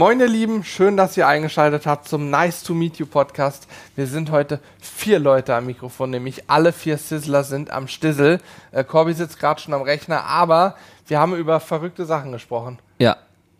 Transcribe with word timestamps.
Moin 0.00 0.18
ihr 0.18 0.28
Lieben, 0.28 0.64
schön, 0.64 0.96
dass 0.96 1.18
ihr 1.18 1.28
eingeschaltet 1.28 1.84
habt 1.84 2.08
zum 2.08 2.30
Nice 2.30 2.62
to 2.62 2.72
Meet 2.72 2.96
You 2.96 3.04
Podcast. 3.04 3.68
Wir 3.96 4.06
sind 4.06 4.30
heute 4.30 4.58
vier 4.80 5.18
Leute 5.18 5.54
am 5.54 5.66
Mikrofon, 5.66 6.08
nämlich 6.08 6.48
alle 6.48 6.72
vier 6.72 6.96
Sizzler 6.96 7.44
sind 7.44 7.70
am 7.70 7.86
Stissel. 7.86 8.40
Äh, 8.72 8.82
Corby 8.82 9.12
sitzt 9.12 9.38
gerade 9.38 9.60
schon 9.60 9.74
am 9.74 9.82
Rechner, 9.82 10.24
aber 10.24 10.74
wir 11.06 11.20
haben 11.20 11.36
über 11.36 11.60
verrückte 11.60 12.06
Sachen 12.06 12.32
gesprochen. 12.32 12.78
Ja, 12.98 13.18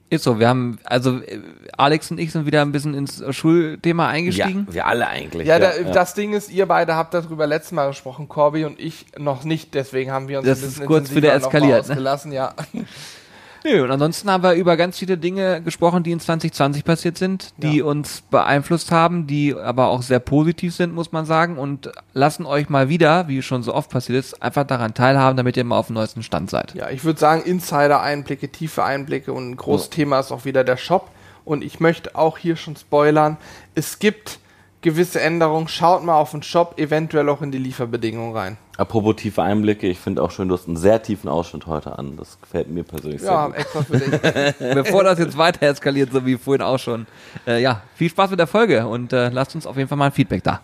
ist 0.09 0.25
so. 0.25 0.39
Wir 0.41 0.49
haben, 0.49 0.79
also 0.85 1.19
äh, 1.19 1.43
Alex 1.77 2.11
und 2.11 2.19
ich 2.19 2.33
sind 2.33 2.47
wieder 2.47 2.63
ein 2.63 2.73
bisschen 2.73 2.95
ins 2.95 3.23
Schulthema 3.37 4.09
eingestiegen. 4.09 4.65
Ja, 4.69 4.75
wir 4.75 4.87
alle 4.87 5.09
eigentlich. 5.09 5.47
Ja, 5.47 5.59
da, 5.59 5.73
das 5.93 6.15
Ding 6.15 6.33
ist, 6.33 6.51
ihr 6.51 6.65
beide 6.65 6.97
habt 6.97 7.13
darüber 7.13 7.47
letztes 7.47 7.73
Mal 7.73 7.89
gesprochen, 7.89 8.31
Corby 8.31 8.65
und 8.65 8.81
ich 8.81 9.05
noch 9.19 9.45
nicht, 9.45 9.75
deswegen 9.75 10.11
haben 10.11 10.29
wir 10.29 10.39
uns 10.39 10.49
Das 10.49 10.61
ein 10.61 10.69
bisschen 10.69 10.83
ist 10.85 10.89
kurz 10.89 11.15
wieder 11.15 11.35
eskaliert, 11.35 11.87
ne? 11.87 11.93
ausgelassen, 11.93 12.33
ja. 12.33 12.55
Nö, 13.65 13.85
und 13.85 13.91
ansonsten 13.91 14.31
haben 14.31 14.43
wir 14.43 14.55
über 14.55 14.77
ganz 14.77 14.99
viele 14.99 15.19
Dinge 15.19 15.61
gesprochen, 15.63 16.03
die 16.03 16.13
in 16.13 16.21
2020 16.21 16.85
passiert 16.85 17.19
sind, 17.19 17.53
die 17.59 17.79
Ja. 17.79 17.85
uns 17.85 18.23
beeinflusst 18.31 18.91
haben, 18.91 19.27
die 19.27 19.55
aber 19.55 19.89
auch 19.89 20.03
sehr 20.03 20.19
positiv 20.19 20.75
sind, 20.75 20.95
muss 20.95 21.13
man 21.13 21.27
sagen, 21.27 21.59
und 21.59 21.91
lassen 22.15 22.47
euch 22.47 22.69
mal 22.69 22.89
wieder, 22.89 23.29
wie 23.29 23.43
schon 23.43 23.63
so 23.63 23.75
oft 23.75 23.91
passiert 23.91 24.19
ist, 24.19 24.43
einfach 24.43 24.65
daran 24.65 24.95
teilhaben, 24.95 25.37
damit 25.37 25.57
ihr 25.57 25.65
mal 25.65 25.79
auf 25.79 25.89
dem 25.89 25.95
neuesten 25.95 26.23
Stand 26.23 26.49
seid. 26.51 26.75
Ja, 26.75 26.91
ich 26.91 27.05
würde 27.05 27.19
sagen, 27.21 27.43
Insider-Einblicke, 27.43 28.49
tiefe 28.51 28.85
Einblicke 28.85 29.33
und 29.33 29.51
ein 29.51 29.57
großes 29.57 29.91
Thema 29.91 30.21
ist 30.21 30.33
auch 30.33 30.45
wieder 30.45 30.65
der 30.65 30.77
Shop. 30.77 31.11
Und 31.45 31.65
ich 31.65 31.81
möchte 31.81 32.15
auch 32.17 32.39
hier 32.39 32.57
schon 32.57 32.77
spoilern, 32.77 33.37
es 33.75 33.99
gibt 33.99 34.39
gewisse 34.83 35.21
Änderungen. 35.21 35.69
Schaut 35.69 36.05
mal 36.05 36.15
auf 36.15 36.31
den 36.31 36.43
Shop, 36.43 36.79
eventuell 36.79 37.29
auch 37.29 37.43
in 37.43 37.51
die 37.51 37.59
Lieferbedingungen 37.59 38.35
rein. 38.35 38.57
Apropos 38.77 39.17
tiefe 39.17 39.43
Einblicke, 39.43 39.87
ich 39.89 39.99
finde 39.99 40.23
auch 40.23 40.31
schön, 40.31 40.49
du 40.49 40.55
hast 40.55 40.67
einen 40.67 40.77
sehr 40.79 41.03
tiefen 41.03 41.29
Ausschnitt 41.29 41.67
heute 41.67 41.99
an. 41.99 42.17
Das 42.17 42.39
gefällt 42.41 42.69
mir 42.71 42.83
persönlich 42.83 43.21
Ja, 43.21 43.43
sehr 43.43 43.47
gut. 43.49 43.57
extra 43.57 43.83
für 43.83 43.99
dich. 43.99 44.75
Bevor 44.75 45.05
das 45.05 45.19
jetzt 45.19 45.37
weiter 45.37 45.67
eskaliert, 45.67 46.13
so 46.13 46.25
wie 46.25 46.37
vorhin 46.37 46.63
auch 46.63 46.79
schon. 46.79 47.07
Äh, 47.47 47.61
ja, 47.61 47.83
viel 47.95 48.09
Spaß 48.09 48.31
mit 48.31 48.39
der 48.41 48.47
Folge 48.47 48.87
und 48.87 49.13
äh, 49.13 49.29
lasst 49.29 49.55
uns 49.55 49.67
auf 49.67 49.77
jeden 49.77 49.89
Fall 49.89 49.99
mal 49.99 50.07
ein 50.07 50.13
Feedback 50.13 50.43
da. 50.43 50.61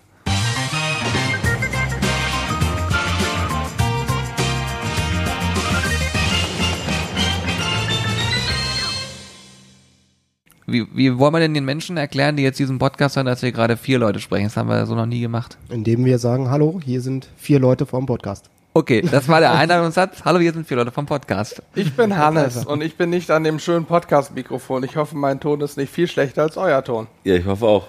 Wie, 10.69 10.85
wie 10.93 11.17
wollen 11.17 11.33
wir 11.33 11.39
denn 11.39 11.55
den 11.55 11.65
Menschen 11.65 11.97
erklären, 11.97 12.35
die 12.35 12.43
jetzt 12.43 12.59
diesen 12.59 12.81
Podcast 12.81 13.15
hören, 13.15 13.27
dass 13.27 13.41
wir 13.41 13.53
gerade 13.53 13.77
vier 13.77 14.01
Leute 14.01 14.19
sprechen? 14.19 14.47
Das 14.47 14.57
haben 14.57 14.69
wir 14.69 14.85
so 14.87 14.97
noch 14.97 15.07
nie 15.07 15.21
gemacht. 15.21 15.57
Indem 15.71 16.05
wir 16.05 16.19
sagen, 16.19 16.51
hallo, 16.51 16.81
hier 16.85 17.01
sind 17.01 17.29
vier 17.37 17.61
Leute 17.61 17.87
vom 17.87 18.05
Podcast. 18.07 18.51
Okay, 18.75 19.01
das 19.01 19.29
war 19.29 19.39
der 19.39 19.53
Einladungssatz. 19.55 20.25
Hallo, 20.25 20.41
hier 20.41 20.53
sind 20.53 20.67
vier 20.67 20.77
Leute 20.79 20.91
vom 20.91 21.07
Podcast. 21.07 21.63
Ich 21.77 21.95
bin 21.95 22.17
Hannes 22.17 22.67
und 22.67 22.83
ich 22.83 22.97
bin 22.97 23.11
nicht 23.11 23.31
an 23.31 23.45
dem 23.45 23.61
schönen 23.61 23.85
Podcast-Mikrofon. 23.85 24.83
Ich 24.83 24.97
hoffe, 24.97 25.17
mein 25.17 25.39
Ton 25.39 25.61
ist 25.61 25.77
nicht 25.77 25.93
viel 25.93 26.09
schlechter 26.09 26.43
als 26.43 26.57
euer 26.57 26.83
Ton. 26.83 27.07
Ja, 27.23 27.37
ich 27.37 27.47
hoffe 27.47 27.65
auch. 27.65 27.87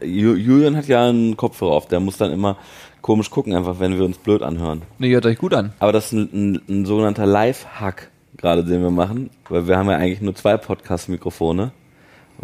Ju- 0.00 0.34
Julian 0.34 0.76
hat 0.78 0.88
ja 0.88 1.06
einen 1.06 1.36
Kopfhörer 1.36 1.72
auf, 1.72 1.88
der 1.88 2.00
muss 2.00 2.16
dann 2.16 2.32
immer 2.32 2.56
komisch 3.02 3.28
gucken, 3.28 3.54
einfach 3.54 3.78
wenn 3.80 3.98
wir 3.98 4.04
uns 4.06 4.16
blöd 4.16 4.40
anhören. 4.40 4.80
Nee, 4.98 5.12
hört 5.12 5.26
euch 5.26 5.36
gut 5.36 5.52
an. 5.52 5.74
Aber 5.78 5.92
das 5.92 6.06
ist 6.06 6.12
ein, 6.12 6.30
ein, 6.32 6.60
ein 6.70 6.86
sogenannter 6.86 7.26
Live-Hack, 7.26 8.08
gerade 8.38 8.64
den 8.64 8.80
wir 8.80 8.90
machen, 8.90 9.28
weil 9.50 9.68
wir 9.68 9.76
haben 9.76 9.90
ja 9.90 9.98
eigentlich 9.98 10.22
nur 10.22 10.34
zwei 10.34 10.56
Podcast-Mikrofone 10.56 11.70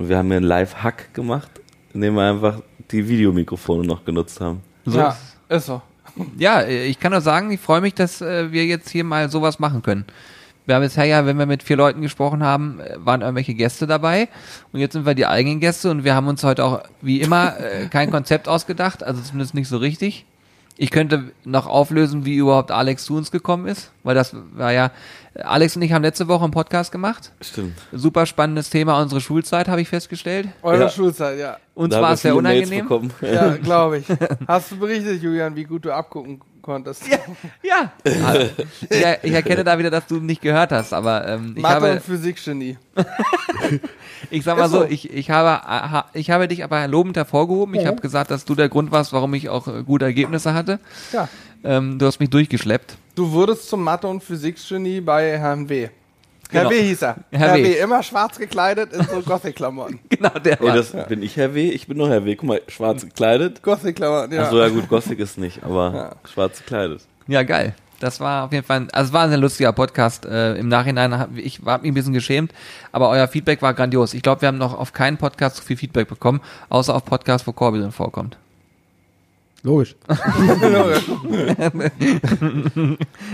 und 0.01 0.09
wir 0.09 0.17
haben 0.17 0.29
hier 0.29 0.39
einen 0.39 0.47
Live-Hack 0.47 1.13
gemacht, 1.13 1.51
indem 1.93 2.15
wir 2.15 2.23
einfach 2.31 2.61
die 2.91 3.07
Videomikrofone 3.07 3.87
noch 3.87 4.05
genutzt 4.05 4.41
haben. 4.41 4.63
So 4.87 4.99
ja, 4.99 5.17
ist- 5.49 5.67
so. 5.67 5.83
Ja, 6.39 6.67
ich 6.67 6.99
kann 6.99 7.13
nur 7.13 7.21
sagen, 7.21 7.51
ich 7.53 7.61
freue 7.61 7.81
mich, 7.83 7.95
dass 7.95 8.21
äh, 8.21 8.51
wir 8.51 8.65
jetzt 8.65 8.89
hier 8.89 9.05
mal 9.05 9.31
sowas 9.31 9.59
machen 9.61 9.83
können. 9.83 10.07
Wir 10.67 10.75
haben 10.75 10.83
bisher 10.83 11.05
ja, 11.05 11.25
wenn 11.27 11.39
wir 11.39 11.47
mit 11.47 11.63
vier 11.63 11.77
Leuten 11.77 12.01
gesprochen 12.01 12.43
haben, 12.43 12.81
äh, 12.81 12.97
waren 12.99 13.21
irgendwelche 13.21 13.55
Gäste 13.55 13.87
dabei 13.87 14.29
und 14.73 14.81
jetzt 14.81 14.95
sind 14.95 15.05
wir 15.07 15.15
die 15.15 15.27
eigenen 15.27 15.61
Gäste 15.61 15.91
und 15.91 16.03
wir 16.03 16.15
haben 16.15 16.27
uns 16.29 16.43
heute 16.43 16.65
auch 16.65 16.83
wie 17.03 17.21
immer 17.21 17.55
äh, 17.61 17.87
kein 17.89 18.11
Konzept 18.11 18.49
ausgedacht, 18.49 19.03
also 19.05 19.21
zumindest 19.23 19.55
nicht 19.55 19.69
so 19.69 19.77
richtig. 19.77 20.25
Ich 20.83 20.91
könnte 20.91 21.33
noch 21.45 21.67
auflösen, 21.67 22.25
wie 22.25 22.37
überhaupt 22.37 22.71
Alex 22.71 23.05
zu 23.05 23.15
uns 23.15 23.31
gekommen 23.31 23.67
ist, 23.67 23.91
weil 24.03 24.15
das 24.15 24.35
war 24.55 24.73
ja, 24.73 24.93
Alex 25.35 25.77
und 25.77 25.83
ich 25.83 25.93
haben 25.93 26.01
letzte 26.03 26.27
Woche 26.27 26.43
einen 26.43 26.53
Podcast 26.53 26.91
gemacht. 26.91 27.33
Stimmt. 27.43 27.75
Super 27.93 28.25
spannendes 28.25 28.71
Thema, 28.71 28.99
unsere 28.99 29.21
Schulzeit, 29.21 29.69
habe 29.69 29.83
ich 29.83 29.89
festgestellt. 29.91 30.49
Eure 30.63 30.85
Ja. 30.85 30.89
Schulzeit, 30.89 31.39
ja. 31.39 31.59
Uns 31.75 31.95
war 31.95 32.13
es 32.15 32.23
sehr 32.23 32.35
unangenehm. 32.35 32.85
bekommen. 32.85 33.13
Ja, 33.21 33.57
glaube 33.63 33.99
ich. 33.99 34.07
Hast 34.49 34.73
du 34.73 34.79
berichtet, 34.79 35.23
Julian, 35.23 35.55
wie 35.55 35.65
gut 35.65 35.85
du 35.85 35.93
abgucken 35.95 36.41
konntest? 36.63 37.05
Ja. 37.63 37.93
Also, 38.05 38.51
ich, 38.89 39.05
er- 39.05 39.25
ich 39.25 39.33
erkenne 39.33 39.65
da 39.65 39.79
wieder, 39.79 39.91
dass 39.91 40.07
du 40.07 40.17
nicht 40.17 40.43
gehört 40.43 40.73
hast, 40.73 40.93
aber 40.93 41.27
ähm, 41.27 41.55
ich 41.57 41.63
Mathe 41.63 41.75
habe, 41.77 41.93
und 41.93 42.03
Physikgenie. 42.03 42.77
ich 44.31 44.45
sag 44.45 44.59
mal 44.59 44.69
so, 44.69 44.81
so. 44.81 44.85
ich, 44.85 45.13
ich 45.13 45.31
habe, 45.31 45.67
aha, 45.67 46.07
ich 46.13 46.31
habe 46.31 46.49
dich 46.49 46.65
aber 46.65 46.87
lobend 46.89 47.17
hervorgehoben. 47.17 47.75
Ich 47.75 47.87
habe 47.87 48.01
gesagt, 48.01 48.31
dass 48.31 48.45
du 48.45 48.55
der 48.55 48.69
Grund 48.69 48.91
warst, 48.93 49.13
warum 49.13 49.35
ich 49.35 49.49
auch 49.49 49.69
äh, 49.69 49.83
gute 49.83 50.05
Ergebnisse 50.05 50.55
hatte. 50.55 50.81
Ja. 51.13 51.29
Ähm, 51.63 51.99
du 51.99 52.07
hast 52.07 52.21
mich 52.21 52.31
durchgeschleppt. 52.31 52.97
Du 53.15 53.33
wurdest 53.33 53.69
zum 53.69 53.85
Mathe- 53.85 54.07
und 54.09 54.23
Physikgenie 54.23 55.01
bei 55.01 55.39
Herrn 55.39 55.69
W. 55.69 55.89
Genau. 56.51 56.63
Herr 56.65 56.71
W. 56.71 56.83
hieß 56.83 57.03
er. 57.03 57.17
Herr 57.31 57.39
Herr, 57.41 57.55
W. 57.57 57.65
w. 57.65 57.79
immer 57.81 58.03
schwarz 58.03 58.39
gekleidet 58.39 58.93
in 58.93 59.03
so 59.05 59.21
Gothic-Klamotten. 59.23 59.99
Genau, 60.09 60.31
der 60.31 60.61
Oh, 60.61 60.67
war. 60.67 60.75
das 60.77 60.93
bin 61.09 61.23
ich 61.23 61.37
Herr 61.37 61.55
W. 61.55 61.71
Ich 61.71 61.87
bin 61.87 61.97
nur 61.99 62.09
Herr 62.11 62.25
W. 62.25 62.35
Guck 62.37 62.49
mal, 62.49 62.61
schwarz 62.69 63.05
gekleidet. 63.05 63.63
Gothic-Klamotten, 63.63 64.35
ja. 64.35 64.43
Achso, 64.45 64.59
ja 64.59 64.69
gut, 64.69 64.89
Gothic 64.89 65.19
ist 65.21 65.39
nicht, 65.39 65.63
aber 65.63 65.93
Ja. 66.25 66.29
schwarz 66.31 66.59
gekleidet. 66.59 67.03
Ja, 67.27 67.43
geil. 67.43 67.75
Das 68.01 68.19
war 68.19 68.45
auf 68.47 68.53
jeden 68.53 68.65
Fall, 68.65 68.79
ein- 68.81 68.91
also 68.93 69.09
es 69.09 69.13
war 69.13 69.25
ein 69.25 69.29
sehr 69.29 69.39
lustiger 69.39 69.73
Podcast. 69.75 70.25
Äh, 70.25 70.55
Im 70.55 70.69
Nachhinein, 70.69 71.19
hab, 71.19 71.37
ich 71.37 71.65
war 71.67 71.79
mich 71.79 71.91
ein 71.91 71.95
bisschen 71.95 72.15
geschämt, 72.15 72.51
aber 72.93 73.11
euer 73.11 73.29
Feedback 73.29 73.61
war 73.61 73.75
grandios. 73.75 74.15
Ich 74.15 74.23
glaube, 74.23 74.41
wir 74.41 74.49
haben 74.49 74.57
noch 74.59 74.73
auf 74.79 74.95
keinen 74.95 75.19
Podcast 75.19 75.57
so 75.57 75.63
viel 75.63 75.77
Feedback 75.77 76.09
bekommen, 76.09 76.41
außer 76.71 76.95
auf 76.95 77.05
Podcasts, 77.05 77.47
wo 77.47 77.53
Corby 77.53 77.79
drin 77.79 77.93
vorkommt. 77.93 78.39
Logisch. 79.63 79.95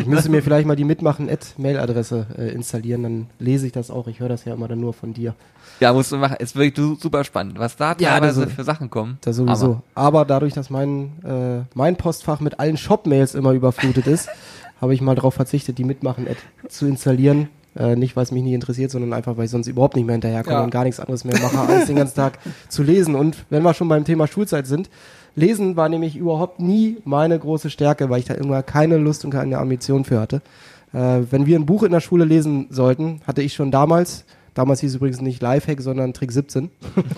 ich 0.01 0.07
müsste 0.07 0.29
mir 0.31 0.43
vielleicht 0.43 0.67
mal 0.67 0.77
die 0.77 0.85
Mitmachen-Mail-Adresse 0.85 2.27
äh, 2.37 2.49
installieren, 2.53 3.03
dann 3.03 3.27
lese 3.39 3.67
ich 3.67 3.73
das 3.73 3.91
auch. 3.91 4.09
Ich 4.09 4.21
höre 4.21 4.29
das 4.29 4.45
ja 4.45 4.55
immer 4.55 4.69
dann 4.69 4.81
nur 4.81 4.93
von 4.93 5.13
dir. 5.13 5.35
Ja, 5.81 5.93
musst 5.93 6.13
du 6.13 6.17
machen. 6.17 6.37
Ist 6.39 6.57
wirklich 6.57 6.75
super 7.01 7.23
spannend, 7.25 7.59
was 7.59 7.77
da 7.77 7.95
Ja, 7.99 8.11
teilweise 8.19 8.45
ist- 8.45 8.53
für 8.55 8.65
Sachen 8.65 8.91
kommen. 8.91 9.19
Das 9.21 9.37
sowieso. 9.37 9.83
Aber, 9.95 10.25
dadurch, 10.25 10.53
dass 10.55 10.71
mein, 10.71 11.13
äh, 11.25 11.63
mein 11.75 11.97
Postfach 11.97 12.41
mit 12.41 12.59
allen 12.61 12.77
Shop-Mails 12.77 13.35
immer 13.35 13.53
überflutet 13.53 14.07
ist, 14.07 14.29
habe 14.81 14.95
ich 14.95 15.01
mal 15.01 15.15
darauf 15.15 15.35
verzichtet, 15.35 15.79
die 15.79 15.85
Mitmachen-App 15.85 16.39
zu 16.69 16.87
installieren. 16.87 17.49
Äh, 17.77 17.95
nicht, 17.95 18.17
weil 18.17 18.23
es 18.23 18.33
mich 18.33 18.43
nicht 18.43 18.55
interessiert, 18.55 18.91
sondern 18.91 19.13
einfach, 19.13 19.37
weil 19.37 19.45
ich 19.45 19.51
sonst 19.51 19.67
überhaupt 19.67 19.97
nicht 19.97 20.07
mehr 20.07 20.15
hinterherkomme 20.15 20.57
Ja. 20.57 20.65
und 20.65 20.71
gar 20.71 20.85
nichts 20.85 20.99
anderes 20.99 21.25
mehr 21.25 21.39
mache, 21.41 21.59
als 21.61 21.87
den 21.87 21.97
ganzen 21.97 22.17
Tag 22.17 22.39
zu 22.71 22.83
lesen. 22.83 23.15
Und 23.15 23.37
wenn 23.51 23.63
wir 23.63 23.75
schon 23.75 23.89
beim 23.89 24.05
Thema 24.05 24.27
Schulzeit 24.27 24.67
sind, 24.67 24.89
Lesen 25.37 25.77
war 25.77 25.89
nämlich 25.89 26.17
überhaupt 26.17 26.59
nie 26.61 26.97
meine 27.05 27.39
große 27.39 27.71
Stärke, 27.71 28.11
weil 28.11 28.19
ich 28.21 28.25
da 28.25 28.35
immer 28.35 28.63
keine 28.63 28.97
Lust 28.97 29.25
und 29.25 29.31
keine 29.31 29.59
Ambition 29.59 30.05
für 30.05 30.19
hatte. 30.21 30.41
Äh, 30.93 31.21
wenn 31.31 31.47
wir 31.47 31.59
ein 31.59 31.67
Buch 31.67 31.83
in 31.83 31.93
der 31.93 32.01
Schule 32.01 32.25
lesen 32.25 32.67
sollten, 32.71 33.21
hatte 33.27 33.43
ich 33.43 33.53
schon 33.55 33.71
damals, 33.71 34.25
damals 34.55 34.81
hieß 34.81 34.91
es 34.91 34.97
übrigens 34.97 35.21
nicht 35.21 35.43
Lifehack, 35.43 35.81
sondern 35.83 36.15
Trick 36.15 36.33
17, 36.33 36.71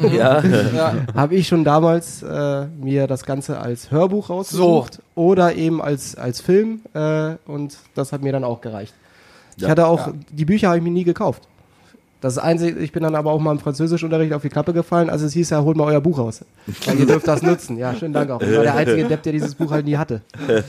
Ja. 0.12 0.42
ja. 0.44 0.94
habe 1.14 1.36
ich 1.36 1.46
schon 1.48 1.62
damals 1.64 2.22
äh, 2.22 2.66
mir 2.80 3.06
das 3.06 3.24
Ganze 3.24 3.58
als 3.60 3.90
Hörbuch 3.90 4.30
rausgesucht 4.30 5.00
oder 5.14 5.54
eben 5.54 5.80
als, 5.80 6.16
als 6.16 6.40
Film 6.40 6.80
äh, 6.94 7.36
und 7.46 7.78
das 7.94 8.12
hat 8.12 8.22
mir 8.22 8.32
dann 8.32 8.44
auch 8.44 8.60
gereicht. 8.60 8.94
Ich 9.56 9.62
Ja. 9.62 9.70
hatte 9.70 9.86
auch, 9.86 10.08
Ja. 10.08 10.12
die 10.32 10.44
Bücher 10.44 10.68
habe 10.68 10.78
ich 10.78 10.84
mir 10.84 10.90
nie 10.90 11.04
gekauft. 11.04 11.47
Das 12.20 12.36
einzige, 12.36 12.80
ich 12.80 12.90
bin 12.90 13.04
dann 13.04 13.14
aber 13.14 13.30
auch 13.30 13.38
mal 13.38 13.52
im 13.52 13.60
Französischunterricht 13.60 14.32
auf 14.32 14.42
die 14.42 14.48
Klappe 14.48 14.72
gefallen, 14.72 15.08
also 15.08 15.24
es 15.26 15.32
hieß 15.34 15.50
ja, 15.50 15.62
holt 15.62 15.76
mal 15.76 15.84
euer 15.84 16.00
Buch 16.00 16.18
raus. 16.18 16.44
Weil 16.84 16.98
ihr 16.98 17.06
dürft 17.06 17.28
das 17.28 17.42
nutzen. 17.42 17.78
Ja, 17.78 17.94
schönen 17.94 18.12
Dank 18.12 18.30
auch. 18.30 18.40
Ich 18.40 18.54
war 18.56 18.62
der 18.64 18.74
einzige 18.76 19.04
Depp, 19.04 19.22
der 19.22 19.32
dieses 19.32 19.54
Buch 19.54 19.70
halt 19.70 19.86
nie 19.86 19.96
hatte. 19.96 20.22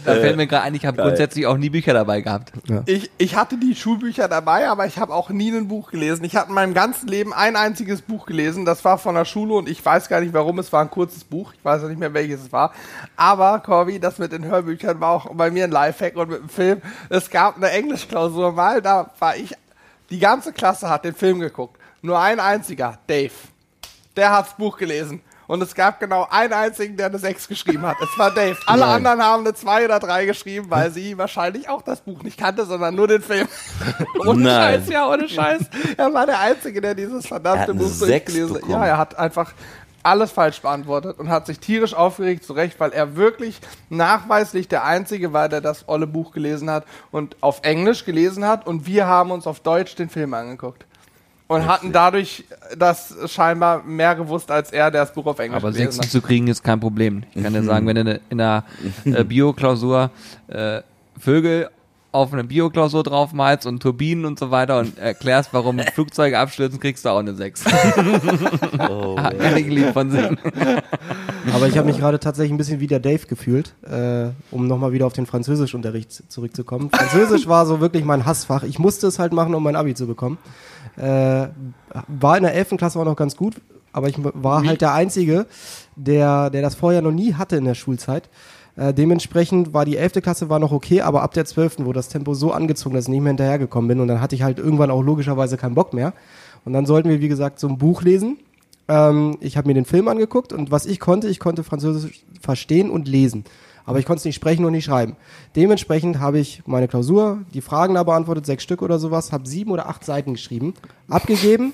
Da 0.06 0.14
fällt 0.14 0.38
mir 0.38 0.46
gerade 0.46 0.64
ein, 0.64 0.76
ich 0.76 0.86
habe 0.86 1.02
grundsätzlich 1.02 1.48
auch 1.48 1.58
nie 1.58 1.70
Bücher 1.70 1.94
dabei 1.94 2.22
gehabt. 2.22 2.52
Ich, 2.86 3.10
ich 3.18 3.36
hatte 3.36 3.58
die 3.58 3.76
Schulbücher 3.76 4.28
dabei, 4.28 4.68
aber 4.68 4.86
ich 4.86 5.00
habe 5.00 5.14
auch 5.14 5.30
nie 5.30 5.52
ein 5.52 5.68
Buch 5.68 5.90
gelesen. 5.90 6.24
Ich 6.24 6.36
habe 6.36 6.50
in 6.50 6.56
meinem 6.56 6.74
ganzen 6.74 7.08
Leben 7.08 7.34
ein 7.34 7.56
einziges 7.56 8.02
Buch 8.04 8.28
gelesen. 8.28 8.66
Das 8.66 8.86
war 8.86 9.00
von 9.00 9.16
der 9.16 9.26
Schule 9.26 9.56
und 9.56 9.68
ich 9.68 9.84
weiß 9.84 10.08
gar 10.08 10.22
nicht 10.22 10.34
warum. 10.34 10.60
Es 10.60 10.72
war 10.72 10.82
ein 10.82 10.92
kurzes 10.92 11.24
Buch. 11.24 11.54
Ich 11.58 11.66
weiß 11.66 11.84
auch 11.84 11.90
nicht 11.90 12.00
mehr, 12.00 12.14
welches 12.14 12.44
es 12.44 12.52
war. 12.52 12.74
Aber, 13.16 13.60
Corby, 13.60 14.00
das 14.00 14.20
mit 14.20 14.32
den 14.32 14.46
Hörbüchern 14.46 15.00
war 15.00 15.12
auch 15.12 15.34
bei 15.34 15.50
mir 15.50 15.64
ein 15.64 15.72
Lifehack 15.72 16.16
und 16.16 16.30
mit 16.30 16.42
dem 16.42 16.50
Film. 16.50 16.82
Es 17.10 17.30
gab 17.30 17.58
eine 17.58 17.72
Englischklausur 17.72 18.52
mal, 18.52 18.82
da 18.82 19.10
war 19.20 19.36
ich, 19.36 19.56
die 20.10 20.20
ganze 20.20 20.54
Klasse 20.54 20.90
hat 20.90 21.06
den 21.06 21.16
Film 21.16 21.40
geguckt. 21.40 21.80
Nur 22.02 22.20
ein 22.20 22.40
einziger, 22.40 22.98
Dave. 23.08 23.32
Der 24.16 24.32
hat's 24.32 24.54
Buch 24.56 24.78
gelesen. 24.78 25.22
Und 25.50 25.64
es 25.64 25.74
gab 25.74 26.00
genau 26.00 26.28
einen 26.30 26.54
einzigen, 26.54 26.96
der 26.96 27.08
eine 27.08 27.18
6 27.18 27.48
geschrieben 27.48 27.82
hat. 27.82 27.98
Es 28.04 28.20
war 28.20 28.30
Dave. 28.30 28.56
Alle 28.68 28.82
Nein. 28.82 28.90
anderen 28.90 29.24
haben 29.24 29.40
eine 29.44 29.56
2 29.56 29.86
oder 29.86 30.00
3 30.00 30.28
geschrieben, 30.28 30.68
weil 30.70 30.92
sie 30.92 31.18
wahrscheinlich 31.18 31.68
auch 31.68 31.82
das 31.82 32.02
Buch 32.02 32.22
nicht 32.22 32.38
kannte, 32.38 32.66
sondern 32.66 32.94
nur 32.94 33.08
den 33.08 33.24
Film. 33.24 33.48
ohne 34.28 34.44
Nein. 34.44 34.76
Scheiß, 34.76 34.90
ja, 34.90 35.10
ohne 35.10 35.28
Scheiß. 35.28 35.62
Er 35.98 36.14
war 36.14 36.28
der 36.28 36.40
Einzige, 36.40 36.82
der 36.82 36.94
dieses 36.94 37.26
Er 37.26 37.30
verdammte 37.30 37.72
hat 37.72 37.78
Buch 37.80 37.88
6 37.88 37.98
durchgelesen 38.32 38.58
hat. 38.58 38.70
Ja, 38.70 38.86
er 38.86 38.98
hat 39.00 39.18
einfach 39.18 39.54
alles 40.04 40.32
falsch 40.32 40.62
beantwortet 40.62 41.20
und 41.20 41.30
hat 41.30 41.46
sich 41.46 41.60
tierisch 41.60 41.94
aufgeregt, 41.94 42.44
zu 42.44 42.54
Recht, 42.54 42.80
weil 42.80 42.92
er 42.92 43.16
wirklich 43.16 43.60
nachweislich 43.90 44.68
der 44.68 44.86
Einzige 44.86 45.34
war, 45.34 45.50
der 45.50 45.62
das 45.62 45.88
olle 45.88 46.08
Buch 46.08 46.32
gelesen 46.32 46.70
hat 46.70 46.86
und 47.12 47.36
auf 47.42 47.62
Englisch 47.64 48.06
gelesen 48.06 48.46
hat 48.46 48.66
und 48.66 48.86
wir 48.86 49.08
haben 49.08 49.32
uns 49.32 49.48
auf 49.48 49.60
Deutsch 49.60 49.96
den 49.96 50.10
Film 50.10 50.34
angeguckt. 50.34 50.86
und 51.48 51.66
hatten 51.66 51.92
dadurch 51.92 52.46
das 52.78 53.16
scheinbar 53.26 53.84
mehr 53.84 54.14
gewusst 54.14 54.52
als 54.52 54.72
er, 54.72 54.92
der 54.92 55.02
das 55.02 55.14
Buch 55.14 55.26
auf 55.26 55.40
Englisch 55.40 55.58
Aber 55.58 55.74
Sechsen 55.74 56.04
zu 56.04 56.22
kriegen 56.22 56.48
ist 56.48 56.64
kein 56.64 56.80
Problem. 56.80 57.24
Ich 57.34 57.44
kann 57.44 57.54
dir 57.54 57.64
sagen, 57.64 57.88
wenn 57.88 57.96
du 57.96 58.22
in 58.30 58.40
einer 58.40 58.64
äh, 59.06 59.24
Bio-Klausur 59.24 60.12
äh, 60.48 60.82
Vögel 61.20 61.70
auf 62.12 62.34
eine 62.34 62.44
Bio-Klausur 62.44 63.04
draufmalst 63.04 63.68
und 63.68 63.82
Turbinen 63.84 64.26
und 64.26 64.40
so 64.40 64.50
weiter 64.50 64.80
und 64.80 64.98
erklärst, 64.98 65.54
warum 65.54 65.80
Flugzeuge 65.80 66.40
abstürzen, 66.40 66.80
kriegst 66.80 67.06
du 67.06 67.10
auch 67.10 67.20
eine 67.20 67.36
6. 67.36 67.66
Oh, 68.90 69.16
Kann 69.16 69.58
ich 69.58 69.68
lieb 69.68 69.94
von 69.94 70.10
sehen. 70.10 70.38
Aber 71.54 71.68
ich 71.68 71.78
habe 71.78 71.88
mich 71.88 72.00
gerade 72.00 72.20
tatsächlich 72.20 72.52
ein 72.52 72.58
bisschen 72.58 72.80
wie 72.80 72.88
der 72.88 73.00
Dave 73.00 73.28
gefühlt, 73.28 73.76
äh, 73.84 74.30
um 74.50 74.68
nochmal 74.68 74.92
wieder 74.92 75.06
auf 75.06 75.14
den 75.14 75.28
Französischunterricht 75.28 76.32
zurückzukommen. 76.32 76.90
Französisch 76.90 77.48
war 77.48 77.66
so 77.68 77.80
wirklich 77.80 78.04
mein 78.04 78.26
Hassfach. 78.26 78.64
Ich 78.64 78.80
musste 78.80 79.08
es 79.08 79.20
halt 79.20 79.32
machen, 79.32 79.54
um 79.54 79.62
mein 79.62 79.76
Abi 79.76 79.94
zu 79.94 80.08
bekommen. 80.08 80.40
Äh, 80.98 81.48
war 82.08 82.38
in 82.38 82.44
der 82.44 82.56
11. 82.56 82.78
Klasse 82.78 83.00
auch 83.00 83.06
noch 83.06 83.16
ganz 83.16 83.36
gut, 83.36 83.56
aber 83.94 84.08
ich 84.08 84.16
war 84.18 84.66
halt 84.66 84.82
der 84.82 84.94
Einzige, 84.94 85.46
der, 85.96 86.50
der 86.50 86.62
das 86.62 86.76
vorher 86.76 87.02
noch 87.02 87.12
nie 87.12 87.36
hatte 87.36 87.56
in 87.56 87.66
der 87.66 87.76
Schulzeit. 87.76 88.30
Äh, 88.80 88.94
dementsprechend 88.94 89.74
war 89.74 89.84
die 89.84 89.98
11. 89.98 90.22
Klasse 90.22 90.50
war 90.50 90.58
noch 90.58 90.72
okay, 90.72 91.02
aber 91.02 91.22
ab 91.22 91.34
der 91.34 91.44
12. 91.44 91.80
wurde 91.80 92.00
das 92.00 92.08
Tempo 92.08 92.34
so 92.34 92.54
angezogen, 92.54 92.96
dass 92.96 93.06
ich 93.06 93.10
nicht 93.10 93.20
mehr 93.20 93.32
hinterhergekommen 93.32 93.90
bin 93.90 94.00
und 94.00 94.08
dann 94.08 94.22
hatte 94.22 94.36
ich 94.36 94.44
halt 94.44 94.58
irgendwann 94.58 94.90
auch 94.90 95.02
logischerweise 95.02 95.58
keinen 95.58 95.76
Bock 95.76 95.94
mehr. 95.94 96.14
Und 96.64 96.72
dann 96.72 96.86
sollten 96.86 97.10
wir, 97.10 97.20
wie 97.20 97.28
gesagt, 97.28 97.60
so 97.60 97.68
ein 97.68 97.78
Buch 97.78 98.04
lesen. 98.04 98.38
Ähm, 98.88 99.38
ich 99.42 99.58
habe 99.58 99.68
mir 99.68 99.74
den 99.74 99.84
Film 99.84 100.08
angeguckt 100.08 100.54
und 100.54 100.72
was 100.72 100.86
ich 100.86 101.02
konnte, 101.02 101.28
ich 101.28 101.42
konnte 101.42 101.66
Französisch 101.66 102.24
verstehen 102.40 102.90
und 102.90 103.10
lesen. 103.10 103.44
Aber 103.84 104.00
ich 104.00 104.06
konnte 104.06 104.20
es 104.20 104.26
nicht 104.26 104.36
sprechen 104.36 104.64
und 104.64 104.72
nicht 104.72 104.86
schreiben. 104.86 105.18
Dementsprechend 105.58 106.20
habe 106.20 106.40
ich 106.40 106.64
meine 106.66 106.88
Klausur, 106.88 107.40
die 107.54 107.62
Fragen 107.62 107.96
da 107.96 108.04
beantwortet, 108.04 108.46
sechs 108.46 108.64
Stück 108.64 108.82
oder 108.82 108.98
sowas, 108.98 109.34
habe 109.34 109.46
sieben 109.46 109.72
oder 109.72 109.90
acht 109.90 110.06
Seiten 110.06 110.34
geschrieben, 110.34 110.74
abgegeben, 111.10 111.74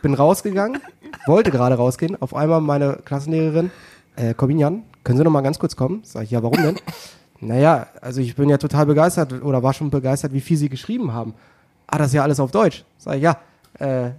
bin 0.00 0.14
rausgegangen, 0.14 0.80
wollte 1.26 1.50
gerade 1.50 1.74
rausgehen. 1.74 2.16
Auf 2.22 2.34
einmal 2.34 2.62
meine 2.62 3.00
Klassenlehrerin, 3.04 3.70
äh, 4.18 4.34
Corbinian, 4.34 4.82
können 5.04 5.18
Sie 5.18 5.24
noch 5.24 5.30
mal 5.30 5.40
ganz 5.42 5.58
kurz 5.58 5.76
kommen? 5.76 6.00
Sag 6.04 6.24
ich, 6.24 6.30
ja, 6.30 6.42
warum 6.42 6.60
denn? 6.62 6.76
naja, 7.40 7.86
also 8.00 8.20
ich 8.20 8.34
bin 8.36 8.48
ja 8.48 8.58
total 8.58 8.86
begeistert 8.86 9.42
oder 9.42 9.62
war 9.62 9.72
schon 9.72 9.90
begeistert, 9.90 10.32
wie 10.32 10.40
viel 10.40 10.56
Sie 10.56 10.68
geschrieben 10.68 11.12
haben. 11.12 11.34
Ah, 11.86 11.98
das 11.98 12.08
ist 12.08 12.14
ja 12.14 12.22
alles 12.22 12.40
auf 12.40 12.50
Deutsch. 12.50 12.84
Sag 12.98 13.16
ich, 13.16 13.22
ja, 13.22 13.38
äh, 13.78 14.10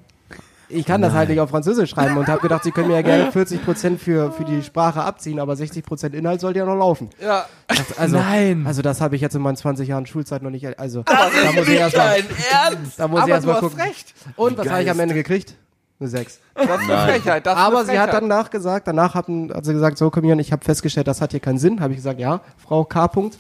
ich 0.72 0.86
kann 0.86 1.02
das 1.02 1.14
halt 1.14 1.30
nicht 1.30 1.40
auf 1.40 1.50
Französisch 1.50 1.90
schreiben 1.90 2.16
und 2.18 2.28
habe 2.28 2.42
gedacht, 2.42 2.64
Sie 2.64 2.72
können 2.72 2.90
mir 2.90 2.96
ja 2.96 3.02
gerne 3.02 3.32
40 3.32 3.66
Prozent 3.66 4.00
für, 4.00 4.32
für 4.32 4.46
die 4.46 4.62
Sprache 4.62 5.02
abziehen, 5.02 5.40
aber 5.40 5.56
60 5.56 5.84
Prozent 5.84 6.14
Inhalt 6.16 6.42
sollte 6.42 6.60
ja 6.60 6.66
noch 6.66 6.76
laufen. 6.78 7.10
Ja, 7.22 7.46
Das, 7.68 7.98
also, 7.98 8.18
Nein. 8.18 8.66
Also 8.68 8.82
das 8.84 9.02
habe 9.02 9.16
ich 9.16 9.22
jetzt 9.22 9.36
in 9.36 9.42
meinen 9.42 9.58
20 9.58 9.88
Jahren 9.88 10.06
Schulzeit 10.06 10.44
noch 10.44 10.52
nicht. 10.52 10.80
Also 10.80 11.02
da 11.06 11.52
muss 11.56 11.68
ich 11.68 11.74
erst 11.80 11.98
mal, 11.98 12.18
Ernst? 12.52 13.00
da 13.00 13.08
muss 13.08 13.20
ich 13.20 13.24
aber 13.24 13.32
erst 13.32 13.44
du 13.46 13.48
mal 13.50 13.54
hast 13.56 13.62
gucken. 13.62 13.82
recht. 13.82 14.14
Und 14.36 14.58
was 14.58 14.70
habe 14.70 14.84
ich 14.84 14.92
am 14.92 15.00
Ende 15.00 15.16
gekriegt? 15.16 15.56
Eine 16.00 16.10
6. 16.10 16.40
Das 16.56 16.64
ist 16.64 16.90
eine. 16.90 17.12
Frechheit. 17.12 17.46
Das 17.46 17.54
ist 17.56 17.60
Aber 17.60 17.80
eine 17.80 17.86
sie 17.88 18.00
hat 18.00 18.10
Frechheit. 18.12 18.24
danach 18.24 18.50
gesagt, 18.50 18.88
danach 18.88 19.16
hatten, 19.16 19.54
hat 19.54 19.66
sie 19.66 19.74
gesagt, 19.74 19.98
so 19.98 20.10
komm 20.10 20.24
hier, 20.24 20.38
ich 20.40 20.52
habe 20.52 20.64
festgestellt, 20.64 21.08
das 21.08 21.20
hat 21.22 21.32
hier 21.32 21.40
keinen 21.42 21.58
Sinn. 21.58 21.82
Habe 21.82 21.92
ich 21.94 21.98
gesagt, 21.98 22.20
ja, 22.20 22.40
Frau 22.58 22.86
K. 22.86 23.08
Punkt. 23.10 23.38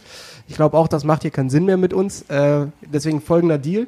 Ich 0.48 0.56
glaube 0.56 0.78
auch, 0.78 0.88
das 0.88 1.04
macht 1.06 1.22
hier 1.22 1.32
keinen 1.32 1.50
Sinn 1.50 1.66
mehr 1.66 1.78
mit 1.78 1.94
uns. 1.94 2.24
Äh, 2.24 2.66
deswegen 2.82 3.22
folgender 3.22 3.58
Deal. 3.58 3.88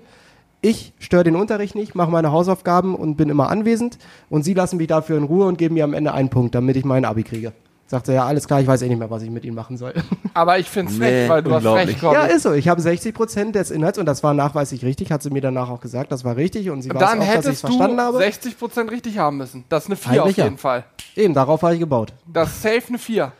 Ich 0.62 0.94
störe 1.00 1.24
den 1.24 1.36
Unterricht 1.36 1.74
nicht, 1.76 1.96
mache 1.96 2.12
meine 2.12 2.32
Hausaufgaben 2.32 2.96
und 2.96 3.16
bin 3.18 3.30
immer 3.30 3.50
anwesend. 3.50 3.98
Und 4.30 4.44
sie 4.44 4.54
lassen 4.54 4.78
mich 4.78 4.88
dafür 4.88 5.18
in 5.18 5.24
Ruhe 5.24 5.48
und 5.48 5.58
geben 5.58 5.74
mir 5.74 5.84
am 5.84 5.94
Ende 5.94 6.14
einen 6.14 6.30
Punkt, 6.30 6.54
damit 6.56 6.78
ich 6.78 6.86
meinen 6.86 7.06
Abi 7.06 7.24
kriege. 7.24 7.52
Sagt 7.92 8.06
sie, 8.06 8.14
ja, 8.14 8.26
alles 8.26 8.48
klar, 8.48 8.62
ich 8.62 8.68
weiß 8.68 8.84
eh 8.84 8.88
nicht 8.88 9.00
mehr, 9.00 9.10
was 9.10 9.22
ich 9.22 9.30
mit 9.30 9.44
ihnen 9.44 9.54
machen 9.54 9.76
soll. 9.76 9.94
Aber 10.34 10.58
ich 10.58 10.70
finde 10.70 10.94
es 10.94 10.98
Nee, 10.98 11.28
frech, 11.28 11.30
weil 11.30 11.44
du 11.44 11.54
hast 11.54 11.66
recht, 11.66 12.00
Corby. 12.00 12.16
Ja, 12.16 12.24
ist 12.26 12.44
so. 12.44 12.54
Ich 12.54 12.70
habe 12.70 12.80
60 12.80 13.14
Prozent 13.14 13.54
des 13.54 13.70
Inhalts 13.70 13.98
und 13.98 14.06
das 14.06 14.24
war 14.24 14.34
nachweislich 14.34 14.86
richtig, 14.86 15.12
hat 15.12 15.22
sie 15.22 15.30
mir 15.30 15.42
danach 15.42 15.70
auch 15.70 15.82
gesagt, 15.82 16.10
das 16.14 16.24
war 16.24 16.38
richtig 16.38 16.70
und 16.70 16.84
sie 16.84 16.90
weiß 16.90 16.98
Dann 16.98 17.20
auch, 17.20 17.26
dass 17.26 17.26
ich 17.26 17.30
es 17.32 17.36
hättest 17.48 17.64
du 17.64 17.68
verstanden 17.68 18.00
habe. 18.00 18.18
60% 18.20 18.92
richtig 18.92 19.18
haben 19.18 19.36
müssen. 19.36 19.66
Das 19.68 19.84
ist 19.84 19.90
eine 19.90 19.98
4 19.98 20.10
Eigentlich 20.10 20.22
auf 20.22 20.38
ja. 20.38 20.44
jeden 20.46 20.58
Fall. 20.58 20.86
Eben, 21.18 21.34
darauf 21.34 21.62
habe 21.64 21.74
ich 21.74 21.82
gebaut. 21.82 22.14
Das 22.32 22.48
ist 22.48 22.62
safe 22.62 22.84
eine 22.88 22.98
4. 22.98 23.34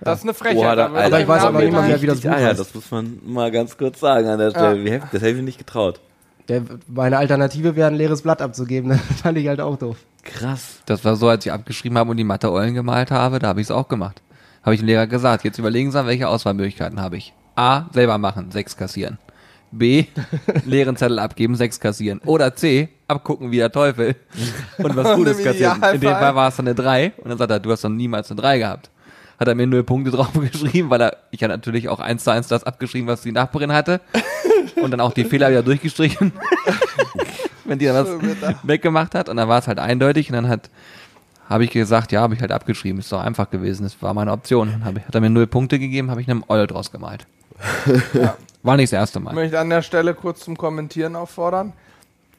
Das 0.00 0.18
ist 0.20 0.24
eine 0.26 0.34
Frechheit. 0.34 0.62
Boah, 0.62 0.76
da, 0.76 0.86
Alter, 0.92 1.20
ich 1.20 1.26
weiß 1.26 1.42
aber 1.42 1.58
Nachhinein- 1.58 1.88
mehr, 1.88 2.02
wie 2.02 2.06
das 2.06 2.20
Buch 2.20 2.30
Ah 2.30 2.38
ja, 2.40 2.54
das 2.54 2.72
muss 2.72 2.88
man 2.92 3.18
mal 3.26 3.50
ganz 3.50 3.76
kurz 3.76 3.98
sagen 3.98 4.28
an 4.28 4.38
der 4.38 4.50
Stelle. 4.50 4.78
Heftig, 4.90 5.10
das 5.10 5.20
hätte 5.22 5.30
ich 5.30 5.36
mir 5.38 5.42
nicht 5.42 5.58
getraut. 5.58 5.98
Der, 6.52 6.62
meine 6.86 7.16
Alternative 7.16 7.76
wäre 7.76 7.88
ein 7.88 7.94
leeres 7.94 8.20
Blatt 8.20 8.42
abzugeben, 8.42 8.90
das 9.08 9.20
fand 9.22 9.38
ich 9.38 9.48
halt 9.48 9.62
auch 9.62 9.78
doof. 9.78 9.96
Krass. 10.22 10.80
Das 10.84 11.02
war 11.02 11.16
so, 11.16 11.28
als 11.28 11.46
ich 11.46 11.52
abgeschrieben 11.52 11.96
habe 11.96 12.10
und 12.10 12.18
die 12.18 12.24
Mathe-Eulen 12.24 12.74
gemalt 12.74 13.10
habe, 13.10 13.38
da 13.38 13.48
habe 13.48 13.62
ich 13.62 13.68
es 13.68 13.70
auch 13.70 13.88
gemacht. 13.88 14.20
Habe 14.62 14.74
ich 14.74 14.82
dem 14.82 14.86
Lehrer 14.86 15.06
gesagt, 15.06 15.44
jetzt 15.44 15.58
überlegen 15.58 15.90
Sie, 15.90 16.06
welche 16.06 16.28
Auswahlmöglichkeiten 16.28 17.00
habe 17.00 17.16
ich. 17.16 17.32
A, 17.56 17.86
selber 17.94 18.18
machen, 18.18 18.50
sechs 18.50 18.76
kassieren. 18.76 19.16
B, 19.70 20.04
leeren 20.66 20.96
Zettel 20.96 21.18
abgeben, 21.18 21.54
sechs 21.54 21.80
kassieren. 21.80 22.20
Oder 22.26 22.54
C, 22.54 22.90
abgucken 23.08 23.50
wie 23.50 23.56
der 23.56 23.72
Teufel 23.72 24.14
und 24.76 24.94
was 24.94 25.16
Gutes 25.16 25.42
kassieren. 25.42 25.82
In 25.94 26.00
dem 26.02 26.10
Fall 26.10 26.34
war 26.34 26.48
es 26.48 26.56
dann 26.56 26.66
eine 26.66 26.74
drei 26.74 27.14
und 27.16 27.30
dann 27.30 27.38
sagt 27.38 27.50
er, 27.50 27.60
du 27.60 27.70
hast 27.72 27.82
doch 27.82 27.88
niemals 27.88 28.30
eine 28.30 28.40
drei 28.42 28.58
gehabt. 28.58 28.90
Hat 29.42 29.48
er 29.48 29.56
mir 29.56 29.66
null 29.66 29.82
Punkte 29.82 30.10
drauf 30.12 30.30
geschrieben, 30.34 30.88
weil 30.88 31.02
er, 31.02 31.16
ich 31.32 31.42
habe 31.42 31.52
natürlich 31.52 31.88
auch 31.88 31.98
eins 31.98 32.22
zu 32.22 32.30
eins 32.30 32.46
das 32.46 32.62
abgeschrieben, 32.62 33.08
was 33.08 33.22
die 33.22 33.32
Nachbarin 33.32 33.72
hatte. 33.72 34.00
Und 34.80 34.92
dann 34.92 35.00
auch 35.00 35.12
die 35.12 35.24
Fehler 35.24 35.50
wieder 35.50 35.64
durchgestrichen. 35.64 36.32
Wenn 37.64 37.80
die 37.80 37.86
dann 37.86 38.06
was 38.06 38.54
weggemacht 38.62 39.16
hat 39.16 39.28
und 39.28 39.38
dann 39.38 39.48
war 39.48 39.58
es 39.58 39.66
halt 39.66 39.80
eindeutig 39.80 40.28
und 40.28 40.34
dann 40.34 40.48
hat 40.48 40.70
habe 41.48 41.64
ich 41.64 41.70
gesagt, 41.70 42.12
ja, 42.12 42.20
habe 42.20 42.34
ich 42.34 42.40
halt 42.40 42.52
abgeschrieben, 42.52 43.00
ist 43.00 43.10
doch 43.10 43.20
einfach 43.20 43.50
gewesen, 43.50 43.82
das 43.82 44.00
war 44.00 44.14
meine 44.14 44.30
Option. 44.30 44.80
Dann 44.84 44.96
ich, 44.96 45.04
hat 45.04 45.14
er 45.14 45.20
mir 45.20 45.28
null 45.28 45.48
Punkte 45.48 45.80
gegeben, 45.80 46.08
habe 46.12 46.20
ich 46.20 46.30
einem 46.30 46.44
Eul 46.46 46.68
draus 46.68 46.92
gemalt. 46.92 47.26
War 48.62 48.76
nicht 48.76 48.92
das 48.92 48.96
erste 48.98 49.18
Ich 49.18 49.24
Mal. 49.24 49.34
möchte 49.34 49.58
an 49.58 49.70
der 49.70 49.82
Stelle 49.82 50.14
kurz 50.14 50.44
zum 50.44 50.56
Kommentieren 50.56 51.16
auffordern. 51.16 51.72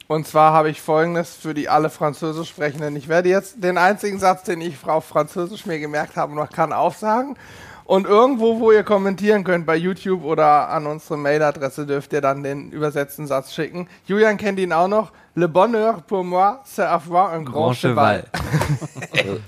Und 0.08 0.28
zwar 0.28 0.54
habe 0.54 0.70
ich 0.70 0.82
folgendes 0.82 1.36
für 1.36 1.54
die 1.54 1.70
alle 1.70 1.90
Französisch 1.90 2.50
Sprechenden. 2.50 2.96
Ich 2.96 3.08
werde 3.08 3.30
jetzt 3.30 3.64
den 3.64 3.78
einzigen 3.78 4.20
Satz, 4.20 4.44
den 4.44 4.60
ich 4.62 4.76
auf 4.86 5.06
Französisch 5.06 5.66
mir 5.66 5.80
gemerkt 5.80 6.18
habe, 6.18 6.36
noch 6.36 6.50
kann 6.50 6.74
aufsagen. 6.74 7.38
Und 7.86 8.08
irgendwo, 8.08 8.60
wo 8.60 8.72
ihr 8.72 8.84
kommentieren 8.84 9.44
könnt, 9.44 9.66
bei 9.66 9.76
YouTube 9.76 10.24
oder 10.24 10.70
an 10.70 10.88
unsere 10.88 11.18
Mailadresse, 11.18 11.86
dürft 11.86 12.14
ihr 12.14 12.22
dann 12.22 12.44
den 12.44 12.72
übersetzten 12.72 13.28
Satz 13.28 13.54
schicken. 13.54 13.88
Julian 14.06 14.38
kennt 14.38 14.60
ihn 14.60 14.72
auch 14.72 14.88
noch. 14.88 15.12
Le 15.36 15.48
bonheur 15.48 16.04
pour 16.04 16.24
moi, 16.24 16.62
c'est 16.64 16.84
avoir 16.84 17.34
un 17.34 17.42
grand, 17.42 17.74
cheval. 17.74 18.26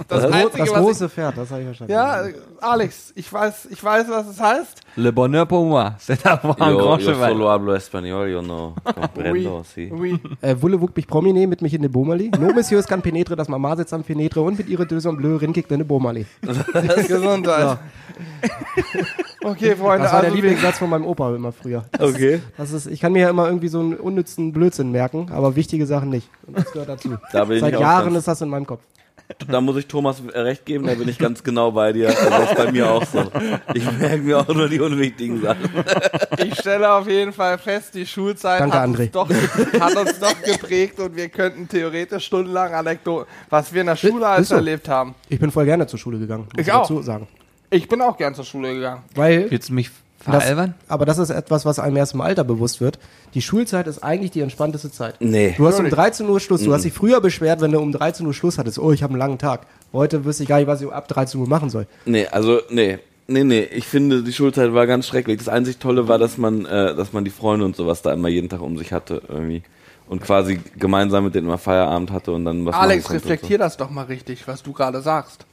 Das, 0.08 0.24
Was? 0.24 0.32
Einzige, 0.32 0.58
Das 0.60 0.70
was 0.72 0.80
große 0.80 1.10
Pferd, 1.10 1.38
das 1.38 1.52
habe 1.52 1.62
ich 1.62 1.66
verstanden. 1.68 1.92
ich, 1.92 1.96
Ja, 1.96 2.24
Alex, 2.62 3.12
ich 3.16 3.32
weiß, 3.32 3.68
ich 3.70 3.84
weiß, 3.84 4.08
was 4.10 4.28
es 4.28 4.40
heißt. 4.40 4.82
Le 4.96 5.12
bonheur 5.12 5.46
pour 5.48 5.66
moi, 5.66 5.94
c'est 6.00 6.26
avoir 6.26 6.60
un 6.62 6.72
Yo, 6.72 6.78
grand 6.78 7.02
yo 7.02 7.12
cheval. 7.12 7.32
solo 7.34 7.50
hablo 7.50 7.76
español, 7.76 8.28
yo 8.30 8.42
no 8.42 8.74
comprendo, 8.96 9.64
sí. 9.64 9.92
oui. 9.92 10.20
Äh, 10.42 10.56
Voulez-vous 10.60 10.90
mich 10.96 11.08
promener 11.08 11.46
mit 11.48 11.62
mich 11.62 11.74
in 11.74 11.82
den 11.82 11.92
Bomali? 11.92 12.32
No, 12.40 12.54
Monsieur, 12.54 12.80
es 12.80 12.88
kann 12.88 13.02
penetre, 13.02 13.36
das 13.36 13.48
Mama 13.50 13.76
sitzt 13.76 13.94
am 13.94 14.04
Penetre 14.04 14.42
und 14.42 14.58
mit 14.58 14.70
ihre 14.70 14.86
Döse 14.88 15.10
und 15.10 15.18
Bleu 15.18 15.36
rinkigt 15.36 15.72
in 15.72 15.80
den 15.80 15.88
Bomali. 15.88 16.26
Gesundheit. 17.08 17.78
Okay, 19.44 19.76
Freunde, 19.76 20.04
Das 20.04 20.14
war 20.14 20.22
der 20.22 20.30
also 20.32 20.36
wir, 20.38 20.42
Lieblingssatz 20.42 20.80
von 20.80 20.90
meinem 20.90 21.06
Opa 21.06 21.36
immer 21.36 21.52
früher. 21.52 21.86
Okay. 22.00 22.42
Das 22.58 22.72
ist, 22.72 22.88
ich 22.88 23.00
kann 23.00 23.12
mir 23.14 23.20
ja 23.24 23.30
immer 23.30 23.46
irgendwie 23.46 23.68
so 23.68 23.80
einen 23.80 23.94
unnützen 23.96 24.52
Blödsinn 24.52 24.92
merken, 24.92 25.28
aber 25.32 25.56
wichtige 25.76 25.86
Sachen 25.88 26.10
nicht. 26.10 26.30
Und 26.48 26.58
das 26.58 26.72
gehört 26.72 26.90
dazu. 26.90 27.18
Da 27.32 27.46
bin 27.46 27.60
Seit 27.60 27.72
ich 27.72 27.78
auch 27.78 27.82
Jahren 27.82 28.06
ganz- 28.06 28.18
ist 28.20 28.28
das 28.28 28.42
in 28.42 28.50
meinem 28.50 28.66
Kopf. 28.66 28.82
Da 29.48 29.60
muss 29.60 29.76
ich 29.78 29.88
Thomas 29.88 30.22
recht 30.36 30.66
geben, 30.68 30.86
da 30.86 30.94
bin 30.94 31.10
ich 31.10 31.18
ganz 31.18 31.44
genau 31.44 31.72
bei 31.72 31.92
dir. 31.94 32.10
Also 32.10 32.30
das 32.30 32.52
ist 32.52 32.58
bei 32.58 32.72
mir 32.72 32.92
auch 32.92 33.04
so. 33.06 33.24
Ich 33.74 33.84
merke 33.94 34.20
mir 34.20 34.38
auch 34.40 34.48
nur 34.54 34.70
die 34.70 34.80
unwichtigen 34.80 35.42
Sachen. 35.42 35.68
ich 36.38 36.54
stelle 36.60 36.92
auf 36.92 37.08
jeden 37.08 37.34
Fall 37.34 37.58
fest, 37.58 37.96
die 37.96 38.06
Schulzeit 38.06 38.60
Danke, 38.62 38.78
hat, 38.80 38.88
uns 38.88 39.12
doch, 39.12 39.28
hat 39.82 39.96
uns 39.98 40.20
doch 40.20 40.42
geprägt 40.44 41.00
und 41.00 41.16
wir 41.16 41.30
könnten 41.30 41.68
theoretisch 41.68 42.24
stundenlang 42.26 42.76
Anekdoten, 42.76 43.26
was 43.50 43.74
wir 43.74 43.82
in 43.82 43.88
der 43.88 43.96
Schule 43.96 44.28
alles 44.28 44.50
so. 44.50 44.56
erlebt 44.56 44.88
haben. 44.88 45.16
Ich 45.28 45.40
bin 45.40 45.50
voll 45.50 45.66
gerne 45.66 45.88
zur 45.88 45.98
Schule 45.98 46.20
gegangen. 46.20 46.48
muss 46.56 46.62
Ich 46.68 46.72
auch. 46.72 46.82
dazu 46.82 47.02
sagen. 47.02 47.28
Ich 47.72 47.88
bin 47.88 48.00
auch 48.04 48.16
gern 48.18 48.36
zur 48.36 48.46
Schule 48.46 48.76
gegangen. 48.76 49.02
Weil 49.16 49.50
Willst 49.50 49.70
du 49.70 49.74
mich 49.74 49.90
das, 50.26 50.44
veralbern? 50.44 50.74
aber 50.88 51.06
das 51.06 51.18
ist 51.18 51.30
etwas, 51.30 51.66
was 51.66 51.80
einem 51.80 51.98
erst 51.98 52.14
im 52.14 52.22
Alter 52.22 52.44
bewusst 52.44 52.82
wird. 52.82 53.00
Die 53.34 53.42
Schulzeit 53.42 53.88
ist 53.88 54.04
eigentlich 54.04 54.32
die 54.32 54.42
entspannteste 54.42 54.92
Zeit. 54.92 55.16
Nee. 55.20 55.54
Du 55.58 55.66
hast 55.68 55.76
um 55.80 55.84
Natürlich. 55.84 55.94
13 55.96 56.30
Uhr 56.30 56.40
Schluss. 56.40 56.64
Du 56.64 56.74
hast 56.74 56.84
dich 56.84 56.94
früher 56.94 57.22
beschwert, 57.22 57.62
wenn 57.62 57.72
du 57.72 57.80
um 57.80 57.92
13 57.92 58.26
Uhr 58.26 58.34
Schluss 58.34 58.58
hattest. 58.58 58.80
Oh, 58.80 58.92
ich 58.92 59.04
habe 59.04 59.12
einen 59.12 59.20
langen 59.20 59.38
Tag. 59.38 59.68
Heute 59.94 60.26
wüsste 60.26 60.44
ich 60.44 60.50
gar 60.50 60.58
nicht, 60.58 60.68
was 60.68 60.82
ich 60.82 60.92
ab 60.92 61.08
13 61.08 61.40
Uhr 61.40 61.48
machen 61.48 61.70
soll. 61.70 61.88
Nee, 62.06 62.28
also, 62.28 62.60
nee. 62.70 63.00
Nee, 63.28 63.44
nee, 63.44 63.62
ich 63.64 63.88
finde, 63.88 64.22
die 64.22 64.34
Schulzeit 64.34 64.72
war 64.74 64.86
ganz 64.86 65.08
schrecklich. 65.08 65.40
Das 65.40 65.50
einzig 65.50 65.80
Tolle 65.80 66.08
war, 66.08 66.20
dass 66.20 66.38
man, 66.38 66.66
äh, 66.66 66.94
dass 66.96 67.12
man 67.12 67.26
die 67.26 67.32
Freunde 67.32 67.66
und 67.66 67.76
sowas 67.76 68.04
da 68.04 68.14
immer 68.14 68.28
jeden 68.28 68.50
Tag 68.50 68.62
um 68.62 68.78
sich 68.78 68.94
hatte, 68.94 69.22
irgendwie. 69.28 69.64
Und 70.08 70.22
quasi 70.22 70.60
gemeinsam 70.78 71.24
mit 71.24 71.34
denen 71.34 71.48
immer 71.48 71.58
Feierabend 71.58 72.12
hatte 72.12 72.32
und 72.32 72.46
dann 72.46 72.64
was 72.68 72.76
Alex, 72.76 73.10
reflektier 73.10 73.58
das 73.58 73.78
doch 73.78 73.90
mal 73.90 74.04
richtig, 74.06 74.48
was 74.48 74.62
du 74.62 74.74
gerade 74.74 75.02
sagst. 75.02 75.48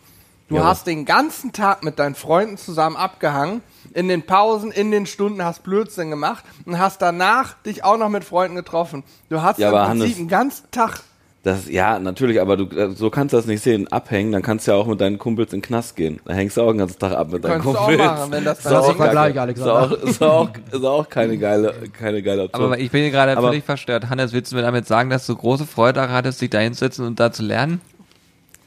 Du 0.49 0.57
Ja, 0.57 0.65
hast 0.65 0.87
den 0.87 1.07
ganzen 1.07 1.53
Tag 1.53 1.83
mit 1.83 1.99
deinen 1.99 2.15
Freunden 2.15 2.59
zusammen 2.59 2.97
abgehangen, 2.97 3.63
in 3.95 4.09
den 4.09 4.23
Pausen, 4.25 4.71
in 4.73 4.91
den 4.91 5.07
Stunden 5.07 5.45
hast 5.45 5.63
Blödsinn 5.63 6.11
gemacht 6.11 6.45
und 6.67 6.79
hast 6.79 7.03
danach 7.03 7.55
dich 7.65 7.85
auch 7.85 7.97
noch 7.99 8.09
mit 8.09 8.25
Freunden 8.25 8.57
getroffen. 8.57 9.05
Du 9.29 9.43
hast 9.43 9.59
Ja, 9.59 9.69
im 9.69 9.75
Prinzip 9.75 10.03
Hannes- 10.05 10.17
den 10.17 10.29
ganzen 10.29 10.71
Tag 10.71 11.01
Das, 11.45 11.69
ja, 11.69 11.99
natürlich, 11.99 12.41
aber 12.41 12.57
du, 12.57 12.65
äh, 12.77 12.93
so 12.95 13.11
kannst 13.11 13.33
du 13.33 13.37
das 13.37 13.47
nicht 13.47 13.65
sehen. 13.65 13.89
Abhängen, 13.91 14.31
dann 14.31 14.43
kannst 14.43 14.67
du 14.69 14.71
ja 14.71 14.77
auch 14.77 14.87
mit 14.87 15.01
deinen 15.01 15.19
Kumpels 15.19 15.53
in 15.53 15.59
den 15.59 15.67
Knast 15.67 15.97
gehen. 15.97 16.21
Da 16.25 16.35
hängst 16.35 16.57
du 16.57 16.63
auch 16.63 16.69
den 16.71 16.79
ganzen 16.79 17.01
Tag 17.01 17.13
ab 17.15 17.33
mit 17.33 17.43
deinen 17.45 17.61
Könntest 17.61 17.75
du 17.75 17.79
auch 17.79 17.87
Kumpels. 17.89 18.07
machen, 18.11 18.31
wenn 18.33 18.45
das 18.45 18.59
ist 18.59 18.67
dein 18.67 18.75
auch 18.77 18.95
Vergleich, 18.97 19.35
ist 19.35 19.41
Alexander. 19.41 19.75
auch, 19.83 19.91
ist 19.91 20.23
auch, 20.23 20.49
ist 20.71 20.85
auch 20.85 21.09
keine 21.09 21.37
geile, 21.39 21.75
keine 21.99 22.23
geile 22.23 22.45
Option. 22.45 22.65
Aber 22.65 22.79
ich 22.79 22.93
bin 22.93 23.03
hier 23.03 23.11
gerade 23.11 23.37
Aber- 23.37 23.49
völlig 23.49 23.65
verstört. 23.65 24.09
Hannes, 24.09 24.33
willst 24.33 24.53
du 24.53 24.57
mir 24.57 24.63
damit 24.63 24.87
sagen, 24.87 25.11
dass 25.11 25.27
du 25.27 25.35
große 25.35 25.67
Freude 25.67 25.95
daran 25.95 26.13
hattest, 26.15 26.41
dich 26.41 26.51
da 26.51 26.61
hinzusetzen 26.61 27.05
und 27.09 27.19
da 27.19 27.33
zu 27.33 27.43
lernen? 27.43 27.81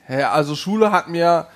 Ja, 0.09 0.31
also 0.33 0.53
Schule 0.55 0.91
hat 0.91 1.07
mir 1.07 1.47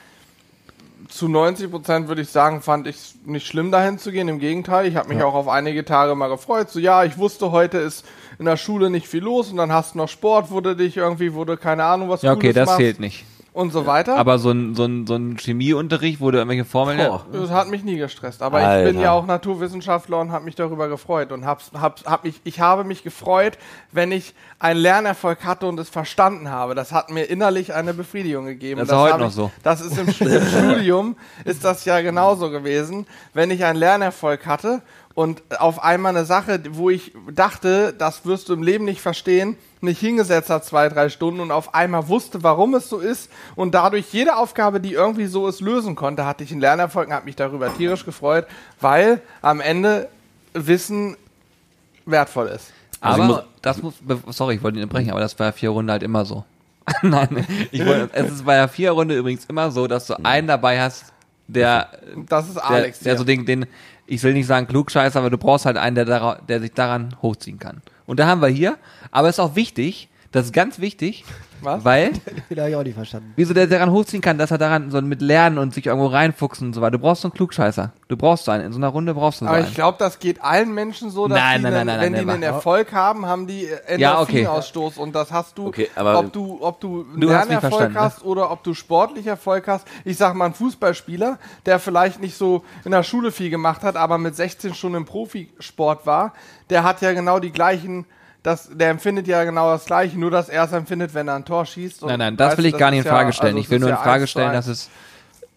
zu 1.09 1.27
90 1.27 1.71
Prozent 1.71 2.07
würde 2.07 2.21
ich 2.21 2.29
sagen, 2.29 2.61
fand 2.61 2.87
ich 2.87 3.15
nicht 3.25 3.45
schlimm 3.45 3.71
dahin 3.71 3.97
zu 3.97 4.11
gehen. 4.11 4.27
Im 4.27 4.39
Gegenteil, 4.39 4.85
ich 4.85 4.95
habe 4.95 5.13
mich 5.13 5.21
auch 5.23 5.33
auf 5.33 5.47
einige 5.47 5.83
Tage 5.83 6.15
mal 6.15 6.27
gefreut. 6.27 6.69
So 6.69 6.79
ja, 6.79 7.03
ich 7.03 7.17
wusste, 7.17 7.51
heute 7.51 7.79
ist 7.79 8.05
in 8.37 8.45
der 8.45 8.57
Schule 8.57 8.89
nicht 8.89 9.07
viel 9.07 9.23
los 9.23 9.51
und 9.51 9.57
dann 9.57 9.71
hast 9.71 9.95
du 9.95 9.97
noch 9.97 10.07
Sport, 10.07 10.51
du 10.61 10.75
dich 10.75 10.95
irgendwie, 10.95 11.35
du 11.43 11.57
keine 11.57 11.83
Ahnung 11.83 12.09
was 12.09 12.21
Ja, 12.21 12.33
okay, 12.33 12.53
das 12.53 12.67
machst 12.67 12.79
zählt 12.79 12.99
nicht. 12.99 13.25
Und 13.59 13.71
so 13.71 13.85
weiter. 13.85 14.15
Aber 14.17 14.39
so 14.39 14.51
ein, 14.51 14.73
so 14.73 14.85
ein, 14.85 15.05
so 15.05 15.15
ein 15.15 15.37
Chemieunterricht, 15.37 16.21
wo 16.21 16.31
du 16.31 16.37
irgendwelche 16.37 16.65
Formeln. 16.65 16.97
Boah. 16.97 17.25
Das 17.31 17.51
hat 17.51 17.69
mich 17.69 17.83
nie 17.83 17.97
gestresst. 17.97 18.41
Aber 18.41 18.59
ich 18.59 18.65
Alter. 18.65 18.91
bin 18.91 19.01
ja 19.01 19.11
auch 19.11 19.25
Naturwissenschaftler 19.25 20.19
und 20.19 20.31
habe 20.31 20.45
mich 20.45 20.55
darüber 20.55 20.87
gefreut 20.87 21.31
und 21.31 21.45
hab's, 21.45 21.71
hab's, 21.73 22.05
hab 22.05 22.23
mich, 22.23 22.39
ich 22.45 22.61
habe 22.61 22.85
mich 22.85 23.03
gefreut, 23.03 23.57
wenn 23.91 24.11
ich 24.11 24.33
einen 24.59 24.79
Lernerfolg 24.79 25.43
hatte 25.43 25.67
und 25.67 25.79
es 25.79 25.89
verstanden 25.89 26.49
habe. 26.49 26.73
Das 26.73 26.91
hat 26.93 27.11
mir 27.11 27.25
innerlich 27.25 27.73
eine 27.73 27.93
Befriedigung 27.93 28.45
gegeben. 28.45 28.79
Das 28.79 28.89
ist 28.89 28.95
heute 28.95 29.13
habe 29.13 29.23
noch 29.23 29.29
ich, 29.29 29.35
so. 29.35 29.51
Das 29.61 29.81
ist 29.81 29.97
im 29.97 30.09
Studium 30.11 31.17
ist 31.43 31.63
das 31.65 31.83
ja 31.83 31.99
genauso 32.01 32.49
gewesen, 32.49 33.05
wenn 33.33 33.51
ich 33.51 33.65
einen 33.65 33.77
Lernerfolg 33.77 34.45
hatte 34.45 34.81
und 35.19 35.41
auf 35.59 35.83
einmal 35.83 36.15
eine 36.15 36.23
Sache, 36.23 36.61
wo 36.71 36.89
ich 36.89 37.11
dachte, 37.29 37.91
das 37.91 38.25
wirst 38.25 38.47
du 38.47 38.53
im 38.53 38.63
Leben 38.63 38.85
nicht 38.85 39.01
verstehen, 39.01 39.57
mich 39.81 39.99
hingesetzt 39.99 40.49
hat 40.49 40.63
zwei, 40.63 40.87
drei 40.87 41.09
Stunden 41.09 41.41
und 41.41 41.51
auf 41.51 41.73
einmal 41.73 42.07
wusste, 42.07 42.41
warum 42.41 42.73
es 42.73 42.87
so 42.87 42.99
ist 42.99 43.29
und 43.57 43.75
dadurch 43.75 44.13
jede 44.13 44.37
Aufgabe, 44.37 44.79
die 44.79 44.93
irgendwie 44.93 45.25
so 45.25 45.45
ist, 45.49 45.59
lösen 45.59 45.95
konnte, 45.95 46.25
hatte 46.25 46.45
ich 46.45 46.53
einen 46.53 46.61
Lernerfolg 46.61 47.09
und 47.09 47.13
habe 47.13 47.25
mich 47.25 47.35
darüber 47.35 47.75
tierisch 47.75 48.05
gefreut, 48.05 48.47
weil 48.79 49.21
am 49.41 49.59
Ende 49.59 50.07
Wissen 50.53 51.17
wertvoll 52.05 52.47
ist. 52.47 52.71
Also 53.01 53.21
Aber 53.23 53.33
muss- 53.33 53.43
das 53.61 53.81
muss, 53.81 53.95
sorry, 54.29 54.55
ich 54.55 54.63
wollte 54.63 54.77
ihn 54.79 54.83
unterbrechen, 54.83 55.11
aber 55.11 55.19
das 55.19 55.37
war 55.37 55.47
ja 55.47 55.51
vier 55.51 55.71
Runde 55.71 55.91
halt 55.91 56.03
immer 56.03 56.23
so. 56.23 56.45
Nein, 57.01 57.45
ich 57.71 57.85
wollte, 57.85 58.09
es 58.13 58.31
ist 58.31 58.45
bei 58.45 58.55
der 58.55 58.69
vier 58.69 58.91
Runde 58.91 59.17
übrigens 59.17 59.43
immer 59.45 59.69
so, 59.69 59.85
dass 59.85 60.07
du 60.07 60.13
einen 60.23 60.47
dabei 60.47 60.79
hast, 60.81 61.11
der, 61.47 61.89
Das 62.29 62.47
ist 62.47 62.55
der, 62.55 62.69
Alex. 62.69 62.99
der 62.99 63.13
hier. 63.13 63.17
so 63.17 63.23
den, 63.25 63.45
den, 63.45 63.65
ich 64.09 64.23
will 64.23 64.33
nicht 64.33 64.47
sagen 64.47 64.67
klugscheißer, 64.67 65.19
aber 65.19 65.29
du 65.29 65.37
brauchst 65.37 65.65
halt 65.65 65.77
einen, 65.77 65.95
der, 65.95 66.41
der 66.47 66.59
sich 66.59 66.73
daran 66.73 67.15
hochziehen 67.21 67.59
kann. 67.59 67.81
Und 68.05 68.19
da 68.19 68.25
haben 68.25 68.41
wir 68.41 68.47
hier, 68.47 68.77
aber 69.11 69.29
es 69.29 69.35
ist 69.35 69.39
auch 69.39 69.55
wichtig, 69.55 70.09
das 70.31 70.45
ist 70.45 70.53
ganz 70.53 70.79
wichtig, 70.79 71.25
Was? 71.61 71.83
weil, 71.83 72.11
Wieder 72.49 72.63
habe 72.63 72.69
ich 72.71 72.75
auch 72.77 72.83
nicht 72.83 72.95
verstanden. 72.95 73.33
wieso 73.35 73.53
der 73.53 73.67
daran 73.67 73.91
hochziehen 73.91 74.21
kann, 74.21 74.37
dass 74.37 74.51
er 74.51 74.57
daran 74.57 74.91
so 74.91 75.01
mit 75.01 75.21
Lernen 75.21 75.57
und 75.57 75.73
sich 75.73 75.85
irgendwo 75.85 76.07
reinfuchsen 76.07 76.67
und 76.67 76.73
so 76.73 76.81
weiter. 76.81 76.91
Du 76.91 76.99
brauchst 76.99 77.21
so 77.21 77.27
einen 77.27 77.33
Klugscheißer. 77.33 77.91
Du 78.07 78.17
brauchst 78.17 78.45
so 78.45 78.51
einen. 78.51 78.65
In 78.65 78.71
so 78.71 78.77
einer 78.79 78.87
Runde 78.87 79.13
brauchst 79.13 79.41
du 79.41 79.45
so 79.45 79.49
Aber 79.49 79.57
einen. 79.57 79.67
ich 79.67 79.73
glaube, 79.75 79.97
das 79.99 80.19
geht 80.19 80.41
allen 80.43 80.73
Menschen 80.73 81.09
so, 81.09 81.27
dass 81.27 81.37
Nein, 81.37 81.57
die 81.59 81.63
nein, 81.63 81.73
einen, 81.73 81.87
nein, 81.87 81.97
nein, 81.99 82.13
wenn 82.13 82.25
die 82.25 82.31
einen 82.33 82.43
Erfolg 82.43 82.93
haben, 82.93 83.25
haben 83.25 83.47
die 83.47 83.63
Ja, 83.97 84.19
okay. 84.21 84.41
Endorphinausstoß 84.43 84.97
und 84.97 85.13
das 85.15 85.31
hast 85.31 85.57
du, 85.57 85.67
Okay, 85.67 85.89
aber- 85.95 86.19
ob 86.19 86.33
du, 86.33 86.57
ob 86.61 86.79
du 86.79 87.05
einen 87.09 87.19
Du 87.21 87.29
hast 87.33 87.47
Lernerfolg 87.49 87.71
verstanden, 87.71 87.93
ne? 87.93 87.99
hast 88.01 88.23
oder 88.23 88.51
ob 88.51 88.63
du 88.63 88.73
sportlich 88.73 89.27
Erfolg 89.27 89.67
hast. 89.67 89.87
Ich 90.05 90.17
sag 90.17 90.33
mal, 90.35 90.45
ein 90.45 90.53
Fußballspieler, 90.53 91.39
der 91.65 91.79
vielleicht 91.79 92.19
nicht 92.21 92.37
so 92.37 92.63
in 92.85 92.91
der 92.91 93.03
Schule 93.03 93.31
viel 93.31 93.49
gemacht 93.49 93.83
hat, 93.83 93.95
aber 93.95 94.17
mit 94.17 94.35
16 94.35 94.73
Stunden 94.73 94.97
im 94.97 95.05
Profisport 95.05 96.05
war, 96.05 96.33
der 96.69 96.83
hat 96.83 97.01
ja 97.01 97.13
genau 97.13 97.39
die 97.39 97.51
gleichen, 97.51 98.05
das, 98.43 98.69
der 98.73 98.89
empfindet 98.89 99.27
ja 99.27 99.43
genau 99.43 99.69
das 99.71 99.85
gleiche, 99.85 100.17
nur 100.17 100.31
dass 100.31 100.49
er 100.49 100.63
es 100.63 100.71
empfindet, 100.71 101.13
wenn 101.13 101.27
er 101.27 101.35
ein 101.35 101.45
Tor 101.45 101.65
schießt. 101.65 102.03
Und 102.03 102.09
Nein, 102.09 102.19
nein, 102.19 102.37
das 102.37 102.49
weißt 102.49 102.57
will 102.59 102.65
ich 102.67 102.77
gar 102.77 102.91
nicht 102.91 102.99
in 103.05 103.05
Frage 103.05 103.29
ja- 103.29 103.33
stellen. 103.33 103.55
also 103.55 103.59
ich 103.65 103.69
will 103.69 103.79
nur 103.79 103.89
in 103.89 103.95
ja 103.95 104.01
Frage 104.01 104.27
stellen, 104.27 104.53
dass 104.53 104.67
es, 104.67 104.89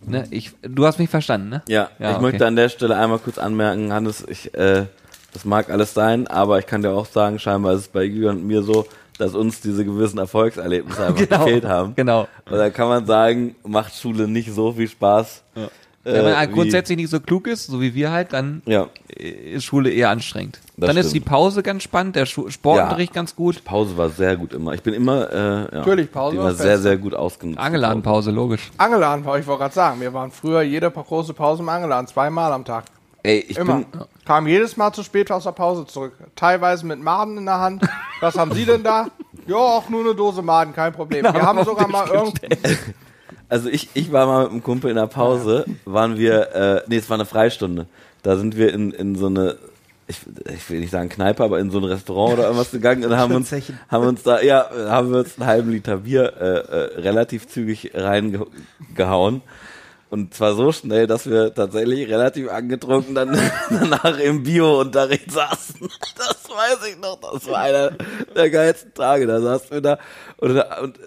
ne, 0.04 0.24
ich, 0.30 0.52
du 0.62 0.84
hast 0.86 0.98
mich 0.98 1.08
verstanden, 1.10 1.48
ne? 1.48 1.62
Ja, 1.68 1.90
Ja, 1.98 2.10
ich 2.10 2.16
okay. 2.16 2.22
möchte 2.22 2.46
an 2.46 2.56
der 2.56 2.68
Stelle 2.68 2.96
einmal 2.96 3.18
kurz 3.18 3.38
anmerken, 3.38 3.92
Hannes, 3.92 4.24
ich, 4.28 4.52
äh, 4.54 4.86
das 5.32 5.44
mag 5.44 5.70
alles 5.70 5.94
sein, 5.94 6.26
aber 6.26 6.58
ich 6.58 6.66
kann 6.66 6.82
dir 6.82 6.90
auch 6.90 7.06
sagen, 7.06 7.38
scheinbar 7.38 7.74
ist 7.74 7.80
es 7.82 7.88
bei 7.88 8.02
Jürgen 8.04 8.40
und 8.40 8.46
mir 8.46 8.62
so, 8.62 8.86
dass 9.18 9.34
uns 9.34 9.60
diese 9.60 9.84
gewissen 9.84 10.18
Erfolgserlebnisse 10.18 11.06
einfach 11.06 11.18
Genau. 11.28 11.38
gefehlt 11.44 11.64
haben. 11.64 11.94
Genau. 11.94 12.22
Und 12.50 12.56
da 12.58 12.68
kann 12.70 12.88
man 12.88 13.06
sagen, 13.06 13.54
macht 13.62 13.94
Schule 13.94 14.26
nicht 14.26 14.52
so 14.52 14.72
viel 14.72 14.88
Spaß. 14.88 15.42
Äh, 15.54 15.60
Wenn 16.04 16.25
man 16.25 16.37
halt 16.37 16.52
grundsätzlich 16.52 16.97
nicht 16.99 17.11
so 17.11 17.21
klug 17.21 17.47
ist, 17.47 17.66
so 17.66 17.80
wie 17.80 17.94
wir 17.94 18.11
halt, 18.11 18.32
dann 18.32 18.62
Ja, 18.66 18.88
ist 19.09 19.64
Schule 19.64 19.90
eher 19.90 20.11
anstrengend. 20.11 20.59
Das 20.76 20.88
dann 20.88 20.97
ist 20.97 21.06
die 21.12 21.18
stimmt. 21.18 21.26
Pause 21.26 21.62
ganz 21.62 21.85
spannend, 21.85 22.16
der 22.16 22.26
Schu 22.26 22.50
Sportunterricht 22.50 23.12
ganz 23.12 23.37
gut. 23.37 23.62
Pause 23.64 23.97
war 23.97 24.09
sehr 24.11 24.37
gut 24.37 24.52
immer. 24.52 24.73
Ich 24.73 24.82
bin 24.82 24.94
immer, 24.94 25.30
äh, 25.30 25.37
ja, 25.37 25.68
Natürlich, 25.71 26.11
Pause 26.11 26.38
war 26.38 26.54
sehr, 26.54 26.78
sehr 26.78 26.97
gut 26.97 27.14
ausgenutzt. 27.14 27.61
Angeladenpause, 27.61 28.32
logisch. 28.32 28.71
Angeladen, 28.78 29.21
ich 29.23 29.47
wollte 29.47 29.61
gerade 29.61 29.75
sagen, 29.75 30.00
wir 30.00 30.12
waren 30.12 30.32
früher 30.32 30.62
jede 30.62 30.90
große 30.90 31.35
Pause 31.35 31.62
im 31.62 31.68
Angeladen, 31.68 32.09
zweimal 32.09 32.52
am 32.52 32.64
Tag. 32.64 32.85
Ey, 33.23 33.38
ich 33.49 33.56
Immer. 33.56 33.76
bin, 33.76 33.87
Kam 34.25 34.49
jedes 34.49 34.76
Mal 34.76 34.92
zu 34.92 35.04
spät 35.04 35.30
aus 35.30 35.44
der 35.44 35.52
Pause 35.52 35.87
zurück. 35.87 36.14
Teilweise 36.35 36.85
mit 36.85 37.00
Maden 37.00 37.38
in 37.38 37.44
der 37.44 37.61
Hand. 37.61 37.88
Was 38.21 38.37
haben 38.37 38.52
Sie 38.52 38.64
denn 38.64 38.82
da? 38.82 39.06
Ja, 39.44 39.56
auch 39.56 39.88
nur 39.88 40.02
eine 40.04 40.14
Dose 40.14 40.40
Maden, 40.40 40.73
kein 40.73 40.92
Problem. 40.92 41.25
Wir 41.25 41.42
haben 41.42 41.64
sogar 41.64 41.88
mal 41.88 42.06
irgendwie. 42.09 42.47
Also 43.52 43.68
ich, 43.68 43.90
ich 43.92 44.11
war 44.12 44.25
mal 44.25 44.44
mit 44.44 44.52
einem 44.52 44.62
Kumpel 44.62 44.88
in 44.88 44.97
der 44.97 45.09
Pause, 45.09 45.66
waren 45.85 46.16
wir, 46.16 46.54
äh, 46.54 46.82
nee, 46.87 46.97
es 46.97 47.11
war 47.11 47.18
eine 47.18 47.26
Freistunde. 47.26 47.87
Da 48.23 48.38
sind 48.38 48.56
wir 48.56 48.73
in, 48.73 48.92
in 48.92 49.14
so 49.14 49.26
eine, 49.26 49.59
ich, 50.06 50.21
ich 50.54 50.71
will 50.71 50.80
nicht 50.80 50.90
sagen 50.90 51.11
Kneipe, 51.11 51.44
aber 51.44 51.59
in 51.59 51.71
so 51.71 51.76
ein 51.76 51.85
Restaurant 51.85 52.32
oder 52.32 52.44
irgendwas 52.44 52.71
gegangen 52.71 53.04
und 53.04 53.14
haben 53.14 53.35
uns, 53.35 53.52
haben 53.90 54.06
uns 54.06 54.23
da, 54.23 54.40
ja, 54.40 54.71
haben 54.88 55.12
wir 55.12 55.18
uns 55.18 55.38
einen 55.38 55.47
halben 55.47 55.71
Liter 55.71 55.99
Bier 55.99 56.32
äh, 56.40 56.44
äh, 56.44 57.00
relativ 57.02 57.47
zügig 57.47 57.90
reingehauen. 57.92 59.42
Und 60.09 60.32
zwar 60.32 60.54
so 60.54 60.73
schnell, 60.73 61.06
dass 61.06 61.28
wir 61.28 61.52
tatsächlich 61.52 62.09
relativ 62.09 62.50
angetrunken 62.50 63.14
dann 63.14 63.38
danach 63.71 64.18
im 64.18 64.44
Bio-Unterricht 64.44 65.30
saßen. 65.30 65.90
Das 66.16 66.49
weiß 66.49 66.88
ich 66.90 66.99
noch. 66.99 67.18
Das 67.21 67.47
war 67.49 67.59
einer 67.61 67.90
der 68.35 68.49
geilsten 68.49 68.94
Tage. 68.94 69.26
Da 69.26 69.42
saßen 69.42 69.71
wir 69.71 69.80
da 69.82 69.99
und, 70.38 70.52
und 70.52 70.99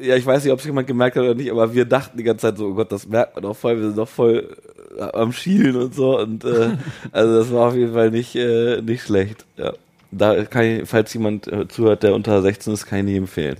ja, 0.00 0.16
ich 0.16 0.26
weiß 0.26 0.44
nicht, 0.44 0.52
ob 0.52 0.58
es 0.58 0.64
jemand 0.64 0.86
gemerkt 0.86 1.16
hat 1.16 1.22
oder 1.22 1.34
nicht, 1.34 1.50
aber 1.50 1.74
wir 1.74 1.84
dachten 1.84 2.18
die 2.18 2.24
ganze 2.24 2.48
Zeit 2.48 2.58
so, 2.58 2.68
oh 2.68 2.74
Gott, 2.74 2.92
das 2.92 3.06
merkt 3.06 3.34
man 3.34 3.42
doch 3.42 3.56
voll, 3.56 3.76
wir 3.76 3.86
sind 3.86 3.98
doch 3.98 4.08
voll 4.08 4.56
äh, 4.98 5.02
am 5.02 5.32
Schielen 5.32 5.76
und 5.76 5.94
so. 5.94 6.18
Und 6.18 6.44
äh, 6.44 6.70
also 7.12 7.38
das 7.38 7.52
war 7.52 7.68
auf 7.68 7.74
jeden 7.74 7.92
Fall 7.92 8.10
nicht, 8.10 8.34
äh, 8.36 8.80
nicht 8.82 9.02
schlecht. 9.02 9.44
Ja. 9.56 9.72
Da 10.10 10.44
kann 10.44 10.64
ich, 10.64 10.88
falls 10.88 11.14
jemand 11.14 11.48
äh, 11.48 11.66
zuhört, 11.68 12.02
der 12.02 12.14
unter 12.14 12.42
16 12.42 12.74
ist, 12.74 12.86
kann 12.86 13.00
ich 13.00 13.04
nicht 13.04 13.16
empfehlen. 13.16 13.56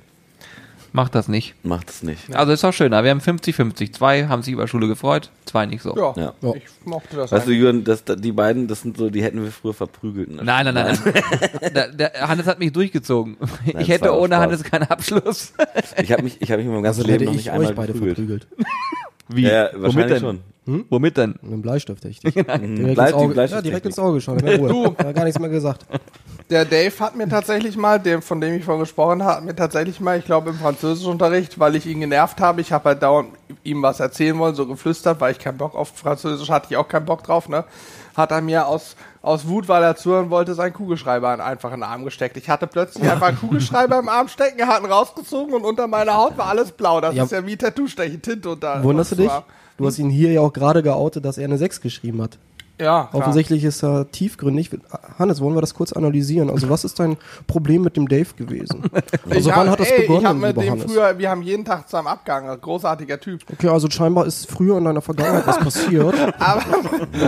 Macht 0.95 1.15
das 1.15 1.27
nicht. 1.27 1.55
Macht 1.65 1.89
es 1.89 2.03
nicht. 2.03 2.35
Also 2.37 2.53
ist 2.53 2.65
auch 2.65 2.73
schön, 2.73 2.93
aber 2.93 3.05
wir 3.05 3.11
haben 3.13 3.21
50-50. 3.21 3.93
Zwei 3.93 4.27
haben 4.27 4.43
sich 4.43 4.53
über 4.53 4.69
Schule 4.69 4.89
gefreut, 4.89 5.31
zwei 5.47 5.65
nicht 5.65 5.83
so. 5.83 5.97
Ja, 5.97 6.13
Ja. 6.43 6.55
ich 6.55 6.65
mochte 6.85 7.17
das. 7.17 7.33
Weißt 7.33 7.47
du, 7.47 7.51
eigentlich. 7.51 7.63
Jürgen, 7.63 7.85
das, 7.85 8.05
die 8.05 8.33
beiden, 8.33 8.69
das 8.69 8.83
sind 8.83 8.99
so, 8.99 9.09
die 9.09 9.23
hätten 9.23 9.43
wir 9.43 9.51
früher 9.51 9.73
verprügelt. 9.73 10.29
ne? 10.31 10.43
Nein, 10.45 10.67
nein, 10.67 10.75
nein. 10.75 10.99
nein. 11.03 11.73
der, 11.75 11.89
der 11.89 12.29
Hannes 12.29 12.47
hat 12.47 12.59
mich 12.59 12.73
durchgezogen. 12.73 13.39
ich 13.65 13.73
das 13.73 13.89
hätte 13.89 14.13
ohne 14.15 14.35
Spaß. 14.35 14.43
Hannes 14.43 14.63
keinen 14.65 14.85
Abschluss. 14.85 15.55
Ich 16.03 16.13
habe 16.13 16.23
mich, 16.25 16.37
ich 16.43 16.51
habe 16.51 16.59
mich 16.59 16.67
in 16.67 16.73
meinem 16.75 16.83
ganzen 16.83 17.01
Also 17.03 17.11
hätte 17.13 17.25
Leben 17.25 17.33
noch 17.33 17.39
ich 17.41 17.47
nicht 17.47 17.55
euch 17.55 17.69
einmal 17.69 17.75
beide 17.75 17.95
verprügelt. 17.95 18.47
Wie? 19.29 19.43
Ja, 19.43 19.51
ja, 19.51 19.71
Womit 19.75 20.11
denn? 20.11 20.21
schon. 20.21 20.41
Womit 20.65 21.17
denn? 21.17 21.35
Mit 21.43 21.53
dem 21.53 21.63
Bleistift 21.63 22.05
echt. 22.05 22.23
Direkt, 22.25 22.49
ins 22.49 22.55
Auge, 22.55 22.87
ja, 22.87 23.33
Bleistifttechnik. 23.33 23.63
direkt 23.65 23.87
ins 23.87 23.99
Auge 23.99 24.21
in 24.21 24.67
Ruhe. 24.71 24.95
Hat 24.99 25.15
gar 25.15 25.25
nichts 25.25 25.41
mehr 25.41 25.49
gesagt. 25.49 25.87
Der 26.51 26.65
Dave 26.65 26.93
hat 27.01 27.17
mir 27.17 27.29
tatsächlich 27.29 27.77
mal, 27.77 27.99
dem, 27.99 28.21
von 28.21 28.41
dem 28.41 28.55
ich 28.55 28.65
vorhin 28.65 28.81
gesprochen 28.83 29.23
habe, 29.23 29.37
hat 29.37 29.45
mir 29.45 29.57
tatsächlich 29.57 30.01
mal, 30.01 30.19
ich 30.19 30.25
glaube 30.25 30.51
im 30.51 30.57
Französischunterricht, 30.57 31.59
weil 31.59 31.77
ich 31.77 31.87
ihn 31.87 32.01
genervt 32.01 32.41
habe, 32.41 32.61
ich 32.61 32.73
habe 32.73 32.91
halt 32.91 33.03
dauernd 33.03 33.31
ihm 33.65 33.81
was 33.83 34.01
erzählen 34.01 34.39
wollen, 34.39 34.55
so 34.55 34.67
geflüstert, 34.67 35.21
weil 35.21 35.33
ich 35.33 35.39
keinen 35.39 35.57
Bock 35.57 35.75
auf 35.75 35.89
Französisch 35.97 36.51
hatte, 36.51 36.67
ich 36.71 36.77
auch 36.77 36.89
keinen 36.89 37.07
Bock 37.07 37.23
drauf, 37.23 37.49
ne? 37.49 37.65
Hat 38.15 38.31
er 38.33 38.43
mir 38.43 38.67
aus, 38.67 38.97
aus 39.23 39.47
Wut, 39.47 39.69
weil 39.69 39.83
er 39.85 39.95
zuhören 39.97 40.31
wollte, 40.31 40.55
seinen 40.55 40.73
Kugelschreiber 40.73 41.33
in- 41.33 41.41
einfach 41.41 41.71
in 41.73 41.79
den 41.79 41.85
Arm 41.85 42.05
gesteckt. 42.05 42.37
Ich 42.37 42.49
hatte 42.51 42.67
plötzlich 42.67 43.09
einfach 43.09 43.29
einen 43.29 43.39
Kugelschreiber 43.39 43.99
im 43.99 44.09
Arm 44.09 44.29
stecken, 44.29 44.59
er 44.59 44.67
hat 44.67 44.81
ihn 44.83 44.91
rausgezogen 44.91 45.55
und 45.55 45.65
unter 45.65 45.87
meiner 45.87 46.15
Haut 46.15 46.37
war 46.37 46.47
alles 46.47 46.73
blau. 46.73 47.01
Das 47.01 47.15
Ja. 47.15 47.25
ist 47.25 47.31
ja 47.33 47.47
wie 47.47 47.57
Tattoo-Stechen, 47.57 48.21
Tinte 48.21 48.51
unter. 48.51 48.83
Wunderst 48.83 49.13
du 49.13 49.17
dich? 49.17 49.29
war. 49.29 49.45
Du 49.79 49.87
hast 49.87 49.99
ihn 49.99 50.11
hier 50.11 50.31
ja 50.33 50.41
auch 50.41 50.53
gerade 50.53 50.83
geoutet, 50.83 51.25
dass 51.25 51.39
er 51.39 51.45
eine 51.45 51.57
6 51.59 51.81
geschrieben 51.81 52.21
hat. 52.21 52.39
Ja, 52.81 53.05
klar. 53.05 53.15
Offensichtlich 53.15 53.65
ist 53.65 53.85
er 53.85 54.11
tiefgründig. 54.11 54.71
Hannes, 55.19 55.41
wollen 55.41 55.55
wir 55.55 55.61
das 55.61 55.75
kurz 55.75 55.93
analysieren? 55.93 56.51
Also, 56.51 56.69
was 56.69 56.85
ist 56.85 56.99
dein 56.99 57.17
Problem 57.47 57.83
mit 57.83 57.97
dem 57.97 58.09
Dave 58.09 58.29
gewesen? 58.37 58.83
Also, 59.31 59.51
ich 59.51 59.57
wann 59.57 59.67
hab, 59.67 59.73
hat 59.73 59.81
das 59.81 59.91
ey, 59.91 60.01
Ich 60.03 60.07
begonnen, 60.09 60.27
habe 60.27 60.39
mit 60.39 60.49
lieber 60.49 60.63
dem 60.63 60.71
Hannes? 60.73 60.85
früher, 60.93 61.19
wir 61.19 61.31
haben 61.31 61.43
jeden 61.43 61.65
Tag 61.65 61.89
zusammen 61.89 62.09
Abgang, 62.09 62.49
ein 62.49 62.61
großartiger 62.61 63.21
Typ. 63.21 63.43
Okay, 63.53 63.69
also 63.69 63.89
scheinbar 63.89 64.27
ist 64.27 64.51
früher 64.51 64.79
in 64.79 64.85
deiner 64.85 65.01
Vergangenheit 65.01 65.47
was 65.47 65.59
passiert. 65.59 66.15
Aber 66.39 66.63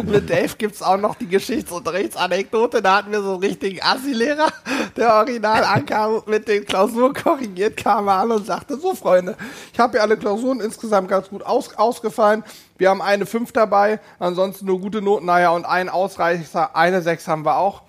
mit 0.05 0.29
Dave 0.29 0.55
gibt's 0.59 0.83
auch 0.83 0.97
noch 0.99 1.15
die 1.15 1.29
Geschichtsunterrichtsanekdote. 1.29 2.83
Da 2.83 2.99
hatten 2.99 3.13
wir 3.13 3.23
so 3.23 3.33
einen 3.33 3.41
richtigen 3.41 3.81
Assi-Lehrer, 3.83 4.49
der 4.97 5.15
original 5.15 5.65
ankam 5.65 6.23
mit 6.27 6.49
den 6.49 6.65
Klausuren 6.65 7.13
korrigiert, 7.15 7.77
kam 7.77 8.09
an 8.09 8.31
und 8.33 8.47
sagte, 8.47 8.77
so 8.79 8.95
Freunde, 8.95 9.37
ich 9.73 9.79
habe 9.79 9.97
ja 9.99 10.03
alle 10.03 10.17
Klausuren 10.17 10.61
insgesamt 10.61 11.09
ganz 11.09 11.29
gut 11.29 11.45
aus, 11.45 11.75
ausgefallen. 11.77 12.43
Wir 12.77 12.91
haben 12.91 13.03
eine 13.03 13.27
5 13.27 13.53
dabei, 13.53 14.01
ansonsten 14.19 14.67
nur 14.67 14.81
gute 14.81 15.01
Noten, 15.01 15.27
naja, 15.27 15.51
und 15.51 15.65
ein 15.65 15.89
Ausreißer, 15.89 16.75
eine 16.75 17.03
6 17.03 17.29
haben 17.29 17.45
wir 17.45 17.57
auch. 17.57 17.83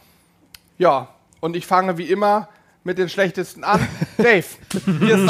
Ja, 0.77 1.07
und 1.39 1.55
ich 1.55 1.65
fange 1.65 1.97
wie 1.97 2.09
immer 2.09 2.49
mit 2.85 2.99
den 2.99 3.09
schlechtesten 3.09 3.63
an. 3.63 3.85
Dave, 4.17 4.45
hier 4.99 5.15
ist 5.15 5.27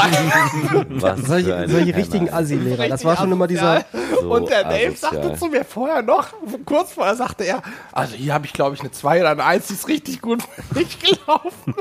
Was 1.02 1.22
Solche, 1.22 1.70
solche 1.70 1.96
richtigen 1.96 2.30
Assi-Lehrer. 2.30 2.90
Das 2.90 3.06
war 3.06 3.16
schon 3.16 3.32
immer 3.32 3.48
dieser. 3.48 3.86
So 4.20 4.34
Und 4.34 4.50
der 4.50 4.66
Dave 4.66 4.92
asozial. 4.92 5.24
sagte 5.24 5.40
zu 5.40 5.46
mir 5.48 5.64
vorher 5.64 6.02
noch, 6.02 6.28
kurz 6.66 6.92
vorher 6.92 7.16
sagte 7.16 7.46
er, 7.46 7.64
also 7.94 8.16
hier 8.16 8.34
habe 8.34 8.46
ich 8.46 8.52
glaube 8.52 8.76
ich 8.76 8.82
eine 8.82 8.92
2 8.92 9.22
oder 9.22 9.30
eine 9.32 9.46
1, 9.46 9.68
die 9.68 9.74
ist 9.74 9.88
richtig 9.88 10.22
gut 10.22 10.44
für 10.44 10.80
mich 10.80 11.00
gelaufen. 11.00 11.76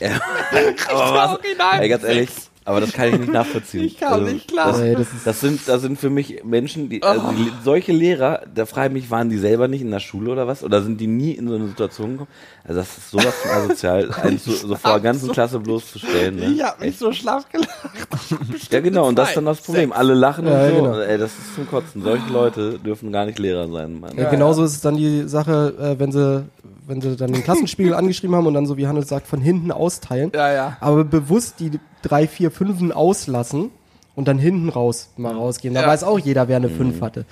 Ja. 0.00 0.18
aber 0.88 1.14
was, 1.14 1.78
ey, 1.78 1.88
ganz 1.90 2.04
ehrlich, 2.04 2.30
aber 2.68 2.80
das 2.82 2.92
kann 2.92 3.08
ich 3.08 3.18
nicht 3.18 3.32
nachvollziehen. 3.32 3.84
Ich 3.84 3.98
kann 3.98 4.24
nicht 4.24 4.48
klar. 4.48 4.72
Das, 4.72 4.80
Ey, 4.80 4.94
das 4.94 5.06
das, 5.24 5.40
sind, 5.40 5.66
das 5.66 5.80
sind 5.80 5.98
für 5.98 6.10
mich 6.10 6.44
Menschen, 6.44 6.90
die, 6.90 7.02
also 7.02 7.32
die, 7.32 7.50
solche 7.64 7.92
Lehrer, 7.92 8.42
da 8.54 8.66
frage 8.66 8.88
ich 8.88 9.02
mich, 9.02 9.10
waren 9.10 9.30
die 9.30 9.38
selber 9.38 9.68
nicht 9.68 9.80
in 9.80 9.90
der 9.90 10.00
Schule 10.00 10.30
oder 10.30 10.46
was? 10.46 10.62
Oder 10.62 10.82
sind 10.82 11.00
die 11.00 11.06
nie 11.06 11.32
in 11.32 11.48
so 11.48 11.54
eine 11.54 11.66
Situation 11.66 12.12
gekommen? 12.12 12.28
Also 12.64 12.80
das 12.80 12.98
ist 12.98 13.10
sowas 13.10 13.34
von 13.34 13.50
asozial, 13.50 14.10
einen 14.22 14.38
so, 14.38 14.52
so 14.52 14.74
vor 14.74 14.92
der 14.92 15.00
ganzen 15.00 15.32
Klasse 15.32 15.58
bloßzustellen. 15.60 16.36
Ne? 16.36 16.46
Ich 16.52 16.62
habe 16.62 16.84
mich 16.84 16.98
so 16.98 17.10
schlaff 17.12 17.48
gelacht. 17.48 17.68
Ja, 18.70 18.80
genau, 18.80 19.08
und 19.08 19.16
das 19.18 19.30
ist 19.30 19.36
dann 19.36 19.46
das 19.46 19.60
Problem. 19.62 19.92
Alle 19.92 20.12
lachen 20.14 20.46
Ja, 20.46 20.64
und 20.64 20.68
so. 20.70 20.82
genau. 20.82 20.98
Ey, 20.98 21.16
das 21.16 21.30
ist 21.30 21.54
zum 21.54 21.68
Kotzen. 21.68 22.02
Solche 22.02 22.30
Leute 22.30 22.78
dürfen 22.78 23.10
gar 23.12 23.24
nicht 23.24 23.38
Lehrer 23.38 23.66
sein, 23.68 23.98
Mann. 23.98 24.16
Ja, 24.16 24.28
genauso 24.28 24.62
ist 24.64 24.72
es 24.72 24.80
dann 24.82 24.96
die 24.96 25.26
Sache, 25.26 25.74
äh, 25.80 25.98
wenn 25.98 26.12
sie, 26.12 26.44
wenn 26.86 27.00
sie 27.00 27.16
dann 27.16 27.32
den 27.32 27.42
Klassenspiegel 27.42 27.94
angeschrieben 27.94 28.36
haben 28.36 28.46
und 28.46 28.54
dann 28.54 28.66
so 28.66 28.76
wie 28.76 28.86
Hannes 28.86 29.08
sagt, 29.08 29.26
von 29.26 29.40
hinten 29.40 29.72
austeilen. 29.72 30.32
Ja, 30.34 30.52
ja. 30.52 30.76
Aber 30.80 31.04
bewusst 31.04 31.60
die 31.60 31.70
drei, 32.02 32.26
vier, 32.26 32.50
fünfen 32.50 32.92
auslassen 32.92 33.70
und 34.14 34.28
dann 34.28 34.38
hinten 34.38 34.68
raus 34.68 35.08
mal 35.16 35.34
rausgehen. 35.34 35.74
Da 35.74 35.82
Ja. 35.82 35.86
weiß 35.88 36.04
auch 36.04 36.18
jeder, 36.18 36.48
wer 36.48 36.56
eine 36.56 36.68
fünf 36.70 37.00
hatte. 37.00 37.24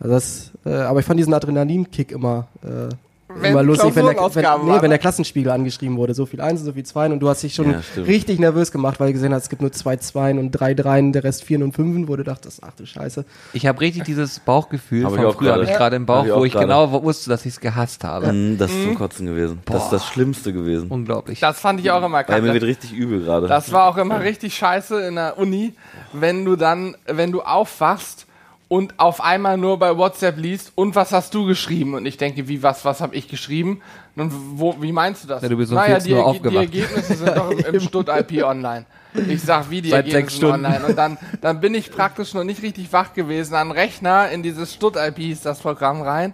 Also 0.00 0.14
das, 0.14 0.50
äh, 0.66 0.70
aber 0.74 1.00
ich 1.00 1.06
fand 1.06 1.18
diesen 1.20 1.34
Adrenalinkick 1.34 2.10
immer, 2.12 2.48
äh, 2.62 2.92
Wenn 3.36 3.52
immer 3.52 3.62
lustig, 3.62 3.94
wenn 3.94 4.06
der, 4.06 4.16
wenn, 4.16 4.64
nee, 4.66 4.82
wenn 4.82 4.90
der? 4.90 4.98
Klassenspiegel 4.98 5.50
angeschrieben 5.50 5.96
wurde. 5.96 6.14
So 6.14 6.26
viel 6.26 6.40
Einsen, 6.40 6.64
so 6.64 6.72
viel 6.72 6.84
Zweien 6.84 7.12
und 7.12 7.20
du 7.20 7.28
hast 7.28 7.42
dich 7.42 7.54
schon 7.54 7.70
Ja, 7.70 7.80
richtig 8.06 8.38
nervös 8.38 8.72
gemacht, 8.72 9.00
weil 9.00 9.08
du 9.08 9.12
gesehen 9.14 9.32
hast, 9.34 9.44
es 9.44 9.48
gibt 9.48 9.62
nur 9.62 9.72
zwei 9.72 9.96
Zweien 9.96 10.38
und 10.38 10.50
drei 10.50 10.74
Dreien, 10.74 11.12
der 11.12 11.24
Rest 11.24 11.44
Vieren 11.44 11.62
und 11.62 11.72
Fünfen, 11.74 12.08
wo 12.08 12.16
du 12.16 12.24
dachtest, 12.24 12.60
ach 12.62 12.72
du 12.76 12.86
Scheiße. 12.86 13.24
Ich 13.52 13.66
habe 13.66 13.80
richtig 13.80 14.04
dieses 14.04 14.40
Bauchgefühl 14.40 15.04
Hab 15.04 15.10
von 15.14 15.18
früher, 15.32 15.52
habe 15.52 15.60
gerade. 15.60 15.64
ich 15.64 15.76
gerade 15.76 15.96
im 15.96 16.06
Bauch, 16.06 16.24
ich 16.26 16.34
wo 16.34 16.44
ich 16.44 16.52
gerade. 16.52 16.66
genau 16.66 17.02
wusste, 17.02 17.30
dass 17.30 17.44
ich 17.46 17.54
es 17.54 17.60
gehasst 17.60 18.04
habe. 18.04 18.32
Mm, 18.32 18.58
Das 18.58 18.70
ist 18.70 18.82
zum 18.82 18.94
Kotzen 18.94 19.26
gewesen. 19.26 19.60
Das 19.64 19.84
ist 19.84 19.90
das 19.90 20.06
Schlimmste 20.06 20.52
gewesen. 20.52 20.88
Unglaublich. 20.90 21.40
Das 21.40 21.58
fand 21.60 21.80
ich 21.80 21.90
auch 21.90 22.02
immer 22.04 22.18
Weil 22.26 22.40
mir 22.42 22.48
kacke. 22.48 22.52
wird 22.54 22.62
richtig 22.64 22.92
übel 22.92 23.20
gerade. 23.22 23.46
Das 23.48 23.72
war 23.72 23.88
auch 23.88 23.96
immer 23.96 24.20
richtig 24.20 24.54
scheiße 24.54 25.00
in 25.06 25.14
der 25.16 25.38
Uni, 25.38 25.74
wenn 26.12 26.44
du 26.44 26.56
dann, 26.56 26.96
wenn 27.06 27.32
du 27.32 27.42
aufwachst 27.42 28.26
und 28.72 28.98
auf 28.98 29.22
einmal 29.22 29.58
nur 29.58 29.78
bei 29.78 29.98
WhatsApp 29.98 30.38
liest 30.38 30.72
und 30.76 30.94
was 30.94 31.12
hast 31.12 31.34
du 31.34 31.44
geschrieben? 31.44 31.92
Und 31.92 32.06
ich 32.06 32.16
denke, 32.16 32.48
wie, 32.48 32.62
was, 32.62 32.86
was 32.86 33.02
habe 33.02 33.14
ich 33.14 33.28
geschrieben? 33.28 33.82
Und 34.16 34.32
wo, 34.58 34.80
wie 34.80 34.92
meinst 34.92 35.24
du 35.24 35.28
das? 35.28 35.42
Ja, 35.42 35.50
du 35.50 35.58
bist 35.58 35.72
um 35.72 35.76
naja, 35.76 36.00
14 36.00 36.42
die, 36.42 36.48
die. 36.48 36.56
Ergebnisse 36.56 37.14
sind 37.16 37.36
doch 37.36 37.50
im, 37.50 37.58
im 37.58 37.80
Stutt-IP 37.86 38.42
online. 38.42 38.86
Ich 39.28 39.42
sag, 39.42 39.68
wie 39.68 39.82
die 39.82 39.90
Seit 39.90 40.06
Ergebnisse 40.06 40.38
sind 40.38 40.48
online. 40.48 40.86
Und 40.86 40.96
dann, 40.96 41.18
dann 41.42 41.60
bin 41.60 41.74
ich 41.74 41.90
praktisch 41.90 42.32
noch 42.32 42.44
nicht 42.44 42.62
richtig 42.62 42.90
wach 42.94 43.12
gewesen, 43.12 43.56
an 43.56 43.72
Rechner 43.72 44.30
in 44.30 44.42
dieses 44.42 44.72
Stutt-IP 44.72 45.18
hieß 45.18 45.42
das 45.42 45.58
Programm 45.58 46.00
rein 46.00 46.32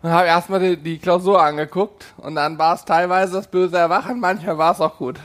und 0.00 0.08
habe 0.08 0.26
erstmal 0.26 0.60
die, 0.60 0.78
die 0.78 0.96
Klausur 0.96 1.42
angeguckt 1.42 2.06
und 2.16 2.36
dann 2.36 2.56
war 2.56 2.76
es 2.76 2.86
teilweise 2.86 3.34
das 3.34 3.46
böse 3.46 3.76
Erwachen, 3.76 4.20
manchmal 4.20 4.56
war 4.56 4.72
es 4.72 4.80
auch 4.80 4.96
gut. 4.96 5.20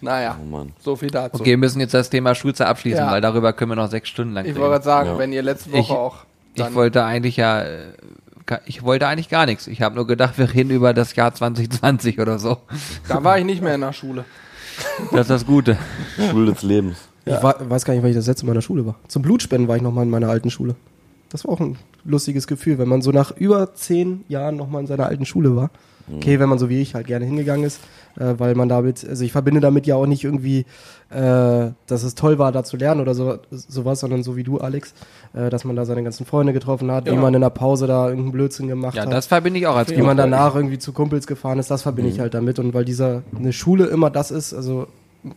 Naja, 0.00 0.38
oh 0.40 0.44
Mann. 0.44 0.72
so 0.80 0.96
viel 0.96 1.10
dazu. 1.10 1.36
Okay, 1.40 1.50
wir 1.50 1.58
müssen 1.58 1.80
jetzt 1.80 1.94
das 1.94 2.10
Thema 2.10 2.34
Schulzeit 2.34 2.66
abschließen, 2.68 3.00
Ja. 3.04 3.10
weil 3.10 3.20
darüber 3.20 3.52
können 3.52 3.70
wir 3.72 3.76
noch 3.76 3.90
sechs 3.90 4.08
Stunden 4.08 4.34
lang 4.34 4.44
Ich 4.44 4.50
reden. 4.50 4.60
wollte 4.60 4.72
gerade 4.72 4.84
sagen, 4.84 5.08
Ja. 5.10 5.18
wenn 5.18 5.32
ihr 5.32 5.42
letzte 5.42 5.70
Woche 5.72 5.80
Ich- 5.80 5.90
auch. 5.90 6.16
Ich 6.54 6.74
wollte 6.74 7.04
eigentlich 7.04 7.36
ja, 7.36 7.60
äh, 7.62 7.84
ich 8.64 8.82
wollte 8.82 9.06
eigentlich 9.08 9.28
gar 9.28 9.44
nichts. 9.46 9.66
Ich 9.66 9.82
habe 9.82 9.94
nur 9.94 10.06
gedacht, 10.06 10.38
wir 10.38 10.52
reden 10.54 10.70
über 10.70 10.94
das 10.94 11.14
Jahr 11.16 11.34
2020 11.34 12.18
oder 12.20 12.38
so. 12.38 12.58
da 13.08 13.22
war 13.24 13.38
ich 13.38 13.44
nicht 13.44 13.62
mehr 13.62 13.74
in 13.74 13.80
der 13.82 13.92
Schule. 13.92 14.24
Das 15.12 15.22
ist 15.22 15.30
das 15.30 15.46
Gute. 15.46 15.76
Schule 16.30 16.52
des 16.52 16.62
Lebens. 16.62 16.98
Ich 17.24 17.32
wa- 17.42 17.56
weiß 17.58 17.84
gar 17.84 17.94
nicht, 17.94 18.02
wann 18.02 18.10
ich 18.10 18.16
das 18.16 18.26
letzte 18.26 18.44
Mal 18.46 18.52
in 18.52 18.56
der 18.56 18.62
Schule 18.62 18.84
war. 18.86 18.94
Zum 19.08 19.22
Blutspenden 19.22 19.68
war 19.68 19.76
ich 19.76 19.82
nochmal 19.82 20.04
in 20.04 20.10
meiner 20.10 20.28
alten 20.28 20.50
Schule. 20.50 20.74
Das 21.30 21.44
war 21.44 21.52
auch 21.54 21.60
ein 21.60 21.76
lustiges 22.04 22.46
Gefühl, 22.46 22.78
wenn 22.78 22.88
man 22.88 23.02
so 23.02 23.10
nach 23.10 23.32
über 23.32 23.74
zehn 23.74 24.24
Jahren 24.28 24.56
nochmal 24.56 24.82
in 24.82 24.86
seiner 24.86 25.06
alten 25.06 25.26
Schule 25.26 25.56
war. 25.56 25.70
Okay, 26.14 26.38
wenn 26.38 26.48
man 26.48 26.58
so 26.58 26.68
wie 26.68 26.80
ich 26.80 26.94
halt 26.94 27.06
gerne 27.06 27.24
hingegangen 27.24 27.64
ist, 27.64 27.80
äh, 28.18 28.34
weil 28.38 28.54
man 28.54 28.68
damit, 28.68 29.04
also 29.08 29.24
ich 29.24 29.32
verbinde 29.32 29.60
damit 29.60 29.86
ja 29.86 29.96
auch 29.96 30.06
nicht 30.06 30.22
irgendwie, 30.24 30.60
äh, 31.10 31.70
dass 31.86 32.02
es 32.02 32.14
toll 32.14 32.38
war, 32.38 32.52
da 32.52 32.62
zu 32.64 32.76
lernen 32.76 33.00
oder 33.00 33.14
so, 33.14 33.38
sowas, 33.50 34.00
sondern 34.00 34.22
so 34.22 34.36
wie 34.36 34.44
du, 34.44 34.58
Alex, 34.58 34.94
äh, 35.34 35.50
dass 35.50 35.64
man 35.64 35.74
da 35.76 35.84
seine 35.84 36.02
ganzen 36.04 36.24
Freunde 36.26 36.52
getroffen 36.52 36.90
hat, 36.92 37.06
wie 37.06 37.10
Ja. 37.14 37.20
man 37.20 37.34
in 37.34 37.40
der 37.40 37.50
Pause 37.50 37.86
da 37.86 38.06
irgendeinen 38.08 38.32
Blödsinn 38.32 38.68
gemacht 38.68 38.94
Ja, 38.96 39.02
hat. 39.04 39.12
das 39.12 39.26
verbinde 39.26 39.58
ich 39.58 39.66
auch 39.66 39.76
als 39.76 39.90
wie 39.90 40.00
man 40.02 40.16
danach 40.16 40.54
irgendwie 40.54 40.78
zu 40.78 40.92
Kumpels 40.92 41.26
gefahren 41.26 41.58
ist, 41.58 41.70
das 41.70 41.82
verbinde 41.82 42.10
ich 42.10 42.20
halt 42.20 42.34
damit. 42.34 42.58
Und 42.58 42.72
weil 42.74 42.84
dieser 42.84 43.22
eine 43.36 43.52
Schule 43.52 43.86
immer 43.86 44.10
das 44.10 44.30
ist, 44.30 44.54
also 44.54 44.86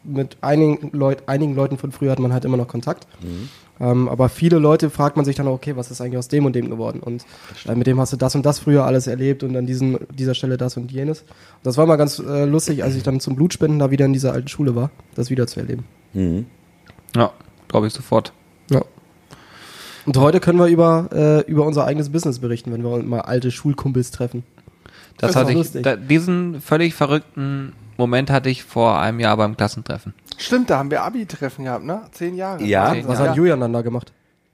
mit 0.03 0.37
einigen, 0.41 0.91
Leut, 0.93 1.23
einigen 1.25 1.55
Leuten 1.55 1.77
von 1.79 1.91
früher 1.91 2.11
hat 2.11 2.19
man 2.19 2.31
halt 2.31 2.45
immer 2.45 2.57
noch 2.57 2.67
Kontakt. 2.67 3.07
Ähm, 3.79 4.09
aber 4.09 4.29
viele 4.29 4.59
Leute 4.59 4.89
fragt 4.89 5.15
man 5.15 5.25
sich 5.25 5.35
dann 5.35 5.47
auch, 5.47 5.53
okay, 5.53 5.75
was 5.75 5.89
ist 5.91 6.01
eigentlich 6.01 6.17
aus 6.17 6.27
dem 6.27 6.45
und 6.45 6.53
dem 6.53 6.69
geworden? 6.69 6.99
Und 6.99 7.25
äh, 7.67 7.75
mit 7.75 7.87
dem 7.87 7.99
hast 7.99 8.11
du 8.13 8.17
das 8.17 8.35
und 8.35 8.45
das 8.45 8.59
früher 8.59 8.85
alles 8.85 9.07
erlebt 9.07 9.43
und 9.43 9.55
an 9.55 9.65
diesen, 9.65 9.97
dieser 10.13 10.35
Stelle 10.35 10.57
das 10.57 10.75
und 10.77 10.91
jenes. 10.91 11.21
Und 11.21 11.27
das 11.63 11.77
war 11.77 11.85
mal 11.85 11.95
ganz 11.95 12.19
äh, 12.19 12.45
lustig, 12.45 12.83
als 12.83 12.95
ich 12.95 13.03
dann 13.03 13.19
zum 13.19 13.35
Blutspenden 13.35 13.79
da 13.79 13.91
wieder 13.91 14.05
in 14.05 14.13
dieser 14.13 14.33
alten 14.33 14.47
Schule 14.47 14.75
war, 14.75 14.91
das 15.15 15.29
wieder 15.29 15.47
zu 15.47 15.59
erleben. 15.59 15.85
Mhm. 16.13 16.45
Ja, 17.15 17.31
glaube 17.67 17.87
ich 17.87 17.93
sofort. 17.93 18.33
Ja. 18.69 18.81
Und 20.05 20.17
heute 20.17 20.39
können 20.39 20.59
wir 20.59 20.67
über, 20.67 21.09
äh, 21.13 21.41
über 21.49 21.65
unser 21.65 21.85
eigenes 21.85 22.09
Business 22.11 22.39
berichten, 22.39 22.71
wenn 22.73 22.83
wir 22.83 23.01
mal 23.03 23.21
alte 23.21 23.51
Schulkumpels 23.51 24.11
treffen. 24.11 24.43
Das 25.17 25.31
Das 25.31 25.35
hatte 25.35 25.45
war 25.45 25.51
ich, 25.51 25.57
lustig. 25.57 25.83
da, 25.83 25.95
diesen 25.95 26.61
völlig 26.61 26.95
verrückten 26.95 27.73
Moment 27.97 28.29
hatte 28.31 28.49
ich 28.49 28.63
vor 28.63 28.97
einem 28.99 29.19
Jahr 29.19 29.35
beim 29.37 29.57
Klassentreffen. 29.57 30.13
Stimmt, 30.39 30.69
da 30.69 30.77
haben 30.79 30.89
wir 30.89 31.03
Abi-Treffen 31.03 31.65
gehabt, 31.65 31.83
ne? 31.85 32.01
Zehn 32.11 32.35
Jahre. 32.35 32.63
Ja. 32.63 32.93
Zehn 32.93 33.07
Was 33.07 33.19
Jahre. 33.19 33.29
hat 33.31 33.37
Julian 33.37 33.59
dann 33.59 33.73
da 33.73 33.81
gemacht? 33.81 34.11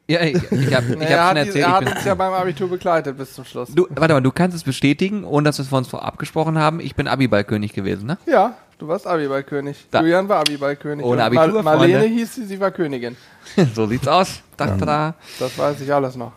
Ja, 0.07 0.21
ich, 0.21 0.35
ich 0.35 0.41
habe 0.75 0.85
ich 0.93 1.01
er 1.01 1.07
schon 1.07 1.19
hat, 1.19 1.35
die, 1.35 1.39
erzählt. 1.39 1.55
er 1.55 1.59
Ich 1.59 1.65
hat 1.67 1.85
bin, 1.85 1.93
uns 1.93 2.05
ja 2.05 2.15
beim 2.15 2.33
Abitur 2.33 2.69
begleitet 2.69 3.17
bis 3.17 3.33
zum 3.33 3.45
Schluss. 3.45 3.69
du, 3.73 3.87
warte 3.89 4.13
mal, 4.13 4.21
du 4.21 4.31
kannst 4.31 4.55
es 4.55 4.63
bestätigen, 4.63 5.23
ohne 5.23 5.45
dass 5.45 5.57
wir 5.57 5.63
es 5.63 5.69
von 5.69 5.79
uns 5.79 5.87
vorab 5.87 6.17
gesprochen 6.19 6.57
haben. 6.59 6.79
Ich 6.79 6.95
bin 6.95 7.07
Abiballkönig 7.07 7.73
gewesen, 7.73 8.05
ne? 8.07 8.17
Ja, 8.27 8.55
du 8.77 8.87
warst 8.87 9.07
Abiballkönig. 9.07 9.87
Da. 9.91 10.01
Julian 10.01 10.27
war 10.29 10.39
Abiballkönig. 10.41 11.05
Ohne 11.05 11.15
Und 11.15 11.21
Abitur, 11.21 11.63
Mar 11.63 11.77
Marlene 11.77 11.99
Freunde. 12.01 12.15
hieß 12.15 12.35
sie, 12.35 12.45
sie 12.45 12.59
war 12.59 12.71
Königin. 12.71 13.15
so 13.75 13.87
sieht's 13.87 14.07
aus. 14.07 14.41
Da, 14.57 14.67
da, 14.67 14.85
da. 14.85 15.13
Das 15.39 15.57
weiß 15.57 15.81
ich 15.81 15.91
alles 15.93 16.15
noch. 16.15 16.33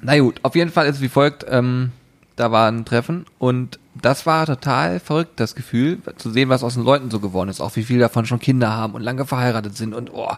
Na 0.00 0.18
gut, 0.18 0.38
auf 0.42 0.54
jeden 0.54 0.70
Fall 0.70 0.86
ist 0.86 0.96
es 0.96 1.02
wie 1.02 1.08
folgt. 1.08 1.44
Ähm, 1.48 1.90
da 2.36 2.50
war 2.52 2.70
ein 2.70 2.84
Treffen 2.84 3.26
und 3.38 3.78
das 3.94 4.24
war 4.26 4.46
total 4.46 5.00
verrückt, 5.00 5.32
das 5.36 5.54
Gefühl, 5.54 5.98
zu 6.16 6.30
sehen, 6.30 6.48
was 6.48 6.62
aus 6.64 6.74
den 6.74 6.84
Leuten 6.84 7.10
so 7.10 7.20
geworden 7.20 7.50
ist. 7.50 7.60
Auch 7.60 7.76
wie 7.76 7.84
viele 7.84 8.00
davon 8.00 8.24
schon 8.24 8.40
Kinder 8.40 8.72
haben 8.72 8.94
und 8.94 9.02
lange 9.02 9.26
verheiratet 9.26 9.76
sind 9.76 9.94
und 9.94 10.10
oh, 10.12 10.32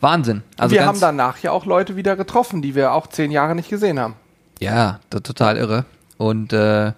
Wahnsinn. 0.00 0.42
Also 0.56 0.74
wir 0.74 0.86
haben 0.86 1.00
danach 1.00 1.38
ja 1.38 1.50
auch 1.50 1.66
Leute 1.66 1.96
wieder 1.96 2.16
getroffen, 2.16 2.62
die 2.62 2.74
wir 2.74 2.92
auch 2.92 3.06
zehn 3.06 3.30
Jahre 3.30 3.54
nicht 3.54 3.68
gesehen 3.68 4.00
haben. 4.00 4.14
Ja, 4.60 5.00
total 5.10 5.56
irre. 5.56 5.84
Und 6.16 6.52
äh, 6.52 6.92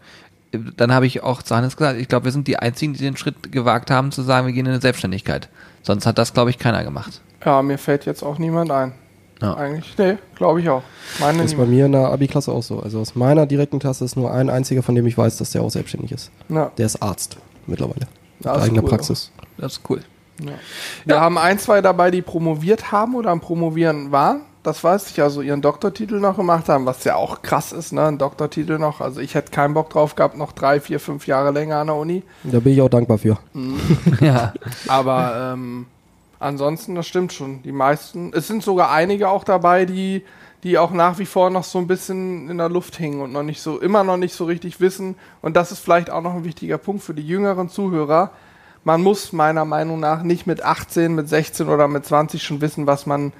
dann 0.76 0.92
habe 0.92 1.06
ich 1.06 1.22
auch 1.22 1.42
zu 1.42 1.56
Hannes 1.56 1.76
gesagt, 1.76 1.98
ich 1.98 2.08
glaube, 2.08 2.26
wir 2.26 2.32
sind 2.32 2.46
die 2.46 2.58
Einzigen, 2.58 2.92
die 2.92 3.00
den 3.00 3.16
Schritt 3.16 3.52
gewagt 3.52 3.90
haben, 3.90 4.12
zu 4.12 4.22
sagen, 4.22 4.46
wir 4.46 4.52
gehen 4.52 4.66
in 4.66 4.72
eine 4.72 4.80
Selbstständigkeit. 4.80 5.48
Sonst 5.82 6.06
hat 6.06 6.18
das, 6.18 6.34
glaube 6.34 6.50
ich, 6.50 6.58
keiner 6.58 6.84
gemacht. 6.84 7.20
Ja, 7.44 7.62
mir 7.62 7.78
fällt 7.78 8.06
jetzt 8.06 8.22
auch 8.22 8.38
niemand 8.38 8.70
ein. 8.70 8.92
Ja. 9.42 9.54
Eigentlich, 9.54 9.96
nee, 9.98 10.16
glaube 10.34 10.60
ich 10.60 10.68
auch. 10.68 10.82
Meine 11.20 11.42
Das 11.42 11.52
ist 11.52 11.58
bei 11.58 11.66
mir 11.66 11.86
in 11.86 11.92
der 11.92 12.08
Abi-Klasse 12.08 12.52
auch 12.52 12.62
so. 12.62 12.80
Also 12.80 13.00
aus 13.00 13.14
meiner 13.14 13.46
direkten 13.46 13.78
Klasse 13.78 14.04
ist 14.04 14.16
nur 14.16 14.32
ein 14.32 14.48
einziger, 14.48 14.82
von 14.82 14.94
dem 14.94 15.06
ich 15.06 15.18
weiß, 15.18 15.36
dass 15.36 15.50
der 15.50 15.62
auch 15.62 15.70
selbstständig 15.70 16.12
ist. 16.12 16.30
Ja, 16.48 16.70
Der 16.78 16.86
ist 16.86 17.02
Arzt 17.02 17.36
mittlerweile. 17.66 18.06
Mit 18.38 18.46
Das 18.46 18.58
ist 18.58 18.62
eigener 18.64 18.82
cool. 18.82 18.88
Praxis. 18.88 19.30
Das 19.58 19.72
ist 19.72 19.80
cool. 19.90 20.00
Wir 21.04 21.20
haben 21.20 21.38
ein, 21.38 21.58
zwei 21.58 21.80
dabei, 21.80 22.10
die 22.10 22.22
promoviert 22.22 22.92
haben 22.92 23.14
oder 23.14 23.30
am 23.30 23.40
Promovieren 23.40 24.12
waren. 24.12 24.42
Das 24.62 24.82
weiß 24.82 25.10
ich, 25.10 25.22
also 25.22 25.42
ihren 25.42 25.62
Doktortitel 25.62 26.18
noch 26.18 26.36
gemacht 26.36 26.68
haben, 26.68 26.86
was 26.86 27.04
ja 27.04 27.14
auch 27.14 27.40
krass 27.42 27.72
ist, 27.72 27.92
ne? 27.92 28.04
Ein 28.06 28.18
Doktortitel 28.18 28.78
noch. 28.78 29.00
Also 29.00 29.20
ich 29.20 29.34
hätte 29.36 29.52
keinen 29.52 29.74
Bock 29.74 29.90
drauf 29.90 30.16
gehabt, 30.16 30.36
noch 30.36 30.50
drei, 30.52 30.80
vier, 30.80 30.98
fünf 30.98 31.26
Jahre 31.28 31.52
länger 31.52 31.76
an 31.76 31.86
der 31.86 31.96
Uni. 31.96 32.24
Da 32.42 32.58
bin 32.58 32.72
ich 32.72 32.82
auch 32.82 32.88
dankbar 32.88 33.18
für. 33.18 33.38
ja. 34.20 34.52
Aber 34.88 35.52
ähm, 35.54 35.86
ansonsten, 36.38 36.94
das 36.94 37.06
stimmt 37.06 37.32
schon. 37.32 37.62
Die 37.62 37.72
meisten, 37.72 38.32
es 38.34 38.46
sind 38.46 38.62
sogar 38.62 38.90
einige 38.90 39.28
auch 39.28 39.44
dabei, 39.44 39.84
die, 39.84 40.24
die 40.62 40.78
auch 40.78 40.90
nach 40.90 41.18
wie 41.18 41.26
vor 41.26 41.50
noch 41.50 41.64
so 41.64 41.78
ein 41.78 41.86
bisschen 41.86 42.48
in 42.50 42.58
der 42.58 42.68
Luft 42.68 42.98
hängen 42.98 43.20
und 43.20 43.32
noch 43.32 43.42
nicht 43.42 43.60
so, 43.60 43.78
immer 43.78 44.04
noch 44.04 44.16
nicht 44.16 44.34
so 44.34 44.44
richtig 44.44 44.80
wissen. 44.80 45.16
Und 45.42 45.56
das 45.56 45.72
ist 45.72 45.80
vielleicht 45.80 46.10
auch 46.10 46.22
noch 46.22 46.34
ein 46.34 46.44
wichtiger 46.44 46.78
Punkt 46.78 47.02
für 47.02 47.14
die 47.14 47.26
jüngeren 47.26 47.68
Zuhörer. 47.68 48.30
Man 48.84 49.02
muss 49.02 49.32
meiner 49.32 49.64
Meinung 49.64 50.00
nach 50.00 50.22
nicht 50.22 50.46
mit 50.46 50.62
18, 50.62 51.14
mit 51.14 51.28
16 51.28 51.68
oder 51.68 51.88
mit 51.88 52.06
20 52.06 52.42
schon 52.42 52.60
wissen, 52.60 52.86
was 52.86 53.06
man 53.06 53.32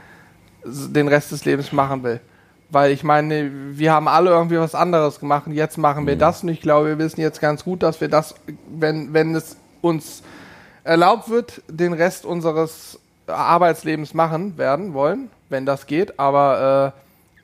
den 0.65 1.09
Rest 1.09 1.33
des 1.33 1.45
Lebens 1.45 1.73
machen 1.73 2.03
will. 2.03 2.21
Weil 2.69 2.91
ich 2.91 3.05
meine, 3.05 3.51
wir 3.79 3.93
haben 3.93 4.09
alle 4.09 4.31
irgendwie 4.31 4.59
was 4.59 4.75
anderes 4.75 5.21
gemacht 5.21 5.47
und 5.47 5.53
jetzt 5.53 5.79
machen 5.79 6.07
wir 6.07 6.17
das 6.17 6.43
und 6.43 6.49
ich 6.49 6.61
glaube, 6.61 6.89
wir 6.89 6.99
wissen 6.99 7.21
jetzt 7.21 7.41
ganz 7.41 7.63
gut, 7.63 7.85
dass 7.85 8.01
wir 8.01 8.09
das, 8.09 8.35
wenn, 8.69 9.15
wenn 9.15 9.35
es 9.37 9.57
uns 9.83 10.23
erlaubt 10.87 11.29
wird, 11.29 11.63
den 11.69 11.93
Rest 11.93 12.25
unseres 12.25 12.99
Arbeitslebens 13.27 14.15
machen 14.15 14.57
werden 14.57 14.95
wollen, 14.95 15.31
wenn 15.49 15.67
das 15.67 15.87
geht. 15.87 16.19
Aber 16.19 16.95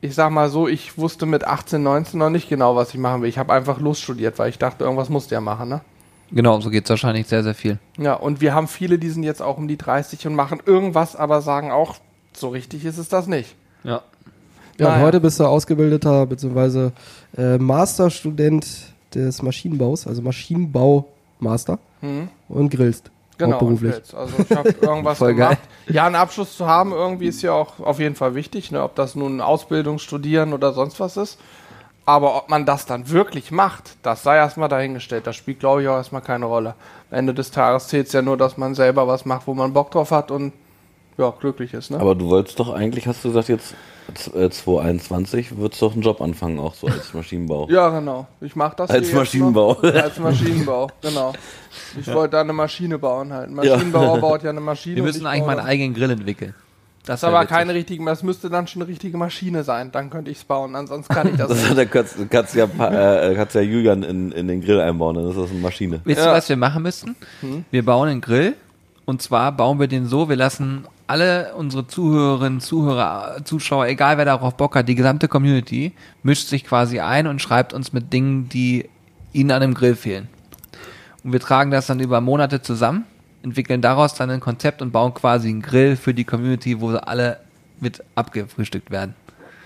äh, 0.02 0.07
ich 0.07 0.14
sag 0.14 0.31
mal 0.31 0.48
so, 0.48 0.68
ich 0.68 0.96
wusste 0.96 1.26
mit 1.26 1.44
18, 1.44 1.83
19 1.83 2.18
noch 2.18 2.31
nicht 2.31 2.48
genau, 2.48 2.76
was 2.76 2.90
ich 2.94 2.98
machen 2.98 3.22
will. 3.22 3.28
Ich 3.28 3.38
habe 3.38 3.52
einfach 3.52 3.81
Lust 3.81 4.02
studiert, 4.02 4.38
weil 4.38 4.48
ich 4.48 4.59
dachte, 4.59 4.85
irgendwas 4.85 5.09
musste 5.09 5.35
ja 5.35 5.40
machen, 5.40 5.68
ne? 5.68 5.81
Genau, 6.31 6.61
so 6.61 6.70
geht 6.70 6.85
es 6.85 6.90
wahrscheinlich 6.90 7.26
sehr, 7.26 7.42
sehr 7.42 7.55
viel. 7.55 7.78
Ja, 7.98 8.14
und 8.14 8.40
wir 8.40 8.55
haben 8.55 8.66
viele, 8.66 8.98
die 8.98 9.11
sind 9.11 9.22
jetzt 9.22 9.42
auch 9.42 9.59
um 9.59 9.68
die 9.68 9.76
30 9.76 10.26
und 10.26 10.35
machen 10.35 10.61
irgendwas, 10.64 11.14
aber 11.14 11.42
sagen 11.42 11.70
auch, 11.70 11.96
so 12.33 12.48
richtig 12.48 12.87
ist 12.87 12.96
es 12.96 13.09
das 13.11 13.26
nicht. 13.26 13.55
Ja. 13.85 14.00
Ja, 14.78 14.87
und 14.87 14.92
Naja. 14.94 15.05
heute 15.05 15.20
bist 15.20 15.38
du 15.38 15.44
ausgebildeter 15.44 16.24
bzw. 16.26 16.90
Äh, 17.37 17.59
Masterstudent 17.59 18.66
des 19.14 19.42
Maschinenbaus, 19.42 20.07
also 20.07 20.22
Maschinenbau-Master 20.22 21.78
und 22.48 22.70
grillst. 22.70 23.11
Genau, 23.46 23.70
jetzt. 23.70 24.14
Also 24.14 24.35
ich 24.48 24.57
habe 24.57 24.68
irgendwas 24.81 25.18
Voll 25.18 25.35
geil. 25.35 25.57
gemacht. 25.57 25.68
Ja, 25.88 26.07
einen 26.07 26.14
Abschluss 26.16 26.57
zu 26.57 26.66
haben 26.66 26.92
irgendwie 26.92 27.26
ist 27.26 27.42
ja 27.42 27.52
auch 27.52 27.81
auf 27.81 27.98
jeden 27.98 28.14
Fall 28.14 28.35
wichtig, 28.35 28.70
ne? 28.70 28.83
ob 28.83 28.94
das 28.94 29.14
nun 29.14 29.40
Ausbildung, 29.40 29.98
Studieren 29.98 30.52
oder 30.52 30.72
sonst 30.72 31.00
was 31.00 31.16
ist. 31.16 31.38
Aber 32.05 32.37
ob 32.37 32.48
man 32.48 32.66
das 32.66 32.87
dann 32.87 33.11
wirklich 33.11 33.52
macht, 33.52 33.96
das 34.02 34.24
sei 34.24 34.37
erstmal 34.37 34.68
dahingestellt. 34.68 35.26
Das 35.26 35.37
spielt, 35.37 35.61
glaube 35.61 35.83
ich, 35.83 35.88
auch 35.88 35.96
erstmal 35.96 36.22
keine 36.22 36.46
Rolle. 36.46 36.74
Am 37.11 37.18
Ende 37.18 37.35
des 37.35 37.52
Tages 37.52 37.88
zählt 37.88 38.09
es 38.09 38.12
ja 38.12 38.22
nur, 38.22 38.37
dass 38.37 38.57
man 38.57 38.74
selber 38.74 39.07
was 39.07 39.24
macht, 39.24 39.46
wo 39.46 39.55
man 39.55 39.72
Bock 39.72 39.92
drauf 39.92 40.11
hat 40.11 40.31
und 40.33 40.52
ja, 41.18 41.31
glücklich 41.38 41.75
ist. 41.75 41.90
Ne? 41.90 41.98
Aber 42.01 42.14
du 42.14 42.29
wolltest 42.31 42.59
doch 42.59 42.72
eigentlich, 42.72 43.07
hast 43.07 43.25
du 43.25 43.29
gesagt, 43.29 43.48
jetzt 43.48 43.75
äh, 44.35 44.48
2021 44.51 45.57
würdest 45.57 45.81
du 45.81 45.87
doch 45.87 45.92
einen 45.94 46.03
Job 46.03 46.20
anfangen, 46.20 46.59
auch 46.59 46.75
so 46.75 46.87
als 46.87 47.12
Maschinenbau. 47.14 47.68
ja, 47.70 47.88
genau. 47.90 48.27
Ich 48.40 48.57
mache 48.57 48.77
das 48.77 48.90
Als 48.90 49.12
Maschinenbau. 49.12 49.75
Noch. 49.83 49.94
Als 49.94 50.18
Maschinenbau, 50.18 50.88
genau. 51.03 51.33
Ich 52.01 52.07
wollte 52.12 52.33
da 52.33 52.40
eine 52.40 52.53
Maschine 52.53 52.98
bauen 52.98 53.33
halt. 53.33 53.48
Ein 53.48 53.55
Maschinenbauer 53.55 54.18
baut 54.20 54.42
ja 54.42 54.51
eine 54.51 54.61
Maschine. 54.61 54.96
Wir 54.96 55.03
müssen 55.03 55.22
ich 55.22 55.27
eigentlich 55.27 55.46
mal 55.46 55.59
einen 55.59 55.66
eigenen 55.68 55.94
Grill 55.94 56.11
entwickeln. 56.11 56.55
Das 57.05 57.18
ist 57.20 57.25
aber 57.25 57.38
witzig. 57.40 57.48
keine 57.57 57.75
richtige, 57.75 58.05
das 58.05 58.22
müsste 58.22 58.48
dann 58.48 58.68
schon 58.68 58.81
eine 58.83 58.88
richtige 58.88 59.16
Maschine 59.18 59.64
sein. 59.64 59.90
Dann 59.90 60.09
könnte 60.09 60.31
ich 60.31 60.38
es 60.38 60.44
bauen, 60.44 60.77
ansonsten 60.77 61.12
kann 61.12 61.27
ich 61.29 61.37
das 61.37 61.48
Das, 61.48 61.59
nicht. 61.64 61.77
da 61.77 61.85
kannst, 61.85 62.16
kannst, 62.31 62.55
ja, 62.55 62.64
äh, 62.66 63.35
kannst 63.35 63.57
ja 63.57 63.61
Julian 63.61 64.05
in, 64.05 64.31
in 64.31 64.46
den 64.46 64.61
Grill 64.61 64.79
einbauen, 64.81 65.16
dann 65.16 65.29
ist 65.29 65.37
das 65.37 65.51
eine 65.51 65.59
Maschine. 65.59 66.01
Wisst 66.05 66.20
Ja. 66.20 66.31
ihr, 66.31 66.33
was 66.37 66.48
wir 66.48 66.57
machen 66.57 66.85
müssten? 66.85 67.16
Wir 67.72 67.85
bauen 67.85 68.09
einen 68.09 68.20
Grill 68.20 68.55
und 69.05 69.20
zwar 69.20 69.51
bauen 69.51 69.81
wir 69.81 69.88
den 69.88 70.07
so, 70.07 70.29
wir 70.29 70.37
lassen 70.37 70.85
alle 71.12 71.53
unsere 71.57 71.87
Zuhörerinnen, 71.87 72.61
Zuhörer, 72.61 73.37
Zuschauer, 73.44 73.87
egal 73.87 74.16
wer 74.16 74.25
darauf 74.25 74.57
Bock 74.57 74.75
hat, 74.77 74.88
die 74.88 74.94
gesamte 74.94 75.29
Community 75.29 75.92
mischt 76.22 76.48
sich 76.48 76.64
quasi 76.64 77.01
ein 77.01 77.27
und 77.27 77.42
schreibt 77.42 77.75
uns 77.75 77.92
mit 77.92 78.14
Dingen, 78.14 78.48
die 78.48 78.88
ihnen 79.35 79.51
an 79.51 79.61
dem 79.61 79.75
Grill 79.75 79.94
fehlen. 79.94 80.29
Und 81.22 81.33
wir 81.35 81.40
tragen 81.40 81.70
das 81.70 81.87
dann 81.87 82.01
über 82.01 82.22
Monate 82.22 82.62
zusammen, 82.62 83.05
entwickeln 83.42 83.83
daraus 83.83 84.14
dann 84.14 84.31
ein 84.31 84.40
Konzept 84.40 84.81
und 84.81 84.90
bauen 84.90 85.12
quasi 85.12 85.51
einen 85.51 85.61
Grill 85.61 85.96
für 85.96 86.14
die 86.14 86.25
Community, 86.25 86.81
wo 86.81 86.88
alle 86.92 87.40
mit 87.79 88.03
abgefrühstückt 88.14 88.90
werden. 88.90 89.14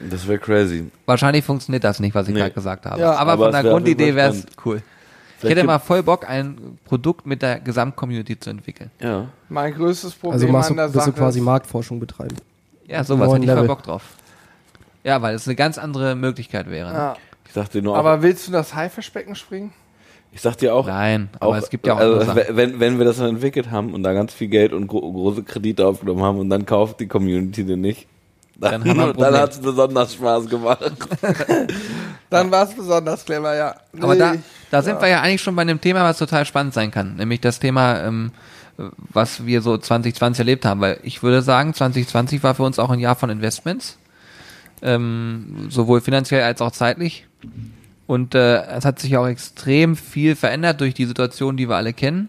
Das 0.00 0.26
wäre 0.26 0.38
crazy. 0.40 0.90
Wahrscheinlich 1.06 1.44
funktioniert 1.44 1.84
das 1.84 2.00
nicht, 2.00 2.14
was 2.16 2.26
ich 2.26 2.34
Nee. 2.34 2.40
gerade 2.40 2.54
gesagt 2.54 2.86
habe. 2.86 3.00
Ja, 3.00 3.12
aber, 3.14 3.34
aber 3.34 3.44
von 3.44 3.52
der 3.52 3.62
Grundidee 3.62 4.16
wäre 4.16 4.30
es 4.30 4.40
spannend. 4.52 4.82
Ich 5.42 5.50
hätte 5.50 5.64
mal 5.64 5.78
voll 5.78 6.02
Bock, 6.02 6.28
ein 6.28 6.78
Produkt 6.84 7.26
mit 7.26 7.42
der 7.42 7.60
Gesamtcommunity 7.60 8.38
zu 8.38 8.50
entwickeln. 8.50 8.90
Ja. 9.00 9.28
Mein 9.48 9.74
größtes 9.74 10.14
Problem 10.14 10.32
Also 10.32 10.48
machst 10.48 10.70
du, 10.70 10.74
an 10.74 10.76
der 10.78 10.84
bist 10.84 10.96
du 10.96 11.00
Sache 11.00 11.12
quasi 11.12 11.38
ist, 11.40 11.44
Marktforschung 11.44 12.00
betreiben. 12.00 12.36
Ja, 12.86 13.04
sowas 13.04 13.32
hätte 13.32 13.44
ich 13.44 13.50
voll. 13.50 13.66
Bock 13.66 13.82
drauf. 13.82 14.02
Ja, 15.04 15.20
weil 15.22 15.34
es 15.34 15.46
eine 15.46 15.56
ganz 15.56 15.78
andere 15.78 16.14
Möglichkeit 16.14 16.70
wäre. 16.70 16.92
ja. 16.92 17.16
Ich 17.48 17.52
dachte 17.52 17.80
nur 17.80 17.94
auch, 17.94 17.98
Aber 17.98 18.22
willst 18.22 18.48
du 18.48 18.52
das 18.52 18.74
Haifischbecken 18.74 19.34
springen? 19.34 19.72
ich 20.32 20.42
sag 20.42 20.56
dir 20.58 20.74
auch, 20.74 20.86
Nein, 20.86 21.30
aber 21.40 21.56
es 21.56 21.70
gibt 21.70 21.86
ja 21.86 21.94
auch 21.94 21.98
also, 21.98 22.34
wenn, 22.50 22.78
wenn 22.78 22.98
wir 22.98 23.06
das 23.06 23.16
dann 23.16 23.30
entwickelt 23.30 23.70
haben 23.70 23.94
und 23.94 24.02
da 24.02 24.12
ganz 24.12 24.34
viel 24.34 24.48
Geld 24.48 24.74
und 24.74 24.86
gro 24.86 25.00
große 25.00 25.42
Kredite 25.44 25.86
aufgenommen 25.86 26.22
haben 26.22 26.38
und 26.38 26.50
dann 26.50 26.66
kauft 26.66 27.00
die 27.00 27.06
Community 27.06 27.64
den 27.64 27.80
nicht, 27.80 28.06
dann, 28.58 28.84
Dann 28.84 28.90
haben 28.90 28.98
wir 28.98 29.06
ein 29.08 29.16
dann, 29.32 29.40
hat 29.40 29.52
es 29.52 29.58
besonders 29.58 30.14
Spaß 30.14 30.46
gemacht. 30.48 30.80
Dann 32.30 32.50
war 32.50 32.64
es 32.64 32.74
besonders 32.74 33.24
clever, 33.24 33.54
ja. 33.54 33.74
Aber 34.00 34.14
Nee, 34.14 34.40
da, 34.76 34.82
da 34.82 34.82
sind 34.82 35.00
wir 35.00 35.08
ja 35.08 35.20
eigentlich 35.20 35.42
schon 35.42 35.56
bei 35.56 35.62
einem 35.62 35.80
Thema, 35.80 36.04
was 36.04 36.18
total 36.18 36.44
spannend 36.44 36.74
sein 36.74 36.90
kann. 36.90 37.16
Nämlich 37.16 37.40
das 37.40 37.58
Thema, 37.60 38.00
ähm, 38.02 38.32
was 38.76 39.46
wir 39.46 39.62
so 39.62 39.76
2020 39.76 40.40
erlebt 40.40 40.64
haben. 40.64 40.80
Weil 40.80 41.00
ich 41.02 41.22
würde 41.22 41.42
sagen, 41.42 41.74
2020 41.74 42.42
war 42.42 42.54
für 42.54 42.62
uns 42.62 42.78
auch 42.78 42.90
ein 42.90 42.98
Jahr 42.98 43.16
von 43.16 43.30
Investments. 43.30 43.98
Ähm, 44.82 45.68
sowohl 45.70 46.00
finanziell 46.00 46.42
als 46.42 46.60
auch 46.60 46.72
zeitlich. 46.72 47.26
Und 48.06 48.34
äh, 48.34 48.62
es 48.66 48.84
hat 48.84 48.98
sich 48.98 49.16
auch 49.16 49.26
extrem 49.26 49.96
viel 49.96 50.36
verändert 50.36 50.80
durch 50.80 50.94
die 50.94 51.06
Situation, 51.06 51.56
die 51.56 51.68
wir 51.68 51.76
alle 51.76 51.92
kennen. 51.92 52.28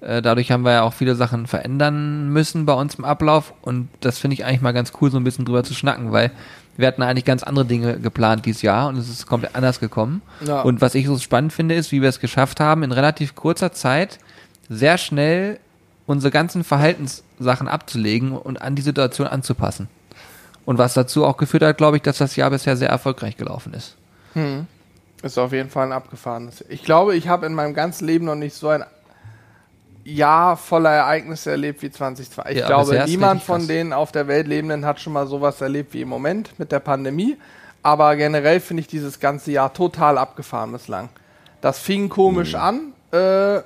Äh, 0.00 0.22
dadurch 0.22 0.50
haben 0.50 0.64
wir 0.64 0.72
ja 0.72 0.82
auch 0.82 0.92
viele 0.92 1.14
Sachen 1.14 1.46
verändern 1.46 2.28
müssen 2.28 2.66
bei 2.66 2.74
uns 2.74 2.96
im 2.96 3.04
Ablauf. 3.04 3.54
Und 3.62 3.88
das 4.00 4.18
finde 4.18 4.34
ich 4.34 4.44
eigentlich 4.44 4.60
mal 4.60 4.72
ganz 4.72 4.92
cool, 5.00 5.10
so 5.10 5.16
ein 5.16 5.24
bisschen 5.24 5.44
drüber 5.44 5.64
zu 5.64 5.74
schnacken, 5.74 6.12
weil 6.12 6.30
wir 6.78 6.86
hatten 6.86 7.02
eigentlich 7.02 7.24
ganz 7.24 7.42
andere 7.42 7.64
Dinge 7.64 7.98
geplant 7.98 8.46
dieses 8.46 8.62
Jahr 8.62 8.88
und 8.88 8.96
es 8.96 9.08
ist 9.08 9.26
komplett 9.26 9.56
anders 9.56 9.80
gekommen. 9.80 10.22
Ja. 10.46 10.62
Und 10.62 10.80
was 10.80 10.94
ich 10.94 11.06
so 11.06 11.18
spannend 11.18 11.52
finde, 11.52 11.74
ist, 11.74 11.90
wie 11.90 12.00
wir 12.00 12.08
es 12.08 12.20
geschafft 12.20 12.60
haben, 12.60 12.84
in 12.84 12.92
relativ 12.92 13.34
kurzer 13.34 13.72
Zeit 13.72 14.20
sehr 14.68 14.96
schnell 14.96 15.58
unsere 16.06 16.30
ganzen 16.30 16.62
Verhaltenssachen 16.62 17.66
abzulegen 17.66 18.32
und 18.32 18.62
an 18.62 18.76
die 18.76 18.82
Situation 18.82 19.26
anzupassen. 19.26 19.88
Und 20.64 20.78
was 20.78 20.94
dazu 20.94 21.26
auch 21.26 21.36
geführt 21.36 21.64
hat, 21.64 21.78
glaube 21.78 21.96
ich, 21.96 22.02
dass 22.02 22.18
das 22.18 22.36
Jahr 22.36 22.50
bisher 22.50 22.76
sehr 22.76 22.90
erfolgreich 22.90 23.36
gelaufen 23.36 23.74
ist. 23.74 23.96
Ist 25.22 25.36
auf 25.36 25.52
jeden 25.52 25.70
Fall 25.70 25.86
ein 25.86 25.92
abgefahrenes. 25.92 26.64
Ich 26.68 26.84
glaube, 26.84 27.16
ich 27.16 27.26
habe 27.26 27.46
in 27.46 27.54
meinem 27.54 27.74
ganzen 27.74 28.06
Leben 28.06 28.24
noch 28.24 28.36
nicht 28.36 28.54
so 28.54 28.68
ein 28.68 28.84
Jahr 30.14 30.56
voller 30.56 30.90
Ereignisse 30.90 31.50
erlebt 31.50 31.82
wie 31.82 31.90
2020. 31.90 32.52
Ich 32.54 32.60
Ja, 32.60 32.66
glaube, 32.66 33.04
niemand 33.06 33.42
von 33.42 33.58
krass. 33.58 33.66
den 33.66 33.92
auf 33.92 34.10
der 34.12 34.26
Welt 34.28 34.46
Lebenden 34.48 34.84
hat 34.86 35.00
schon 35.00 35.12
mal 35.12 35.26
sowas 35.26 35.60
erlebt 35.60 35.92
wie 35.94 36.00
im 36.02 36.08
Moment 36.08 36.58
mit 36.58 36.72
der 36.72 36.80
Pandemie. 36.80 37.36
Aber 37.82 38.16
generell 38.16 38.60
finde 38.60 38.80
ich 38.80 38.86
dieses 38.86 39.20
ganze 39.20 39.52
Jahr 39.52 39.72
total 39.72 40.18
abgefahren 40.18 40.72
bislang. 40.72 41.08
Das 41.60 41.78
fing 41.78 42.08
komisch 42.08 42.54
Mhm. 42.54 42.60
an, 42.60 42.80
äh, 43.12 43.60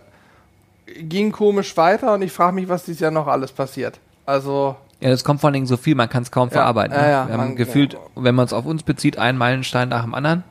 ging 1.02 1.32
komisch 1.32 1.76
weiter 1.76 2.14
und 2.14 2.22
ich 2.22 2.32
frage 2.32 2.54
mich, 2.54 2.68
was 2.68 2.84
dieses 2.84 3.00
Jahr 3.00 3.10
noch 3.10 3.26
alles 3.26 3.52
passiert. 3.52 3.98
Also, 4.26 4.76
Ja, 5.00 5.10
das 5.10 5.24
kommt 5.24 5.40
vor 5.40 5.48
allen 5.48 5.54
Dingen 5.54 5.66
so 5.66 5.76
viel, 5.76 5.94
man 5.94 6.08
kann 6.08 6.22
es 6.22 6.30
kaum 6.30 6.48
Ja, 6.48 6.54
verarbeiten. 6.54 6.94
ja, 6.96 7.02
ne? 7.02 7.10
ja, 7.10 7.26
wir 7.26 7.32
haben 7.34 7.40
man- 7.48 7.56
gefühlt, 7.56 7.96
wenn 8.14 8.34
man 8.34 8.44
es 8.46 8.52
auf 8.52 8.66
uns 8.66 8.82
bezieht, 8.82 9.18
einen 9.18 9.36
Meilenstein 9.38 9.88
nach 9.88 10.02
dem 10.02 10.14
anderen. 10.14 10.44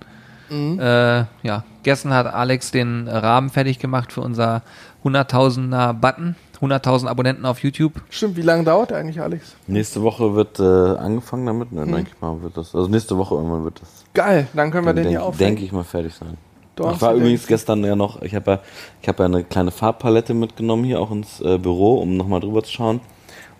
Äh, 0.51 1.25
ja, 1.43 1.63
gestern 1.83 2.13
hat 2.13 2.27
Alex 2.27 2.71
den 2.71 3.07
Rahmen 3.07 3.49
fertig 3.49 3.79
gemacht 3.79 4.11
für 4.11 4.21
unser 4.21 4.61
100.000er 5.03 5.93
Button, 5.93 6.35
100.000 6.61 7.07
Abonnenten 7.07 7.45
auf 7.45 7.63
YouTube. 7.63 7.93
stimmt, 8.09 8.35
wie 8.35 8.41
lange 8.41 8.63
dauert 8.63 8.91
der 8.91 8.97
eigentlich, 8.97 9.21
Alex? 9.21 9.55
Nächste 9.67 10.01
Woche 10.01 10.35
wird 10.35 10.59
äh, 10.59 10.63
angefangen 10.63 11.45
damit, 11.45 11.71
ne, 11.71 11.85
denke 11.85 12.11
ich 12.13 12.21
mal, 12.21 12.41
wird 12.41 12.57
das, 12.57 12.75
also 12.75 12.87
nächste 12.87 13.17
Woche 13.17 13.35
irgendwann 13.35 13.63
wird 13.63 13.81
das, 13.81 14.03
Geil, 14.13 14.47
dann 14.53 14.71
können 14.71 14.85
wir 14.85 14.93
den 14.93 15.03
hier 15.03 15.11
denke 15.11 15.23
aufhängen. 15.23 15.55
denk 15.55 15.65
ich 15.65 15.71
mal, 15.71 15.83
fertig 15.83 16.13
sein. 16.13 16.37
Doch, 16.75 16.93
ich 16.93 17.01
war 17.01 17.13
übrigens 17.13 17.41
denk 17.41 17.49
gestern 17.49 17.83
ja 17.83 17.95
noch, 17.95 18.21
ich 18.21 18.35
habe 18.35 18.51
ja, 18.51 18.59
ich 19.01 19.07
habe 19.07 19.23
ja 19.23 19.25
eine 19.25 19.43
kleine 19.43 19.71
Farbpalette 19.71 20.33
mitgenommen 20.33 20.83
hier 20.83 20.99
auch 20.99 21.11
ins 21.11 21.39
äh, 21.41 21.57
Büro, 21.57 21.95
um 21.95 22.17
nochmal 22.17 22.39
drüber 22.39 22.63
zu 22.63 22.71
schauen. 22.71 23.01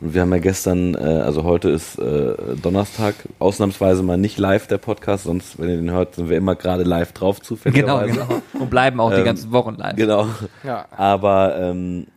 Und 0.02 0.14
wir 0.16 0.22
haben 0.22 0.32
ja 0.32 0.40
gestern, 0.40 0.96
äh, 0.96 0.98
also 0.98 1.44
heute 1.44 1.70
ist 1.70 2.00
äh, 2.00 2.34
Donnerstag, 2.62 3.14
ausnahmsweise 3.40 4.02
mal 4.02 4.18
nicht 4.18 4.40
live 4.40 4.66
der 4.68 4.80
Podcast, 4.80 5.26
sonst, 5.26 5.60
wenn 5.60 5.70
ihr 5.70 5.78
den 5.78 5.92
hört, 5.92 6.16
sind 6.16 6.30
wir 6.30 6.38
immer 6.38 6.56
gerade 6.56 6.84
live 6.84 7.12
drauf 7.14 7.38
Genau, 7.38 7.48
zufälligerweise. 7.48 8.14
genau. 8.14 8.42
Und 8.60 8.70
bleiben 8.72 9.00
auch 9.00 9.12
die 9.12 9.18
Ähm, 9.18 9.26
ganzen 9.26 9.52
Wochen 9.52 9.76
live. 9.76 9.96
Genau. 9.96 10.28
Ja. 10.64 10.86
Aber 10.92 11.56
ähm, 11.60 12.08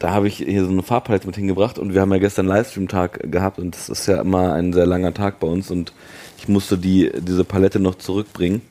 da 0.00 0.10
habe 0.10 0.26
ich 0.28 0.36
hier 0.38 0.64
so 0.64 0.70
eine 0.70 0.82
Farbpalette 0.82 1.26
mit 1.26 1.36
hingebracht 1.36 1.78
und 1.78 1.94
wir 1.94 2.00
haben 2.00 2.12
ja 2.12 2.18
gestern 2.18 2.46
Livestream-Tag 2.46 3.30
gehabt 3.30 3.58
und 3.58 3.74
das 3.74 3.88
ist 3.88 4.06
ja 4.06 4.20
immer 4.20 4.52
ein 4.52 4.72
sehr 4.72 4.84
langer 4.86 5.14
Tag 5.14 5.38
bei 5.40 5.46
uns 5.46 5.70
und 5.70 5.92
ich 6.38 6.48
musste 6.48 6.76
die, 6.76 7.10
diese 7.20 7.44
Palette 7.44 7.78
noch 7.80 7.94
zurückbringen. 7.94 8.62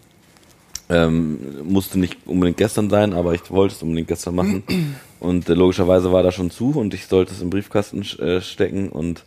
Ähm, 0.88 1.40
musste 1.64 1.98
nicht 1.98 2.18
unbedingt 2.28 2.58
gestern 2.58 2.92
sein, 2.92 3.14
aber 3.14 3.34
ich 3.34 3.50
wollte 3.50 3.74
es 3.74 3.82
unbedingt 3.82 4.08
gestern 4.08 4.36
machen. 4.36 4.64
Und 5.26 5.50
äh, 5.50 5.54
logischerweise 5.54 6.12
war 6.12 6.24
da 6.24 6.32
schon 6.32 6.52
zu 6.52 6.72
und 6.72 6.94
ich 6.94 7.08
sollte 7.08 7.34
es 7.34 7.42
im 7.42 7.50
Briefkasten 7.50 8.02
äh, 8.20 8.42
stecken 8.42 8.90
und 8.90 9.24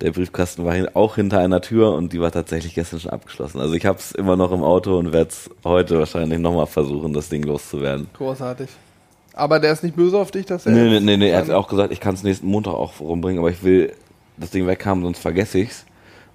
der 0.00 0.10
Briefkasten 0.10 0.64
war 0.64 0.74
hin, 0.74 0.88
auch 0.94 1.14
hinter 1.14 1.38
einer 1.38 1.60
Tür 1.60 1.92
und 1.92 2.12
die 2.12 2.20
war 2.20 2.32
tatsächlich 2.32 2.74
gestern 2.74 3.00
schon 3.00 3.12
abgeschlossen. 3.12 3.60
Also 3.60 3.74
ich 3.74 3.86
habe 3.86 3.98
es 3.98 4.12
immer 4.12 4.36
noch 4.36 4.50
im 4.50 4.62
Auto 4.62 4.98
und 4.98 5.12
werde 5.12 5.30
es 5.30 5.50
heute 5.62 5.98
wahrscheinlich 5.98 6.38
nochmal 6.38 6.66
versuchen, 6.66 7.12
das 7.12 7.28
Ding 7.28 7.42
loszuwerden. 7.44 8.08
Großartig. 8.16 8.68
Aber 9.34 9.58
der 9.60 9.72
ist 9.72 9.82
nicht 9.82 9.96
böse 9.96 10.18
auf 10.18 10.30
dich, 10.30 10.46
dass 10.46 10.66
er. 10.66 10.72
Nee, 10.72 10.88
nee, 10.88 11.00
nee, 11.00 11.16
nee, 11.16 11.30
er 11.30 11.38
hat 11.40 11.50
auch 11.50 11.68
gesagt, 11.68 11.92
ich 11.92 12.00
kann 12.00 12.14
es 12.14 12.22
nächsten 12.22 12.46
Montag 12.46 12.74
auch 12.74 13.00
rumbringen, 13.00 13.38
aber 13.40 13.50
ich 13.50 13.62
will 13.62 13.92
das 14.36 14.50
Ding 14.50 14.66
weghaben, 14.66 15.02
sonst 15.02 15.18
vergesse 15.20 15.58
ich's. 15.58 15.84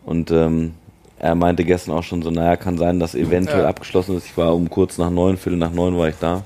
Und 0.06 0.32
ähm, 0.32 0.74
er 1.18 1.36
meinte 1.36 1.64
gestern 1.64 1.94
auch 1.96 2.04
schon 2.04 2.22
so, 2.22 2.32
naja, 2.32 2.56
kann 2.56 2.78
sein, 2.78 3.00
dass 3.00 3.16
eventuell 3.16 3.64
Ja. 3.64 3.68
abgeschlossen 3.70 4.18
ist. 4.18 4.26
Ich 4.26 4.38
war 4.38 4.56
um 4.56 4.70
kurz 4.70 4.98
nach 4.98 5.10
neun, 5.10 5.38
viertel 5.38 5.58
nach 5.58 5.72
neun 5.72 5.98
war 5.98 6.08
ich 6.10 6.16
da. 6.20 6.44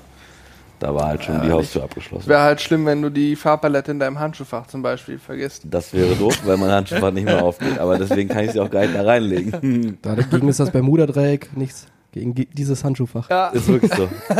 Da 0.80 0.94
war 0.94 1.06
halt 1.06 1.24
schon 1.24 1.40
die 1.42 1.50
Haustür 1.50 1.84
abgeschlossen. 1.84 2.28
Wäre 2.28 2.42
halt 2.42 2.60
schlimm, 2.60 2.84
wenn 2.84 3.00
du 3.00 3.08
die 3.10 3.36
Farbpalette 3.36 3.92
in 3.92 3.98
deinem 4.00 4.18
Handschuhfach 4.18 4.66
zum 4.66 4.82
Beispiel 4.82 5.18
vergisst. 5.18 5.62
Das 5.64 5.92
wäre 5.94 6.14
doof, 6.16 6.38
weil 6.44 6.56
mein 6.56 6.70
Handschuhfach 6.70 7.10
nicht 7.12 7.24
mehr 7.24 7.42
aufgeht. 7.42 7.78
Aber 7.78 7.96
deswegen 7.98 8.28
kann 8.28 8.44
ich 8.44 8.50
sie 8.52 8.60
auch 8.60 8.70
gar 8.70 8.80
nicht 8.82 8.94
da 8.94 9.02
reinlegen. 9.02 9.98
Dagegen 10.02 10.48
ist 10.48 10.60
das 10.60 10.70
Bermuda-Dreieck 10.70 11.56
nichts 11.56 11.86
gegen 12.12 12.34
ge- 12.34 12.48
dieses 12.52 12.84
Handschuhfach. 12.84 13.30
Ja, 13.30 13.48
Ist 13.48 13.66
wirklich 13.68 13.92
so. 13.94 14.08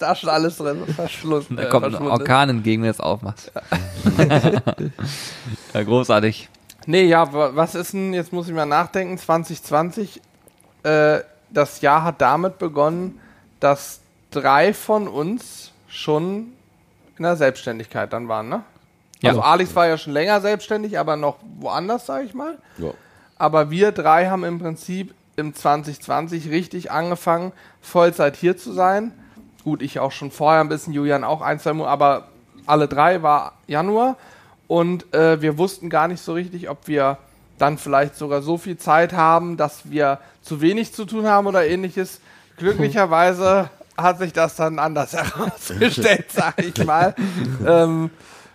da 0.00 0.12
ist 0.12 0.18
schon 0.20 0.30
alles 0.30 0.56
drin. 0.56 0.78
Verschluss. 0.96 1.46
Da 1.50 1.62
äh, 1.62 1.68
kommt 1.68 1.86
ein. 1.86 1.94
Orkan 1.96 2.48
entgegen, 2.48 2.82
wenn 2.82 2.88
du 2.88 2.92
es 2.92 3.00
aufmachst. 3.00 3.52
ja, 5.74 5.82
großartig. 5.82 6.48
Nee, 6.86 7.04
ja, 7.04 7.32
wa- 7.32 7.50
was 7.54 7.74
ist 7.74 7.92
denn, 7.92 8.12
jetzt 8.12 8.32
muss 8.32 8.48
ich 8.48 8.54
mal 8.54 8.66
nachdenken, 8.66 9.18
2020, 9.18 10.20
äh, 10.82 11.20
das 11.50 11.80
Jahr 11.80 12.02
hat 12.04 12.20
damit 12.20 12.58
begonnen, 12.58 13.18
dass 13.60 14.00
drei 14.30 14.72
von 14.74 15.06
uns 15.06 15.71
schon 15.92 16.52
in 17.18 17.22
der 17.22 17.36
Selbstständigkeit 17.36 18.12
dann 18.12 18.28
waren, 18.28 18.48
ne? 18.48 18.62
Ja. 19.20 19.30
Also 19.30 19.42
Alex 19.42 19.76
war 19.76 19.86
ja 19.86 19.98
schon 19.98 20.12
länger 20.12 20.40
selbstständig, 20.40 20.98
aber 20.98 21.16
noch 21.16 21.36
woanders, 21.60 22.06
sage 22.06 22.24
ich 22.24 22.34
mal. 22.34 22.58
Ja. 22.78 22.90
Aber 23.36 23.70
wir 23.70 23.92
drei 23.92 24.28
haben 24.28 24.42
im 24.42 24.58
Prinzip 24.58 25.14
im 25.36 25.54
2020 25.54 26.50
richtig 26.50 26.90
angefangen, 26.90 27.52
Vollzeit 27.80 28.36
hier 28.36 28.56
zu 28.56 28.72
sein. 28.72 29.12
Gut, 29.62 29.80
ich 29.80 30.00
auch 30.00 30.10
schon 30.10 30.30
vorher 30.30 30.60
ein 30.60 30.68
bisschen, 30.68 30.92
Julian 30.92 31.22
auch 31.22 31.40
ein, 31.40 31.60
zwei 31.60 31.72
Monate, 31.72 31.92
aber 31.92 32.28
alle 32.66 32.88
drei 32.88 33.22
war 33.22 33.52
Januar. 33.68 34.16
Und 34.66 35.12
äh, 35.14 35.40
wir 35.40 35.56
wussten 35.58 35.88
gar 35.88 36.08
nicht 36.08 36.22
so 36.22 36.32
richtig, 36.32 36.68
ob 36.68 36.88
wir 36.88 37.18
dann 37.58 37.78
vielleicht 37.78 38.16
sogar 38.16 38.42
so 38.42 38.58
viel 38.58 38.76
Zeit 38.76 39.12
haben, 39.12 39.56
dass 39.56 39.90
wir 39.90 40.18
zu 40.40 40.60
wenig 40.60 40.94
zu 40.94 41.04
tun 41.04 41.26
haben 41.26 41.46
oder 41.46 41.64
ähnliches. 41.66 42.20
Glücklicherweise 42.56 43.70
hat 43.96 44.18
sich 44.18 44.32
das 44.32 44.56
dann 44.56 44.78
anders 44.78 45.12
herausgestellt, 45.14 46.26
sag 46.32 46.62
ich 46.64 46.84
mal. 46.84 47.14
ähm, 47.66 48.10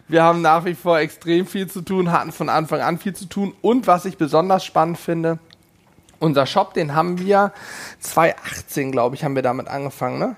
wir 0.08 0.24
haben 0.24 0.42
nach 0.42 0.64
wie 0.66 0.76
vor 0.76 1.00
extrem 1.00 1.46
viel 1.46 1.68
zu 1.68 1.82
tun, 1.82 2.12
hatten 2.12 2.32
von 2.32 2.50
Anfang 2.50 2.80
an 2.82 2.98
viel 2.98 3.14
zu 3.14 3.26
tun. 3.26 3.54
Und 3.62 3.88
was 3.88 4.06
ich 4.06 4.18
besonders 4.18 4.64
spannend 4.64 4.98
finde, 4.98 5.40
unser 6.20 6.46
Shop, 6.46 6.74
den 6.74 6.96
haben 6.96 7.20
wir 7.20 7.52
2018, 8.00 8.92
glaube 8.92 9.16
ich, 9.16 9.24
haben 9.24 9.36
wir 9.36 9.44
damit 9.44 9.68
angefangen, 9.68 10.20
ne? 10.20 10.38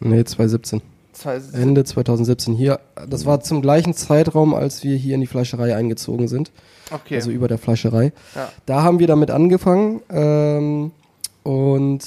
Nee, 0.00 0.24
2017. 0.24 0.82
2017. 1.12 1.60
Ende 1.62 1.84
2017 1.84 2.54
hier. 2.54 2.80
Das 3.08 3.26
war 3.26 3.40
zum 3.40 3.60
gleichen 3.62 3.94
Zeitraum, 3.94 4.54
als 4.54 4.84
wir 4.84 4.96
hier 4.96 5.16
in 5.16 5.20
die 5.20 5.26
Fleischerei 5.26 5.74
eingezogen 5.74 6.28
sind. 6.28 6.52
Okay. 6.92 7.16
Also 7.16 7.30
über 7.30 7.48
der 7.48 7.58
Fleischerei. 7.58 8.12
Ja. 8.36 8.48
Da 8.66 8.82
haben 8.82 9.00
wir 9.00 9.08
damit 9.08 9.30
angefangen. 9.30 10.00
Ähm, 10.10 10.92
und 11.42 12.04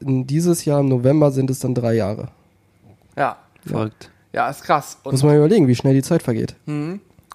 dieses 0.00 0.64
Jahr 0.64 0.80
im 0.80 0.88
November 0.88 1.30
sind 1.30 1.50
es 1.50 1.58
dann 1.60 1.74
drei 1.74 1.94
Jahre. 1.94 2.28
ja. 3.16 3.36
Verrückt. 3.66 4.10
Ja, 4.32 4.48
ist 4.48 4.62
krass. 4.62 4.98
Und 5.02 5.12
Muss 5.12 5.22
man 5.24 5.34
überlegen, 5.36 5.66
wie 5.66 5.74
schnell 5.74 5.94
die 5.94 6.02
Zeit 6.02 6.22
vergeht. 6.22 6.54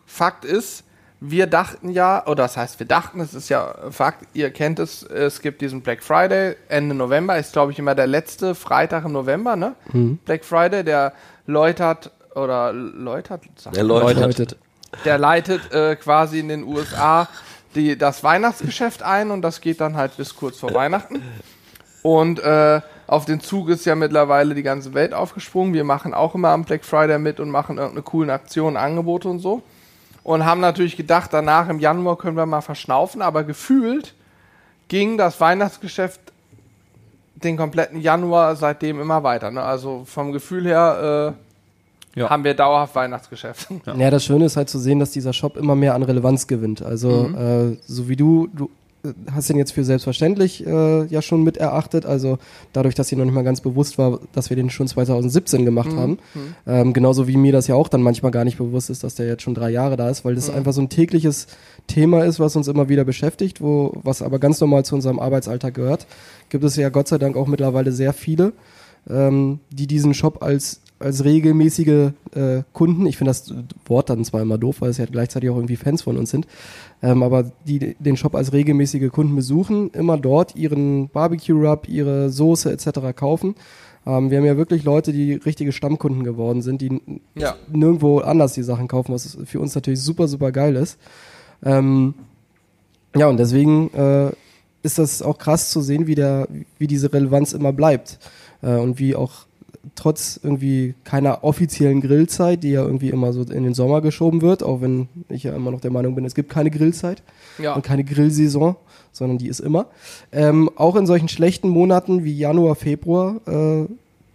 Fakt 0.06 0.46
ist, 0.46 0.84
wir 1.20 1.46
dachten 1.48 1.90
ja, 1.90 2.26
oder 2.26 2.44
das 2.44 2.56
heißt, 2.56 2.80
wir 2.80 2.88
dachten, 2.88 3.20
es 3.20 3.34
ist 3.34 3.50
ja 3.50 3.76
Fakt, 3.90 4.26
ihr 4.34 4.50
kennt 4.52 4.80
es, 4.80 5.04
es 5.04 5.42
gibt 5.42 5.62
diesen 5.62 5.82
Black 5.82 6.04
Friday 6.04 6.56
Ende 6.70 6.96
November, 6.96 7.38
ist 7.38 7.52
glaube 7.54 7.72
ich 7.74 7.80
immer 7.80 7.96
der 7.96 8.08
letzte 8.08 8.56
Freitag 8.56 9.04
im 9.06 9.12
November, 9.12 9.56
ne? 9.58 9.76
Black 10.26 10.46
Friday, 10.46 10.84
der 10.86 11.12
läutert 11.48 12.12
oder 12.34 12.72
läutert, 12.72 13.44
sagt 13.58 13.76
Der. 13.76 13.84
Läutet. 13.84 14.58
der 15.04 15.18
leitet 15.18 15.72
äh, 15.74 15.96
quasi 15.98 16.40
in 16.40 16.48
den 16.48 16.64
USA 16.64 17.28
die, 17.76 17.98
das 17.98 18.24
Weihnachtsgeschäft 18.24 19.04
ein 19.04 19.32
und 19.32 19.42
das 19.42 19.60
geht 19.60 19.82
dann 19.82 19.96
halt 19.98 20.16
bis 20.18 20.36
kurz 20.36 20.60
vor 20.60 20.74
Weihnachten. 20.74 21.22
Und 22.04 22.40
äh, 22.40 22.82
auf 23.08 23.26
den 23.26 23.40
Zug 23.42 23.70
ist 23.70 23.86
ja 23.86 23.96
mittlerweile 23.96 24.56
die 24.56 24.64
ganze 24.64 24.94
Welt 24.94 25.14
aufgesprungen. 25.14 25.74
Wir 25.74 25.84
machen 25.84 26.14
auch 26.14 26.34
immer 26.36 26.50
am 26.50 26.64
Black 26.64 26.84
Friday 26.86 27.20
mit 27.20 27.40
und 27.40 27.50
machen 27.50 27.78
irgendeine 27.78 28.04
coolen 28.04 28.30
Aktion, 28.30 28.78
Angebote 28.78 29.28
und 29.30 29.40
so. 29.40 29.62
Und 30.24 30.46
haben 30.46 30.62
natürlich 30.62 30.98
gedacht, 30.98 31.32
danach 31.34 31.68
im 31.70 31.80
Januar 31.80 32.18
können 32.18 32.38
wir 32.38 32.46
mal 32.46 32.62
verschnaufen, 32.62 33.22
aber 33.22 33.44
gefühlt 33.44 34.14
ging 34.88 35.18
das 35.18 35.40
Weihnachtsgeschäft 35.42 36.20
den 37.36 37.58
kompletten 37.58 38.00
Januar 38.00 38.56
seitdem 38.56 39.02
immer 39.02 39.24
weiter. 39.24 39.50
Ne? 39.52 39.64
Also 39.64 40.04
vom 40.06 40.32
Gefühl 40.32 40.66
her 40.66 41.34
äh, 42.16 42.20
Ja. 42.20 42.30
haben 42.30 42.44
wir 42.44 42.54
dauerhaft 42.54 42.94
Weihnachtsgeschäft. 42.96 43.68
Ja. 43.86 44.12
das 44.12 44.24
Schöne 44.24 44.46
ist 44.46 44.58
halt 44.58 44.70
zu 44.70 44.78
sehen, 44.80 45.00
dass 45.00 45.12
dieser 45.12 45.34
Shop 45.34 45.58
immer 45.58 45.76
mehr 45.76 45.96
an 45.96 46.04
Relevanz 46.04 46.46
gewinnt. 46.46 46.82
Also 46.84 47.30
äh, 47.30 47.78
so 47.88 48.08
wie 48.10 48.16
du, 48.16 48.48
du 48.54 48.70
hast 49.32 49.50
ihn 49.50 49.58
jetzt 49.58 49.72
für 49.72 49.84
selbstverständlich 49.84 50.66
äh, 50.66 51.06
ja 51.06 51.22
schon 51.22 51.44
mit 51.44 51.58
erachtet. 51.58 52.06
Also 52.06 52.38
dadurch, 52.74 52.96
dass 52.96 53.08
dir 53.08 53.18
noch 53.18 53.26
nicht 53.26 53.34
mal 53.34 53.44
ganz 53.44 53.62
bewusst 53.62 53.98
war, 53.98 54.20
dass 54.34 54.50
wir 54.50 54.58
den 54.58 54.70
schon 54.70 54.88
2017 54.88 55.66
gemacht 55.66 55.96
haben. 55.96 56.20
Ähm, 56.68 56.94
genauso 56.94 57.28
wie 57.28 57.38
mir 57.38 57.52
das 57.52 57.68
ja 57.68 57.76
auch 57.76 57.88
dann 57.88 58.02
manchmal 58.02 58.32
gar 58.32 58.44
nicht 58.44 58.58
bewusst 58.58 58.90
ist, 58.90 59.04
dass 59.04 59.16
der 59.16 59.28
jetzt 59.28 59.44
schon 59.44 59.56
drei 59.56 59.70
Jahre 59.70 59.98
da 59.98 60.10
ist, 60.10 60.24
weil 60.26 60.36
das 60.36 60.50
einfach 60.50 60.74
so 60.74 60.82
ein 60.82 60.90
tägliches 60.90 61.48
Thema 61.88 62.24
ist, 62.24 62.40
was 62.40 62.56
uns 62.56 62.68
immer 62.68 62.90
wieder 62.90 63.04
beschäftigt, 63.04 63.62
wo 63.62 63.94
was 64.04 64.22
aber 64.22 64.40
ganz 64.40 64.60
normal 64.62 64.86
zu 64.86 64.96
unserem 64.96 65.20
Arbeitsalltag 65.20 65.74
gehört. 65.74 66.08
Gibt 66.50 66.64
es 66.64 66.76
ja 66.76 66.90
Gott 66.90 67.08
sei 67.08 67.18
Dank 67.18 67.36
auch 67.36 67.48
mittlerweile 67.48 67.92
sehr 67.92 68.14
viele, 68.14 68.54
ähm, 69.10 69.60
die 69.72 69.88
diesen 69.88 70.14
Shop 70.14 70.44
als 70.44 70.81
als 71.02 71.24
regelmäßige 71.24 72.12
äh, 72.34 72.64
Kunden, 72.74 73.06
ich 73.06 73.18
finde 73.18 73.32
das 73.32 73.54
Wort 73.86 74.10
dann 74.10 74.24
zwar 74.24 74.42
immer 74.42 74.58
doof, 74.58 74.82
weil 74.82 74.90
es 74.90 74.98
ja 74.98 75.06
gleichzeitig 75.06 75.50
auch 75.50 75.56
irgendwie 75.56 75.76
Fans 75.76 76.02
von 76.02 76.18
uns 76.18 76.32
sind, 76.32 76.48
ähm, 77.02 77.24
aber 77.24 77.52
die 77.68 77.96
den 78.00 78.18
Shop 78.18 78.36
als 78.36 78.54
regelmäßige 78.54 79.12
Kunden 79.12 79.36
besuchen, 79.36 79.90
immer 79.92 80.18
dort 80.18 80.56
ihren 80.56 81.10
Barbecue-Rub, 81.10 81.88
ihre 81.90 82.30
Soße 82.30 82.72
etc. 82.72 83.16
kaufen. 83.16 83.56
Ähm, 84.06 84.32
wir 84.32 84.38
haben 84.38 84.46
ja 84.46 84.58
wirklich 84.58 84.84
Leute, 84.84 85.14
die 85.14 85.34
richtige 85.34 85.72
Stammkunden 85.72 86.24
geworden 86.24 86.62
sind, 86.62 86.82
die 86.82 87.02
Ja. 87.36 87.56
nirgendwo 87.72 88.20
anders 88.20 88.54
die 88.54 88.64
Sachen 88.64 88.88
kaufen, 88.88 89.14
was 89.14 89.38
für 89.46 89.60
uns 89.60 89.76
natürlich 89.76 90.02
super, 90.02 90.28
super 90.28 90.52
geil 90.52 90.76
ist. 90.76 90.98
Ähm, 91.64 92.16
ja, 93.16 93.28
und 93.28 93.38
deswegen 93.38 93.94
äh, 93.94 94.32
ist 94.84 94.98
das 94.98 95.22
auch 95.22 95.38
krass 95.38 95.70
zu 95.70 95.82
sehen, 95.82 96.08
wie, 96.08 96.16
der, 96.16 96.48
wie 96.80 96.88
diese 96.88 97.14
Relevanz 97.14 97.54
immer 97.54 97.74
bleibt. 97.74 98.20
Äh, 98.62 98.78
und 98.78 99.00
wie 99.00 99.16
auch 99.16 99.46
trotz 99.96 100.40
irgendwie 100.42 100.94
keiner 101.04 101.44
offiziellen 101.44 102.02
Grillzeit, 102.02 102.64
die 102.64 102.72
ja 102.72 102.84
irgendwie 102.84 103.10
immer 103.10 103.34
so 103.34 103.42
in 103.42 103.64
den 103.64 103.74
Sommer 103.74 104.02
geschoben 104.02 104.42
wird, 104.42 104.64
auch 104.64 104.82
wenn 104.82 105.10
ich 105.30 105.44
ja 105.44 105.56
immer 105.56 105.72
noch 105.72 105.82
der 105.82 105.92
Meinung 105.92 106.16
bin, 106.16 106.26
es 106.26 106.36
gibt 106.36 106.50
keine 106.50 106.72
Grillzeit 106.72 107.24
Ja. 107.58 107.74
und 107.74 107.84
keine 107.84 108.04
Grillsaison, 108.04 108.76
sondern 109.12 109.38
die 109.38 109.48
ist 109.48 109.60
immer. 109.60 109.88
Ähm, 110.32 110.70
auch 110.76 110.96
in 110.96 111.06
solchen 111.06 111.28
schlechten 111.28 111.70
Monaten 111.70 112.24
wie 112.24 112.38
Januar, 112.38 112.76
Februar 112.76 113.36
äh, 113.48 113.86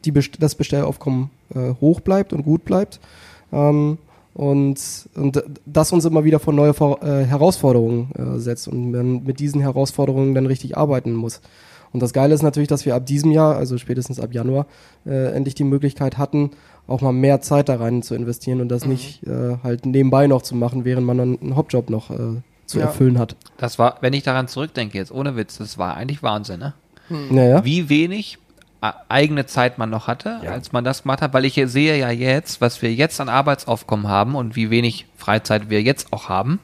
die 0.05 0.13
Best 0.13 0.37
das 0.41 0.55
Bestellaufkommen 0.55 1.31
äh, 1.55 1.75
hoch 1.81 2.01
bleibt 2.01 2.33
und 2.33 2.43
gut 2.45 2.65
bleibt. 2.65 3.01
Ähm, 3.53 3.99
und, 4.35 4.79
und 5.15 5.43
das 5.65 5.93
uns 5.93 6.05
immer 6.05 6.25
wieder 6.25 6.39
vor 6.41 6.53
neue 6.53 6.71
äh, 7.01 7.25
Herausforderungen 7.25 8.11
äh, 8.19 8.39
setzt 8.39 8.69
und 8.69 8.91
man 8.91 9.25
mit 9.25 9.41
diesen 9.41 9.63
Herausforderungen 9.63 10.35
dann 10.35 10.45
richtig 10.45 10.77
arbeiten 10.77 11.15
muss. 11.15 11.41
Und 11.97 12.01
das 12.03 12.13
Geile 12.13 12.35
ist 12.35 12.43
natürlich, 12.43 12.69
dass 12.69 12.85
wir 12.85 12.95
ab 12.95 13.07
diesem 13.07 13.31
Jahr, 13.31 13.57
also 13.57 13.79
spätestens 13.79 14.21
ab 14.21 14.35
Januar, 14.35 14.67
äh, 15.07 15.33
endlich 15.35 15.55
die 15.55 15.65
Möglichkeit 15.65 16.19
hatten, 16.19 16.51
auch 16.87 17.01
mal 17.01 17.11
mehr 17.13 17.41
Zeit 17.41 17.71
da 17.71 17.77
rein 17.77 18.03
zu 18.03 18.15
investieren 18.15 18.61
und 18.61 18.69
das 18.69 18.85
nicht 18.85 19.27
äh, 19.27 19.57
halt 19.65 19.87
nebenbei 19.87 20.27
noch 20.27 20.43
zu 20.43 20.55
machen, 20.55 20.85
während 20.85 21.07
man 21.07 21.17
dann 21.17 21.39
einen 21.41 21.57
Hauptjob 21.57 21.89
noch 21.89 22.11
äh, 22.11 22.43
zu 22.67 22.81
Ja. 22.81 22.85
erfüllen 22.85 23.19
hat. 23.19 23.35
Das 23.57 23.79
war, 23.79 23.97
wenn 24.03 24.13
ich 24.13 24.25
daran 24.25 24.47
zurückdenke, 24.47 24.99
jetzt 24.99 25.11
ohne 25.11 25.37
Witz, 25.37 25.57
das 25.57 25.79
war 25.79 25.97
eigentlich 25.97 26.23
Wahnsinn, 26.23 26.61
ne? 26.61 26.75
Naja. 27.09 27.65
Wie 27.65 27.89
wenig 27.89 28.37
äh, 28.83 28.91
eigene 29.09 29.47
Zeit 29.47 29.79
man 29.79 29.89
noch 29.89 30.07
hatte, 30.07 30.41
als 30.47 30.73
man 30.73 30.85
das 30.85 31.03
gemacht 31.05 31.23
hat, 31.23 31.33
weil 31.33 31.47
ich 31.47 31.55
hier 31.55 31.69
sehe 31.69 31.97
ja 31.99 32.11
jetzt, 32.11 32.61
was 32.61 32.83
wir 32.83 32.93
jetzt 32.93 33.23
an 33.23 33.31
Arbeitsaufkommen 33.31 34.07
haben 34.07 34.35
und 34.35 34.55
wie 34.55 34.69
wenig 34.69 35.07
Freizeit 35.17 35.71
wir 35.71 35.81
jetzt 35.81 36.13
auch 36.13 36.29
haben. 36.29 36.61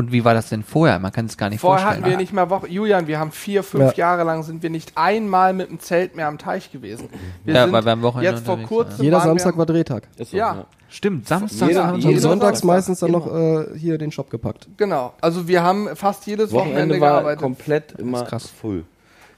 Und 0.00 0.12
wie 0.12 0.24
war 0.24 0.34
das 0.34 0.48
denn 0.48 0.62
vorher? 0.62 0.98
Man 0.98 1.12
kann 1.12 1.26
es 1.26 1.36
gar 1.36 1.48
nicht 1.50 1.60
Vorher 1.60 1.84
hatten 1.84 1.94
vorstellen. 1.98 2.10
wir 2.12 2.16
nicht 2.22 2.32
mal 2.32 2.48
Woche. 2.50 2.68
Julian, 2.68 3.06
wir 3.06 3.18
haben 3.18 3.30
vier, 3.32 3.62
fünf 3.62 3.92
Ja. 3.96 4.08
Jahre 4.08 4.24
lang 4.24 4.42
sind 4.42 4.62
wir 4.62 4.70
nicht 4.70 4.92
einmal 4.96 5.52
mit 5.52 5.68
dem 5.70 5.78
Zelt 5.78 6.16
mehr 6.16 6.26
am 6.26 6.38
Teich 6.38 6.72
gewesen. 6.72 7.08
Wir 7.44 7.54
Ja, 7.54 7.62
sind 7.64 7.72
weil 7.72 7.84
wir 7.84 7.92
am 7.92 8.02
Wochenende 8.02 8.30
jetzt 8.36 8.46
vor 8.46 8.58
kurzem 8.62 9.04
Jeder 9.04 9.20
Samstag 9.20 9.56
war 9.58 9.66
Drehtag. 9.66 10.08
So, 10.18 10.36
Ja. 10.36 10.64
Stimmt, 10.88 11.28
Samstag 11.28 11.68
Jeder- 11.68 11.86
haben 11.86 11.92
wir 11.92 11.98
jeder 11.98 12.08
Und 12.08 12.14
Jeder 12.16 12.20
sonntags 12.22 12.64
meistens 12.64 12.98
dann 12.98 13.12
noch 13.12 13.32
äh, 13.32 13.78
hier 13.78 13.96
den 13.96 14.10
Shop 14.10 14.28
gepackt. 14.28 14.66
Genau. 14.76 15.12
Also 15.20 15.46
wir 15.46 15.62
haben 15.62 15.94
fast 15.94 16.26
jedes 16.26 16.50
Wochenende, 16.50 16.78
Wochenende 16.96 17.00
war 17.00 17.10
gearbeitet. 17.12 17.40
komplett 17.40 17.92
immer 17.92 18.24
krass. 18.24 18.46
full. 18.48 18.84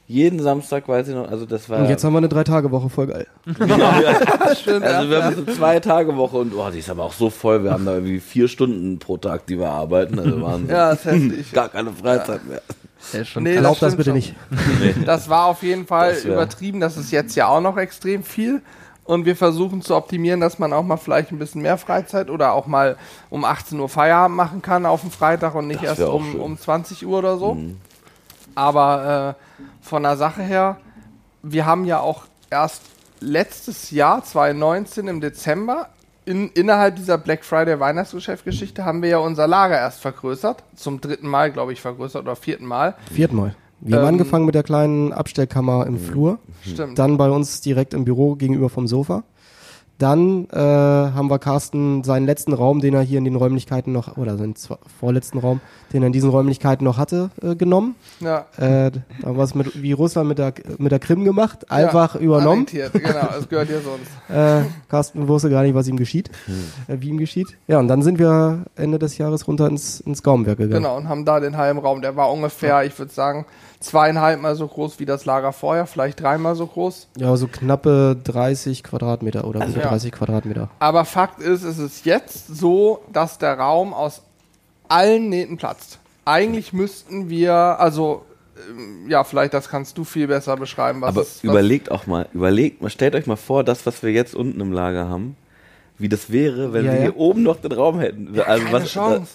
Jeden 0.09 0.41
Samstag 0.43 0.89
weiß 0.89 1.09
ich 1.09 1.15
noch, 1.15 1.31
also 1.31 1.47
das 1.47 1.71
war. 1.71 1.79
Und 1.79 1.89
jetzt 1.89 2.05
haben 2.05 2.13
wir 2.13 2.19
eine 2.19 2.29
Drei-Tage-Woche, 2.29 2.91
voll 2.91 3.07
geil. 3.07 3.27
Stimmt, 4.61 4.85
also 4.85 5.09
wir 5.11 5.19
ja. 5.19 5.25
haben 5.25 5.37
so 5.47 5.53
zwei 5.55 5.81
Tage 5.81 6.17
Woche 6.17 6.39
und 6.39 6.55
oh, 6.55 6.69
die 6.71 6.81
ist 6.81 6.91
aber 6.91 7.05
auch 7.05 7.13
so 7.13 7.31
voll. 7.31 7.65
Wir 7.65 7.71
haben 7.71 7.87
da 7.87 7.95
irgendwie 7.95 8.21
vier 8.21 8.49
Stunden 8.49 8.99
pro 8.99 9.17
Tag, 9.17 9.47
die 9.47 9.59
wir 9.59 9.71
arbeiten. 9.71 10.19
Also 10.19 10.43
waren 10.43 10.69
ja, 10.69 10.91
ist 10.93 11.05
heftig. 11.05 11.53
gar 11.53 11.69
keine 11.69 11.93
Freizeit 11.93 12.47
mehr. 12.47 12.61
Das 13.13 13.21
ist 13.23 13.29
schon 13.29 13.45
Nee, 13.45 13.55
Erlaubt 13.55 13.81
das 13.81 13.93
stimmt 13.95 13.99
bitte 13.99 14.11
schon. 14.11 14.17
nicht. 14.17 14.35
Das 15.07 15.29
war 15.29 15.47
auf 15.47 15.63
jeden 15.63 15.87
Fall 15.87 16.11
Das 16.15 16.25
übertrieben. 16.25 16.81
Das 16.81 16.97
ist 16.97 17.11
jetzt 17.11 17.35
ja 17.37 17.47
auch 17.49 17.61
noch 17.61 17.77
extrem 17.77 18.23
viel. 18.23 18.61
Und 19.05 19.25
wir 19.25 19.35
versuchen 19.35 19.83
zu 19.83 19.97
optimieren, 19.97 20.41
dass 20.41 20.59
man 20.61 20.73
auch 20.73 20.85
mal 20.85 20.97
vielleicht 20.97 21.33
ein 21.33 21.39
bisschen 21.39 21.63
mehr 21.63 21.77
Freizeit 21.79 22.31
oder 22.31 22.53
auch 22.53 22.67
mal 22.67 22.97
um 23.31 23.45
18 23.45 23.79
Uhr 23.81 23.89
Feierabend 23.89 24.37
machen 24.37 24.63
kann 24.63 24.87
auf 24.87 25.01
dem 25.01 25.11
Freitag 25.11 25.55
und 25.57 25.67
nicht 25.67 25.83
Das 25.83 25.99
erst 25.99 26.13
um, 26.13 26.31
schön. 26.33 26.41
um 26.41 26.57
20 26.59 27.05
Uhr 27.07 27.19
oder 27.19 27.37
so. 27.39 27.57
Aber 28.55 29.37
äh, 29.39 29.65
von 29.85 30.03
der 30.03 30.17
Sache 30.17 30.43
her, 30.43 30.79
wir 31.43 31.67
haben 31.67 31.85
ja 31.85 32.01
auch 32.01 32.25
erst 32.51 32.83
letztes 33.21 33.91
Jahr, 33.91 34.25
2019 34.25 35.09
im 35.09 35.21
Dezember, 35.21 35.89
in, 36.25 36.49
innerhalb 36.51 36.97
dieser 36.97 37.19
Black 37.19 37.45
Friday 37.45 37.81
Weihnachtsgeschäft-Geschichte 37.81 38.85
haben 38.85 39.03
wir 39.03 39.09
ja 39.09 39.19
unser 39.19 39.49
Lager 39.49 39.77
erst 39.77 40.01
vergrößert. 40.01 40.63
Zum 40.77 41.01
dritten 41.01 41.29
Mal, 41.29 41.51
glaube 41.51 41.73
ich, 41.73 41.81
vergrößert 41.81 42.23
oder 42.23 42.37
vierten 42.37 42.65
Mal. 42.67 42.95
Viertmal. 43.13 43.57
Wir 43.81 43.97
haben 43.97 44.03
Ähm, 44.05 44.09
angefangen 44.09 44.47
mit 44.47 44.55
der 44.55 44.63
kleinen 44.63 45.13
Abstellkammer 45.13 45.87
im 45.87 45.99
Flur. 45.99 46.39
Stimmt. 46.65 46.97
Dann 46.99 47.17
bei 47.19 47.29
uns 47.29 47.61
direkt 47.61 47.95
im 47.95 48.05
Büro 48.05 48.37
gegenüber 48.37 48.69
vom 48.69 48.87
Sofa. 48.87 49.25
Dann 50.03 50.49
äh, 50.51 50.59
haben 50.59 51.31
wir 51.31 51.39
Carsten 51.39 52.03
seinen 52.03 52.27
letzten 52.27 52.53
Raum, 52.53 52.81
den 52.81 52.93
er 52.95 53.03
hier 53.03 53.19
in 53.19 53.25
den 53.25 53.37
Räumlichkeiten 53.37 53.93
noch, 53.93 54.17
oder 54.17 54.37
seinen 54.37 54.55
vorletzten 54.99 55.39
Raum, 55.39 55.61
den 55.93 56.03
er 56.03 56.09
in 56.09 56.13
diesen 56.13 56.29
Räumlichkeiten 56.29 56.85
noch 56.85 56.99
hatte, 56.99 57.31
äh, 57.41 57.55
genommen. 57.55 57.95
Ja. 58.19 58.47
Äh, 58.57 58.91
da 58.91 59.29
haben 59.29 59.37
wir 59.37 59.45
es 59.45 59.55
mit, 59.55 59.81
wie 59.81 59.93
Russland 59.93 60.29
mit 60.29 60.39
der, 60.39 60.55
mit 60.79 60.91
der 60.91 60.99
Krim 60.99 61.25
gemacht, 61.25 61.71
einfach 61.71 62.17
ja, 62.17 62.21
übernommen. 62.21 62.67
Genau, 62.67 62.89
es 63.39 63.49
gehört 63.49 63.69
dir 63.69 63.81
sonst. 63.81 64.11
Äh, 64.33 64.63
Carsten 64.89 65.29
wusste 65.29 65.51
gar 65.51 65.63
nicht, 65.63 65.75
was 65.75 65.87
ihm 65.89 65.97
geschieht, 65.97 66.31
äh, 66.89 66.97
wie 67.01 67.11
ihm 67.11 67.19
geschieht. 67.19 67.49
Ja, 67.67 67.79
und 67.79 67.89
dann 67.89 68.01
sind 68.01 68.19
wir 68.19 68.65
Ende 68.77 68.99
des 68.99 69.19
Jahres 69.19 69.47
runter 69.47 69.69
ins, 69.69 70.01
ins 70.01 70.23
Gaumenwerk 70.23 70.57
gegangen. 70.57 70.83
Genau, 70.83 70.97
und 70.97 71.09
haben 71.09 71.27
da 71.27 71.39
den 71.39 71.59
halben 71.59 71.79
Raum. 71.79 72.01
Der 72.01 72.17
war 72.17 72.33
ungefähr, 72.33 72.83
ich 72.85 72.99
würde 72.99 73.13
sagen, 73.13 73.45
zweieinhalb 73.83 74.41
Mal 74.41 74.55
so 74.55 74.67
groß 74.67 74.99
wie 75.01 75.07
das 75.07 75.25
Lager 75.25 75.53
vorher, 75.53 75.87
vielleicht 75.87 76.21
dreimal 76.21 76.55
so 76.55 76.67
groß. 76.67 77.09
Ja, 77.19 77.37
so 77.37 77.49
knappe 77.49 78.17
30 78.25 78.83
Quadratmeter 78.83 79.45
oder 79.45 79.61
Also 79.61 79.75
über 79.75 79.83
ja. 79.83 79.89
30 79.91 80.13
Quadratmeter. 80.13 80.69
Aber 80.79 81.05
Fakt 81.05 81.41
ist, 81.41 81.63
es 81.65 81.79
ist 81.79 82.05
jetzt 82.07 82.47
so, 82.49 83.03
dass 83.13 83.39
der 83.39 83.59
Raum 83.59 83.93
aus 83.95 84.23
allen 84.89 85.29
Nähten 85.29 85.57
platzt. 85.57 85.99
Eigentlich 86.25 86.73
müssten 86.73 87.29
wir, 87.29 87.53
also, 87.55 88.25
ähm, 88.71 89.09
ja, 89.09 89.25
vielleicht 89.25 89.55
das 89.55 89.69
kannst 89.69 89.99
du 89.99 90.05
viel 90.05 90.29
besser 90.29 90.57
beschreiben, 90.57 91.01
was 91.01 91.09
Aber 91.11 91.23
ist, 91.23 91.39
was, 91.39 91.45
überlegt 91.45 91.91
auch 91.91 92.07
mal, 92.07 92.29
überlegt 92.33 92.81
mal, 92.83 92.91
stellt 92.91 93.15
euch 93.15 93.27
mal 93.27 93.37
vor, 93.37 93.65
das, 93.65 93.87
was 93.87 94.03
wir 94.03 94.13
jetzt 94.13 94.35
unten 94.35 94.61
im 94.61 94.73
Lager 94.73 95.09
haben, 95.09 95.37
wie 95.99 96.09
das 96.09 96.31
wäre, 96.31 96.73
wenn 96.73 96.85
Ja, 96.85 96.93
wir 96.93 96.99
ja. 96.99 97.05
hier 97.07 97.17
oben 97.17 97.43
noch 97.43 97.57
den 97.61 97.73
Raum 97.73 97.99
hätten. 98.01 98.39
also 98.41 98.65
keine 98.65 98.73
was, 98.73 98.89
Chance. 98.89 99.33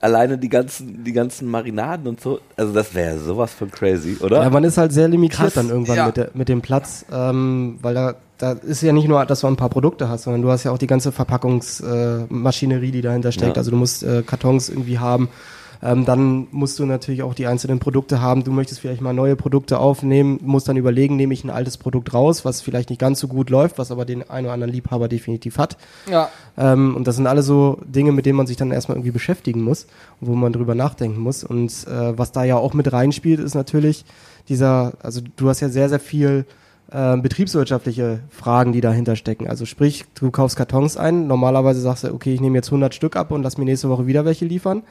Alleine 0.00 0.36
die 0.38 0.48
ganzen, 0.48 1.04
die 1.04 1.12
ganzen 1.12 1.48
Marinaden 1.48 2.06
und 2.06 2.20
so, 2.20 2.40
also 2.56 2.72
das 2.72 2.94
wäre 2.94 3.18
sowas 3.18 3.52
von 3.52 3.70
crazy, 3.70 4.16
oder? 4.20 4.42
Ja, 4.42 4.50
man 4.50 4.64
ist 4.64 4.76
halt 4.76 4.92
sehr 4.92 5.08
limitiert 5.08 5.40
Krass. 5.42 5.54
dann 5.54 5.68
irgendwann 5.70 5.96
Ja. 5.96 6.06
mit, 6.06 6.16
der, 6.16 6.30
mit 6.34 6.48
dem 6.48 6.60
Platz, 6.60 7.04
ähm, 7.12 7.78
weil 7.80 7.94
da, 7.94 8.14
da 8.38 8.52
ist 8.52 8.82
ja 8.82 8.92
nicht 8.92 9.08
nur, 9.08 9.24
dass 9.24 9.40
du 9.40 9.46
ein 9.46 9.56
paar 9.56 9.70
Produkte 9.70 10.08
hast, 10.08 10.24
sondern 10.24 10.42
du 10.42 10.50
hast 10.50 10.64
ja 10.64 10.72
auch 10.72 10.78
die 10.78 10.86
ganze 10.86 11.12
Verpackungsmaschinerie, 11.12 12.88
äh, 12.88 12.92
die 12.92 13.00
dahinter 13.02 13.32
steckt. 13.32 13.56
Ja. 13.56 13.60
Also 13.60 13.70
du 13.70 13.76
musst 13.76 14.02
äh, 14.02 14.22
Kartons 14.22 14.68
irgendwie 14.68 14.98
haben. 14.98 15.28
Ähm, 15.84 16.06
dann 16.06 16.46
musst 16.50 16.78
du 16.78 16.86
natürlich 16.86 17.22
auch 17.22 17.34
die 17.34 17.46
einzelnen 17.46 17.78
Produkte 17.78 18.22
haben. 18.22 18.42
Du 18.42 18.52
möchtest 18.52 18.80
vielleicht 18.80 19.02
mal 19.02 19.12
neue 19.12 19.36
Produkte 19.36 19.78
aufnehmen, 19.78 20.40
musst 20.42 20.66
dann 20.66 20.78
überlegen, 20.78 21.16
nehme 21.16 21.34
ich 21.34 21.44
ein 21.44 21.50
altes 21.50 21.76
Produkt 21.76 22.14
raus, 22.14 22.46
was 22.46 22.62
vielleicht 22.62 22.88
nicht 22.88 22.98
ganz 22.98 23.20
so 23.20 23.28
gut 23.28 23.50
läuft, 23.50 23.76
was 23.76 23.90
aber 23.90 24.06
den 24.06 24.28
einen 24.30 24.46
oder 24.46 24.54
anderen 24.54 24.72
Liebhaber 24.72 25.08
definitiv 25.08 25.58
hat. 25.58 25.76
ja, 26.10 26.30
Ähm, 26.56 26.96
und 26.96 27.06
das 27.06 27.16
sind 27.16 27.26
alle 27.26 27.42
so 27.42 27.78
Dinge, 27.84 28.12
mit 28.12 28.24
denen 28.24 28.36
man 28.36 28.46
sich 28.46 28.56
dann 28.56 28.70
erstmal 28.70 28.96
irgendwie 28.96 29.10
beschäftigen 29.10 29.62
muss, 29.62 29.86
wo 30.20 30.34
man 30.34 30.54
drüber 30.54 30.74
nachdenken 30.74 31.20
muss. 31.20 31.44
Und 31.44 31.70
äh, 31.86 32.16
was 32.16 32.32
da 32.32 32.44
ja 32.44 32.56
auch 32.56 32.72
mit 32.72 32.90
reinspielt, 32.90 33.40
ist 33.40 33.54
natürlich 33.54 34.06
dieser, 34.48 34.94
also 35.02 35.20
du 35.36 35.48
hast 35.50 35.60
ja 35.60 35.68
sehr, 35.68 35.90
sehr 35.90 36.00
viel 36.00 36.46
äh, 36.90 37.16
betriebswirtschaftliche 37.18 38.20
Fragen, 38.30 38.72
die 38.72 38.80
dahinter 38.80 39.16
stecken. 39.16 39.48
Also 39.48 39.66
sprich, 39.66 40.06
du 40.14 40.30
kaufst 40.30 40.56
Kartons 40.56 40.96
ein, 40.96 41.26
normalerweise 41.26 41.80
sagst 41.80 42.04
du, 42.04 42.14
okay, 42.14 42.32
ich 42.32 42.40
nehme 42.40 42.56
jetzt 42.56 42.68
100 42.68 42.94
Stück 42.94 43.16
ab 43.16 43.30
und 43.30 43.42
lass 43.42 43.58
mir 43.58 43.64
nächste 43.66 43.90
Woche 43.90 44.06
wieder 44.06 44.24
welche 44.24 44.46
liefern. 44.46 44.82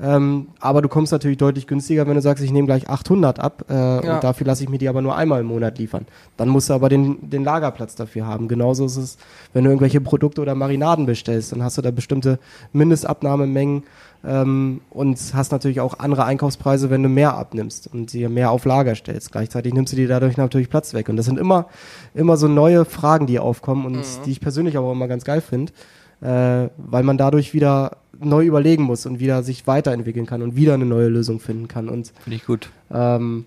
Ähm, 0.00 0.48
aber 0.60 0.80
du 0.80 0.88
kommst 0.88 1.10
natürlich 1.10 1.38
deutlich 1.38 1.66
günstiger, 1.66 2.06
wenn 2.06 2.14
du 2.14 2.20
sagst, 2.22 2.44
ich 2.44 2.52
nehme 2.52 2.66
gleich 2.66 2.88
800 2.88 3.40
ab 3.40 3.64
äh, 3.68 3.74
Ja. 3.74 4.14
und 4.14 4.24
dafür 4.24 4.46
lasse 4.46 4.62
ich 4.62 4.68
mir 4.68 4.78
die 4.78 4.88
aber 4.88 5.02
nur 5.02 5.16
einmal 5.16 5.40
im 5.40 5.46
Monat 5.46 5.78
liefern. 5.78 6.06
Dann 6.36 6.48
musst 6.48 6.70
du 6.70 6.74
aber 6.74 6.88
den, 6.88 7.30
den 7.30 7.42
Lagerplatz 7.42 7.96
dafür 7.96 8.26
haben. 8.26 8.46
Genauso 8.46 8.84
ist 8.84 8.96
es, 8.96 9.18
wenn 9.52 9.64
du 9.64 9.70
irgendwelche 9.70 10.00
Produkte 10.00 10.40
oder 10.40 10.54
Marinaden 10.54 11.06
bestellst, 11.06 11.50
dann 11.52 11.62
hast 11.64 11.78
du 11.78 11.82
da 11.82 11.90
bestimmte 11.90 12.38
Mindestabnahmemengen 12.72 13.82
ähm, 14.24 14.80
und 14.90 15.18
hast 15.34 15.52
natürlich 15.52 15.80
auch 15.80 15.98
andere 15.98 16.24
Einkaufspreise, 16.24 16.90
wenn 16.90 17.02
du 17.02 17.08
mehr 17.08 17.34
abnimmst 17.36 17.92
und 17.92 18.12
dir 18.12 18.28
mehr 18.28 18.50
auf 18.50 18.64
Lager 18.64 18.94
stellst. 18.94 19.32
Gleichzeitig 19.32 19.74
nimmst 19.74 19.92
du 19.92 19.96
dir 19.96 20.08
dadurch 20.08 20.36
natürlich 20.36 20.70
Platz 20.70 20.94
weg. 20.94 21.08
Und 21.08 21.16
das 21.16 21.26
sind 21.26 21.38
immer, 21.38 21.66
immer 22.14 22.36
so 22.36 22.48
neue 22.48 22.84
Fragen, 22.84 23.26
die 23.26 23.38
aufkommen 23.38 23.84
und 23.86 24.04
die 24.24 24.30
ich 24.30 24.40
persönlich 24.40 24.76
aber 24.76 24.90
immer 24.92 25.08
ganz 25.08 25.24
geil 25.24 25.40
finde, 25.40 25.72
äh, 26.20 26.68
weil 26.76 27.02
man 27.02 27.18
dadurch 27.18 27.54
wieder 27.54 27.96
neu 28.20 28.44
überlegen 28.44 28.82
muss 28.82 29.06
und 29.06 29.20
wieder 29.20 29.42
sich 29.42 29.66
weiterentwickeln 29.66 30.26
kann 30.26 30.42
und 30.42 30.56
wieder 30.56 30.74
eine 30.74 30.86
neue 30.86 31.08
Lösung 31.08 31.40
finden 31.40 31.68
kann. 31.68 31.88
Und 31.88 32.12
Finde 32.24 32.36
ich 32.36 32.46
gut. 32.46 32.70
ähm, 32.92 33.46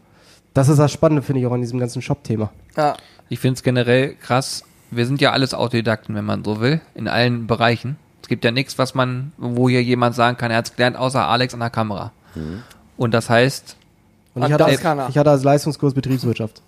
das 0.54 0.70
ist 0.70 0.78
das 0.78 0.92
Spannende, 0.92 1.22
finde 1.22 1.42
ich, 1.42 1.48
auch 1.48 1.52
an 1.54 1.62
diesem 1.62 1.80
ganzen 1.80 2.02
Shop-Thema. 2.02 2.52
ja, 2.76 2.96
Ich 3.30 3.40
finde 3.40 3.56
es 3.56 3.64
generell 3.64 4.16
krass. 4.16 4.64
Wir 4.90 5.06
sind 5.06 5.22
ja 5.22 5.32
alles 5.32 5.54
Autodidakten, 5.54 6.16
wenn 6.16 6.26
man 6.26 6.44
so 6.44 6.60
will, 6.60 6.82
in 6.96 7.08
allen 7.08 7.48
Bereichen. 7.48 7.96
Es 8.22 8.28
gibt 8.28 8.44
ja 8.44 8.52
nichts, 8.52 8.78
was 8.78 8.94
man, 8.94 9.32
wo 9.38 9.70
hier 9.70 9.82
jemand 9.82 10.16
sagen 10.16 10.38
kann, 10.38 10.52
er 10.52 10.58
hat 10.58 10.66
es 10.68 10.76
gelernt, 10.76 10.98
außer 10.98 11.26
Alex 11.28 11.54
an 11.54 11.62
der 11.62 11.70
Kamera. 11.70 12.12
Und 12.98 13.14
das 13.14 13.30
heißt, 13.30 13.78
Und 14.34 14.42
Und 14.44 14.48
ich 14.48 14.54
hatte, 14.54 14.64
das 14.64 14.72
als, 14.74 14.82
kann 14.82 15.00
er. 15.00 15.10
ich 15.10 15.18
hatte 15.18 15.32
als 15.32 15.44
Leistungskurs 15.44 15.94
Betriebswirtschaft 15.94 16.62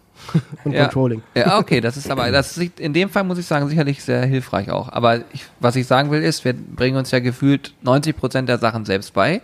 und 0.64 0.72
Ja. 0.72 0.84
Controlling. 0.84 1.22
Ja, 1.36 1.58
okay, 1.60 1.82
das 1.82 1.98
ist 1.98 2.10
aber, 2.10 2.32
das 2.32 2.58
ist 2.58 2.80
in 2.80 2.94
dem 2.94 3.10
Fall 3.10 3.24
muss 3.24 3.38
ich 3.38 3.46
sagen, 3.46 3.68
sicherlich 3.68 4.04
sehr 4.04 4.26
hilfreich 4.26 4.70
auch. 4.72 4.90
Aber 4.92 5.18
ich, 5.34 5.46
was 5.60 5.76
ich 5.76 5.88
sagen 5.88 6.12
will 6.12 6.22
ist, 6.24 6.46
wir 6.46 6.54
bringen 6.54 6.98
uns 6.98 7.12
ja 7.12 7.20
gefühlt 7.20 7.74
90 7.84 8.16
Prozent 8.18 8.50
der 8.50 8.58
Sachen 8.58 8.86
selbst 8.86 9.14
bei. 9.14 9.42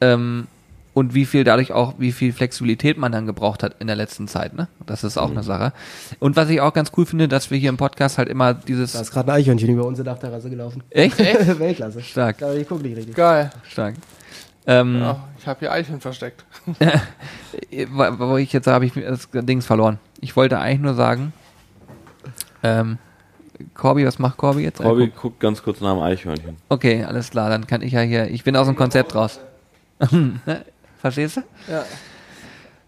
Ähm, 0.00 0.46
und 0.92 1.12
wie 1.12 1.24
viel 1.24 1.42
dadurch 1.42 1.72
auch, 1.72 1.94
wie 1.98 2.12
viel 2.12 2.32
Flexibilität 2.32 2.98
man 2.98 3.10
dann 3.10 3.26
gebraucht 3.26 3.64
hat 3.64 3.74
in 3.80 3.88
der 3.88 3.96
letzten 3.96 4.28
Zeit, 4.28 4.54
ne? 4.54 4.68
Das 4.86 5.02
ist 5.02 5.18
auch 5.18 5.30
eine 5.30 5.42
Sache. 5.42 5.72
Und 6.20 6.36
was 6.36 6.48
ich 6.50 6.60
auch 6.60 6.72
ganz 6.72 6.92
cool 6.96 7.04
finde, 7.04 7.26
dass 7.26 7.50
wir 7.50 7.58
hier 7.58 7.70
im 7.70 7.76
Podcast 7.76 8.16
halt 8.16 8.28
immer 8.28 8.54
dieses, 8.54 8.92
Da 8.92 9.00
ist 9.00 9.10
gerade 9.10 9.32
ein 9.32 9.38
Eichhörnchen 9.38 9.70
über 9.70 9.86
unsere 9.86 10.04
Dachterrasse 10.06 10.48
gelaufen. 10.50 10.84
echt? 10.90 11.18
Weltklasse. 11.58 12.00
Stark. 12.00 12.40
Aber 12.42 12.54
ich 12.54 12.68
gucke 12.68 12.82
nicht 12.84 12.96
richtig. 12.96 13.16
geil. 13.16 13.50
Stark. 13.68 13.96
Ähm, 14.68 15.00
Ja, 15.00 15.24
ich 15.44 15.48
habe 15.48 15.60
hier 15.60 15.72
Eicheln 15.72 16.00
versteckt. 16.00 16.42
wo 17.90 18.18
wo 18.30 18.36
ich 18.38 18.50
jetzt 18.54 18.66
habe 18.66 18.86
ich 18.86 18.94
das 18.94 19.28
Dings 19.30 19.66
verloren. 19.66 19.98
Ich 20.22 20.36
wollte 20.36 20.58
eigentlich 20.58 20.80
nur 20.80 20.94
sagen, 20.94 21.34
ähm, 22.62 22.96
Corby, 23.74 24.06
was 24.06 24.18
macht 24.18 24.38
Corby 24.38 24.62
jetzt? 24.62 24.80
Corby 24.80 25.08
guckt 25.08 25.40
ganz 25.40 25.62
kurz 25.62 25.82
nach 25.82 25.92
dem 25.92 26.00
Eichhörnchen. 26.00 26.56
Okay, 26.70 27.04
alles 27.04 27.30
klar, 27.30 27.50
dann 27.50 27.66
kann 27.66 27.82
ich 27.82 27.92
ja 27.92 28.00
hier, 28.00 28.30
ich 28.30 28.42
bin 28.42 28.56
aus 28.56 28.66
dem 28.66 28.74
Konzept 28.74 29.14
raus. 29.14 29.38
Verstehst 31.02 31.36
du? 31.36 31.42
Ja. 31.70 31.84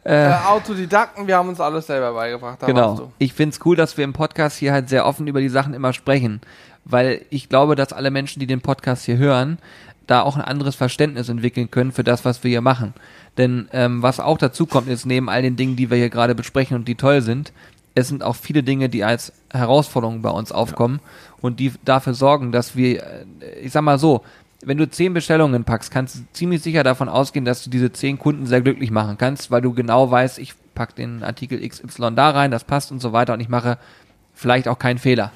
Äh, 0.05 0.31
Äh, 0.31 0.35
Autodidakten, 0.47 1.27
wir 1.27 1.37
haben 1.37 1.51
uns 1.51 1.61
alles 1.61 1.89
selber 1.89 2.15
beigebracht. 2.15 2.61
Genau. 2.65 2.97
du. 2.97 3.13
Ich 3.19 3.35
find's 3.35 3.61
cool, 3.67 3.77
dass 3.77 3.99
wir 3.99 4.05
im 4.05 4.15
Podcast 4.15 4.57
hier 4.57 4.73
halt 4.73 4.89
sehr 4.89 5.05
offen 5.05 5.27
über 5.27 5.41
die 5.43 5.51
Sachen 5.51 5.75
immer 5.75 5.93
sprechen, 5.93 6.41
weil 6.87 7.21
ich 7.29 7.51
glaube, 7.51 7.75
dass 7.75 7.93
alle 7.93 8.11
Menschen, 8.11 8.41
die 8.41 8.47
den 8.47 8.63
Podcast 8.63 9.05
hier 9.05 9.19
hören, 9.19 9.59
da 10.07 10.23
auch 10.23 10.37
ein 10.37 10.43
anderes 10.43 10.75
Verständnis 10.75 11.29
entwickeln 11.29 11.71
können 11.71 11.93
für 11.93 12.05
das, 12.05 12.25
was 12.25 12.45
wir 12.45 12.51
hier 12.51 12.61
machen. 12.61 12.95
Denn 13.39 13.69
ähm, 13.73 14.03
was 14.03 14.21
auch 14.21 14.39
dazu 14.39 14.67
kommt, 14.67 14.89
ist 14.89 15.05
neben 15.07 15.29
all 15.29 15.43
den 15.43 15.57
Dingen, 15.57 15.77
die 15.77 15.91
wir 15.91 15.97
hier 15.97 16.11
gerade 16.11 16.35
besprechen 16.35 16.77
und 16.77 16.89
die 16.89 16.95
toll 16.95 17.23
sind, 17.23 17.53
es 17.97 18.09
sind 18.09 18.23
auch 18.23 18.37
viele 18.37 18.63
Dinge, 18.63 18.89
die 18.89 19.05
als 19.05 19.33
Herausforderungen 19.51 20.23
bei 20.23 20.31
uns 20.31 20.53
aufkommen 20.53 21.01
und 21.41 21.59
die 21.59 21.73
dafür 21.85 22.15
sorgen, 22.15 22.53
dass 22.53 22.77
wir, 22.77 23.03
äh, 23.03 23.25
ich 23.63 23.73
sag 23.73 23.83
mal 23.83 23.99
so, 23.99 24.23
wenn 24.63 24.79
du 24.79 24.89
zehn 24.89 25.15
Bestellungen 25.15 25.65
packst, 25.65 25.91
kannst 25.91 26.17
du 26.17 26.21
ziemlich 26.33 26.63
sicher 26.63 26.83
davon 26.83 27.09
ausgehen, 27.09 27.45
dass 27.45 27.65
du 27.65 27.71
diese 27.71 27.93
zehn 27.93 28.19
Kunden 28.19 28.47
sehr 28.47 28.61
glücklich 28.61 28.91
machen 28.91 29.17
kannst, 29.19 29.51
weil 29.51 29.63
du 29.63 29.73
genau 29.73 30.11
weißt, 30.11 30.39
ich 30.39 30.55
pack 30.75 30.95
den 30.95 31.23
Artikel 31.23 31.67
XY 31.67 32.15
da 32.15 32.31
rein, 32.31 32.51
das 32.51 32.65
passt 32.65 32.93
und 32.93 33.01
so 33.01 33.13
weiter 33.13 33.33
und 33.33 33.41
ich 33.41 33.49
mache 33.49 33.79
vielleicht 34.35 34.69
auch 34.69 34.79
keinen 34.79 34.99
Fehler. 34.99 35.33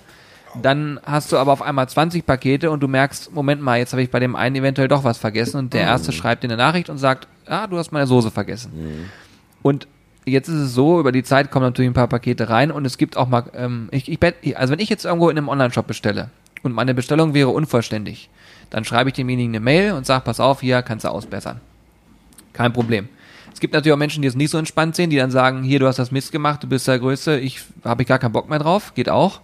Dann 0.55 1.01
hast 1.05 1.31
du 1.31 1.37
aber 1.37 1.53
auf 1.53 1.63
einmal 1.63 1.89
20 1.89 2.27
Pakete 2.27 2.71
und 2.71 2.81
du 2.81 2.89
merkst, 2.89 3.33
Moment 3.33 3.63
mal, 3.63 3.79
jetzt 3.79 3.93
habe 3.93 4.03
ich 4.03 4.11
bei 4.11 4.19
dem 4.19 4.35
einen 4.35 4.57
eventuell 4.57 4.89
doch 4.89 5.05
was 5.05 5.19
vergessen 5.19 5.59
und 5.59 5.75
der 5.75 5.83
erste 5.83 6.13
schreibt 6.13 6.43
dir 6.43 6.49
eine 6.49 6.57
Nachricht 6.57 6.91
und 6.91 6.99
sagt, 6.99 7.29
ah, 7.47 7.67
du 7.67 7.79
hast 7.79 7.93
meine 7.93 8.07
Soße 8.07 8.31
vergessen. 8.31 8.73
Und 9.63 9.87
jetzt 10.25 10.49
ist 10.49 10.57
es 10.57 10.75
so, 10.75 10.99
über 10.99 11.13
die 11.13 11.23
Zeit 11.23 11.51
kommen 11.51 11.67
natürlich 11.67 11.91
ein 11.91 11.95
paar 11.95 12.09
Pakete 12.09 12.49
rein 12.49 12.71
und 12.71 12.85
es 12.85 12.99
gibt 12.99 13.17
auch 13.17 13.29
mal, 13.29 13.45
ähm, 13.55 13.89
ich, 13.93 14.11
ich 14.11 14.59
also 14.59 14.73
wenn 14.73 14.81
ich 14.81 14.89
jetzt 14.89 15.05
irgendwo 15.05 15.29
in 15.29 15.39
einem 15.39 15.49
Online-Shop 15.49 15.87
bestelle 15.87 16.31
und 16.63 16.73
meine 16.73 16.95
Bestellung 16.95 17.33
wäre 17.33 17.51
unvollständig, 17.51 18.29
dann 18.71 18.85
schreibe 18.85 19.11
ich 19.11 19.15
demjenigen 19.15 19.53
eine 19.53 19.61
Mail 19.61 19.93
und 19.93 20.05
sage, 20.07 20.25
pass 20.25 20.41
auf, 20.41 20.61
hier 20.61 20.83
kannst 20.83 21.05
du 21.05 21.11
ausbessern. 21.11 21.61
Kein 22.53 22.73
Problem. 22.73 23.09
Es 23.53 23.61
gibt 23.61 23.75
natürlich 23.75 23.93
auch 23.93 23.99
Menschen, 23.99 24.23
die 24.23 24.29
es 24.29 24.37
nicht 24.37 24.51
so 24.51 24.59
entspannt 24.59 24.97
sehen, 24.97 25.11
die 25.11 25.17
dann 25.17 25.31
sagen, 25.31 25.63
hier, 25.63 25.81
du 25.81 25.87
hast 25.87 25.99
das 25.99 26.11
Mist 26.11 26.33
gemacht, 26.33 26.63
du 26.63 26.69
bist 26.69 26.87
der 26.89 26.99
Größte, 26.99 27.39
ich 27.39 27.61
habe 27.85 28.03
ich 28.03 28.09
gar 28.09 28.19
keinen 28.19 28.33
Bock 28.33 28.49
mehr 28.49 28.59
drauf, 28.59 28.95
geht 28.95 29.09
auch. 29.09 29.41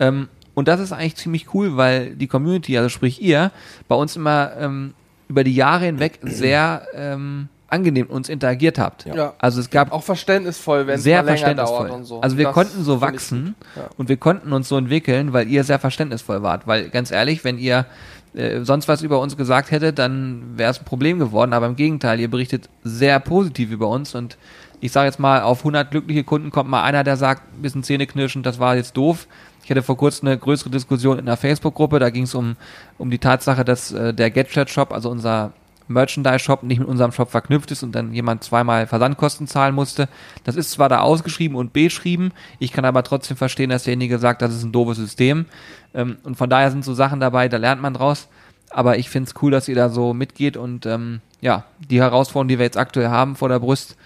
Ähm, 0.00 0.28
und 0.54 0.68
das 0.68 0.80
ist 0.80 0.92
eigentlich 0.92 1.16
ziemlich 1.16 1.52
cool, 1.54 1.76
weil 1.76 2.14
die 2.16 2.26
Community, 2.26 2.76
also 2.76 2.88
sprich 2.88 3.20
ihr, 3.20 3.50
bei 3.88 3.94
uns 3.94 4.16
immer 4.16 4.52
ähm, 4.58 4.94
über 5.28 5.44
die 5.44 5.54
Jahre 5.54 5.84
hinweg 5.86 6.18
sehr 6.22 6.86
ähm, 6.94 7.48
angenehm 7.68 8.06
uns 8.06 8.28
interagiert 8.28 8.78
habt. 8.78 9.06
Ja. 9.06 9.34
Also 9.38 9.60
es 9.60 9.70
gab 9.70 9.92
Auch 9.92 10.02
verständnisvoll, 10.04 10.86
wenn 10.86 10.94
es 10.94 11.02
sehr 11.02 11.24
verständnisvoll. 11.24 11.88
dauert 11.88 11.92
und 11.92 12.04
so. 12.04 12.20
Also 12.20 12.38
wir 12.38 12.46
Das 12.46 12.54
konnten 12.54 12.84
so 12.84 13.00
wachsen. 13.00 13.54
Ja. 13.74 13.88
und 13.96 14.08
wir 14.08 14.16
konnten 14.16 14.52
uns 14.52 14.68
so 14.68 14.78
entwickeln, 14.78 15.32
weil 15.32 15.48
ihr 15.48 15.64
sehr 15.64 15.78
verständnisvoll 15.78 16.42
wart. 16.42 16.66
Weil 16.66 16.88
ganz 16.90 17.10
ehrlich, 17.10 17.44
wenn 17.44 17.58
ihr 17.58 17.86
äh, 18.34 18.60
sonst 18.62 18.88
was 18.88 19.02
über 19.02 19.20
uns 19.20 19.36
gesagt 19.36 19.70
hättet, 19.72 19.98
dann 19.98 20.56
wäre 20.56 20.70
es 20.70 20.78
ein 20.78 20.84
Problem 20.84 21.18
geworden. 21.18 21.52
Aber 21.52 21.66
im 21.66 21.76
Gegenteil, 21.76 22.20
ihr 22.20 22.30
berichtet 22.30 22.68
sehr 22.84 23.18
positiv 23.18 23.70
über 23.72 23.88
uns 23.88 24.14
und 24.14 24.38
ich 24.80 24.92
sage 24.92 25.06
jetzt 25.06 25.18
mal, 25.18 25.40
auf 25.42 25.60
100 25.60 25.90
glückliche 25.90 26.22
Kunden 26.22 26.50
kommt 26.50 26.68
mal 26.68 26.82
einer, 26.82 27.02
der 27.02 27.16
sagt, 27.16 27.42
ein 27.56 27.62
bisschen 27.62 27.82
Zähneknirschen, 27.82 28.42
das 28.42 28.58
war 28.58 28.76
jetzt 28.76 28.96
doof. 28.96 29.26
Ich 29.66 29.70
hatte 29.70 29.82
vor 29.82 29.96
kurzem 29.96 30.28
eine 30.28 30.38
größere 30.38 30.70
Diskussion 30.70 31.18
in 31.18 31.26
einer 31.26 31.36
Facebook-Gruppe, 31.36 31.98
da 31.98 32.10
ging 32.10 32.22
es 32.22 32.36
um, 32.36 32.54
um 32.98 33.10
die 33.10 33.18
Tatsache, 33.18 33.64
dass 33.64 33.90
äh, 33.90 34.14
der 34.14 34.30
Gadget-Shop, 34.30 34.92
also 34.92 35.10
unser 35.10 35.54
Merchandise-Shop 35.88 36.62
nicht 36.62 36.78
mit 36.78 36.86
unserem 36.86 37.10
Shop 37.10 37.32
verknüpft 37.32 37.72
ist 37.72 37.82
und 37.82 37.90
dann 37.90 38.14
jemand 38.14 38.44
zweimal 38.44 38.86
Versandkosten 38.86 39.48
zahlen 39.48 39.74
musste. 39.74 40.08
Das 40.44 40.54
ist 40.54 40.70
zwar 40.70 40.88
da 40.88 41.00
ausgeschrieben 41.00 41.56
und 41.56 41.72
beschrieben, 41.72 42.30
ich 42.60 42.70
kann 42.70 42.84
aber 42.84 43.02
trotzdem 43.02 43.36
verstehen, 43.36 43.70
dass 43.70 43.82
derjenige 43.82 44.20
sagt, 44.20 44.40
das 44.40 44.54
ist 44.54 44.62
ein 44.62 44.70
doofes 44.70 44.98
System. 44.98 45.46
Ähm, 45.94 46.18
und 46.22 46.36
von 46.36 46.48
daher 46.48 46.70
sind 46.70 46.84
so 46.84 46.94
Sachen 46.94 47.18
dabei, 47.18 47.48
da 47.48 47.56
lernt 47.56 47.82
man 47.82 47.94
draus. 47.94 48.28
Aber 48.70 48.98
ich 48.98 49.10
finde 49.10 49.28
es 49.28 49.42
cool, 49.42 49.50
dass 49.50 49.66
ihr 49.66 49.74
da 49.74 49.88
so 49.88 50.14
mitgeht 50.14 50.56
und 50.56 50.86
ähm, 50.86 51.22
ja, 51.40 51.64
die 51.80 52.00
Herausforderungen, 52.00 52.50
die 52.50 52.58
wir 52.60 52.66
jetzt 52.66 52.78
aktuell 52.78 53.08
haben 53.08 53.34
vor 53.34 53.48
der 53.48 53.58
Brust, 53.58 53.96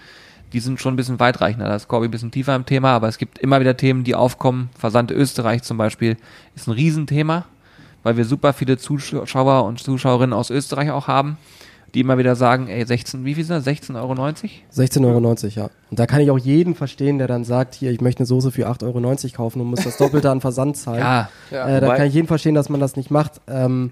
die 0.53 0.59
sind 0.59 0.79
schon 0.81 0.93
ein 0.93 0.97
bisschen 0.97 1.19
weitreichender. 1.19 1.67
Da 1.67 1.75
ist 1.75 1.87
Corby 1.87 2.07
ein 2.07 2.11
bisschen 2.11 2.31
tiefer 2.31 2.55
im 2.55 2.65
Thema, 2.65 2.89
aber 2.95 3.07
es 3.07 3.17
gibt 3.17 3.39
immer 3.39 3.59
wieder 3.59 3.77
Themen, 3.77 4.03
die 4.03 4.15
aufkommen. 4.15 4.69
Versand 4.77 5.11
Österreich 5.11 5.63
zum 5.63 5.77
Beispiel 5.77 6.17
ist 6.55 6.67
ein 6.67 6.71
Riesenthema, 6.71 7.45
weil 8.03 8.17
wir 8.17 8.25
super 8.25 8.53
viele 8.53 8.77
Zuschauer 8.77 9.65
und 9.65 9.79
Zuschauerinnen 9.79 10.33
aus 10.33 10.49
Österreich 10.49 10.91
auch 10.91 11.07
haben, 11.07 11.37
die 11.93 11.99
immer 11.99 12.17
wieder 12.17 12.35
sagen, 12.35 12.67
ey, 12.67 12.85
16, 12.85 13.25
wie 13.25 13.35
viel 13.35 13.43
sind 13.43 13.65
das? 13.65 13.67
16,90 13.67 13.95
Euro? 13.95 14.13
16,90 14.13 15.05
Euro, 15.05 15.35
ja. 15.55 15.69
Und 15.89 15.99
da 15.99 16.05
kann 16.05 16.21
ich 16.21 16.31
auch 16.31 16.37
jeden 16.37 16.73
verstehen, 16.75 17.17
der 17.17 17.27
dann 17.27 17.43
sagt, 17.43 17.75
hier, 17.75 17.91
ich 17.91 18.01
möchte 18.01 18.19
eine 18.19 18.27
Soße 18.27 18.51
für 18.51 18.67
8,90 18.69 18.83
Euro 18.85 19.35
kaufen 19.35 19.61
und 19.61 19.67
muss 19.67 19.83
das 19.83 19.97
Doppelte 19.97 20.29
an 20.31 20.41
Versand 20.41 20.77
zahlen. 20.77 20.99
Ja, 20.99 21.29
Ja. 21.51 21.67
äh, 21.67 21.81
da 21.81 21.95
kann 21.95 22.07
ich 22.07 22.13
jeden 22.13 22.27
verstehen, 22.27 22.55
dass 22.55 22.69
man 22.69 22.79
das 22.79 22.95
nicht 22.95 23.11
macht. 23.11 23.41
Ähm, 23.47 23.91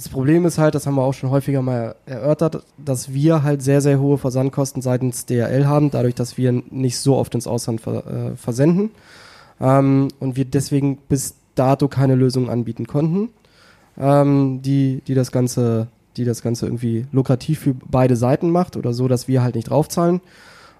das 0.00 0.08
Problem 0.08 0.46
ist 0.46 0.56
halt, 0.56 0.74
das 0.74 0.86
haben 0.86 0.94
wir 0.94 1.02
auch 1.02 1.12
schon 1.12 1.28
häufiger 1.28 1.60
mal 1.60 1.94
erörtert, 2.06 2.64
dass 2.78 3.12
wir 3.12 3.42
halt 3.42 3.60
sehr, 3.60 3.82
sehr 3.82 4.00
hohe 4.00 4.16
Versandkosten 4.16 4.80
seitens 4.80 5.26
DRL 5.26 5.66
haben, 5.66 5.90
dadurch, 5.90 6.14
dass 6.14 6.38
wir 6.38 6.52
nicht 6.70 6.98
so 6.98 7.16
oft 7.16 7.34
ins 7.34 7.46
Ausland 7.46 7.82
ver 7.82 8.06
äh, 8.06 8.34
versenden 8.34 8.92
ähm, 9.60 10.08
und 10.18 10.36
wir 10.36 10.46
deswegen 10.46 10.96
bis 10.96 11.34
dato 11.54 11.86
keine 11.86 12.14
Lösung 12.14 12.48
anbieten 12.48 12.86
konnten, 12.86 13.28
ähm, 13.98 14.62
die, 14.62 15.02
die 15.06 15.12
das 15.12 15.32
Ganze, 15.32 15.88
die 16.16 16.24
das 16.24 16.40
Ganze 16.40 16.64
irgendwie 16.64 17.04
lukrativ 17.12 17.58
für 17.58 17.74
beide 17.74 18.16
Seiten 18.16 18.48
macht 18.48 18.78
oder 18.78 18.94
so, 18.94 19.06
dass 19.06 19.28
wir 19.28 19.42
halt 19.42 19.54
nicht 19.54 19.68
draufzahlen. 19.68 20.22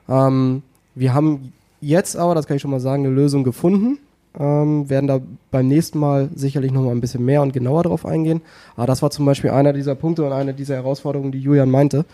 Ähm, 0.09 0.63
wir 0.95 1.13
haben 1.13 1.53
jetzt 1.83 2.17
aber, 2.17 2.35
das 2.35 2.47
kann 2.47 2.57
ich 2.57 2.63
schon 2.63 2.71
mal 2.71 2.81
sagen, 2.81 3.05
eine 3.05 3.15
Lösung 3.15 3.45
gefunden. 3.45 3.99
Ähm, 4.39 4.89
werden 4.89 5.09
da 5.09 5.21
beim 5.51 5.67
nächsten 5.67 5.99
Mal 5.99 6.29
sicherlich 6.35 6.71
noch 6.71 6.83
mal 6.83 6.93
ein 6.93 7.01
bisschen 7.01 7.25
mehr 7.25 7.43
und 7.43 7.53
genauer 7.53 7.83
drauf 7.83 8.07
eingehen. 8.07 8.43
Aber 8.77 8.87
das 8.87 9.03
war 9.03 9.11
zum 9.11 9.27
Beispiel 9.27 9.51
einer 9.51 9.73
dieser 9.73 9.97
Punkte 9.97 10.25
und 10.25 10.33
eine 10.33 10.55
dieser 10.55 10.77
Herausforderungen, 10.77 11.33
die 11.33 11.41
Julian 11.41 11.69
meinte, 11.69 12.05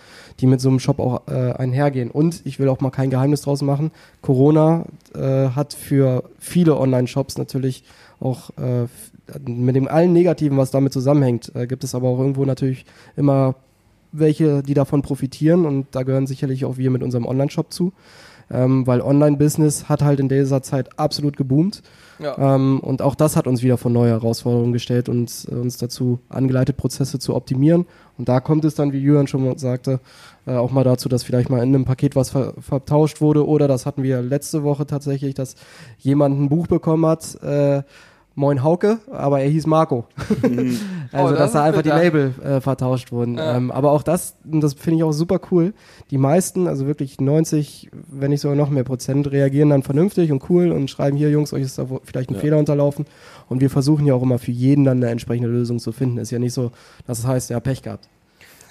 die 0.41 0.47
mit 0.47 0.62
so 0.62 0.71
einem 0.71 0.81
Shop 0.81 0.99
auch 0.99 1.23
äh, 1.29 1.53
einhergehen. 1.53 2.11
Und 2.11 2.41
ich 2.47 2.59
will 2.59 2.71
auch 2.71 2.81
mal 2.81 2.91
kein 2.91 3.11
Geheimnis 3.11 3.43
draus 3.43 3.61
machen. 3.61 3.91
Corona 4.23 4.87
äh, 5.14 5.51
hat 5.51 5.75
für 5.75 6.25
viele 6.39 6.79
Online-Shops 6.79 7.37
natürlich 7.37 7.85
auch 8.19 8.49
äh, 8.57 8.87
mit 9.47 9.77
dem 9.77 9.89
allen 9.89 10.12
Negativen, 10.12 10.57
was 10.57 10.71
damit 10.71 10.93
zusammenhängt, 10.93 11.53
äh, 11.55 11.67
gibt 11.67 11.85
es 11.85 11.95
aber 11.95 12.09
auch 12.09 12.19
irgendwo 12.19 12.45
natürlich 12.45 12.85
immer 13.17 13.57
welche, 14.12 14.62
die 14.62 14.75
davon 14.75 15.03
profitieren 15.03 15.67
und 15.67 15.89
da 15.91 16.03
gehören 16.03 16.27
sicherlich 16.27 16.64
auch 16.64 16.77
wir 16.77 16.91
mit 16.91 17.03
unserem 17.03 17.27
Online-Shop 17.27 17.73
zu, 17.73 17.93
ähm, 18.51 18.87
weil 18.87 19.01
Online-Business 19.01 19.89
hat 19.89 20.03
halt 20.03 20.21
in 20.21 20.29
dieser 20.29 20.62
Zeit 20.62 20.99
absolut 20.99 21.37
geboomt 21.37 21.83
Ja. 22.19 22.55
ähm, 22.55 22.81
und 22.81 23.03
auch 23.03 23.14
das 23.14 23.37
hat 23.37 23.47
uns 23.47 23.62
wieder 23.62 23.77
vor 23.77 23.91
neue 23.91 24.11
Herausforderungen 24.11 24.73
gestellt 24.73 25.09
und 25.09 25.47
äh, 25.51 25.55
uns 25.55 25.77
dazu 25.77 26.21
angeleitet, 26.29 26.77
Prozesse 26.77 27.19
zu 27.19 27.35
optimieren 27.35 27.87
und 28.19 28.29
da 28.29 28.41
kommt 28.41 28.64
es 28.64 28.75
dann, 28.75 28.93
wie 28.93 28.99
Jürgen 28.99 29.27
schon 29.27 29.45
mal 29.45 29.59
sagte, 29.59 30.01
äh, 30.47 30.55
auch 30.55 30.71
mal 30.71 30.85
dazu, 30.85 31.09
dass 31.09 31.23
vielleicht 31.23 31.51
mal 31.51 31.62
in 31.62 31.75
einem 31.75 31.85
Paket 31.85 32.17
was 32.17 32.31
ver 32.31 32.55
vertauscht 32.61 33.21
wurde 33.21 33.47
oder 33.47 33.69
das 33.69 33.87
hatten 33.87 34.03
wir 34.03 34.23
letzte 34.23 34.62
Woche 34.62 34.87
tatsächlich, 34.87 35.35
dass 35.35 35.57
jemand 35.99 36.41
ein 36.41 36.49
Buch 36.49 36.67
bekommen 36.67 37.07
hat, 37.07 37.43
äh, 37.43 37.83
Moin 38.39 38.62
Hauke, 38.62 38.99
aber 39.11 39.41
er 39.41 39.49
hieß 39.49 39.66
Marco. 39.66 40.05
also, 40.43 40.78
Oh, 41.12 41.30
das 41.30 41.39
dass 41.39 41.53
da 41.53 41.64
einfach 41.64 41.80
die. 41.80 41.89
Label 41.89 42.34
äh, 42.45 42.61
vertauscht 42.61 43.11
wurden. 43.11 43.39
Ja. 43.39 43.57
Ähm, 43.57 43.70
aber 43.70 43.93
auch 43.93 44.03
das, 44.03 44.37
das 44.45 44.74
finde 44.74 44.99
ich 44.99 45.05
auch 45.05 45.12
super 45.12 45.41
cool. 45.51 45.72
Die 46.11 46.18
meisten, 46.18 46.68
also 46.68 46.87
wirklich 46.87 47.18
90, 47.18 47.91
wenn 48.09 48.30
nicht 48.30 48.43
sogar 48.43 48.55
noch 48.55 48.68
mehr 48.68 48.84
Prozent, 48.84 49.30
reagieren 49.32 49.70
dann 49.70 49.82
vernünftig 49.82 50.30
und 50.32 50.49
cool 50.51 50.70
und 50.70 50.91
schreiben 50.91 51.16
hier, 51.16 51.30
Jungs, 51.30 51.55
euch 51.55 51.62
ist 51.62 51.78
da 51.78 51.87
vielleicht 52.05 52.28
ein 52.30 52.34
Ja. 52.34 52.41
Fehler 52.41 52.59
unterlaufen. 52.59 53.07
Und 53.49 53.62
wir 53.62 53.70
versuchen 53.70 54.05
ja 54.05 54.12
auch 54.12 54.22
immer 54.22 54.39
für 54.39 54.51
jeden 54.53 54.84
dann 54.84 54.99
eine 54.99 55.11
entsprechende 55.11 55.49
Lösung 55.49 55.78
zu 55.78 55.93
finden. 55.93 56.18
Ist 56.18 56.30
ja 56.30 56.39
nicht 56.39 56.53
so, 56.53 56.72
dass 57.07 57.20
es 57.20 57.26
heißt, 57.26 57.49
ja, 57.51 57.59
Pech 57.59 57.80
gehabt. 57.82 58.07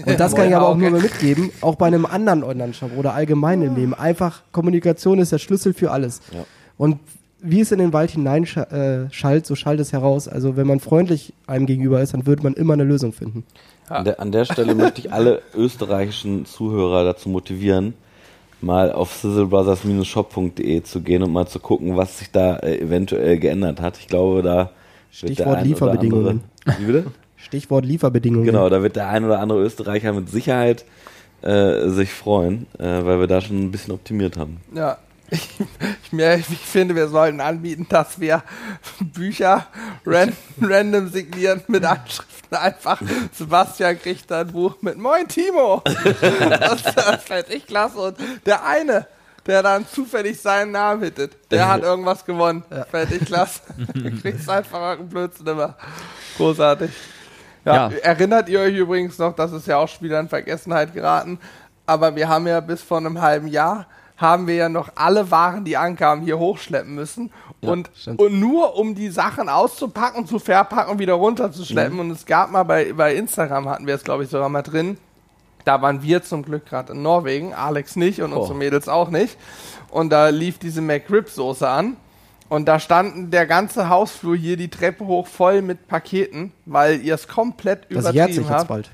Und 0.06 0.20
das 0.20 0.36
kann 0.36 0.48
ich 0.48 0.56
aber 0.56 0.68
auch 0.68 0.78
nur 0.78 0.92
mal 0.92 1.02
mitgeben, 1.02 1.50
auch 1.62 1.76
bei 1.76 1.88
einem 1.88 2.06
anderen 2.06 2.44
Online-Shop 2.44 2.92
oder 2.98 3.14
allgemein 3.14 3.64
im 3.64 3.76
Leben. 3.76 3.94
Einfach 3.96 4.44
Kommunikation 4.52 5.18
ist 5.18 5.32
der 5.32 5.40
Schlüssel 5.40 5.74
für 5.74 5.90
alles. 5.90 6.22
Ja. 6.34 6.46
Und 6.78 7.00
wie 7.46 7.60
es 7.62 7.72
in 7.72 7.80
den 7.80 7.94
Wald 7.94 8.12
hineinschallt, 8.12 8.72
äh, 8.72 9.12
schallt, 9.12 9.46
so 9.46 9.56
schallt 9.56 9.80
es 9.80 9.94
heraus. 9.94 10.28
Also 10.28 10.58
wenn 10.58 10.68
man 10.68 10.80
freundlich 10.80 11.34
einem 11.48 11.66
gegenüber 11.66 12.02
ist, 12.02 12.14
dann 12.14 12.26
wird 12.26 12.44
man 12.44 12.54
immer 12.54 12.74
eine 12.74 12.84
Lösung 12.84 13.14
finden. 13.14 13.44
Ja. 13.90 13.98
An, 13.98 14.06
der, 14.06 14.20
an 14.20 14.32
der 14.32 14.46
Stelle 14.46 14.74
möchte 14.76 15.00
ich 15.02 15.14
alle 15.14 15.42
österreichischen 15.56 16.46
Zuhörer 16.46 17.04
dazu 17.04 17.30
motivieren, 17.30 17.94
mal 18.62 18.92
auf 18.92 19.14
sizzlebrothers-shop.de 19.14 20.84
zu 20.84 21.02
gehen 21.02 21.24
und 21.24 21.32
mal 21.32 21.48
zu 21.48 21.60
gucken, 21.60 21.96
was 21.98 22.20
sich 22.20 22.32
da 22.32 22.58
äh, 22.58 22.80
eventuell 22.80 23.38
geändert 23.40 23.82
hat. 23.82 23.98
Ich 24.00 24.08
glaube, 24.08 24.42
da 24.42 24.58
wird 24.58 24.68
der 24.68 24.72
Stichwort 25.12 25.48
ein 25.48 25.54
oder 25.54 25.64
Lieferbedingungen. 25.64 26.42
andere- 26.66 26.80
Wie 26.82 26.86
bitte? 26.92 27.12
Stichwort 27.38 27.86
Lieferbedingungen. 27.86 28.46
Genau, 28.46 28.70
da 28.70 28.82
wird 28.82 28.96
der 28.96 29.08
ein 29.10 29.24
oder 29.24 29.40
andere 29.40 29.62
Österreicher 29.62 30.14
mit 30.14 30.30
Sicherheit 30.30 30.84
äh, 31.42 31.90
sich 31.90 32.12
freuen, 32.12 32.66
äh, 32.80 32.84
weil 33.06 33.20
wir 33.20 33.28
da 33.28 33.40
schon 33.42 33.60
ein 33.62 33.72
bisschen 33.72 33.94
optimiert 33.94 34.36
haben. 34.38 34.58
Ja. 34.74 34.98
Ich, 35.30 35.50
ich, 36.12 36.50
ich 36.52 36.60
finde, 36.60 36.96
wir 36.96 37.08
sollten 37.08 37.42
anbieten, 37.42 37.88
dass 37.90 38.20
wir 38.20 38.44
Bücher 39.00 39.66
ran, 40.06 40.34
random 40.62 41.10
signieren 41.10 41.64
mit 41.68 41.84
Anschriften 41.84 42.58
einfach. 42.58 43.02
Sebastian 43.34 44.00
kriegt 44.00 44.32
ein 44.32 44.48
Buch 44.52 44.76
mit 44.82 44.98
Moin 44.98 45.28
Timo. 45.28 45.82
Das, 45.84 46.84
das 46.84 47.24
fände 47.24 47.54
ich 47.54 47.66
klasse. 47.68 47.98
Und 47.98 48.18
der 48.46 48.64
eine, 48.66 49.08
der 49.48 49.64
dann 49.64 49.88
zufällig 49.88 50.40
seinen 50.40 50.72
Namen 50.72 51.04
hittet, 51.04 51.36
der 51.52 51.68
hat 51.68 51.82
irgendwas 51.84 52.24
gewonnen. 52.26 52.64
Fände 52.92 53.16
ich 53.16 53.26
klasse. 53.26 53.62
Du 53.94 54.22
kriegst 54.22 54.50
einfach 54.50 54.80
irgendeinen 54.80 55.10
Blödsinn 55.10 55.48
immer. 55.48 55.76
Großartig. 56.38 56.92
Ja, 57.66 57.90
Ja. 57.90 57.98
Erinnert 58.04 58.48
ihr 58.50 58.60
euch 58.60 58.76
übrigens 58.76 59.18
noch, 59.18 59.36
das 59.36 59.52
ist 59.52 59.66
ja 59.68 59.78
auch 59.78 59.88
schon 59.88 60.04
wieder 60.04 60.20
in 60.20 60.30
Vergessenheit 60.30 60.94
geraten, 60.94 61.40
aber 61.88 62.16
wir 62.16 62.30
haben 62.30 62.46
ja 62.48 62.60
bis 62.60 62.82
vor 62.84 62.98
einem 62.98 63.20
halben 63.22 63.48
Jahr 63.48 63.88
haben 64.18 64.48
wir 64.48 64.56
ja 64.56 64.70
noch 64.70 64.90
alle 64.96 65.30
Waren, 65.32 65.66
die 65.66 65.78
ankamen, 65.78 66.24
hier 66.24 66.40
hochschleppen 66.40 66.96
müssen. 66.96 67.32
und, 67.62 67.90
stimmt. 67.96 68.20
und 68.20 68.40
nur 68.40 68.78
um 68.78 68.96
die 68.96 69.10
Sachen 69.10 69.50
auszupacken, 69.50 70.26
zu 70.28 70.40
verpacken 70.40 70.92
und 70.94 71.00
wieder 71.00 71.14
runterzuschleppen. 71.16 72.00
Und 72.00 72.12
es 72.12 72.26
gab 72.26 72.52
mal 72.52 72.64
bei, 72.64 72.94
bei 72.94 73.16
Instagram, 73.16 73.68
hatten 73.70 73.88
wir 73.88 73.96
es 73.96 74.04
glaube 74.04 74.24
ich 74.24 74.30
sogar 74.30 74.50
mal 74.50 74.62
drin, 74.62 74.98
da 75.64 75.82
waren 75.82 76.04
wir 76.04 76.22
zum 76.22 76.44
Glück 76.44 76.68
gerade 76.68 76.94
in 76.94 77.02
Norwegen, 77.02 77.54
Alex 77.54 77.96
nicht 77.96 78.22
und 78.22 78.34
unsere 78.34 78.54
Oh. 78.54 78.58
Mädels 78.58 78.88
auch 78.88 79.10
nicht. 79.10 79.36
Und 79.90 80.12
da 80.12 80.30
lief 80.30 80.60
diese 80.60 80.82
McRib-Soße 80.82 81.68
an. 81.68 81.98
Und 82.48 82.68
da 82.68 82.80
standen 82.80 83.32
der 83.32 83.48
ganze 83.48 83.90
Hausflur 83.90 84.36
hier 84.36 84.56
die 84.58 84.70
Treppe 84.70 85.08
hoch 85.08 85.26
voll 85.26 85.64
mit 85.64 85.88
Paketen, 85.88 86.52
weil 86.68 87.02
ihr 87.02 87.16
es 87.16 87.28
komplett 87.28 87.88
Das 87.90 88.14
jährt 88.14 88.28
sich 88.30 88.38
übertrieben 88.38 88.44
jetzt 88.44 88.52
habt. 88.52 88.68
bald. 88.68 88.92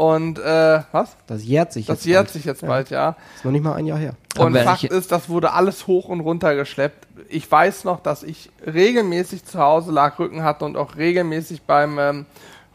Und 0.00 0.38
äh, 0.38 0.80
was? 0.92 1.14
Das 1.26 1.44
jährt 1.44 1.74
sich 1.74 1.84
Das 1.84 1.98
jetzt 1.98 2.06
jährt 2.06 2.24
bald. 2.24 2.32
sich 2.32 2.44
jetzt 2.46 2.66
bald, 2.66 2.88
ja. 2.88 3.16
Ist 3.36 3.44
noch 3.44 3.52
nicht 3.52 3.62
mal 3.62 3.74
ein 3.74 3.84
Jahr 3.84 3.98
her. 3.98 4.14
Und 4.38 4.56
Fakt 4.56 4.84
ist, 4.84 5.12
das 5.12 5.28
wurde 5.28 5.52
alles 5.52 5.86
hoch 5.86 6.08
und 6.08 6.20
runter 6.20 6.54
geschleppt. 6.54 7.06
Ich 7.28 7.52
weiß 7.52 7.84
noch, 7.84 8.00
dass 8.00 8.22
ich 8.22 8.48
regelmäßig 8.66 9.44
zu 9.44 9.58
Hause 9.58 9.92
lag, 9.92 10.18
Rücken 10.18 10.42
hatte 10.42 10.64
und 10.64 10.78
auch 10.78 10.96
regelmäßig 10.96 11.60
beim 11.64 11.98
ähm, 11.98 12.26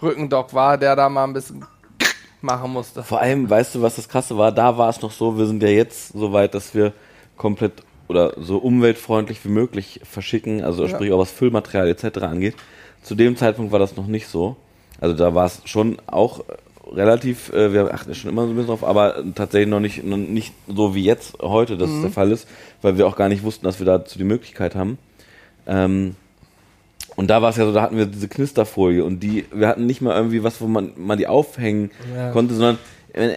Rückendoc 0.03 0.53
war, 0.53 0.78
der 0.78 0.95
da 0.95 1.09
mal 1.09 1.23
ein 1.23 1.34
bisschen 1.34 1.65
machen 2.41 2.71
musste. 2.71 3.01
Vor 3.01 3.21
allem, 3.21 3.49
weißt 3.49 3.73
du, 3.73 3.82
was 3.82 3.95
das 3.95 4.07
Krasse 4.07 4.38
war? 4.38 4.51
Da 4.51 4.78
war 4.78 4.89
es 4.89 5.01
noch 5.01 5.11
so, 5.11 5.36
wir 5.36 5.47
sind 5.47 5.63
ja 5.63 5.69
jetzt 5.69 6.09
so 6.09 6.32
weit, 6.32 6.53
dass 6.53 6.76
wir 6.76 6.93
komplett 7.38 7.82
oder 8.07 8.34
so 8.38 8.57
umweltfreundlich 8.59 9.43
wie 9.45 9.49
möglich 9.49 9.99
verschicken, 10.03 10.63
also 10.63 10.84
Ja. 10.84 10.89
sprich 10.89 11.11
auch 11.11 11.17
was 11.17 11.32
Füllmaterial 11.32 11.88
etc. 11.88 12.19
angeht. 12.19 12.55
Zu 13.01 13.15
dem 13.15 13.36
Zeitpunkt 13.36 13.71
war 13.71 13.80
das 13.80 13.95
noch 13.95 14.05
nicht 14.05 14.28
so. 14.28 14.57
Also 15.01 15.15
da 15.15 15.34
war 15.34 15.47
es 15.47 15.61
schon 15.65 15.97
auch 16.05 16.41
relativ, 16.93 17.51
äh, 17.53 17.73
wir 17.73 17.93
achten 17.93 18.13
schon 18.15 18.31
immer 18.31 18.43
so 18.43 18.49
ein 18.49 18.55
bisschen 18.55 18.67
drauf, 18.67 18.83
aber 18.83 19.23
tatsächlich 19.36 19.69
noch 19.69 19.79
nicht, 19.79 20.03
noch 20.03 20.17
nicht 20.17 20.53
so 20.67 20.95
wie 20.95 21.03
jetzt 21.03 21.38
heute 21.41 21.77
das 21.77 21.89
der 22.01 22.09
Fall 22.11 22.31
ist, 22.31 22.47
weil 22.81 22.97
wir 22.97 23.07
auch 23.07 23.15
gar 23.15 23.29
nicht 23.29 23.43
wussten, 23.43 23.65
dass 23.65 23.79
wir 23.79 23.86
dazu 23.86 24.17
die 24.17 24.23
Möglichkeit 24.23 24.75
haben. 24.75 24.97
Ähm, 25.67 26.15
und 27.15 27.29
da 27.29 27.41
war 27.41 27.49
es 27.49 27.55
ja 27.57 27.65
so, 27.65 27.71
da 27.73 27.81
hatten 27.81 27.97
wir 27.97 28.05
diese 28.05 28.27
Knisterfolie 28.27 29.03
und 29.03 29.21
die, 29.21 29.45
wir 29.53 29.67
hatten 29.67 29.86
nicht 29.86 30.01
mal 30.01 30.15
irgendwie 30.15 30.43
was, 30.43 30.59
wo 30.59 30.67
man, 30.67 30.91
man 30.97 31.17
die 31.17 31.27
aufhängen 31.27 31.91
Ja. 32.13 32.31
konnte, 32.31 32.53
sondern 32.53 32.77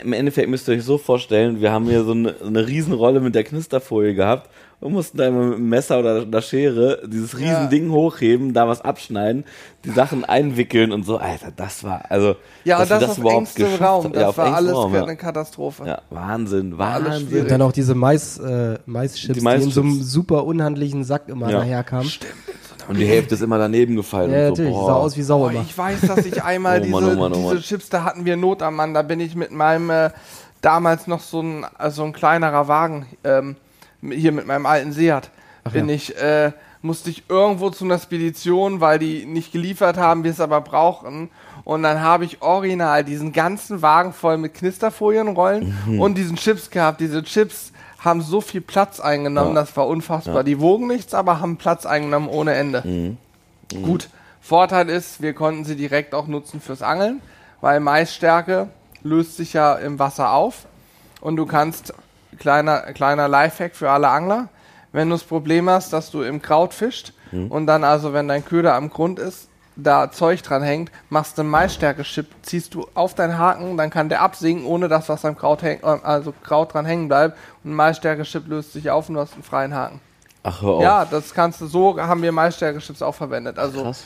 im 0.03 0.13
Endeffekt 0.13 0.49
müsst 0.49 0.67
ihr 0.69 0.75
euch 0.75 0.83
so 0.83 0.99
vorstellen, 0.99 1.61
wir 1.61 1.71
haben 1.71 1.85
hier 1.87 2.03
so 2.03 2.11
eine, 2.11 2.35
so 2.41 2.47
eine 2.47 2.67
Riesenrolle 2.67 3.21
mit 3.21 3.37
der 3.37 3.45
Knisterfolie 3.45 4.15
gehabt 4.15 4.51
und 4.81 4.93
mussten 4.93 5.19
da 5.19 5.27
immer 5.27 5.43
mit 5.45 5.57
einem 5.57 5.69
Messer 5.69 5.99
oder 5.99 6.23
einer 6.23 6.41
Schere 6.43 7.03
dieses 7.07 7.37
riesen 7.37 7.47
Ja. 7.51 7.67
Ding 7.67 7.91
hochheben, 7.91 8.55
da 8.55 8.69
was 8.69 8.81
abschneiden, 8.81 9.45
die 9.85 9.91
Sachen 9.91 10.25
einwickeln 10.25 10.93
und 10.93 11.05
so. 11.05 11.17
Alter, 11.19 11.51
das 11.57 11.83
war, 11.83 12.03
also, 12.11 12.37
Ja, 12.65 12.77
und 12.81 12.89
dass 12.91 13.01
wir 13.01 13.07
das, 13.09 13.19
auf 13.19 13.25
engstem 13.33 13.65
geschafft 13.65 13.83
Raum. 13.83 14.13
Das 14.13 14.23
ja, 14.23 14.29
auf 14.29 14.39
war 14.39 14.55
alles 14.55 14.75
Raum, 14.75 14.95
eine 14.95 15.07
ja. 15.07 15.15
Katastrophe. 15.17 15.85
ja, 15.87 16.03
Wahnsinn, 16.11 16.79
War 16.79 16.95
alles 16.95 17.23
Wahnsinn. 17.23 17.41
Und 17.43 17.51
dann 17.51 17.63
auch 17.63 17.73
diese 17.73 17.95
Mais, 17.95 18.39
äh, 18.39 18.79
Maischips, 18.87 19.35
Die 19.39 19.41
die, 19.45 19.63
in 19.65 19.71
so 19.71 19.81
einem 19.81 20.03
super 20.03 20.45
unhandlichen 20.45 21.03
Sack 21.05 21.29
immer 21.29 21.51
Ja. 21.51 21.59
daherkamen. 21.59 22.09
Stimmt, 22.09 22.33
so 22.79 22.87
Und 22.89 22.99
die 22.99 23.07
Hälfte 23.07 23.35
ist 23.35 23.41
immer 23.43 23.59
daneben 23.59 23.97
gefallen. 23.97 24.31
Ja, 24.31 24.49
und 24.51 24.57
so, 24.57 24.63
natürlich, 24.63 24.73
boah. 24.79 24.87
sah 24.87 24.95
aus 24.95 25.17
wie 25.17 25.23
Sauer 25.23 25.51
immer. 25.51 25.61
ich 25.63 25.77
weiß, 25.77 26.01
dass 26.03 26.25
ich 26.25 26.43
einmal 26.45 26.79
Oh 26.81 26.85
diese, 26.85 26.93
Mann, 26.93 27.05
oh 27.05 27.15
Mann, 27.21 27.33
oh 27.33 27.35
diese 27.37 27.55
Mann. 27.55 27.63
Chips, 27.63 27.89
da 27.89 28.05
hatten 28.05 28.25
wir 28.25 28.37
Not 28.37 28.63
am 28.63 28.77
Mann. 28.77 28.95
Da 28.95 29.03
bin 29.03 29.19
ich 29.19 29.35
mit 29.35 29.51
meinem 29.51 29.91
äh, 29.91 30.11
damals 30.61 31.07
noch 31.09 31.21
so 31.21 31.41
ein, 31.43 31.67
also 31.77 32.05
ein 32.05 32.13
kleinerer 32.13 32.69
Wagen, 32.69 33.07
ähm, 33.25 33.57
hier 34.03 34.33
mit 34.33 34.47
meinem 34.47 34.67
alten 34.67 34.93
Seat, 34.93 35.31
bin 35.73 35.89
ich, 35.89 36.17
äh, 36.17 36.53
musste 36.81 37.11
ich 37.11 37.25
irgendwo 37.29 37.71
zu 37.71 37.85
einer 37.85 37.99
Spedition, 37.99 38.81
weil 38.81 38.99
die 38.99 39.27
nicht 39.27 39.53
geliefert 39.53 39.97
haben, 39.99 40.25
wir 40.25 40.31
es 40.31 40.41
aber 40.41 40.61
brauchen. 40.61 41.29
Und 41.65 41.83
dann 41.83 42.01
habe 42.01 42.25
ich 42.25 42.41
original 42.41 43.05
diesen 43.05 43.33
ganzen 43.33 43.83
Wagen 43.83 44.13
voll 44.13 44.39
mit 44.39 44.55
Knisterfolienrollen 44.55 45.77
Mhm. 45.87 46.01
und 46.01 46.15
diesen 46.17 46.37
Chips 46.37 46.71
gehabt. 46.71 47.01
Diese 47.01 47.23
Chips 47.23 47.73
haben 47.99 48.23
so 48.23 48.41
viel 48.41 48.61
Platz 48.61 49.01
eingenommen, 49.01 49.55
Ja. 49.55 49.61
das 49.63 49.77
war 49.77 49.87
unfassbar. 49.89 50.45
Die 50.45 50.61
wogen 50.61 50.87
nichts, 50.87 51.13
aber 51.15 51.41
haben 51.41 51.57
Platz 51.57 51.85
eingenommen 51.85 52.29
ohne 52.29 52.55
Ende. 52.55 52.83
Mhm. 52.87 53.17
Gut, 53.83 54.09
Vorteil 54.41 54.89
ist, 54.89 55.21
wir 55.21 55.35
konnten 55.35 55.65
sie 55.65 55.77
direkt 55.77 56.15
auch 56.15 56.27
nutzen 56.29 56.61
fürs 56.61 56.81
Angeln, 56.81 57.21
weil 57.61 57.81
Maisstärke 57.81 58.69
löst 59.03 59.37
sich 59.37 59.53
ja 59.53 59.75
im 59.75 59.99
Wasser 59.99 60.33
auf 60.33 60.65
und 61.21 61.37
du 61.37 61.45
kannst, 61.45 61.93
kleiner, 62.39 62.81
kleiner 62.93 63.29
Lifehack 63.29 63.75
für 63.75 63.91
alle 63.91 64.09
Angler, 64.09 64.49
wenn 64.93 65.09
du 65.09 65.15
das 65.15 65.25
Problem 65.25 65.69
hast, 65.69 65.93
dass 65.93 66.11
du 66.11 66.23
im 66.23 66.41
Kraut 66.41 66.75
fischt 66.75 67.13
und 67.33 67.67
dann 67.67 67.85
also, 67.85 68.13
wenn 68.13 68.29
dein 68.29 68.45
Köder 68.45 68.75
am 68.75 68.91
Grund 68.91 69.19
ist, 69.19 69.49
da 69.77 70.11
Zeug 70.11 70.43
dran 70.43 70.63
hängt, 70.63 70.91
machst 71.09 71.39
du 71.39 71.43
einen 71.43 71.51
Maisstärke-Chip, 71.51 72.27
ziehst 72.43 72.75
du 72.75 72.87
auf 72.95 73.15
deinen 73.15 73.39
Haken, 73.39 73.77
dann 73.77 73.91
kann 73.91 74.09
der 74.09 74.23
absinken, 74.23 74.67
ohne 74.67 74.89
dass 74.89 75.09
was 75.09 75.25
am 75.25 75.37
Kraut, 75.37 75.63
häng, 75.63 75.81
äh, 75.83 75.99
also 76.03 76.35
Kraut 76.43 76.75
dran 76.75 76.85
hängen 76.85 77.09
bleibt 77.09 77.37
und 77.63 77.71
ein 77.71 77.75
Maisstärke-Chip 77.75 78.49
löst 78.49 78.73
sich 78.73 78.91
auf 78.91 79.09
und 79.09 79.15
du 79.15 79.21
hast 79.21 79.35
einen 79.35 79.45
freien 79.45 79.75
Haken. 79.75 80.01
Ach, 80.43 80.63
hör 80.63 80.71
auf. 80.71 80.83
Ja, 80.83 81.05
das 81.05 81.33
kannst 81.33 81.61
du, 81.61 81.67
so 81.67 82.01
haben 82.01 82.23
wir 82.23 82.33
Maisstärke-Chips 82.33 83.03
auch 83.03 83.15
verwendet. 83.15 83.59
Also 83.59 83.83
Krass. 83.83 84.05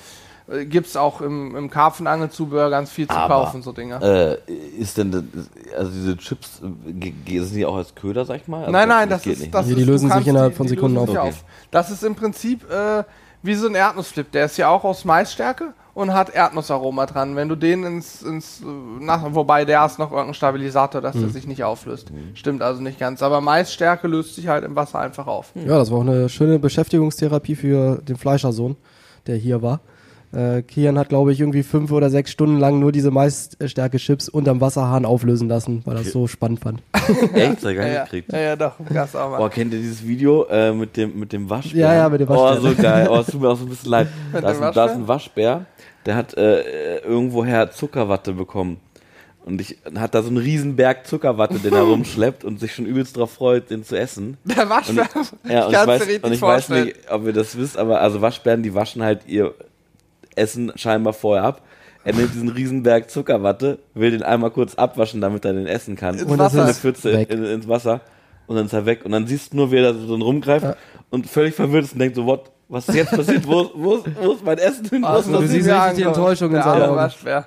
Äh, 0.48 0.64
gibt's 0.64 0.96
auch 0.96 1.20
im, 1.20 1.54
im 1.56 1.70
Karpfenangelzubehör 1.70 2.70
ganz 2.70 2.90
viel 2.90 3.06
zu 3.06 3.14
Aber, 3.14 3.44
kaufen, 3.44 3.62
so 3.62 3.72
Dinger. 3.72 4.02
Äh, 4.02 4.38
ist 4.78 4.98
denn, 4.98 5.10
das, 5.12 5.22
also 5.76 5.90
diese 5.92 6.16
Chips, 6.16 6.60
äh, 6.62 7.38
sind 7.40 7.54
die 7.54 7.66
auch 7.66 7.76
als 7.76 7.94
Köder, 7.94 8.24
sag 8.24 8.36
ich 8.36 8.48
mal? 8.48 8.60
Also 8.60 8.72
nein, 8.72 8.88
nein, 8.88 9.08
das 9.08 9.22
geht 9.22 9.34
ist, 9.34 9.40
nicht. 9.40 9.54
das 9.54 9.66
Nee, 9.66 9.72
ist, 9.72 9.78
die 9.78 9.84
lösen 9.84 10.10
sich 10.10 10.26
innerhalb 10.26 10.54
von 10.54 10.68
Sekunden 10.68 10.98
auf. 10.98 11.08
auf. 11.16 11.44
Das 11.70 11.90
ist 11.90 12.02
im 12.02 12.14
Prinzip 12.14 12.68
äh, 12.70 13.04
wie 13.42 13.54
so 13.54 13.66
ein 13.66 13.74
Erdnussflip. 13.74 14.30
Der 14.32 14.44
ist 14.46 14.56
ja 14.56 14.68
auch 14.68 14.84
aus 14.84 15.04
Maisstärke 15.04 15.72
und 15.94 16.14
hat 16.14 16.30
Erdnussaroma 16.34 17.06
dran. 17.06 17.36
Wenn 17.36 17.48
du 17.48 17.56
den 17.56 17.84
ins, 17.84 18.22
ins 18.22 18.62
nach, 19.00 19.22
wobei 19.34 19.64
der 19.64 19.84
ist 19.84 19.98
noch 19.98 20.10
irgendein 20.10 20.34
Stabilisator, 20.34 21.00
dass 21.00 21.14
Mhm. 21.14 21.20
der 21.22 21.28
sich 21.30 21.46
nicht 21.46 21.64
auflöst. 21.64 22.12
Stimmt 22.34 22.62
also 22.62 22.80
nicht 22.80 22.98
ganz. 22.98 23.22
Aber 23.22 23.40
Maisstärke 23.40 24.06
löst 24.08 24.36
sich 24.36 24.48
halt 24.48 24.64
im 24.64 24.74
Wasser 24.76 25.00
einfach 25.00 25.26
auf. 25.26 25.52
Ja, 25.54 25.76
das 25.78 25.90
war 25.90 25.98
auch 25.98 26.02
eine 26.02 26.28
schöne 26.28 26.58
Beschäftigungstherapie 26.58 27.56
für 27.56 27.96
den 28.02 28.16
Fleischersohn, 28.16 28.76
der 29.26 29.36
hier 29.36 29.60
war. 29.60 29.80
Äh, 30.32 30.62
Kian 30.62 30.98
hat, 30.98 31.10
glaube 31.10 31.32
ich, 31.32 31.40
irgendwie 31.40 31.62
fünf 31.62 31.92
oder 31.92 32.08
sechs 32.10 32.30
Stunden 32.30 32.58
lang 32.58 32.78
nur 32.80 32.90
diese 32.92 33.10
Maisstärke-Chips 33.10 34.28
unterm 34.28 34.60
Wasserhahn 34.60 35.04
auflösen 35.04 35.48
lassen, 35.48 35.82
weil 35.84 35.96
er 35.96 36.02
das 36.02 36.12
so 36.12 36.26
spannend 36.26 36.60
fand. 36.60 36.82
Echt? 37.34 37.58
Ich 37.58 37.62
gar 37.62 37.72
Ja, 37.72 37.82
nicht 37.84 37.94
ja, 37.94 38.04
gekriegt. 38.04 38.32
ja, 38.32 38.38
ja, 38.40 38.56
doch, 38.56 38.72
gab's 38.92 39.14
auch 39.14 39.30
mal. 39.30 39.36
Boah, 39.38 39.50
kennt 39.50 39.72
ihr 39.74 39.80
dieses 39.80 40.06
Video 40.06 40.44
äh, 40.46 40.72
mit 40.72 40.96
dem 40.96 41.18
mit 41.18 41.32
dem 41.32 41.50
Waschbär? 41.50 41.80
Ja, 41.80 41.94
ja, 41.94 42.08
mit 42.08 42.20
dem 42.20 42.28
Oh, 42.30 42.34
Waschbär. 42.34 42.70
so 42.76 42.82
geil. 42.82 43.08
Oh, 43.10 43.18
es 43.18 43.26
tut 43.26 43.40
mir 43.40 43.48
auch 43.50 43.56
so 43.58 43.64
ein 43.64 43.68
bisschen 43.68 43.90
leid. 43.90 44.08
Da 44.32 44.50
ist, 44.50 44.60
ein, 44.60 44.60
da 44.62 44.68
ist 44.70 44.76
Waschbär? 44.76 44.94
ein 44.94 45.08
Waschbär, 45.08 45.66
der 46.06 46.16
hat 46.16 46.34
äh, 46.36 46.98
irgendwoher 47.00 47.70
Zuckerwatte 47.70 48.32
bekommen. 48.32 48.78
Und 49.44 49.60
ich 49.60 49.76
hat 49.98 50.14
da 50.14 50.22
so 50.22 50.28
einen 50.28 50.36
riesen 50.38 50.76
Berg 50.76 51.06
Zuckerwatte, 51.06 51.58
den 51.58 51.72
er 51.74 51.82
rumschleppt 51.82 52.44
und 52.44 52.60
sich 52.60 52.72
schon 52.74 52.86
übelst 52.86 53.16
drauf 53.16 53.32
freut, 53.32 53.70
den 53.70 53.84
zu 53.84 53.98
essen. 53.98 54.38
Der 54.44 54.62
Und, 54.62 54.70
Waschbär. 54.70 55.08
ja, 55.48 55.66
und 55.66 55.72
ich 55.72 55.86
weiß, 55.86 56.02
und 56.22 56.32
ich 56.32 56.42
weiß 56.42 56.68
nicht, 56.70 56.94
ob 57.10 57.26
ihr 57.26 57.32
das 57.32 57.58
wisst, 57.58 57.76
aber 57.76 58.00
also 58.00 58.20
Waschbären, 58.22 58.62
die 58.62 58.72
waschen 58.72 59.02
halt 59.02 59.22
ihr 59.26 59.52
Essen 60.36 60.72
scheinbar 60.76 61.12
vorher 61.12 61.44
ab. 61.44 61.62
Er 62.04 62.14
nimmt 62.14 62.34
diesen 62.34 62.48
riesen 62.48 62.82
Berg 62.82 63.10
Zuckerwatte, 63.10 63.78
will 63.94 64.10
den 64.10 64.22
einmal 64.24 64.50
kurz 64.50 64.74
abwaschen, 64.74 65.20
damit 65.20 65.44
er 65.44 65.52
den 65.52 65.66
essen 65.66 65.94
kann. 65.94 66.20
Und 66.20 66.38
Wasser. 66.38 66.58
in 66.58 66.64
eine 66.64 66.74
Pfütze 66.74 67.10
in, 67.10 67.44
ins 67.44 67.68
Wasser 67.68 68.00
und 68.48 68.56
dann 68.56 68.66
ist 68.66 68.72
er 68.72 68.86
weg. 68.86 69.04
Und 69.04 69.12
dann 69.12 69.26
siehst 69.28 69.52
du 69.52 69.58
nur, 69.58 69.70
wie 69.70 69.76
er 69.76 69.92
da 69.92 69.94
so 69.98 70.08
drin 70.08 70.22
rumgreift 70.22 70.66
und 71.10 71.28
völlig 71.28 71.54
verwirrt 71.54 71.84
ist 71.84 71.92
und 71.92 72.00
denkt 72.00 72.16
so, 72.16 72.26
what, 72.26 72.50
was 72.68 72.88
ist 72.88 72.94
jetzt 72.96 73.10
passiert? 73.12 73.46
Wo, 73.46 73.70
wo, 73.74 73.94
ist- 73.96 74.06
wo 74.20 74.32
ist 74.32 74.44
mein 74.44 74.58
Essen 74.58 74.88
hin? 74.88 75.02
Wo 75.02 75.06
Also, 75.06 75.30
ist 75.30 75.36
du 75.36 75.42
das 75.42 75.50
siehst 75.50 75.66
hin? 75.68 75.74
richtig 75.76 75.96
die 75.98 76.02
Enttäuschung 76.02 76.54
in 76.54 76.62
seinen 76.62 76.82
Augen. 76.82 77.12
Ja. 77.26 77.46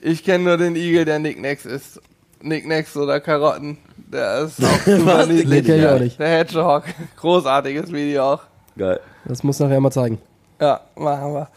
Ich 0.00 0.24
kenne 0.24 0.44
nur 0.44 0.56
den 0.56 0.76
Igel, 0.76 1.04
der 1.04 1.18
Nicknacks 1.18 1.66
isst. 1.66 2.00
Nicknacks 2.40 2.96
oder 2.96 3.20
Karotten. 3.20 3.78
Der 3.96 4.40
ist 4.44 4.62
auch 4.64 4.80
super 4.86 5.26
Den 5.26 5.36
niedlich. 5.36 5.64
kenn 5.66 5.80
ich 5.80 5.86
auch 5.88 5.98
nicht. 5.98 6.18
Der 6.18 6.28
Hedgehog. 6.28 6.84
Großartiges 7.16 7.92
Video 7.92 8.22
auch. 8.34 8.40
Geil. 8.78 9.00
Das 9.26 9.42
muss 9.42 9.58
nachher 9.60 9.80
mal 9.80 9.90
zeigen. 9.90 10.18
Ja, 10.60 10.80
machen 10.94 11.32
wir. 11.34 11.48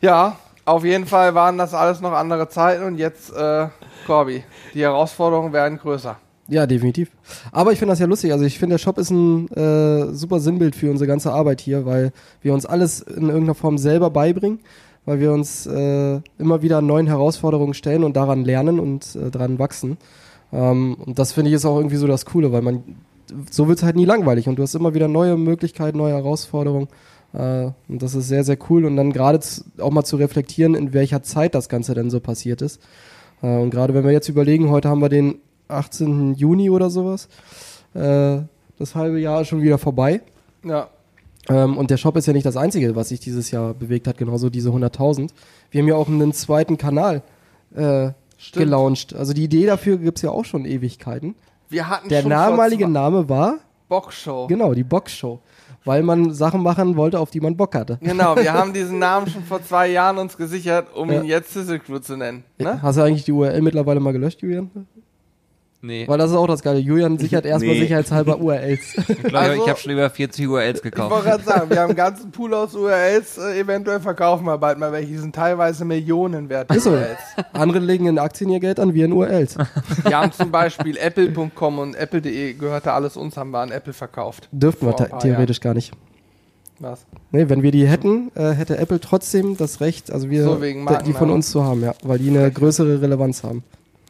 Ja, 0.00 0.36
auf 0.64 0.84
jeden 0.84 1.06
Fall 1.06 1.34
waren 1.34 1.58
das 1.58 1.74
alles 1.74 2.00
noch 2.00 2.12
andere 2.12 2.48
Zeiten 2.48 2.84
und 2.84 2.98
jetzt, 2.98 3.32
äh, 3.32 3.68
Corby, 4.06 4.42
die 4.74 4.82
Herausforderungen 4.82 5.52
werden 5.52 5.78
größer. 5.78 6.16
Ja, 6.48 6.66
definitiv. 6.66 7.10
Aber 7.50 7.72
ich 7.72 7.78
finde 7.78 7.92
das 7.92 7.98
ja 7.98 8.06
lustig. 8.06 8.32
Also 8.32 8.44
ich 8.44 8.58
finde, 8.58 8.74
der 8.74 8.78
Shop 8.78 8.98
ist 8.98 9.10
ein 9.10 9.48
äh, 9.48 10.14
super 10.14 10.38
Sinnbild 10.38 10.76
für 10.76 10.90
unsere 10.90 11.08
ganze 11.08 11.32
Arbeit 11.32 11.60
hier, 11.60 11.86
weil 11.86 12.12
wir 12.40 12.54
uns 12.54 12.66
alles 12.66 13.00
in 13.00 13.28
irgendeiner 13.28 13.54
Form 13.54 13.78
selber 13.78 14.10
beibringen, 14.10 14.60
weil 15.06 15.18
wir 15.18 15.32
uns 15.32 15.66
äh, 15.66 16.20
immer 16.38 16.62
wieder 16.62 16.82
neuen 16.82 17.08
Herausforderungen 17.08 17.74
stellen 17.74 18.04
und 18.04 18.16
daran 18.16 18.44
lernen 18.44 18.78
und 18.78 19.16
äh, 19.16 19.30
daran 19.30 19.58
wachsen. 19.58 19.96
Ähm, 20.52 20.96
und 21.04 21.18
das 21.18 21.32
finde 21.32 21.50
ich 21.50 21.56
ist 21.56 21.64
auch 21.64 21.76
irgendwie 21.76 21.96
so 21.96 22.06
das 22.06 22.26
Coole, 22.26 22.52
weil 22.52 22.62
man 22.62 22.84
so 23.50 23.66
wird 23.66 23.78
es 23.78 23.84
halt 23.84 23.96
nie 23.96 24.04
langweilig 24.04 24.48
und 24.48 24.56
du 24.56 24.62
hast 24.62 24.74
immer 24.76 24.94
wieder 24.94 25.08
neue 25.08 25.36
Möglichkeiten, 25.36 25.98
neue 25.98 26.14
Herausforderungen. 26.14 26.86
Äh, 27.36 27.70
und 27.88 28.02
das 28.02 28.14
ist 28.14 28.28
sehr, 28.28 28.44
sehr 28.44 28.56
cool. 28.70 28.84
Und 28.84 28.96
dann 28.96 29.12
gerade 29.12 29.40
auch 29.80 29.90
mal 29.90 30.04
zu 30.04 30.16
reflektieren, 30.16 30.74
in 30.74 30.92
welcher 30.92 31.22
Zeit 31.22 31.54
das 31.54 31.68
Ganze 31.68 31.94
denn 31.94 32.10
so 32.10 32.20
passiert 32.20 32.62
ist. 32.62 32.80
Äh, 33.42 33.46
und 33.58 33.70
gerade 33.70 33.92
wenn 33.94 34.04
wir 34.04 34.12
jetzt 34.12 34.28
überlegen, 34.28 34.70
heute 34.70 34.88
haben 34.88 35.00
wir 35.00 35.08
den 35.08 35.36
18. 35.68 36.34
Juni 36.34 36.70
oder 36.70 36.88
sowas. 36.90 37.28
Äh, 37.94 38.38
das 38.78 38.94
halbe 38.94 39.18
Jahr 39.20 39.42
ist 39.42 39.48
schon 39.48 39.62
wieder 39.62 39.78
vorbei. 39.78 40.20
Ja, 40.64 40.88
Ähm, 41.48 41.76
und 41.78 41.90
der 41.90 41.96
Shop 41.96 42.16
ist 42.16 42.26
ja 42.26 42.32
nicht 42.32 42.44
das 42.46 42.56
Einzige, 42.56 42.96
was 42.96 43.08
sich 43.10 43.20
dieses 43.20 43.50
Jahr 43.52 43.72
bewegt 43.74 44.08
hat, 44.08 44.18
genauso 44.18 44.50
diese 44.50 44.70
100.000. 44.70 45.30
Wir 45.70 45.80
haben 45.80 45.88
ja 45.88 45.94
auch 45.94 46.08
einen 46.08 46.32
zweiten 46.32 46.76
Kanal 46.76 47.22
äh, 47.74 48.10
gelauncht. 48.52 49.14
Also 49.14 49.32
die 49.32 49.44
Idee 49.44 49.66
dafür 49.66 49.96
gibt's 49.98 50.22
ja 50.22 50.30
auch 50.30 50.44
schon 50.44 50.64
Ewigkeiten. 50.64 51.34
wir 51.68 51.88
hatten 51.88 52.08
Der 52.08 52.22
schon 52.22 52.30
zwei- 52.30 52.86
Name 52.88 53.28
war, 53.28 53.58
Boxshow. 53.88 54.46
genau, 54.48 54.74
die 54.74 54.82
Boxshow. 54.84 55.40
Weil 55.86 56.02
man 56.02 56.34
Sachen 56.34 56.62
machen 56.62 56.96
wollte, 56.96 57.18
auf 57.18 57.30
die 57.30 57.40
man 57.40 57.56
Bock 57.56 57.74
hatte. 57.74 57.98
Genau, 58.02 58.36
wir 58.36 58.52
haben 58.58 58.72
diesen 58.74 58.98
Namen 58.98 59.28
schon 59.28 59.44
vor 59.44 59.62
zwei 59.62 59.86
Jahren 59.88 60.18
uns 60.18 60.36
gesichert, 60.36 60.88
um 60.94 61.10
Ja. 61.10 61.20
ihn 61.20 61.24
jetzt 61.26 61.54
Sizzle 61.54 61.78
Crew 61.78 61.98
zu 62.00 62.16
nennen. 62.16 62.44
Ne? 62.58 62.82
Hast 62.82 62.98
du 62.98 63.02
eigentlich 63.02 63.24
die 63.24 63.32
URL 63.32 63.62
mittlerweile 63.62 64.00
mal 64.00 64.12
gelöscht, 64.12 64.42
Julian? 64.42 64.70
Nee, 65.82 66.08
Weil 66.08 66.18
das 66.18 66.30
ist 66.30 66.36
auch 66.36 66.46
das 66.46 66.62
Geile. 66.62 66.78
Julian 66.80 67.18
sichert 67.18 67.44
erstmal 67.46 67.74
Nee. 67.74 67.80
sicherheitshalber 67.82 68.40
URLs. 68.40 68.80
ich 68.96 69.04
glaube, 69.22 69.38
Also- 69.38 69.62
ich 69.62 69.68
habe 69.68 69.78
schon 69.78 69.92
über 69.92 70.08
40 70.10 70.48
URLs 70.48 70.78
Ich 70.78 70.82
gekauft. 70.82 71.10
wollte 71.10 71.28
gerade 71.28 71.44
sagen, 71.44 71.70
wir 71.70 71.76
haben 71.80 71.88
einen 71.90 71.96
ganzen 71.96 72.30
Pool 72.32 72.54
aus 72.54 72.74
URLs, 72.74 73.38
äh, 73.38 73.60
eventuell 73.60 74.00
verkaufen 74.00 74.46
wir 74.46 74.58
bald 74.58 74.78
mal 74.78 74.90
welche, 74.90 75.08
die 75.12 75.18
sind 75.18 75.34
teilweise 75.34 75.84
Millionen 75.84 76.48
wert. 76.48 76.74
Ist 76.74 76.84
so. 76.84 76.96
Andere 77.52 77.78
legen 77.80 78.06
in 78.06 78.18
Aktien 78.18 78.50
ihr 78.50 78.58
Geld 78.60 78.80
an, 78.80 78.94
wir 78.94 79.04
in 79.04 79.12
URLs. 79.12 79.56
Wir 80.04 80.18
haben 80.18 80.32
zum 80.32 80.50
Beispiel 80.50 80.96
apple.com 80.96 81.78
und 81.78 81.94
apple.de 81.94 82.54
gehörte 82.54 82.92
alles 82.92 83.16
uns, 83.16 83.36
haben 83.36 83.50
wir 83.50 83.58
an 83.60 83.70
Apple 83.70 83.92
verkauft. 83.92 84.48
Dürften 84.52 84.86
wir 84.86 84.96
theoretisch 85.18 85.60
gar 85.60 85.74
nicht. 85.74 85.92
Was? 86.78 87.06
Nee, 87.30 87.48
wenn 87.48 87.62
wir 87.62 87.70
die 87.70 87.86
hätten, 87.86 88.30
äh, 88.34 88.50
hätte 88.52 88.76
Apple 88.76 89.00
trotzdem 89.00 89.56
das 89.56 89.80
Recht, 89.80 90.10
also 90.12 90.28
wir 90.30 90.42
So, 90.44 90.56
die 91.06 91.12
von 91.12 91.30
uns 91.30 91.50
zu 91.50 91.64
haben, 91.64 91.82
ja, 91.82 91.94
weil 92.02 92.18
die 92.18 92.28
eine 92.28 92.50
größere 92.50 93.00
Relevanz 93.00 93.42
haben. 93.42 93.62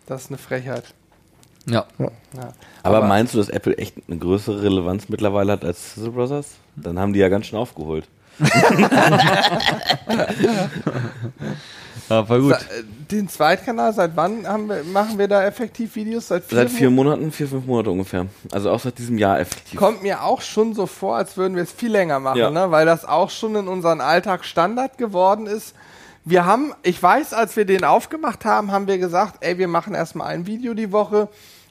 Das 0.07 0.23
ist 0.23 0.31
eine 0.31 0.39
Frechheit. 0.39 0.85
Ja. 1.69 1.85
Ja. 1.99 2.09
Aber, 2.83 2.99
Aber- 2.99 3.07
meinst 3.07 3.35
du, 3.35 3.39
dass 3.39 3.49
Apple 3.49 3.77
echt 3.79 3.95
eine 4.09 4.19
größere 4.19 4.63
Relevanz 4.63 5.09
mittlerweile 5.09 5.53
hat 5.53 5.65
als 5.65 5.95
Sizzle 5.95 6.11
Brothers? 6.13 6.53
Dann 6.77 6.99
haben 6.99 7.13
die 7.13 7.19
ja 7.21 7.29
ganz 7.29 7.47
schön 7.47 7.59
aufgeholt. 7.59 8.07
ja, 12.09 12.25
voll 12.25 12.43
gut. 12.43 12.53
Äh, 12.53 12.85
Den 13.11 13.29
Zweitkanal, 13.29 13.93
seit 13.93 14.17
wann 14.17 14.47
haben 14.47 14.69
wir, 14.69 14.85
machen 14.85 15.19
wir 15.19 15.29
da 15.29 15.45
effektiv 15.45 15.95
Videos? 15.97 16.29
Seit 16.29 16.45
vier, 16.45 16.59
Seit 16.59 16.71
vier 16.71 16.91
Monaten? 16.91 17.21
Monaten, 17.21 17.33
vier, 17.33 17.49
fünf 17.49 17.67
Monate 17.67 17.91
ungefähr. 17.91 18.27
Also 18.53 18.71
auch 18.71 18.81
seit 18.81 18.99
diesem 18.99 19.19
Jahr 19.19 19.41
effektiv. 19.41 19.79
Kommt 19.79 20.03
mir 20.03 20.23
auch 20.23 20.41
schon 20.41 20.75
so 20.75 20.87
vor, 20.87 21.17
als 21.17 21.37
würden 21.37 21.57
wir 21.57 21.63
es 21.63 21.73
viel 21.73 21.91
länger 21.91 22.21
machen, 22.21 22.39
Ja. 22.39 22.51
ne? 22.51 22.71
weil 22.71 22.85
das 22.87 23.05
auch 23.05 23.31
schon 23.31 23.55
in 23.57 23.69
unseren 23.69 24.01
Alltag 24.01 24.45
Standard 24.45 24.99
geworden 24.99 25.47
ist. 25.47 25.75
Wir 26.25 26.45
haben, 26.45 26.75
ich 26.83 27.01
weiß, 27.01 27.33
als 27.33 27.57
wir 27.57 27.65
den 27.65 27.85
aufgemacht 27.85 28.45
haben, 28.45 28.73
haben 28.73 28.89
wir 28.89 28.99
gesagt, 28.99 29.37
ey, 29.41 29.59
wir 29.59 29.69
machen 29.69 29.95
erstmal 29.95 30.27
ein 30.29 30.47
Video 30.47 30.75
die 30.75 30.91
Woche 30.93 31.29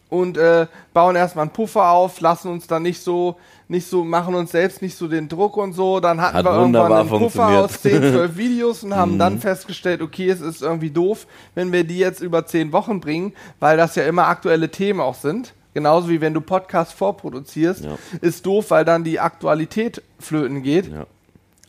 und 0.10 0.38
äh, 0.38 0.68
bauen 0.94 1.16
erstmal 1.16 1.44
einen 1.44 1.52
Puffer 1.54 1.90
auf, 1.90 2.20
lassen 2.20 2.50
uns 2.52 2.68
dann 2.68 2.84
nicht 2.84 3.02
so, 3.02 3.36
nicht 3.68 3.88
so, 3.90 4.04
machen 4.04 4.36
uns 4.36 4.52
selbst 4.52 4.82
nicht 4.82 4.96
so 4.96 5.08
den 5.08 5.28
Druck 5.28 5.58
und 5.58 5.74
so. 5.74 6.00
Dann 6.00 6.22
hatten 6.22 6.38
Hat 6.38 6.46
wir 6.46 6.56
irgendwann 6.56 6.94
einen 6.94 7.10
Puffer 7.10 7.48
aus 7.48 7.82
10, 7.82 8.14
12 8.14 8.38
Videos 8.38 8.84
und 8.84 8.96
haben 8.96 9.18
dann 9.18 9.40
festgestellt, 9.40 10.02
okay, 10.02 10.30
es 10.30 10.42
ist 10.42 10.62
irgendwie 10.62 10.92
doof, 10.92 11.26
wenn 11.56 11.72
wir 11.72 11.84
die 11.84 11.98
jetzt 11.98 12.22
über 12.22 12.46
10 12.46 12.72
Wochen 12.72 13.00
bringen, 13.00 13.34
weil 13.60 13.78
das 13.78 13.96
ja 13.96 14.04
immer 14.06 14.28
aktuelle 14.28 14.70
Themen 14.70 15.00
auch 15.00 15.16
sind. 15.16 15.54
Genauso 15.74 16.08
wie 16.08 16.22
wenn 16.22 16.34
du 16.34 16.40
Podcasts 16.40 16.94
vorproduzierst, 16.94 17.84
Ja. 17.84 17.98
ist 18.22 18.46
doof, 18.46 18.72
weil 18.72 18.86
dann 18.86 19.04
die 19.04 19.20
Aktualität 19.20 20.02
flöten 20.20 20.64
geht. 20.64 20.88
Ja. 20.90 21.06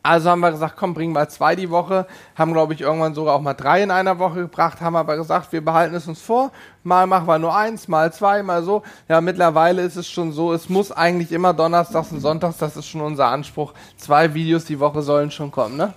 Also 0.06 0.30
haben 0.30 0.40
wir 0.40 0.52
gesagt, 0.52 0.74
komm, 0.76 0.94
bring 0.94 1.12
mal 1.12 1.28
zwei 1.28 1.56
die 1.56 1.70
Woche. 1.70 2.06
Haben, 2.36 2.52
glaube 2.52 2.74
ich, 2.74 2.80
irgendwann 2.80 3.14
sogar 3.14 3.34
auch 3.34 3.40
mal 3.40 3.54
drei 3.54 3.82
in 3.82 3.90
einer 3.90 4.18
Woche 4.18 4.40
gebracht. 4.40 4.80
Haben 4.80 4.96
aber 4.96 5.16
gesagt, 5.16 5.52
wir 5.52 5.64
behalten 5.64 5.94
es 5.94 6.06
uns 6.06 6.20
vor. 6.20 6.52
Mal 6.84 7.06
machen 7.06 7.26
wir 7.26 7.38
nur 7.38 7.54
eins, 7.56 7.88
mal 7.88 8.12
zwei, 8.12 8.42
mal 8.42 8.62
so. 8.62 8.82
Ja, 9.08 9.20
mittlerweile 9.20 9.82
ist 9.82 9.96
es 9.96 10.08
schon 10.08 10.32
so, 10.32 10.52
es 10.52 10.68
muss 10.68 10.92
eigentlich 10.92 11.32
immer 11.32 11.52
donnerstags 11.52 12.12
und 12.12 12.20
sonntags, 12.20 12.58
das 12.58 12.76
ist 12.76 12.86
schon 12.86 13.00
unser 13.00 13.26
Anspruch. 13.26 13.72
Zwei 13.96 14.32
Videos 14.34 14.64
die 14.64 14.78
Woche 14.78 15.02
sollen 15.02 15.30
schon 15.30 15.50
kommen, 15.50 15.76
ne? 15.76 15.92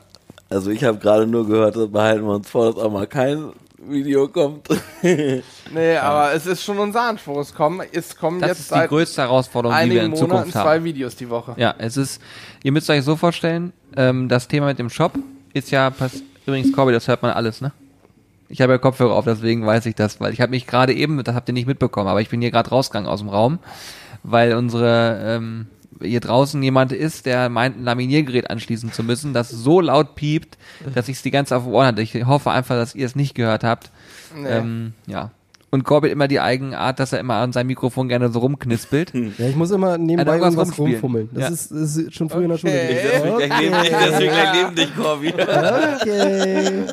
Also 0.50 0.72
ich 0.72 0.84
habe 0.84 0.98
gerade 0.98 1.28
nur 1.28 1.46
gehört, 1.46 1.76
das 1.76 1.92
behalten 1.92 2.26
wir 2.26 2.34
uns 2.34 2.50
vor, 2.50 2.74
dass 2.74 2.84
auch 2.84 2.92
mal 2.92 3.06
kein 3.06 3.52
Video 3.78 4.28
kommt. 4.28 4.68
Nee, 5.72 5.98
aber 5.98 6.34
es 6.34 6.48
ist 6.48 6.64
schon 6.64 6.80
unser 6.80 7.02
Anspruch. 7.04 7.38
Es 7.38 7.54
kommen, 7.54 7.82
es 7.92 8.18
kommen 8.18 8.40
Das 8.40 8.50
jetzt 8.50 8.60
ist 8.62 8.72
die 8.72 8.76
seit 8.76 8.90
größte 8.90 9.22
Herausforderung, 9.22 9.78
die 9.78 9.92
wir 9.92 10.02
einigen 10.02 10.06
in 10.06 10.10
Monaten 10.12 10.30
Zukunft 10.32 10.56
haben. 10.56 10.64
zwei 10.66 10.84
Videos 10.84 11.16
die 11.16 11.30
Woche. 11.30 11.54
Ja, 11.58 11.76
es 11.78 11.96
ist, 11.96 12.20
ihr 12.64 12.72
müsst 12.72 12.90
euch 12.90 13.04
so 13.04 13.16
vorstellen, 13.16 13.72
ähm, 13.96 14.28
das 14.30 14.48
Thema 14.48 14.68
mit 14.68 14.80
dem 14.80 14.90
Shop 14.90 15.14
ist 15.54 15.72
ja, 15.72 15.90
pass 15.90 16.22
übrigens, 16.46 16.72
Corby, 16.72 16.92
das 16.92 17.08
hört 17.08 17.22
man 17.22 17.32
alles, 17.32 17.62
ne? 17.62 17.72
Ich 18.50 18.62
habe 18.62 18.74
ja 18.74 18.78
Kopfhörer 18.80 19.14
auf, 19.14 19.26
deswegen 19.26 19.66
weiß 19.66 19.86
ich 19.86 19.96
das, 19.96 20.20
weil 20.20 20.34
ich 20.34 20.42
habe 20.42 20.50
mich 20.52 20.66
gerade 20.66 20.94
eben, 20.94 21.24
das 21.24 21.36
habt 21.36 21.48
ihr 21.50 21.54
nicht 21.54 21.68
mitbekommen, 21.68 22.08
aber 22.08 22.22
ich 22.22 22.30
bin 22.30 22.42
hier 22.42 22.50
gerade 22.50 22.70
rausgegangen 22.70 23.08
aus 23.08 23.20
dem 23.20 23.30
Raum, 23.30 23.60
weil 24.24 24.56
unsere, 24.56 25.22
ähm, 25.24 25.68
hier 26.02 26.20
draußen 26.20 26.62
jemand 26.64 26.92
ist, 26.92 27.26
der 27.28 27.50
meint, 27.50 27.78
ein 27.78 27.84
Laminiergerät 27.84 28.50
anschließen 28.50 28.92
zu 28.92 29.04
müssen, 29.04 29.34
das 29.34 29.50
so 29.50 29.82
laut 29.82 30.16
piept, 30.16 30.58
dass 30.96 31.10
ich 31.10 31.18
es 31.18 31.22
die 31.22 31.32
ganze 31.32 31.50
Zeit 31.50 31.58
auf 31.60 31.64
dem 31.66 31.74
Ohr 31.74 31.86
hatte. 31.86 32.02
Ich 32.02 32.26
hoffe 32.26 32.52
einfach, 32.52 32.76
dass 32.76 32.96
ihr 32.96 33.06
es 33.06 33.16
nicht 33.16 33.36
gehört 33.36 33.64
habt. 33.64 33.92
Nee. 34.36 34.48
Ähm, 34.48 34.94
ja. 35.06 35.32
Und 35.72 35.84
Corbett 35.84 36.12
immer 36.12 36.28
die 36.28 36.40
Eigenart, 36.40 37.00
dass 37.00 37.14
er 37.14 37.20
immer 37.20 37.36
an 37.36 37.52
seinem 37.54 37.68
Mikrofon 37.68 38.08
gerne 38.08 38.30
so 38.30 38.40
rumknispelt. 38.40 39.14
Ja, 39.14 39.46
ich 39.48 39.56
muss 39.56 39.70
immer 39.72 39.98
nebenbei 40.00 40.38
irgendwas 40.38 40.70
irgendwas 40.70 40.80
rumfummeln. 40.80 41.30
Das, 41.32 41.42
Ja. 41.44 41.50
ist, 41.50 41.72
das 41.72 41.96
ist 41.98 42.14
schon 42.16 42.30
früher 42.30 42.44
in 42.44 42.50
der 42.50 42.58
Schule 42.58 42.74
Okay. 42.74 42.88
gewesen. 42.88 43.10
Deswegen 43.14 43.38
gleich 43.38 43.62
neben 43.62 43.82
dich, 43.82 43.92
deswegen 44.10 44.32
gleich 44.34 44.64
neben 44.64 44.76
dich, 44.76 44.96
Corby. 44.96 45.34
Okay. 46.02 46.84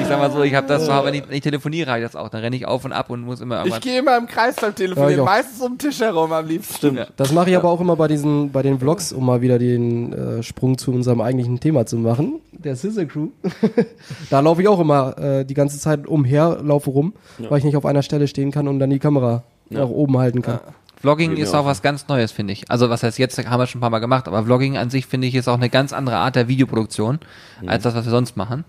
Ich 0.00 0.06
sag 0.06 0.18
mal 0.18 0.30
so, 0.30 0.42
ich 0.42 0.54
habe 0.54 0.66
das 0.66 0.86
so, 0.86 0.92
aber 0.92 1.08
wenn 1.08 1.14
ich, 1.14 1.28
wenn 1.28 1.36
ich 1.36 1.42
telefoniere, 1.42 1.90
habe 1.90 2.00
ich 2.00 2.06
das 2.06 2.16
auch. 2.16 2.28
Dann 2.28 2.40
renne 2.40 2.56
ich 2.56 2.66
auf 2.66 2.84
und 2.84 2.92
ab 2.92 3.10
und 3.10 3.22
muss 3.22 3.40
immer 3.40 3.56
Ich 3.56 3.66
irgendwas. 3.66 3.80
gehe 3.82 3.98
immer 3.98 4.16
im 4.16 4.26
Kreis 4.26 4.56
beim 4.56 4.70
Ja, 4.70 4.74
Telefonieren, 4.74 5.12
ich 5.14 5.20
auch. 5.20 5.24
meistens 5.24 5.60
um 5.60 5.72
den 5.72 5.78
Tisch 5.78 6.00
herum 6.00 6.32
am 6.32 6.46
liebsten. 6.46 6.74
Stimmt. 6.76 7.12
Das 7.16 7.32
mache 7.32 7.50
ich 7.50 7.56
aber 7.56 7.68
auch 7.70 7.80
immer 7.80 7.96
bei 7.96 8.08
diesen, 8.08 8.50
bei 8.52 8.62
den 8.62 8.78
Vlogs, 8.78 9.12
um 9.12 9.24
mal 9.26 9.40
wieder 9.42 9.58
den 9.58 10.12
äh, 10.12 10.42
Sprung 10.42 10.78
zu 10.78 10.92
unserem 10.92 11.20
eigentlichen 11.20 11.60
Thema 11.60 11.86
zu 11.86 11.96
machen. 11.96 12.40
Der 12.52 12.74
Scissor 12.76 13.04
Crew. 13.04 13.28
da 14.30 14.40
laufe 14.40 14.62
ich 14.62 14.68
auch 14.68 14.80
immer 14.80 15.16
äh, 15.18 15.44
die 15.44 15.54
ganze 15.54 15.78
Zeit 15.78 16.06
umher, 16.06 16.58
laufe 16.62 16.90
rum, 16.90 17.12
weil 17.48 17.58
ich 17.58 17.64
nicht 17.64 17.76
auf 17.76 17.84
einer 17.86 18.02
Stelle 18.02 18.28
stehen 18.28 18.50
kann 18.50 18.68
und 18.68 18.78
dann 18.78 18.90
die 18.90 18.98
Kamera 18.98 19.42
nach 19.70 19.88
oben 19.88 20.18
halten 20.18 20.42
kann. 20.42 20.60
Vlogging 21.00 21.30
Geht 21.30 21.38
mir 21.38 21.44
ist 21.44 21.54
auch 21.54 21.60
auch 21.60 21.66
was 21.66 21.82
ganz 21.82 22.08
Neues, 22.08 22.32
finde 22.32 22.52
ich. 22.52 22.70
Also 22.70 22.88
was 22.88 23.02
heißt 23.02 23.18
jetzt, 23.18 23.38
haben 23.38 23.60
wir 23.60 23.66
schon 23.66 23.78
ein 23.78 23.82
paar 23.82 23.90
Mal 23.90 23.98
gemacht, 23.98 24.28
aber 24.28 24.44
Vlogging 24.44 24.76
an 24.76 24.90
sich, 24.90 25.06
finde 25.06 25.26
ich, 25.26 25.34
ist 25.34 25.48
auch 25.48 25.54
eine 25.54 25.68
ganz 25.68 25.92
andere 25.92 26.16
Art 26.16 26.36
der 26.36 26.48
Videoproduktion, 26.48 27.20
als 27.66 27.82
das, 27.82 27.94
was 27.94 28.06
wir 28.06 28.10
sonst 28.10 28.36
machen. 28.36 28.64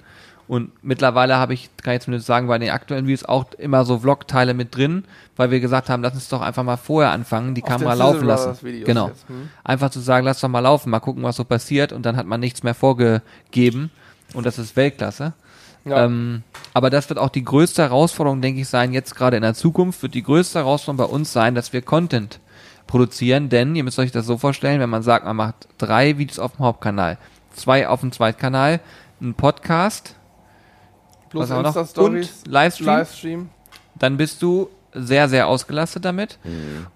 Und 0.48 0.72
mittlerweile 0.82 1.38
habe 1.38 1.54
ich, 1.54 1.70
kann 1.84 1.96
ich 1.96 2.02
zumindest 2.02 2.28
sagen, 2.28 2.48
bei 2.48 2.58
den 2.58 2.70
aktuellen 2.70 3.06
Videos 3.06 3.26
auch 3.26 3.46
immer 3.58 3.84
so 3.84 4.00
Vlog-Teile 4.00 4.54
mit 4.54 4.76
drin, 4.76 5.04
weil 5.36 5.52
wir 5.52 5.60
gesagt 5.60 5.90
haben, 5.90 6.02
lass 6.02 6.14
uns 6.14 6.30
doch 6.30 6.42
einfach 6.42 6.64
mal 6.64 6.78
vorher 6.78 7.12
anfangen, 7.12 7.54
die 7.54 7.64
Auf 7.64 7.70
Kamera 7.70 7.94
laufen 7.94 8.20
Sizzle 8.20 8.28
lassen. 8.28 8.84
Genau. 8.86 9.08
jetzt, 9.10 9.28
hm? 9.28 9.50
Einfach 9.66 9.90
zu 9.90 10.00
sagen, 10.00 10.26
lass 10.26 10.40
doch 10.40 10.48
mal 10.48 10.62
laufen, 10.62 10.90
mal 10.90 11.02
gucken, 11.02 11.24
was 11.24 11.36
so 11.36 11.44
passiert 11.44 11.92
und 11.92 12.06
dann 12.06 12.16
hat 12.16 12.28
man 12.28 12.40
nichts 12.40 12.64
mehr 12.64 12.74
vorgegeben 12.74 13.92
und 14.34 14.46
das 14.46 14.58
ist 14.58 14.78
Weltklasse. 14.78 15.34
Ja. 15.88 16.06
Ähm, 16.06 16.44
aber 16.74 16.90
das 16.90 17.10
wird 17.10 17.20
auch 17.20 17.30
die 17.30 17.44
größte 17.44 17.82
Herausforderung, 17.84 18.42
denke 18.42 18.62
ich, 18.62 18.68
sein, 18.68 18.94
jetzt 18.94 19.16
gerade 19.16 19.38
in 19.38 19.44
der 19.44 19.54
Zukunft, 19.54 20.02
wird 20.02 20.14
die 20.14 20.24
größte 20.24 20.60
Herausforderung 20.60 21.10
bei 21.10 21.14
uns 21.14 21.34
sein, 21.34 21.56
dass 21.56 21.74
wir 21.74 21.82
Content 21.82 22.40
produzieren, 22.86 23.50
denn 23.50 23.76
ihr 23.76 23.84
müsst 23.84 24.00
euch 24.00 24.12
das 24.12 24.26
so 24.26 24.38
vorstellen, 24.38 24.80
wenn 24.80 24.90
man 24.90 25.04
sagt, 25.04 25.26
man 25.26 25.36
macht 25.36 25.68
drei 25.78 26.18
Videos 26.18 26.40
auf 26.40 26.56
dem 26.56 26.66
Hauptkanal, 26.66 27.18
zwei 27.54 27.88
auf 27.88 28.00
dem 28.02 28.12
Zweitkanal, 28.12 28.80
ein 29.22 29.34
Podcast, 29.34 30.16
Plus 31.30 31.50
was 31.50 31.50
wir 31.50 31.62
noch? 31.62 31.98
Und 31.98 32.30
Livestream, 32.48 32.88
Livestream. 32.88 33.50
dann 33.96 34.18
bist 34.18 34.42
du 34.42 34.70
sehr, 34.94 35.30
sehr 35.30 35.48
ausgelastet 35.48 36.06
damit. 36.06 36.40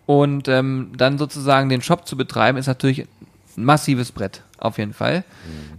Und 0.05 0.47
ähm, 0.47 0.91
dann 0.95 1.17
sozusagen 1.17 1.69
den 1.69 1.81
Shop 1.81 2.07
zu 2.07 2.17
betreiben, 2.17 2.57
ist 2.57 2.67
natürlich 2.67 3.07
ein 3.57 3.65
massives 3.65 4.11
Brett, 4.11 4.43
auf 4.61 4.77
jeden 4.77 4.93
Fall. 4.93 5.23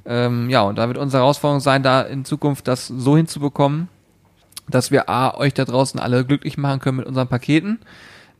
Ähm, 0.04 0.50
ja, 0.50 0.62
und 0.62 0.76
da 0.76 0.88
wird 0.88 0.98
unsere 0.98 1.22
Herausforderung 1.22 1.60
sein, 1.60 1.82
da 1.82 2.02
in 2.02 2.24
Zukunft 2.24 2.68
das 2.68 2.86
so 2.86 3.16
hinzubekommen, 3.16 3.88
dass 4.68 4.90
wir 4.90 5.08
A, 5.08 5.34
euch 5.34 5.54
da 5.54 5.64
draußen 5.64 5.98
alle 6.00 6.24
glücklich 6.24 6.58
machen 6.58 6.80
können 6.80 6.98
mit 6.98 7.06
unseren 7.06 7.28
Paketen, 7.28 7.80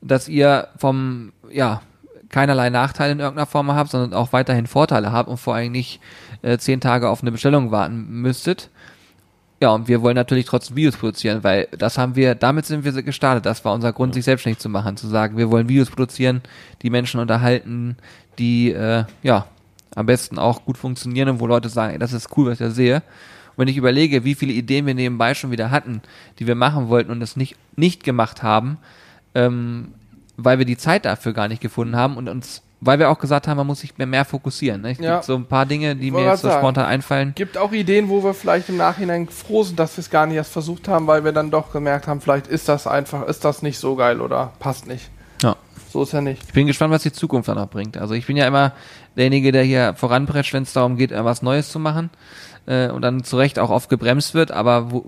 dass 0.01 0.28
ihr 0.28 0.68
vom, 0.76 1.32
ja, 1.51 1.82
keinerlei 2.28 2.70
Nachteile 2.70 3.12
in 3.12 3.20
irgendeiner 3.20 3.47
Form 3.47 3.70
habt, 3.72 3.90
sondern 3.90 4.14
auch 4.14 4.32
weiterhin 4.32 4.66
Vorteile 4.66 5.12
habt 5.12 5.28
und 5.28 5.36
vor 5.36 5.55
allem 5.55 5.70
nicht 5.70 6.01
äh, 6.40 6.59
zehn 6.59 6.80
Tage 6.80 7.09
auf 7.09 7.22
eine 7.22 7.30
Bestellung 7.30 7.70
warten 7.70 8.07
müsstet. 8.09 8.70
Ja, 9.61 9.70
und 9.70 9.86
wir 9.86 10.03
wollen 10.03 10.16
natürlich 10.16 10.47
trotzdem 10.47 10.74
Videos 10.74 10.97
produzieren, 10.97 11.45
weil 11.45 11.68
das 11.70 11.97
haben 11.97 12.16
wir, 12.16 12.34
damit 12.34 12.66
sind 12.66 12.84
wir 12.84 13.01
gestartet. 13.03 13.47
Das 13.47 13.64
war 13.64 13.74
unser 13.74 13.93
Grund, 13.93 14.12
sich 14.12 14.24
selbstständig 14.24 14.59
zu 14.59 14.68
machen, 14.68 14.97
zu 14.97 15.07
sagen, 15.07 15.36
wir 15.36 15.53
wollen 15.53 15.68
Videos 15.68 15.88
produzieren, 15.88 16.40
die 16.82 16.90
Menschen 16.90 17.20
unterhalten, 17.20 17.97
die, 18.40 18.72
äh, 18.72 19.05
ja, 19.22 19.47
am 19.95 20.07
besten 20.07 20.38
auch 20.38 20.64
gut 20.64 20.78
funktionieren 20.78 21.28
und 21.28 21.40
wo 21.40 21.47
Leute 21.47 21.68
sagen, 21.68 21.93
ey, 21.93 21.99
das 21.99 22.12
ist 22.12 22.36
cool, 22.36 22.47
was 22.47 22.61
ich 22.61 22.66
da 22.66 22.70
sehe. 22.70 22.97
Und 22.97 23.59
wenn 23.59 23.68
ich 23.68 23.76
überlege, 23.76 24.24
wie 24.24 24.34
viele 24.34 24.53
Ideen 24.53 24.86
wir 24.86 24.95
nebenbei 24.95 25.34
schon 25.34 25.51
wieder 25.51 25.70
hatten, 25.70 26.01
die 26.38 26.47
wir 26.47 26.55
machen 26.55 26.88
wollten 26.88 27.11
und 27.11 27.20
es 27.22 27.36
nicht, 27.36 27.57
nicht 27.76 28.03
gemacht 28.03 28.43
haben, 28.43 28.78
ähm, 29.34 29.93
weil 30.36 30.59
wir 30.59 30.64
die 30.64 30.78
Zeit 30.78 31.05
dafür 31.05 31.32
gar 31.34 31.49
nicht 31.49 31.61
gefunden 31.61 31.95
haben 31.95 32.16
und 32.16 32.28
uns, 32.28 32.62
weil 32.80 32.99
wir 32.99 33.11
auch 33.11 33.18
gesagt 33.18 33.47
haben, 33.47 33.59
man 33.59 33.66
muss 33.66 33.80
sich 33.80 33.97
mehr, 33.99 34.07
mehr 34.07 34.24
fokussieren. 34.24 34.80
Ne? 34.80 34.93
Es 34.93 34.99
Ja. 34.99 35.14
gibt 35.16 35.24
so 35.24 35.34
ein 35.36 35.45
paar 35.45 35.66
Dinge, 35.66 35.95
die 35.95 36.11
mir 36.11 36.24
jetzt 36.24 36.40
so 36.43 36.51
spontan 36.51 36.86
einfallen. 36.86 37.32
Gibt 37.34 37.59
auch 37.59 37.72
Ideen, 37.72 38.09
wo 38.09 38.24
wir 38.24 38.32
vielleicht 38.32 38.70
im 38.70 38.78
Nachhinein 38.78 39.28
froh 39.28 39.62
sind, 39.62 39.78
dass 39.78 39.97
wir 39.97 40.01
es 40.03 40.11
gar 40.11 40.26
nicht 40.26 40.36
erst 40.36 40.53
versucht 40.53 40.88
haben, 40.88 41.07
weil 41.07 41.22
wir 41.24 41.32
dann 41.32 41.51
doch 41.51 41.72
gemerkt 41.72 42.07
haben, 42.07 42.20
vielleicht 42.22 42.47
ist 42.47 42.68
das 42.68 42.86
einfach, 42.86 43.26
ist 43.28 43.45
das 43.45 43.61
nicht 43.62 43.78
so 43.78 43.95
geil 43.97 44.20
oder 44.22 44.53
passt 44.59 44.86
nicht. 44.86 45.11
So 45.93 46.05
ist 46.05 46.12
ja 46.12 46.22
nicht. 46.22 46.43
Ich 46.47 46.55
bin 46.55 46.66
gespannt, 46.66 46.90
was 46.93 47.03
die 47.03 47.12
Zukunft 47.12 47.49
dann 47.49 47.59
noch 47.59 47.68
bringt. 47.68 47.99
Also 47.99 48.14
ich 48.14 48.26
bin 48.26 48.38
ja 48.38 48.47
immer 48.47 48.72
derjenige, 49.14 49.53
der 49.53 49.62
hier 49.62 49.93
voranprescht, 49.95 50.55
wenn 50.55 50.62
es 50.62 50.72
darum 50.72 50.97
geht, 50.97 51.12
äh, 51.12 51.22
was 51.22 51.43
Neues 51.43 51.70
zu 51.70 51.78
machen 51.78 52.09
äh, 52.66 52.88
und 52.88 53.03
dann 53.03 53.24
zu 53.24 53.36
Recht 53.36 53.59
auch 53.59 53.68
oft 53.68 53.90
gebremst 53.90 54.32
wird. 54.32 54.53
Aber 54.53 54.90
wo, 54.90 55.05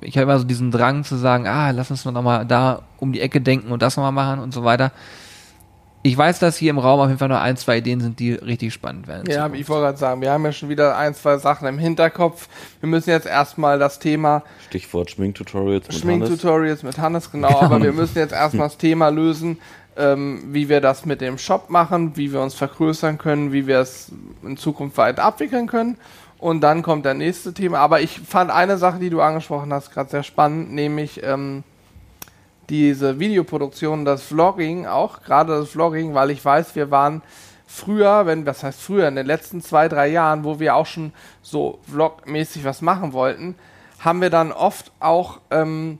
ich 0.00 0.16
habe 0.16 0.22
immer 0.22 0.38
so 0.38 0.44
diesen 0.44 0.70
Drang 0.70 1.04
zu 1.04 1.16
sagen, 1.16 1.46
ah, 1.46 1.70
lass 1.70 1.90
uns 1.90 2.04
noch 2.06 2.22
mal 2.22 2.46
da 2.46 2.82
um 2.98 3.12
die 3.12 3.20
Ecke 3.20 3.42
denken 3.42 3.72
und 3.72 3.82
das 3.82 3.98
noch 3.98 4.04
mal 4.04 4.10
machen 4.10 4.40
und 4.40 4.54
so 4.54 4.64
weiter. 4.64 4.90
Ich 6.02 6.16
weiß, 6.16 6.38
dass 6.38 6.56
hier 6.56 6.70
im 6.70 6.78
Raum 6.78 7.00
auf 7.00 7.08
jeden 7.08 7.18
Fall 7.18 7.28
noch 7.28 7.40
ein, 7.40 7.56
zwei 7.56 7.78
Ideen 7.78 8.00
sind, 8.00 8.20
die 8.20 8.32
richtig 8.32 8.72
spannend 8.72 9.08
werden. 9.08 9.26
in 9.26 9.32
Ja, 9.32 9.50
ich 9.52 9.68
wollte 9.68 9.86
gerade 9.86 9.98
sagen, 9.98 10.20
wir 10.20 10.30
haben 10.30 10.44
ja 10.44 10.52
schon 10.52 10.68
wieder 10.68 10.96
ein, 10.96 11.14
zwei 11.14 11.36
Sachen 11.38 11.66
im 11.66 11.78
Hinterkopf. 11.78 12.48
Wir 12.78 12.88
müssen 12.88 13.10
jetzt 13.10 13.26
erstmal 13.26 13.80
das 13.80 13.98
Thema 13.98 14.44
Stichwort 14.68 15.10
Schminktutorials 15.10 15.88
mit 15.88 15.90
Hannes. 15.90 16.00
Schminktutorials 16.00 16.82
mit 16.84 16.98
Hannes, 16.98 17.32
genau, 17.32 17.48
aber 17.60 17.82
wir 17.82 17.92
müssen 17.92 18.18
jetzt 18.18 18.32
erstmal 18.32 18.68
das 18.68 18.78
Thema 18.78 19.08
lösen, 19.08 19.58
ähm, 19.96 20.42
wie 20.48 20.68
wir 20.68 20.80
das 20.80 21.06
mit 21.06 21.20
dem 21.20 21.38
Shop 21.38 21.70
machen, 21.70 22.16
wie 22.16 22.32
wir 22.32 22.40
uns 22.40 22.54
vergrößern 22.54 23.18
können, 23.18 23.52
wie 23.52 23.66
wir 23.66 23.80
es 23.80 24.12
in 24.42 24.56
Zukunft 24.56 24.96
weiter 24.98 25.24
abwickeln 25.24 25.66
können. 25.66 25.96
Und 26.38 26.60
dann 26.60 26.82
kommt 26.82 27.04
der 27.04 27.14
nächste 27.14 27.54
Thema. 27.54 27.78
Aber 27.78 28.00
ich 28.00 28.20
fand 28.20 28.50
eine 28.50 28.78
Sache, 28.78 28.98
die 28.98 29.10
du 29.10 29.20
angesprochen 29.20 29.72
hast, 29.72 29.92
gerade 29.92 30.10
sehr 30.10 30.22
spannend, 30.22 30.72
nämlich 30.72 31.22
ähm, 31.22 31.64
diese 32.68 33.18
Videoproduktion, 33.18 34.04
das 34.04 34.24
Vlogging 34.24 34.86
auch, 34.86 35.22
gerade 35.22 35.58
das 35.58 35.70
Vlogging, 35.70 36.14
weil 36.14 36.30
ich 36.30 36.44
weiß, 36.44 36.74
wir 36.74 36.90
waren 36.90 37.22
früher, 37.66 38.26
wenn, 38.26 38.46
was 38.46 38.62
heißt 38.62 38.80
früher, 38.80 39.08
in 39.08 39.16
den 39.16 39.26
letzten 39.26 39.60
zwei, 39.60 39.88
drei 39.88 40.08
Jahren, 40.08 40.44
wo 40.44 40.60
wir 40.60 40.76
auch 40.76 40.86
schon 40.86 41.12
so 41.42 41.78
vlogmäßig 41.90 42.64
was 42.64 42.82
machen 42.82 43.12
wollten, 43.12 43.54
haben 43.98 44.20
wir 44.20 44.30
dann 44.30 44.52
oft 44.52 44.92
auch 45.00 45.40
ähm, 45.50 45.98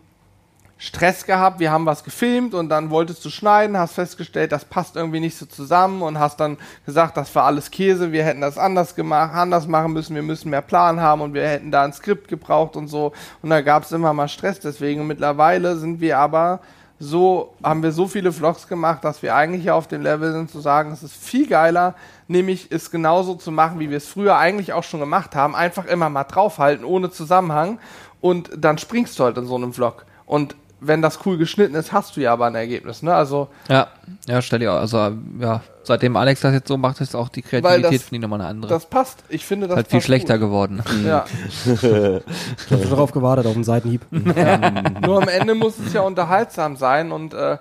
Stress 0.79 1.25
gehabt, 1.25 1.59
wir 1.59 1.71
haben 1.71 1.87
was 1.87 2.05
gefilmt 2.05 2.53
und 2.53 2.69
dann 2.69 2.91
wolltest 2.91 3.25
du 3.25 3.31
schneiden, 3.31 3.79
hast 3.79 3.95
festgestellt, 3.95 4.53
das 4.53 4.67
passt 4.67 4.95
irgendwie 4.95 5.21
nicht 5.21 5.39
so 5.39 5.47
zusammen 5.47 6.03
und 6.03 6.19
hast 6.19 6.39
dann 6.39 6.59
gesagt, 6.85 7.17
das 7.17 7.35
war 7.35 7.45
alles 7.45 7.71
Käse, 7.71 8.13
wir 8.13 8.25
hätten 8.25 8.43
das 8.43 8.59
anders 8.59 8.95
gemacht, 8.95 9.35
anders 9.35 9.67
machen 9.67 9.95
müssen, 9.95 10.15
wir 10.15 10.23
müssen 10.23 10.51
mehr 10.51 10.61
Plan 10.61 11.01
haben 11.01 11.23
und 11.23 11.33
wir 11.33 11.49
hätten 11.49 11.71
da 11.71 11.83
ein 11.83 11.95
Skript 11.95 12.29
gebraucht 12.29 12.77
und 12.77 12.89
so. 12.89 13.13
Und 13.41 13.49
da 13.49 13.63
gab 13.63 13.85
es 13.85 13.93
immer 13.93 14.13
mal 14.13 14.29
Stress. 14.29 14.61
Deswegen. 14.61 15.07
Mittlerweile 15.07 15.77
sind 15.77 16.01
wir 16.01 16.19
aber 16.19 16.61
so, 16.99 17.55
haben 17.63 17.83
wir 17.83 17.93
so 17.93 18.07
viele 18.07 18.33
Vlogs 18.33 18.69
gemacht, 18.69 19.05
dass 19.05 19.23
wir 19.23 19.35
eigentlich 19.35 19.71
auf 19.71 19.87
dem 19.87 20.03
Level 20.03 20.33
sind 20.33 20.51
zu 20.51 20.61
sagen, 20.61 20.93
es 20.93 21.03
ist 21.03 21.15
viel 21.15 21.47
geiler, 21.47 21.95
nämlich 22.29 22.69
es 22.71 22.91
genauso 22.91 23.35
zu 23.35 23.51
machen, 23.51 23.79
wie 23.81 23.91
wir 23.91 23.99
es 23.99 24.09
früher 24.09 24.37
eigentlich 24.37 24.73
auch 24.73 24.83
schon 24.83 25.01
gemacht 25.01 25.35
haben, 25.35 25.55
einfach 25.55 25.85
immer 25.87 26.09
mal 26.09 26.25
draufhalten, 26.25 26.85
ohne 26.85 27.11
Zusammenhang. 27.11 27.79
Und 28.21 28.51
dann 28.57 28.79
springst 28.79 29.19
du 29.19 29.25
halt 29.25 29.37
in 29.39 29.47
so 29.47 29.57
einem 29.57 29.73
Vlog. 29.73 30.05
Und 30.25 30.57
wenn 30.81 31.03
das 31.03 31.21
cool 31.25 31.39
geschnitten 31.39 31.75
ist, 31.75 31.93
hast 31.93 32.17
du 32.17 32.21
ja 32.21 32.33
aber 32.33 32.47
ein 32.47 32.55
Ergebnis, 32.55 33.03
ne? 33.03 33.15
Also, 33.15 33.49
Ja, 33.69 33.89
ja, 34.29 34.43
stell 34.43 34.59
dir 34.59 34.73
auch. 34.73 34.79
Also, 34.79 35.13
ja, 35.41 35.63
seitdem 35.83 36.17
Alex 36.17 36.41
das 36.41 36.53
jetzt 36.53 36.69
so 36.69 36.77
macht, 36.77 37.01
ist 37.01 37.15
auch 37.15 37.29
die 37.29 37.43
Kreativität, 37.43 38.03
finde 38.03 38.17
ich, 38.17 38.21
nochmal 38.21 38.41
eine 38.41 38.51
andere. 38.51 38.71
das 38.71 38.87
passt. 38.87 39.25
Ich 39.29 39.45
finde 39.45 39.69
das 39.69 39.75
ist 39.75 39.77
halt 39.77 39.91
viel 39.91 40.01
schlechter 40.03 40.39
gut. 40.39 40.49
geworden. 40.49 40.83
Ja. 41.07 41.25
Ich 41.57 41.83
habe 41.83 42.23
schon 42.69 42.91
darauf 42.91 43.13
gewartet, 43.13 43.47
auf 43.47 43.55
den 43.55 43.65
Seitenhieb. 43.65 44.03
Nur 44.11 45.23
am 45.23 45.29
Ende 45.29 45.55
muss 45.55 45.79
es 45.79 45.93
ja 45.93 46.03
unterhaltsam 46.03 46.77
sein 46.77 47.13
und 47.13 47.33
äh, 47.33 47.59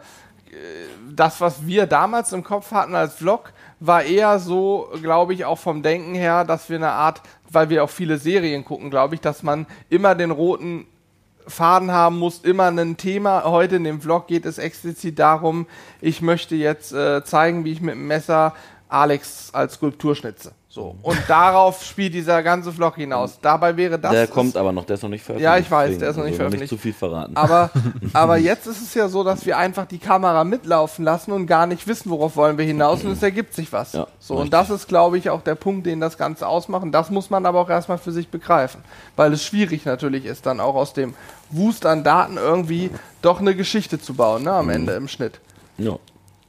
das, 1.15 1.41
was 1.41 1.65
wir 1.65 1.85
damals 1.85 2.33
im 2.33 2.43
Kopf 2.43 2.71
hatten 2.71 2.95
als 2.95 3.15
Vlog, 3.15 3.51
war 3.79 4.03
eher 4.03 4.39
so, 4.39 4.89
glaube 5.01 5.33
ich, 5.33 5.45
auch 5.45 5.59
vom 5.59 5.83
Denken 5.83 6.15
her, 6.15 6.43
dass 6.43 6.69
wir 6.69 6.77
eine 6.77 6.91
Art, 6.91 7.21
weil 7.49 7.69
wir 7.69 7.83
auch 7.83 7.89
viele 7.89 8.17
Serien 8.17 8.65
gucken, 8.65 8.89
glaube 8.89 9.15
ich, 9.15 9.21
dass 9.21 9.43
man 9.43 9.65
immer 9.89 10.15
den 10.15 10.31
roten 10.31 10.85
Faden 11.47 11.91
haben 11.91 12.17
muss, 12.17 12.39
immer 12.39 12.65
ein 12.65 12.97
Thema. 12.97 13.43
Heute 13.43 13.77
in 13.77 13.83
dem 13.83 14.01
Vlog 14.01 14.27
geht 14.27 14.45
es 14.45 14.57
explizit 14.57 15.19
darum, 15.19 15.67
ich 16.01 16.21
möchte 16.21 16.55
jetzt 16.55 16.91
äh, 16.93 17.23
zeigen, 17.23 17.65
wie 17.65 17.71
ich 17.71 17.81
mit 17.81 17.95
dem 17.95 18.07
Messer 18.07 18.53
Alex 18.87 19.49
als 19.53 19.75
Skulptur 19.75 20.15
schnitze. 20.15 20.53
So. 20.75 20.93
Und 21.03 21.17
darauf 21.29 21.85
spielt 21.85 22.13
dieser 22.13 22.43
ganze 22.43 22.73
Vlog 22.73 22.95
hinaus. 22.97 23.39
Dabei 23.41 23.77
wäre 23.77 23.97
das. 23.97 24.11
der 24.11 24.27
kommt 24.27 24.57
aber 24.57 24.73
noch, 24.73 24.83
der 24.83 24.95
ist 24.95 25.03
noch 25.03 25.09
nicht 25.09 25.23
veröffentlicht. 25.23 25.45
Ja, 25.45 25.57
ich 25.57 25.71
weiß, 25.71 25.99
der 25.99 26.09
ist 26.09 26.17
noch 26.17 26.25
nicht 26.25 26.33
also 26.33 26.37
veröffentlicht. 26.39 26.69
Nicht 26.73 26.81
zu 26.81 26.83
viel 26.83 26.91
verraten. 26.91 27.37
Aber, 27.37 27.69
aber 28.13 28.35
jetzt 28.35 28.67
ist 28.67 28.81
es 28.81 28.93
ja 28.93 29.07
so, 29.07 29.23
dass 29.23 29.45
wir 29.45 29.57
einfach 29.57 29.85
die 29.85 29.99
Kamera 29.99 30.43
mitlaufen 30.43 31.05
lassen 31.05 31.31
und 31.31 31.47
gar 31.47 31.65
nicht 31.65 31.87
wissen, 31.87 32.09
worauf 32.09 32.35
wollen 32.35 32.57
wir 32.57 32.65
hinaus 32.65 33.05
und 33.05 33.11
es 33.11 33.23
ergibt 33.23 33.53
sich 33.53 33.71
was. 33.71 33.93
Ja, 33.93 34.07
so, 34.19 34.35
und 34.35 34.51
das 34.51 34.69
ist, 34.69 34.89
glaube 34.89 35.17
ich, 35.17 35.29
auch 35.29 35.41
der 35.43 35.55
Punkt, 35.55 35.85
den 35.85 36.01
das 36.01 36.17
Ganze 36.17 36.45
ausmacht. 36.45 36.83
Und 36.83 36.91
das 36.91 37.09
muss 37.09 37.29
man 37.29 37.45
aber 37.45 37.61
auch 37.61 37.69
erstmal 37.69 37.97
für 37.97 38.11
sich 38.11 38.27
begreifen. 38.27 38.83
Weil 39.15 39.31
es 39.31 39.45
schwierig 39.45 39.85
natürlich 39.85 40.25
ist, 40.25 40.45
dann 40.45 40.59
auch 40.59 40.75
aus 40.75 40.91
dem 40.91 41.13
Wust 41.51 41.85
an 41.85 42.03
Daten 42.03 42.35
irgendwie 42.35 42.89
doch 43.21 43.39
eine 43.39 43.55
Geschichte 43.55 43.97
zu 43.97 44.13
bauen, 44.13 44.43
ne, 44.43 44.49
Mhm. 44.51 44.57
am 44.57 44.69
Ende 44.71 44.91
im 44.95 45.07
Schnitt. 45.07 45.39
ja. 45.77 45.97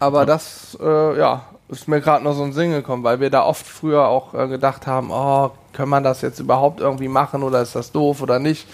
Aber 0.01 0.27
das, 0.27 0.77
äh, 0.83 1.17
ja, 1.17 1.45
ist 1.69 1.89
mir 1.89 2.01
gerade 2.01 2.23
noch 2.25 2.35
so 2.35 2.43
ein 2.43 2.53
Sinn 2.53 2.71
gekommen, 2.71 3.03
weil 3.03 3.21
wir 3.21 3.31
da 3.31 3.45
oft 3.45 3.67
früher 3.67 4.07
auch 4.09 4.35
äh, 4.35 4.49
gedacht 4.49 4.87
haben, 4.87 5.09
oh, 5.11 5.51
kann 5.73 5.89
man 5.89 6.05
das 6.05 6.23
jetzt 6.23 6.39
überhaupt 6.39 6.81
irgendwie 6.81 7.09
machen 7.09 7.43
oder 7.43 7.61
ist 7.63 7.75
das 7.75 7.93
doof 7.93 8.23
oder 8.23 8.39
nicht? 8.39 8.67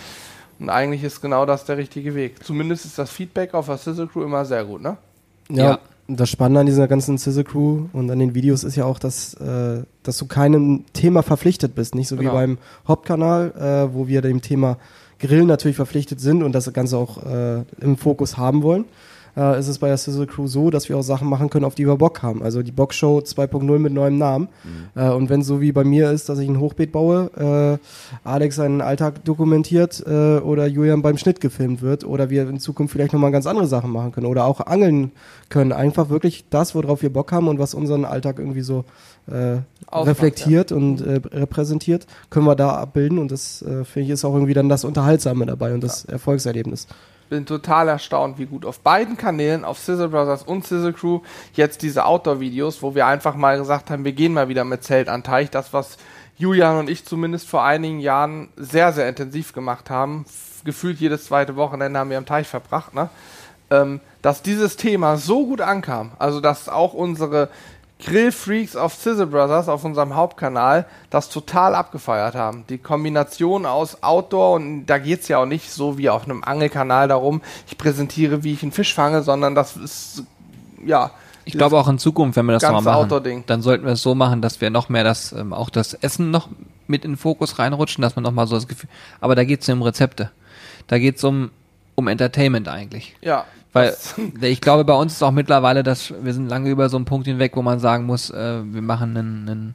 Und 0.58 0.70
eigentlich 0.70 1.02
ist 1.02 1.20
genau 1.20 1.46
das 1.46 1.64
der 1.64 1.76
richtige 1.78 2.14
Weg. 2.14 2.44
Zumindest 2.44 2.84
ist 2.84 2.98
das 2.98 3.10
Feedback 3.10 3.54
auf 3.54 3.66
der 3.66 3.78
Sizzle 3.78 4.06
Crew 4.06 4.22
immer 4.22 4.44
sehr 4.44 4.64
gut, 4.64 4.82
ne? 4.82 4.96
Ja. 5.48 5.64
Ja. 5.64 5.78
Und 6.08 6.20
das 6.20 6.28
Spannende 6.28 6.60
an 6.60 6.66
dieser 6.66 6.88
ganzen 6.88 7.16
Sizzle 7.16 7.44
Crew 7.44 7.84
und 7.92 8.10
an 8.10 8.18
den 8.18 8.34
Videos 8.34 8.64
ist 8.64 8.76
ja 8.76 8.84
auch, 8.84 8.98
dass, 8.98 9.34
äh, 9.34 9.82
dass 10.02 10.18
du 10.18 10.26
keinem 10.26 10.84
Thema 10.92 11.22
verpflichtet 11.22 11.74
bist. 11.74 11.94
Nicht 11.94 12.08
so 12.08 12.16
Genau. 12.16 12.32
wie 12.32 12.34
beim 12.34 12.58
Hauptkanal, 12.86 13.52
äh, 13.90 13.94
wo 13.94 14.08
wir 14.08 14.20
dem 14.20 14.42
Thema 14.42 14.78
Grillen 15.20 15.46
natürlich 15.46 15.76
verpflichtet 15.76 16.20
sind 16.20 16.42
und 16.42 16.52
das 16.52 16.70
Ganze 16.72 16.98
auch 16.98 17.24
äh, 17.24 17.62
im 17.80 17.96
Fokus 17.96 18.36
haben 18.36 18.62
wollen. 18.62 18.84
Äh, 19.36 19.58
ist 19.58 19.68
es 19.68 19.78
bei 19.78 19.88
der 19.88 19.96
Sizzle 19.96 20.26
Crew 20.26 20.46
so, 20.46 20.70
dass 20.70 20.88
wir 20.88 20.96
auch 20.96 21.02
Sachen 21.02 21.28
machen 21.28 21.48
können, 21.50 21.64
auf 21.64 21.74
die 21.74 21.86
wir 21.86 21.96
Bock 21.96 22.22
haben. 22.22 22.42
Also 22.42 22.62
die 22.62 22.72
Boxshow 22.72 23.18
2.0 23.18 23.78
mit 23.78 23.92
neuem 23.92 24.18
Namen. 24.18 24.48
Äh, 24.94 25.10
und 25.10 25.30
wenn 25.30 25.40
es 25.40 25.46
so 25.46 25.60
wie 25.60 25.72
bei 25.72 25.84
mir 25.84 26.10
ist, 26.10 26.28
dass 26.28 26.38
ich 26.38 26.48
ein 26.48 26.60
Hochbeet 26.60 26.92
baue, 26.92 27.30
äh, 27.36 28.28
Alex 28.28 28.56
seinen 28.56 28.80
Alltag 28.80 29.24
dokumentiert 29.24 30.02
äh, 30.06 30.38
oder 30.38 30.66
Julian 30.66 31.02
beim 31.02 31.16
Schnitt 31.16 31.40
gefilmt 31.40 31.82
wird 31.82 32.04
oder 32.04 32.30
wir 32.30 32.48
in 32.48 32.60
Zukunft 32.60 32.92
vielleicht 32.92 33.12
nochmal 33.12 33.32
ganz 33.32 33.46
andere 33.46 33.66
Sachen 33.66 33.90
machen 33.90 34.12
können 34.12 34.26
oder 34.26 34.44
auch 34.44 34.60
angeln 34.60 35.12
können. 35.48 35.72
Einfach 35.72 36.10
wirklich 36.10 36.44
das, 36.50 36.74
worauf 36.74 37.02
wir 37.02 37.12
Bock 37.12 37.32
haben 37.32 37.48
und 37.48 37.58
was 37.58 37.74
unseren 37.74 38.04
Alltag 38.04 38.38
irgendwie 38.38 38.62
so 38.62 38.84
äh, 39.30 39.58
reflektiert 39.92 40.72
und 40.72 41.00
äh, 41.00 41.20
repräsentiert, 41.32 42.06
können 42.30 42.46
wir 42.46 42.56
da 42.56 42.76
abbilden 42.76 43.18
und 43.18 43.30
das 43.30 43.62
äh, 43.62 43.84
finde 43.84 44.06
ich 44.06 44.10
ist 44.10 44.24
auch 44.24 44.34
irgendwie 44.34 44.54
dann 44.54 44.68
das 44.68 44.84
Unterhaltsame 44.84 45.46
dabei 45.46 45.74
und 45.74 45.82
das 45.82 46.04
Erfolgserlebnis. 46.04 46.86
Bin 47.32 47.46
total 47.46 47.88
erstaunt, 47.88 48.36
wie 48.36 48.44
gut 48.44 48.66
auf 48.66 48.80
beiden 48.80 49.16
Kanälen, 49.16 49.64
auf 49.64 49.78
Sizzle 49.78 50.10
Brothers 50.10 50.42
und 50.42 50.66
Sizzle 50.66 50.92
Crew, 50.92 51.20
jetzt 51.54 51.80
diese 51.80 52.04
Outdoor-Videos, 52.04 52.82
wo 52.82 52.94
wir 52.94 53.06
einfach 53.06 53.36
mal 53.36 53.56
gesagt 53.56 53.88
haben, 53.88 54.04
wir 54.04 54.12
gehen 54.12 54.34
mal 54.34 54.50
wieder 54.50 54.64
mit 54.64 54.84
Zelt 54.84 55.08
an 55.08 55.22
Teich. 55.22 55.48
Das, 55.48 55.72
was 55.72 55.96
Julian 56.36 56.76
und 56.76 56.90
ich 56.90 57.06
zumindest 57.06 57.48
vor 57.48 57.64
einigen 57.64 58.00
Jahren 58.00 58.50
sehr, 58.56 58.92
sehr 58.92 59.08
intensiv 59.08 59.54
gemacht 59.54 59.88
haben. 59.88 60.26
Gefühlt 60.66 61.00
jedes 61.00 61.24
zweite 61.24 61.56
Wochenende 61.56 61.98
haben 61.98 62.10
wir 62.10 62.18
am 62.18 62.26
Teich 62.26 62.46
verbracht, 62.48 62.92
ne? 62.92 63.08
ähm, 63.70 64.00
dass 64.20 64.42
dieses 64.42 64.76
Thema 64.76 65.16
so 65.16 65.46
gut 65.46 65.62
ankam. 65.62 66.12
Also, 66.18 66.42
dass 66.42 66.68
auch 66.68 66.92
unsere 66.92 67.48
Grillfreaks 68.04 68.74
auf 68.74 68.94
Sizzle 68.94 69.26
Brothers 69.26 69.68
auf 69.68 69.84
unserem 69.84 70.16
Hauptkanal 70.16 70.86
das 71.10 71.28
total 71.28 71.74
abgefeiert 71.74 72.34
haben. 72.34 72.64
Die 72.68 72.78
Kombination 72.78 73.64
aus 73.64 74.02
Outdoor 74.02 74.54
und 74.54 74.86
da 74.86 74.98
geht's 74.98 75.28
ja 75.28 75.38
auch 75.38 75.46
nicht 75.46 75.70
so 75.70 75.98
wie 75.98 76.10
auf 76.10 76.24
einem 76.24 76.42
Angelkanal 76.42 77.06
darum, 77.08 77.42
ich 77.68 77.78
präsentiere, 77.78 78.42
wie 78.42 78.52
ich 78.52 78.62
einen 78.62 78.72
Fisch 78.72 78.92
fange, 78.92 79.22
sondern 79.22 79.54
das 79.54 79.76
ist, 79.76 80.24
ja. 80.84 81.12
Ich 81.44 81.54
glaube 81.54 81.78
auch 81.78 81.88
in 81.88 81.98
Zukunft, 81.98 82.36
wenn 82.36 82.46
wir 82.46 82.52
das 82.52 82.62
nochmal 82.62 83.06
machen, 83.06 83.44
dann 83.46 83.62
sollten 83.62 83.84
wir 83.84 83.92
es 83.92 84.02
so 84.02 84.14
machen, 84.14 84.42
dass 84.42 84.60
wir 84.60 84.70
noch 84.70 84.88
mehr 84.88 85.04
das, 85.04 85.32
ähm, 85.32 85.52
auch 85.52 85.70
das 85.70 85.94
Essen 85.94 86.30
noch 86.30 86.48
mit 86.86 87.04
in 87.04 87.12
den 87.12 87.16
Fokus 87.16 87.58
reinrutschen, 87.58 88.02
dass 88.02 88.16
man 88.16 88.22
nochmal 88.22 88.46
so 88.46 88.54
das 88.54 88.68
Gefühl, 88.68 88.88
aber 89.20 89.34
da 89.34 89.44
geht 89.44 89.62
es 89.62 89.68
um 89.68 89.82
Rezepte. 89.82 90.30
Da 90.88 90.98
geht 90.98 91.16
es 91.16 91.24
um, 91.24 91.50
um 91.94 92.08
Entertainment 92.08 92.68
eigentlich. 92.68 93.16
Ja. 93.20 93.44
Weil 93.72 93.96
ich 94.40 94.60
glaube, 94.60 94.84
bei 94.84 94.94
uns 94.94 95.14
ist 95.14 95.22
auch 95.22 95.30
mittlerweile, 95.30 95.82
dass 95.82 96.12
wir 96.22 96.34
sind 96.34 96.48
lange 96.48 96.70
über 96.70 96.88
so 96.88 96.96
einen 96.96 97.04
Punkt 97.04 97.26
hinweg, 97.26 97.56
wo 97.56 97.62
man 97.62 97.78
sagen 97.78 98.06
muss, 98.06 98.30
äh, 98.30 98.62
wir 98.64 98.82
machen 98.82 99.16
ein, 99.16 99.48
ein 99.48 99.74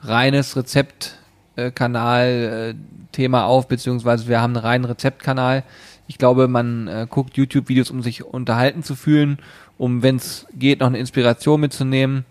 reines 0.00 0.56
Rezeptkanal-Thema 0.56 3.46
auf, 3.46 3.68
beziehungsweise 3.68 4.28
wir 4.28 4.40
haben 4.40 4.56
einen 4.56 4.64
reinen 4.64 4.84
Rezeptkanal. 4.84 5.64
Ich 6.06 6.18
glaube, 6.18 6.48
man 6.48 6.88
äh, 6.88 7.06
guckt 7.08 7.36
YouTube-Videos, 7.36 7.90
um 7.90 8.02
sich 8.02 8.24
unterhalten 8.24 8.82
zu 8.82 8.94
fühlen, 8.94 9.38
um, 9.76 10.02
wenn 10.02 10.16
es 10.16 10.46
geht, 10.54 10.80
noch 10.80 10.86
eine 10.86 10.98
Inspiration 10.98 11.60
mitzunehmen. 11.60 12.24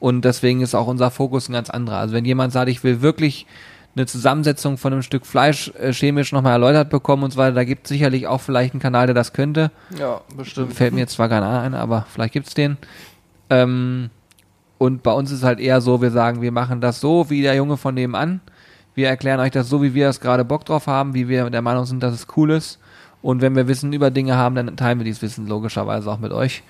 Und 0.00 0.24
deswegen 0.24 0.60
ist 0.60 0.74
auch 0.74 0.86
unser 0.86 1.10
Fokus 1.10 1.48
ein 1.48 1.54
ganz 1.54 1.70
anderer. 1.70 1.98
Also 1.98 2.14
wenn 2.14 2.24
jemand 2.24 2.52
sagt, 2.52 2.70
ich 2.70 2.84
will 2.84 3.02
wirklich 3.02 3.46
eine 3.98 4.06
Zusammensetzung 4.06 4.78
von 4.78 4.92
einem 4.92 5.02
Stück 5.02 5.26
Fleisch 5.26 5.72
äh, 5.78 5.92
chemisch 5.92 6.32
nochmal 6.32 6.52
erläutert 6.52 6.90
bekommen 6.90 7.24
und 7.24 7.32
so 7.32 7.38
weiter, 7.38 7.54
da 7.54 7.64
gibt 7.64 7.86
es 7.86 7.88
sicherlich 7.88 8.26
auch 8.26 8.40
vielleicht 8.40 8.74
einen 8.74 8.80
Kanal, 8.80 9.06
der 9.06 9.14
das 9.14 9.32
könnte. 9.32 9.70
ja, 9.98 10.20
bestimmt. 10.36 10.74
Fällt 10.74 10.94
mir 10.94 11.00
jetzt 11.00 11.14
zwar 11.14 11.28
keiner 11.28 11.60
ein, 11.60 11.74
aber 11.74 12.06
vielleicht 12.10 12.32
gibt's 12.32 12.54
den. 12.54 12.76
Ähm, 13.50 14.10
und 14.78 15.02
bei 15.02 15.12
uns 15.12 15.30
ist 15.30 15.42
halt 15.42 15.58
eher 15.58 15.80
so, 15.80 16.00
wir 16.00 16.10
sagen, 16.10 16.40
wir 16.40 16.52
machen 16.52 16.80
das 16.80 17.00
so 17.00 17.30
wie 17.30 17.42
der 17.42 17.54
Junge 17.54 17.76
von 17.76 17.94
nebenan. 17.94 18.40
Wir 18.94 19.08
erklären 19.08 19.40
euch 19.40 19.50
das 19.50 19.68
so, 19.68 19.82
wie 19.82 19.94
wir 19.94 20.08
es 20.08 20.20
gerade 20.20 20.44
Bock 20.44 20.64
drauf 20.64 20.86
haben, 20.86 21.14
wie 21.14 21.28
wir 21.28 21.50
der 21.50 21.62
Meinung 21.62 21.84
sind, 21.84 22.02
dass 22.02 22.14
es 22.14 22.26
cool 22.36 22.50
ist. 22.52 22.78
Und 23.20 23.40
wenn 23.40 23.56
wir 23.56 23.66
Wissen 23.66 23.92
über 23.92 24.10
Dinge 24.10 24.36
haben, 24.36 24.54
dann 24.54 24.76
teilen 24.76 24.98
wir 24.98 25.04
dieses 25.04 25.22
Wissen 25.22 25.48
logischerweise 25.48 26.10
auch 26.10 26.18
mit 26.18 26.32
euch. 26.32 26.62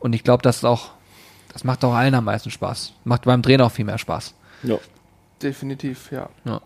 Und 0.00 0.14
ich 0.14 0.22
glaube, 0.22 0.42
das 0.42 0.58
ist 0.58 0.64
auch, 0.64 0.90
das 1.52 1.64
macht 1.64 1.84
auch 1.84 1.94
allen 1.94 2.14
am 2.14 2.24
meisten 2.24 2.50
Spaß. 2.50 2.92
Macht 3.04 3.24
beim 3.24 3.42
Drehen 3.42 3.60
auch 3.60 3.72
viel 3.72 3.84
mehr 3.84 3.98
Spaß. 3.98 4.34
Ja. 4.62 4.78
Definitiv, 5.42 6.10
ja. 6.12 6.28
Ja. 6.44 6.60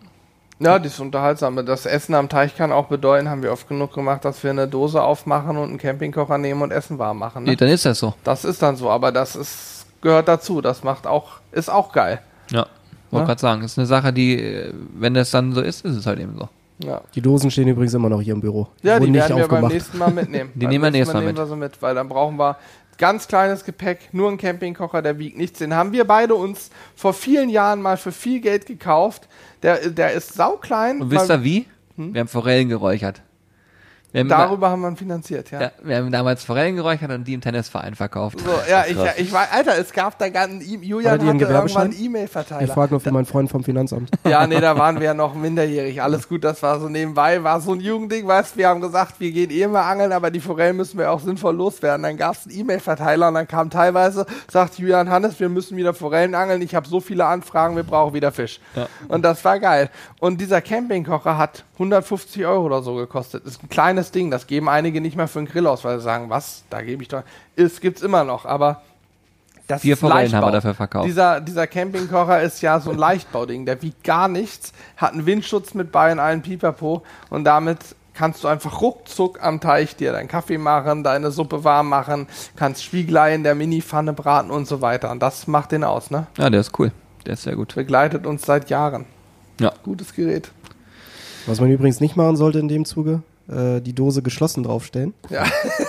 Ja, 0.59 0.79
das 0.79 0.93
ist 0.93 0.99
unterhaltsame. 0.99 1.63
Das 1.63 1.85
Essen 1.85 2.13
am 2.15 2.29
Teich 2.29 2.55
kann 2.55 2.71
auch 2.71 2.85
bedeuten, 2.85 3.29
haben 3.29 3.43
wir 3.43 3.51
oft 3.51 3.67
genug 3.67 3.93
gemacht, 3.93 4.23
dass 4.23 4.43
wir 4.43 4.51
eine 4.51 4.67
Dose 4.67 5.01
aufmachen 5.01 5.57
und 5.57 5.69
einen 5.69 5.77
Campingkocher 5.77 6.37
nehmen 6.37 6.61
und 6.61 6.71
Essen 6.71 6.99
warm 6.99 7.17
machen. 7.19 7.43
Nee, 7.43 7.51
Ne? 7.51 7.57
dann 7.57 7.67
ist 7.69 7.85
das 7.85 7.99
so. 7.99 8.13
Das 8.23 8.45
ist 8.45 8.61
dann 8.61 8.75
so, 8.77 8.89
aber 8.89 9.11
das 9.11 9.35
ist, 9.35 9.85
gehört 10.01 10.27
dazu. 10.27 10.61
Das 10.61 10.83
macht 10.83 11.05
auch, 11.05 11.31
ist 11.51 11.69
auch 11.69 11.91
geil. 11.91 12.21
Ja. 12.51 12.67
Wollte 13.11 13.23
Ja. 13.23 13.25
gerade 13.25 13.41
sagen, 13.41 13.63
ist 13.63 13.77
eine 13.77 13.87
Sache, 13.87 14.13
die, 14.13 14.39
äh, 14.39 14.73
wenn 14.95 15.13
das 15.15 15.31
dann 15.31 15.51
so 15.53 15.61
ist, 15.61 15.83
ist 15.85 15.95
es 15.97 16.05
halt 16.05 16.19
eben 16.19 16.37
so. 16.37 16.47
Ja, 16.79 17.01
Die 17.13 17.21
Dosen 17.21 17.51
stehen 17.51 17.67
übrigens 17.67 17.93
immer 17.93 18.09
noch 18.09 18.21
hier 18.21 18.33
im 18.33 18.41
Büro. 18.41 18.67
ja 18.81 18.95
die 18.99 19.01
Wurden 19.07 19.13
werden 19.15 19.37
wir 19.37 19.47
beim 19.47 19.67
nächsten 19.67 19.97
Mal 19.97 20.11
mitnehmen. 20.11 20.51
Die 20.55 20.61
Beim 20.65 20.69
nehmen 20.69 20.83
wir 20.85 20.91
nächstes 20.91 21.13
Mal 21.13 21.19
nehmen 21.25 21.37
wir 21.37 21.45
so 21.45 21.55
mit, 21.55 21.81
weil 21.81 21.93
dann 21.95 22.07
brauchen 22.09 22.37
wir 22.37 22.57
ganz 22.97 23.27
kleines 23.27 23.63
Gepäck, 23.63 24.09
nur 24.11 24.29
ein 24.29 24.37
Campingkocher, 24.37 25.01
der 25.01 25.19
wiegt 25.19 25.37
nichts. 25.37 25.59
Den 25.59 25.73
haben 25.73 25.91
wir 25.91 26.05
beide 26.05 26.35
uns 26.35 26.69
vor 26.95 27.13
vielen 27.13 27.49
Jahren 27.49 27.81
mal 27.81 27.97
für 27.97 28.11
viel 28.11 28.39
Geld 28.39 28.65
gekauft. 28.65 29.27
Der, 29.61 29.89
der 29.89 30.13
ist 30.13 30.33
sauklein. 30.33 31.01
Und 31.01 31.11
wisst 31.11 31.29
ihr 31.29 31.43
wie? 31.43 31.65
Wir 31.95 32.21
haben 32.21 32.27
Forellen 32.27 32.69
geräuchert. 32.69 33.21
Wir 34.13 34.19
haben 34.21 34.29
darüber 34.29 34.69
haben 34.69 34.81
wir 34.81 34.89
ihn 34.89 34.95
finanziert, 34.95 35.49
ja. 35.49 35.59
Ja, 35.59 35.71
wir 35.81 35.97
haben 35.97 36.11
damals 36.11 36.43
Forellen 36.43 36.75
geräuchert 36.75 37.09
und 37.09 37.23
die 37.27 37.33
im 37.33 37.41
Tennisverein 37.41 37.95
verkauft. 37.95 38.39
So, 38.39 38.51
ja, 38.69 38.85
ich, 38.87 38.95
ich 39.17 39.33
war, 39.33 39.47
Alter, 39.51 39.75
es 39.79 39.91
gab 39.91 40.19
da 40.19 40.27
Julian 40.27 41.19
ihr 41.19 41.29
einen 41.29 41.39
hatte 41.41 41.45
irgendwann 41.45 41.81
einen 41.81 41.93
Ich 41.93 42.01
E-Mail-Verteiler. 42.03 42.71
frage 42.71 42.91
nur 42.91 42.99
für 42.99 43.11
meinen 43.11 43.25
Freund 43.25 43.49
vom 43.49 43.63
Finanzamt. 43.63 44.09
Ja, 44.23 44.47
nee, 44.47 44.59
da 44.61 44.77
waren 44.77 44.99
wir 44.99 45.07
ja 45.07 45.13
noch 45.13 45.33
minderjährig. 45.35 46.01
Alles 46.01 46.29
gut, 46.29 46.43
das 46.43 46.63
war 46.63 46.79
so 46.79 46.87
nebenbei, 46.89 47.43
war 47.43 47.59
so 47.59 47.73
ein 47.73 47.79
Jugendding, 47.81 48.25
weißt 48.25 48.55
wir 48.57 48.67
haben 48.67 48.81
gesagt, 48.81 49.19
wir 49.19 49.31
gehen 49.31 49.49
eh 49.51 49.67
mal 49.67 49.89
angeln, 49.89 50.11
aber 50.11 50.31
die 50.31 50.39
Forellen 50.39 50.77
müssen 50.77 50.97
wir 50.97 51.11
auch 51.11 51.19
sinnvoll 51.19 51.55
loswerden. 51.55 52.03
Dann 52.03 52.17
gab 52.17 52.35
es 52.35 52.45
einen 52.47 52.57
E-Mail-Verteiler 52.59 53.27
und 53.27 53.33
dann 53.33 53.47
kam 53.47 53.69
teilweise, 53.69 54.25
sagt 54.49 54.77
Julian 54.77 55.09
Hannes, 55.09 55.39
wir 55.39 55.49
müssen 55.49 55.75
wieder 55.75 55.93
Forellen 55.93 56.35
angeln, 56.35 56.61
ich 56.61 56.75
habe 56.75 56.87
so 56.87 56.99
viele 56.99 57.25
Anfragen, 57.25 57.75
wir 57.75 57.83
brauchen 57.83 58.13
wieder 58.13 58.31
Fisch. 58.31 58.59
Ja. 58.75 58.87
Und 59.07 59.23
das 59.23 59.43
war 59.43 59.59
geil. 59.59 59.89
Und 60.19 60.39
dieser 60.39 60.61
Campingkocher 60.61 61.37
hat 61.37 61.65
150 61.73 62.45
Euro 62.45 62.65
oder 62.65 62.81
so 62.83 62.95
gekostet. 62.95 63.45
Ist 63.45 63.63
ein 63.63 63.69
kleines 63.69 64.02
Ding, 64.11 64.31
das 64.31 64.47
geben 64.47 64.69
einige 64.69 65.01
nicht 65.01 65.15
mehr 65.15 65.27
für 65.27 65.39
einen 65.39 65.47
Grill 65.47 65.67
aus, 65.67 65.83
weil 65.83 65.97
sie 65.97 66.03
sagen, 66.03 66.29
was, 66.29 66.63
da 66.69 66.81
gebe 66.81 67.01
ich 67.01 67.09
doch. 67.09 67.23
Es 67.55 67.81
gibt's 67.81 68.01
immer 68.01 68.23
noch, 68.23 68.45
aber 68.45 68.81
das 69.67 69.81
Vier 69.81 69.93
ist 69.93 69.99
Forellen 69.99 70.17
Leichtbau. 70.17 70.37
haben 70.37 70.47
wir 70.47 70.51
dafür 70.51 70.73
verkauft. 70.73 71.07
Dieser, 71.07 71.39
dieser 71.39 71.67
Campingkocher 71.67 72.41
ist 72.41 72.61
ja 72.61 72.79
so 72.79 72.91
ein 72.91 72.97
Leichtbauding, 72.97 73.65
der 73.65 73.81
wiegt 73.81 74.03
gar 74.03 74.27
nichts, 74.27 74.73
hat 74.97 75.13
einen 75.13 75.25
Windschutz 75.25 75.73
mit 75.73 75.91
bei 75.91 76.11
in 76.11 76.19
allen 76.19 76.41
Pipapo 76.41 77.03
und 77.29 77.45
damit 77.45 77.79
kannst 78.13 78.43
du 78.43 78.47
einfach 78.47 78.81
ruckzuck 78.81 79.41
am 79.41 79.59
Teich 79.59 79.95
dir 79.95 80.11
deinen 80.11 80.27
Kaffee 80.27 80.57
machen, 80.57 81.03
deine 81.03 81.31
Suppe 81.31 81.63
warm 81.63 81.89
machen, 81.89 82.27
kannst 82.55 82.83
Spiegelei 82.83 83.33
in 83.33 83.43
der 83.43 83.55
Mini-Pfanne 83.55 84.13
braten 84.13 84.51
und 84.51 84.67
so 84.67 84.81
weiter. 84.81 85.11
Und 85.11 85.21
das 85.21 85.47
macht 85.47 85.71
den 85.71 85.83
aus, 85.83 86.11
ne? 86.11 86.27
Ja, 86.37 86.49
der 86.49 86.59
ist 86.61 86.77
cool. 86.79 86.91
Der 87.25 87.33
ist 87.33 87.43
sehr 87.43 87.55
gut. 87.55 87.73
Begleitet 87.73 88.25
uns 88.25 88.43
seit 88.43 88.69
Jahren. 88.69 89.05
Ja. 89.59 89.73
Gutes 89.83 90.13
Gerät. 90.13 90.51
Was 91.45 91.59
man 91.59 91.71
übrigens 91.71 91.99
nicht 91.99 92.15
machen 92.15 92.35
sollte 92.35 92.59
in 92.59 92.67
dem 92.67 92.85
Zuge, 92.85 93.21
äh, 93.47 93.81
die 93.81 93.93
Dose 93.93 94.21
geschlossen 94.21 94.63
draufstellen. 94.63 95.13
Ja. 95.29 95.45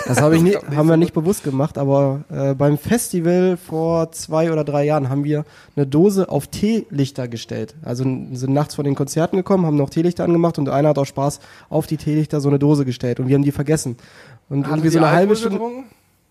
Das 0.07 0.21
habe 0.21 0.37
ich 0.37 0.43
nicht 0.43 0.59
haben 0.77 0.89
wir 0.89 0.97
nicht 0.97 1.15
bewusst 1.15 1.45
gemacht, 1.45 1.79
aber 1.79 2.25
äh, 2.31 2.55
beim 2.55 2.79
Festival 2.79 3.57
vor 3.57 4.11
zwei 4.13 4.53
oder 4.53 4.65
drei 4.65 4.85
Jahren 4.85 5.09
haben 5.09 5.25
wir 5.25 5.45
eine 5.77 5.87
Dose 5.87 6.29
auf 6.29 6.47
Teelichter 6.49 7.29
gestellt. 7.29 7.75
Also 7.83 8.05
sind 8.05 8.49
nachts 8.49 8.75
von 8.75 8.85
den 8.85 8.95
Konzerten 8.95 9.37
gekommen, 9.37 9.67
haben 9.67 9.77
noch 9.77 9.91
Teelichter 9.91 10.25
angemacht 10.25 10.59
und 10.59 10.69
einer 10.69 10.91
hat 10.91 10.99
auch 10.99 11.07
Spaß 11.07 11.41
auf 11.69 11.87
die 11.87 11.97
Teelichter 11.97 12.41
so 12.41 12.49
eine 12.49 12.59
Dose 12.59 12.85
gestellt 12.85 13.21
und 13.21 13.29
wir 13.29 13.35
haben 13.35 13.45
die 13.45 13.53
vergessen. 13.53 13.97
Und 14.49 14.67
Haben 14.67 14.73
irgendwie 14.73 14.91
so 14.91 14.99
eine 14.99 15.11
halbe 15.11 15.37
Stunde. 15.37 15.59
getrunken? 15.59 15.85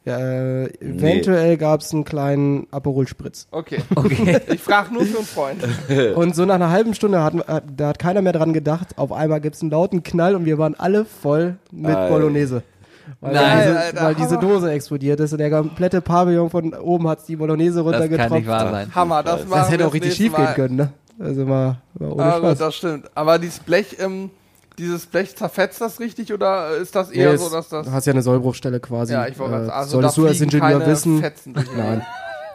Ja, 0.06 0.18
äh, 0.20 0.66
eventuell 0.82 1.56
gab 1.58 1.80
es 1.80 1.94
einen 1.94 2.04
kleinen 2.04 2.68
Aperol 2.72 3.08
Spritz. 3.08 3.48
Okay. 3.52 3.78
Okay. 3.96 4.40
Ich 4.54 4.62
frage 4.62 4.94
nur 4.94 5.04
für 5.06 5.18
einen 5.20 5.26
Freund. 5.26 5.64
Und 6.18 6.36
so 6.36 6.46
nach 6.46 6.56
einer 6.56 6.72
halben 6.72 6.94
Stunde 6.94 7.24
hat, 7.24 7.34
hat, 7.48 7.64
da 7.78 7.88
hat 7.88 8.00
keiner 8.00 8.22
mehr 8.22 8.34
dran 8.34 8.52
gedacht. 8.52 8.98
Auf 8.98 9.12
einmal 9.14 9.40
gibt 9.40 9.56
es 9.56 9.62
einen 9.62 9.72
lauten 9.72 10.04
Knall 10.04 10.36
und 10.36 10.46
wir 10.46 10.58
waren 10.58 10.76
alle 10.76 11.06
voll 11.06 11.56
mit 11.72 11.96
Ei. 11.96 12.10
Bolognese. 12.10 12.64
Weil, 13.22 13.34
Nein, 13.34 13.58
diese, 13.68 13.80
Alter, 13.80 14.04
weil 14.04 14.16
diese. 14.16 14.38
Dose 14.40 14.72
explodiert 14.72 15.20
ist 15.22 15.32
und 15.34 15.38
der 15.40 15.50
komplette 15.50 16.02
Pavillon 16.02 16.50
von 16.50 16.74
oben 16.74 17.08
hat 17.08 17.20
die 17.28 17.36
Bolognese 17.36 17.78
Das 17.78 17.86
runtergetropft. 17.86 18.30
kann 18.30 18.38
nicht 18.40 18.48
wahr 18.48 18.72
sein. 18.72 18.96
Hammer, 18.96 19.24
das, 19.24 19.40
Das 19.42 19.50
machen 19.50 19.60
Das 19.62 19.72
hätte 19.72 19.88
auch 19.88 19.94
richtig 19.94 20.16
schief 20.16 20.36
gehen 20.36 20.48
können, 20.56 20.76
ne? 20.76 20.90
Also 21.20 21.46
mal, 21.46 21.78
mal 22.00 22.12
ohne 22.12 22.24
Ah, 22.24 22.32
gut, 22.40 22.48
Spaß. 22.50 22.58
das 22.60 22.76
stimmt. 22.76 23.06
Aber 23.16 23.40
dieses 23.40 23.60
Blech, 23.60 23.98
ähm, 24.00 24.32
dieses 24.78 25.06
Blech 25.06 25.36
zerfetzt 25.36 25.82
das 25.82 26.00
richtig 26.00 26.34
oder 26.34 26.76
ist 26.78 26.96
das 26.96 27.10
eher 27.12 27.32
Nee, 27.32 27.38
so, 27.38 27.50
dass 27.50 27.70
das. 27.70 27.86
Du 27.86 27.92
hast 27.92 28.06
ja 28.06 28.14
eine 28.14 28.22
Sollbruchstelle 28.22 28.80
quasi. 28.80 29.14
Ja, 29.14 29.28
ich 29.28 29.38
wollte 29.40 29.68
Äh, 29.68 29.70
also 29.70 29.92
solltest 29.92 30.18
du 30.18 30.28
als 30.28 30.42
Ingenieur 30.42 30.86
wissen. 30.86 31.20
Fetzen 31.20 31.54
Nein. 31.78 32.02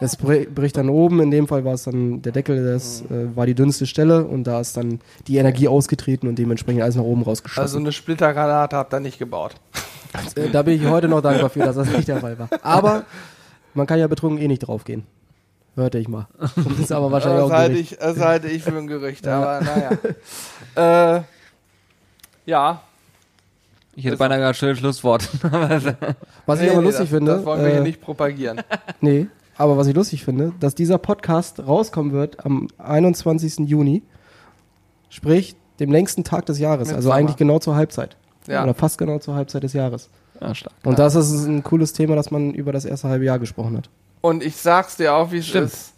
Es 0.01 0.17
bri- 0.17 0.49
bricht 0.49 0.77
dann 0.77 0.87
oben, 0.89 1.19
in 1.21 1.29
dem 1.29 1.45
Fall 1.47 1.65
war 1.65 1.73
es 1.73 1.83
dann 1.83 2.21
der 2.21 2.31
Deckel, 2.31 2.73
das 2.73 3.03
Mhm. 3.09 3.33
äh, 3.33 3.35
war 3.35 3.45
die 3.45 3.53
dünnste 3.53 3.85
Stelle 3.85 4.23
und 4.23 4.45
da 4.45 4.61
ist 4.61 4.77
dann 4.77 4.99
die 5.27 5.35
Energie 5.37 5.67
ausgetreten 5.67 6.27
und 6.29 6.39
dementsprechend 6.39 6.81
alles 6.81 6.95
nach 6.95 7.03
oben 7.03 7.19
Also 7.21 7.31
rausgeschossen. 7.31 7.79
eine 7.81 7.91
Splittergranate 7.91 8.77
habt 8.77 8.93
ihr 8.93 9.01
nicht 9.01 9.19
gebaut. 9.19 9.55
Äh, 10.35 10.49
da 10.51 10.61
bin 10.63 10.75
ich 10.81 10.87
heute 10.87 11.09
noch 11.09 11.21
dankbar 11.21 11.49
für, 11.49 11.59
dass 11.59 11.75
das 11.75 11.89
nicht 11.89 12.07
der 12.07 12.17
Fall 12.21 12.39
war. 12.39 12.47
Aber 12.61 13.03
man 13.73 13.85
kann 13.87 13.99
ja 13.99 14.07
betrunken 14.07 14.41
eh 14.41 14.47
nicht 14.47 14.59
draufgehen. 14.59 15.03
Hörte 15.75 15.97
ich 15.99 16.07
mal. 16.07 16.27
Das 16.39 16.51
ist 16.79 16.91
aber 16.93 17.11
wahrscheinlich 17.11 17.41
Das 17.41 17.51
auch 17.51 17.55
halte, 17.55 17.75
ich, 17.77 17.97
das 17.97 18.19
halte 18.19 18.47
ich 18.47 18.63
für 18.63 18.77
ein 18.77 18.87
Gerücht, 18.87 19.27
aber 19.27 19.59
naja. 20.75 21.17
äh, 21.17 21.21
ja. 22.49 22.81
Ich 23.95 24.05
hätte 24.05 24.17
beinahe 24.17 24.45
ein 24.45 24.53
schönes 24.53 24.79
Schlusswort. 24.79 25.29
Was 26.45 26.61
ich 26.61 26.65
Nee, 26.65 26.71
aber 26.71 26.81
nee, 26.81 26.85
lustig 26.85 27.09
das, 27.09 27.09
finde, 27.09 27.31
Das 27.33 27.45
wollen 27.45 27.61
wir 27.61 27.67
äh, 27.67 27.73
hier 27.73 27.81
nicht 27.81 28.01
propagieren. 28.01 28.61
nee, 29.01 29.27
aber 29.57 29.77
was 29.77 29.87
ich 29.87 29.95
lustig 29.95 30.23
finde, 30.23 30.53
dass 30.59 30.73
dieser 30.73 30.97
Podcast 30.97 31.59
rauskommen 31.59 32.13
wird 32.13 32.45
am 32.45 32.69
21. 32.77 33.69
Juni, 33.69 34.03
sprich 35.09 35.55
dem 35.81 35.91
längsten 35.91 36.23
Tag 36.23 36.45
des 36.45 36.59
Jahres, 36.59 36.87
Mit 36.87 36.95
also 36.95 37.09
Sommer. 37.09 37.19
eigentlich 37.19 37.35
genau 37.35 37.59
zur 37.59 37.75
Halbzeit. 37.75 38.15
Ja. 38.47 38.63
Oder 38.63 38.73
fast 38.73 38.97
genau 38.97 39.19
zur 39.19 39.35
Halbzeit 39.35 39.63
des 39.63 39.73
Jahres. 39.73 40.09
Ja, 40.39 40.55
stark. 40.55 40.73
Und 40.85 40.97
das 40.97 41.15
ist 41.15 41.45
ein 41.45 41.63
cooles 41.63 41.91
Thema, 41.91 42.15
dass 42.15 42.31
man 42.31 42.53
über 42.53 42.71
das 42.71 42.85
erste 42.85 43.09
halbe 43.09 43.25
Jahr 43.25 43.37
gesprochen 43.37 43.77
hat. 43.77 43.89
Und 44.21 44.43
ich 44.43 44.55
sag's 44.55 44.95
dir 44.95 45.13
auch, 45.13 45.31
wie 45.33 45.39
es 45.39 45.53
ist. 45.53 45.93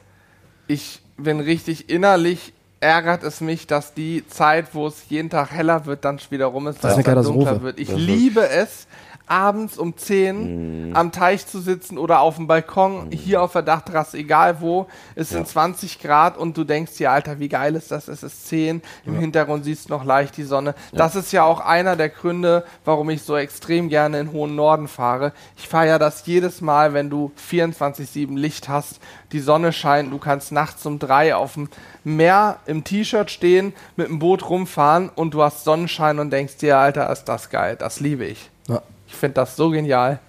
Ich 0.68 1.02
bin 1.18 1.40
richtig 1.40 1.90
innerlich 1.90 2.54
ärgert 2.82 3.24
es 3.24 3.40
mich, 3.40 3.68
dass 3.68 3.94
die 3.94 4.26
Zeit, 4.28 4.74
wo 4.74 4.88
es 4.88 5.06
jeden 5.08 5.30
Tag 5.30 5.52
heller 5.52 5.86
wird, 5.86 6.04
dann 6.04 6.20
wieder 6.30 6.48
rum 6.48 6.68
ist, 6.68 6.84
Das 6.84 6.98
ist 6.98 7.08
dass 7.08 7.16
es 7.18 7.26
dann 7.26 7.34
dunkler 7.36 7.62
wird. 7.62 7.80
Ich 7.80 7.90
Das 7.90 7.98
liebe 7.98 8.50
es, 8.50 8.88
abends 9.32 9.78
um 9.78 9.96
10 9.96 10.92
am 10.94 11.14
Teich 11.14 11.48
zu 11.48 11.62
sitzen 11.62 11.98
oder 11.98 12.20
auf 12.20 12.36
dem 12.36 12.48
Balkon, 12.48 13.12
hier 13.12 13.42
auf 13.42 13.54
der 13.54 13.62
Dachterrasse, 13.62 14.18
egal 14.18 14.60
wo. 14.60 14.88
Es 15.16 15.30
sind 15.30 15.48
20 15.48 16.00
Grad 16.00 16.38
und 16.38 16.58
du 16.58 16.66
denkst 16.66 16.98
dir, 16.98 17.12
Alter, 17.12 17.40
wie 17.40 17.48
geil 17.48 17.76
ist 17.76 17.92
das? 17.92 18.10
Es 18.10 18.24
ist 18.24 18.48
10. 18.50 18.82
Im 19.06 19.18
Hintergrund 19.18 19.64
siehst 19.64 19.90
du 19.90 19.94
noch 19.94 20.04
leicht 20.04 20.36
die 20.36 20.44
Sonne. 20.44 20.76
Das 20.92 21.16
ist 21.16 21.32
ja 21.32 21.44
auch 21.44 21.62
einer 21.62 21.96
der 21.96 22.10
Gründe, 22.10 22.66
warum 22.84 23.10
ich 23.10 23.22
so 23.24 23.38
extrem 23.38 23.88
gerne 23.88 24.20
in 24.20 24.34
hohen 24.34 24.56
Norden 24.56 24.90
fahre. 24.90 25.32
Ich 25.56 25.70
feiere 25.70 25.98
das 25.98 26.26
jedes 26.26 26.60
Mal, 26.60 26.94
wenn 26.94 27.10
du 27.10 27.32
24-7 27.50 28.38
Licht 28.38 28.68
hast, 28.68 29.00
die 29.32 29.40
Sonne 29.40 29.72
scheint, 29.72 30.12
du 30.12 30.18
kannst 30.18 30.52
nachts 30.52 30.86
um 30.86 31.00
drei 31.00 31.36
auf 31.36 31.54
dem 31.54 31.70
Meer 32.04 32.58
im 32.66 32.84
T-Shirt 32.84 33.32
stehen, 33.32 33.74
mit 33.96 34.08
dem 34.08 34.20
Boot 34.20 34.50
rumfahren 34.50 35.10
und 35.10 35.34
du 35.34 35.42
hast 35.42 35.64
Sonnenschein 35.64 36.20
und 36.20 36.32
denkst 36.32 36.58
dir, 36.58 36.78
Alter, 36.78 37.10
ist 37.10 37.26
das 37.26 37.50
geil, 37.50 37.78
das 37.78 38.00
liebe 38.02 38.26
ich. 38.26 38.50
Ja. 38.68 38.82
Ich 39.12 39.18
finde 39.18 39.36
das 39.36 39.56
so 39.58 39.70
genial. 39.70 40.20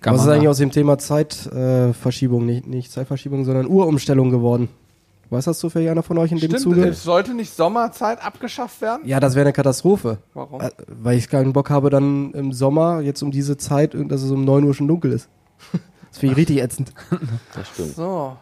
Kann 0.00 0.14
Was 0.14 0.22
ist 0.22 0.28
eigentlich 0.28 0.48
aus 0.48 0.58
dem 0.58 0.70
Thema 0.70 0.96
Zeitverschiebung, 0.96 2.42
äh, 2.42 2.52
nicht, 2.52 2.66
nicht 2.68 2.92
Zeitverschiebung, 2.92 3.44
sondern 3.44 3.66
Urumstellung 3.66 4.30
geworden? 4.30 4.68
Weiß 5.28 5.44
das 5.44 5.58
zufällig 5.58 5.90
einer 5.90 6.02
von 6.02 6.16
euch 6.18 6.32
in 6.32 6.38
dem 6.38 6.50
Stimmt, 6.50 6.62
Zuge? 6.62 6.88
es 6.88 7.02
sollte 7.02 7.34
nicht 7.34 7.54
Sommerzeit 7.54 8.24
abgeschafft 8.24 8.80
werden? 8.80 9.02
Ja, 9.04 9.20
das 9.20 9.34
wäre 9.34 9.44
eine 9.46 9.52
Katastrophe. 9.52 10.18
Warum? 10.34 10.60
Äh, 10.60 10.70
Weil 10.86 11.18
ich 11.18 11.28
keinen 11.28 11.52
Bock 11.52 11.68
habe, 11.70 11.90
dann 11.90 12.32
im 12.32 12.52
Sommer, 12.52 13.00
jetzt 13.00 13.22
um 13.22 13.30
diese 13.32 13.56
Zeit, 13.56 13.94
dass 13.94 14.22
es 14.22 14.30
um 14.30 14.44
9 14.44 14.64
Uhr 14.64 14.74
schon 14.74 14.88
dunkel 14.88 15.12
ist. 15.12 15.28
Das 16.10 16.18
finde 16.18 16.32
ich 16.32 16.38
richtig 16.38 16.60
ätzend. 16.60 16.92
Das 17.54 17.68
stimmt. 17.68 17.94
So. 17.94 18.36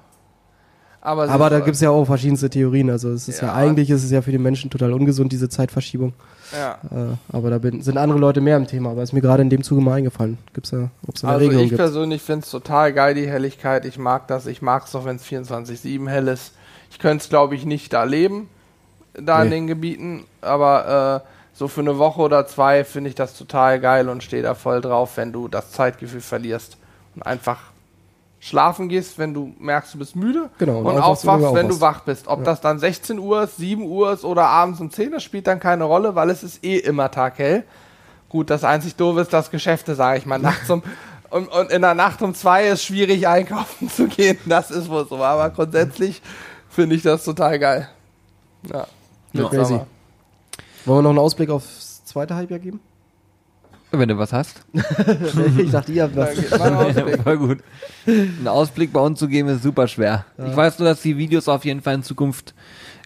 Aber, 1.01 1.29
Aber 1.29 1.49
da 1.49 1.61
gibt 1.61 1.77
es 1.77 1.81
ja 1.81 1.91
auch 1.91 2.05
verschiedenste 2.05 2.51
Theorien. 2.51 2.91
Also 2.91 3.11
es 3.13 3.29
ist 3.29 3.41
ja, 3.41 3.49
Ja. 3.49 3.55
eigentlich 3.55 3.89
ist 3.91 4.03
es 4.05 4.11
ja 4.11 4.21
für 4.21 4.33
die 4.33 4.39
Menschen 4.39 4.69
total 4.71 4.93
ungesund, 4.93 5.33
diese 5.33 5.49
Zeitverschiebung. 5.49 6.13
ja. 6.53 6.79
Äh, 6.91 7.15
aber 7.35 7.51
da 7.51 7.59
bin, 7.59 7.83
sind 7.83 7.97
andere 7.99 8.19
Leute 8.19 8.41
mehr 8.41 8.57
im 8.57 8.67
Thema. 8.67 8.91
Aber 8.91 9.03
ist 9.03 9.13
mir 9.13 9.21
gerade 9.21 9.43
in 9.43 9.51
dem 9.51 9.63
Zuge 9.63 9.81
mal 9.81 9.95
eingefallen. 9.95 10.39
Gibt's 10.55 10.71
da, 10.71 10.91
ob 11.07 11.15
es 11.15 11.23
eine 11.25 11.35
Also 11.35 11.45
Regelung 11.45 11.65
ich 11.65 11.71
gibt? 11.71 11.81
persönlich 11.81 12.23
finde 12.23 12.45
es 12.45 12.51
total 12.51 12.93
geil, 12.93 13.15
die 13.15 13.29
Helligkeit. 13.29 13.85
Ich 13.85 13.97
mag 13.99 14.27
das. 14.29 14.47
Ich 14.47 14.61
mag 14.61 14.87
es 14.87 14.95
auch, 14.97 15.05
wenn 15.05 15.17
es 15.17 15.25
24-7 15.25 16.09
hell 16.09 16.27
ist. 16.29 16.53
Ich 16.91 16.99
könnte 16.99 17.23
es, 17.23 17.29
glaube 17.29 17.55
ich, 17.55 17.65
nicht 17.65 17.93
da 17.93 18.03
leben, 18.05 18.49
da 19.15 19.43
in 19.43 19.51
Nee. 19.51 19.55
den 19.57 19.67
Gebieten. 19.69 20.25
Aber 20.41 21.23
äh, 21.25 21.29
so 21.57 21.69
für 21.69 21.81
eine 21.81 21.99
Woche 21.99 22.21
oder 22.23 22.47
zwei 22.47 22.83
finde 22.85 23.09
ich 23.11 23.15
das 23.15 23.35
total 23.37 23.79
geil 23.79 24.09
und 24.09 24.23
stehe 24.25 24.43
da 24.43 24.55
voll 24.55 24.81
drauf, 24.81 25.17
wenn 25.17 25.33
du 25.33 25.47
das 25.49 25.71
Zeitgefühl 25.73 26.21
verlierst 26.21 26.77
und 27.15 27.23
einfach 27.23 27.59
schlafen 28.41 28.89
gehst, 28.89 29.19
wenn 29.19 29.35
du 29.35 29.53
merkst, 29.59 29.95
du 29.95 29.99
bist 29.99 30.15
müde 30.15 30.51
Genau, 30.59 30.79
und 30.79 30.87
und, 30.87 30.99
aufwachst, 30.99 31.25
wenn 31.25 31.31
aufwachst, 31.31 31.53
du 31.53 31.57
wenn 31.57 31.69
du 31.69 31.81
wach 31.81 32.01
bist. 32.01 32.29
Ob 32.29 32.45
das 32.45 32.61
dann 32.61 32.79
16 32.79 33.19
Uhr 33.19 33.43
ist, 33.45 33.57
7 33.57 33.83
Uhr 33.83 34.13
ist 34.13 34.25
oder 34.25 34.47
abends 34.47 34.81
um 34.81 34.91
10 34.91 35.15
ist, 35.15 35.25
spielt 35.25 35.47
dann 35.47 35.61
keine 35.61 35.85
Rolle, 35.85 36.15
weil 36.15 36.31
es 36.31 36.43
ist 36.43 36.65
eh 36.65 36.79
immer 36.79 37.11
taghell. 37.11 37.65
Gut, 38.29 38.51
das 38.51 38.63
einzig 38.63 38.95
doofe 38.97 39.21
ist, 39.21 39.33
dass 39.33 39.51
Geschäfte, 39.51 39.95
sage 39.95 40.19
ich 40.19 40.27
mal, 40.27 40.39
nachts 40.39 40.71
um 40.71 40.83
und, 41.31 41.49
und 41.49 41.71
in 41.71 41.83
der 41.83 41.95
Nacht 41.95 42.23
um 42.23 42.35
zwei 42.35 42.69
ist 42.69 42.85
schwierig 42.85 43.27
einkaufen 43.27 43.91
zu 43.91 44.07
gehen. 44.07 44.39
Das 44.47 44.71
ist 44.71 44.89
wohl 44.89 45.07
so. 45.07 45.17
Aber 45.17 45.51
grundsätzlich 45.51 46.23
finde 46.69 46.97
ich 46.97 47.03
das 47.03 47.25
total 47.25 47.59
geil. 47.59 47.89
Ja. 48.73 48.87
Ja, 49.33 49.49
crazy. 49.49 49.81
Wollen 50.85 50.99
wir 50.99 51.03
noch 51.03 51.11
einen 51.11 51.19
Ausblick 51.19 51.51
aufs 51.51 52.05
zweite 52.05 52.35
Halbjahr 52.35 52.61
geben? 52.61 52.81
Wenn 53.91 54.09
du 54.09 54.19
was 54.19 54.33
hast. 54.33 54.63
ich 55.59 55.71
dachte, 55.71 55.93
ihr 55.93 56.03
habt 56.03 56.17
was. 56.17 56.37
mein 56.59 56.75
Ausblick. 56.75 57.23
Voll 57.23 57.39
gut. 57.39 57.59
Einen 58.07 58.49
Ausblick 58.49 58.93
bei 58.93 59.01
uns 59.01 59.19
zu 59.19 59.29
geben 59.29 59.49
ist 59.49 59.63
super 59.63 59.89
schwer. 59.89 60.27
Ich 60.37 60.55
weiß 60.55 60.79
nur, 60.79 60.89
dass 60.89 61.01
die 61.01 61.17
Videos 61.17 61.49
auf 61.49 61.65
jeden 61.65 61.81
Fall 61.81 61.95
in 61.95 62.03
Zukunft, 62.03 62.55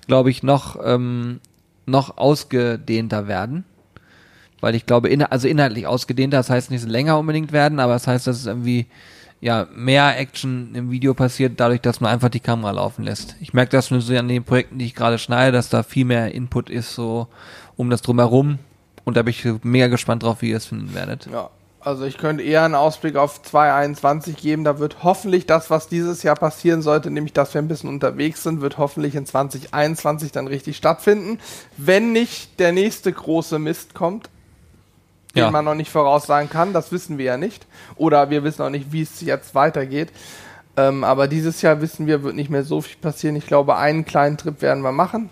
glaube 0.08 0.30
ich, 0.30 0.42
noch, 0.42 0.78
ähm, 0.82 1.40
noch 1.86 2.18
ausgedehnter 2.18 3.28
werden. 3.28 3.64
Weil 4.60 4.74
ich 4.74 4.86
glaube, 4.86 5.08
inha 5.08 5.26
also 5.26 5.48
inhaltlich 5.48 5.86
ausgedehnter, 5.86 6.38
das 6.38 6.50
heißt 6.50 6.70
nicht 6.70 6.86
länger 6.86 7.18
unbedingt 7.18 7.52
werden, 7.52 7.80
aber 7.80 7.94
das 7.94 8.06
heißt, 8.06 8.26
dass 8.26 8.38
es 8.38 8.46
irgendwie 8.46 8.86
ja 9.40 9.66
mehr 9.74 10.18
Action 10.18 10.72
im 10.74 10.90
Video 10.90 11.14
passiert, 11.14 11.58
dadurch, 11.58 11.80
dass 11.80 12.00
man 12.00 12.12
einfach 12.12 12.28
die 12.28 12.40
Kamera 12.40 12.70
laufen 12.70 13.04
lässt. 13.04 13.36
Ich 13.40 13.52
merke 13.52 13.72
das 13.72 13.90
nur 13.90 14.00
so 14.00 14.16
an 14.16 14.28
den 14.28 14.44
Projekten, 14.44 14.78
die 14.78 14.86
ich 14.86 14.94
gerade 14.94 15.18
schneide, 15.18 15.52
dass 15.52 15.68
da 15.68 15.82
viel 15.82 16.04
mehr 16.04 16.32
Input 16.32 16.70
ist, 16.70 16.94
so 16.94 17.26
um 17.76 17.90
das 17.90 18.02
drumherum. 18.02 18.60
Und 19.04 19.16
da 19.16 19.22
bin 19.22 19.30
ich 19.30 19.44
mega 19.62 19.88
gespannt 19.88 20.22
drauf, 20.22 20.42
wie 20.42 20.50
ihr 20.50 20.56
es 20.56 20.66
finden 20.66 20.94
werdet. 20.94 21.28
Ja. 21.32 21.50
Also 21.84 22.04
ich 22.04 22.16
könnte 22.16 22.44
eher 22.44 22.62
einen 22.62 22.76
Ausblick 22.76 23.16
auf 23.16 23.42
2021 23.42 24.36
geben. 24.36 24.62
Da 24.62 24.78
wird 24.78 25.02
hoffentlich 25.02 25.46
das, 25.46 25.68
was 25.68 25.88
dieses 25.88 26.22
Jahr 26.22 26.36
passieren 26.36 26.80
sollte, 26.80 27.10
nämlich 27.10 27.32
dass 27.32 27.54
wir 27.54 27.60
ein 27.60 27.66
bisschen 27.66 27.88
unterwegs 27.90 28.44
sind, 28.44 28.60
wird 28.60 28.78
hoffentlich 28.78 29.16
in 29.16 29.26
2021 29.26 30.30
dann 30.30 30.46
richtig 30.46 30.76
stattfinden. 30.76 31.40
Wenn 31.76 32.12
nicht 32.12 32.60
der 32.60 32.70
nächste 32.70 33.12
große 33.12 33.58
Mist 33.58 33.94
kommt, 33.94 34.30
den 35.34 35.40
Ja. 35.40 35.50
man 35.50 35.64
noch 35.64 35.74
nicht 35.74 35.90
voraussagen 35.90 36.48
kann, 36.48 36.72
das 36.72 36.92
wissen 36.92 37.18
wir 37.18 37.24
ja 37.24 37.36
nicht. 37.36 37.66
Oder 37.96 38.30
wir 38.30 38.44
wissen 38.44 38.62
auch 38.62 38.70
nicht, 38.70 38.92
wie 38.92 39.02
es 39.02 39.20
jetzt 39.20 39.56
weitergeht. 39.56 40.12
Ähm, 40.76 41.02
aber 41.02 41.26
dieses 41.26 41.62
Jahr 41.62 41.80
wissen 41.80 42.06
wir, 42.06 42.22
wird 42.22 42.36
nicht 42.36 42.48
mehr 42.50 42.62
so 42.62 42.80
viel 42.80 42.96
passieren. 42.98 43.34
Ich 43.34 43.46
glaube, 43.46 43.76
einen 43.76 44.04
kleinen 44.04 44.36
Trip 44.36 44.62
werden 44.62 44.84
wir 44.84 44.92
machen. 44.92 45.30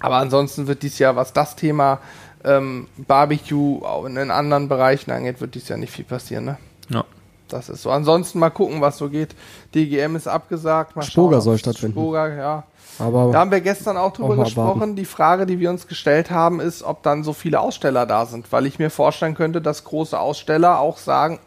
Aber 0.00 0.16
ansonsten 0.16 0.66
wird 0.66 0.82
dieses 0.82 0.98
Jahr, 0.98 1.14
was 1.14 1.32
das 1.32 1.54
Thema 1.54 2.00
ähm, 2.44 2.86
Barbecue 2.96 3.84
auch 3.84 4.04
in 4.04 4.14
den 4.14 4.30
anderen 4.30 4.68
Bereichen 4.68 5.10
angeht, 5.10 5.40
wird 5.40 5.54
dieses 5.54 5.68
Jahr 5.68 5.78
nicht 5.78 5.92
viel 5.92 6.04
passieren. 6.04 6.44
Ne? 6.44 6.58
Ja. 6.88 7.04
Das 7.48 7.68
ist 7.68 7.82
so. 7.82 7.90
Ansonsten 7.90 8.38
mal 8.38 8.50
gucken, 8.50 8.80
was 8.80 8.96
so 8.98 9.08
geht. 9.08 9.34
DGM 9.74 10.14
ist 10.16 10.28
abgesagt. 10.28 10.94
Mal 10.96 11.02
Spoga 11.02 11.34
schauen, 11.36 11.42
soll 11.42 11.58
stattfinden. 11.58 11.94
Spoga, 11.98 12.28
ja. 12.28 12.64
Aber 12.98 13.32
Da 13.32 13.40
haben 13.40 13.50
wir 13.50 13.60
gestern 13.60 13.96
auch 13.96 14.12
drüber 14.12 14.34
Auch 14.34 14.44
gesprochen. 14.44 14.70
abwarten. 14.70 14.96
Die 14.96 15.04
Frage, 15.04 15.46
die 15.46 15.58
wir 15.58 15.70
uns 15.70 15.86
gestellt 15.88 16.30
haben, 16.30 16.60
ist, 16.60 16.82
ob 16.82 17.02
dann 17.02 17.24
so 17.24 17.32
viele 17.32 17.60
Aussteller 17.60 18.06
da 18.06 18.26
sind. 18.26 18.52
Weil 18.52 18.66
ich 18.66 18.78
mir 18.78 18.90
vorstellen 18.90 19.34
könnte, 19.34 19.60
dass 19.60 19.84
große 19.84 20.18
Aussteller 20.18 20.78
auch 20.78 20.98
sagen, 20.98 21.40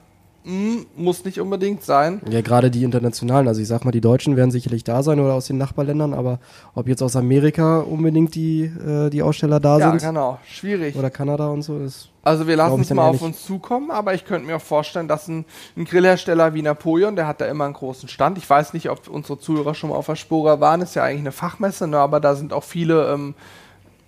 hm, 0.45 0.85
muss 0.97 1.23
nicht 1.23 1.39
unbedingt 1.39 1.83
sein. 1.83 2.21
Ja, 2.29 2.41
gerade 2.41 2.69
die 2.69 2.83
internationalen, 2.83 3.47
also 3.47 3.61
ich 3.61 3.67
sag 3.67 3.85
mal, 3.85 3.91
die 3.91 4.01
Deutschen 4.01 4.35
werden 4.35 4.51
sicherlich 4.51 4.83
da 4.83 5.01
sein 5.01 5.19
oder 5.21 5.33
aus 5.33 5.47
den 5.47 5.57
Nachbarländern, 5.57 6.13
aber 6.13 6.39
ob 6.75 6.87
jetzt 6.89 7.01
aus 7.01 7.15
Amerika 7.15 7.79
unbedingt 7.79 8.35
die, 8.35 8.63
äh, 8.63 9.09
die 9.09 9.21
Aussteller 9.23 9.61
da 9.61 9.79
Ja, 9.79 9.89
sind 9.91 10.01
genau. 10.01 10.39
Schwierig. 10.45 10.97
oder 10.97 11.09
Kanada 11.09 11.47
und 11.47 11.61
so, 11.61 11.77
ist 11.79 12.09
Also 12.23 12.45
wir 12.45 12.57
lassen 12.57 12.81
es 12.81 12.89
mal 12.89 13.07
auf 13.07 13.21
uns 13.21 13.45
zukommen, 13.45 13.89
aber 13.89 14.13
ich 14.15 14.25
könnte 14.25 14.45
mir 14.45 14.57
auch 14.57 14.61
vorstellen, 14.61 15.07
dass 15.07 15.29
ein, 15.29 15.45
ein 15.77 15.85
Grillhersteller 15.85 16.53
wie 16.53 16.61
Napoleon, 16.61 17.15
der 17.15 17.25
hat 17.25 17.39
da 17.39 17.45
immer 17.45 17.63
einen 17.63 17.73
großen 17.73 18.09
Stand. 18.09 18.37
Ich 18.37 18.49
weiß 18.49 18.73
nicht, 18.73 18.89
ob 18.89 19.07
unsere 19.07 19.39
Zuhörer 19.39 19.73
schon 19.75 19.91
mal 19.91 19.95
auf 19.95 20.07
der 20.07 20.15
Spora 20.17 20.59
waren, 20.59 20.81
ist 20.81 20.95
ja 20.95 21.03
eigentlich 21.03 21.21
eine 21.21 21.31
Fachmesse, 21.31 21.87
ne, 21.87 21.99
aber 21.99 22.19
da 22.19 22.35
sind 22.35 22.51
auch 22.51 22.63
viele, 22.63 23.13
ähm, 23.13 23.33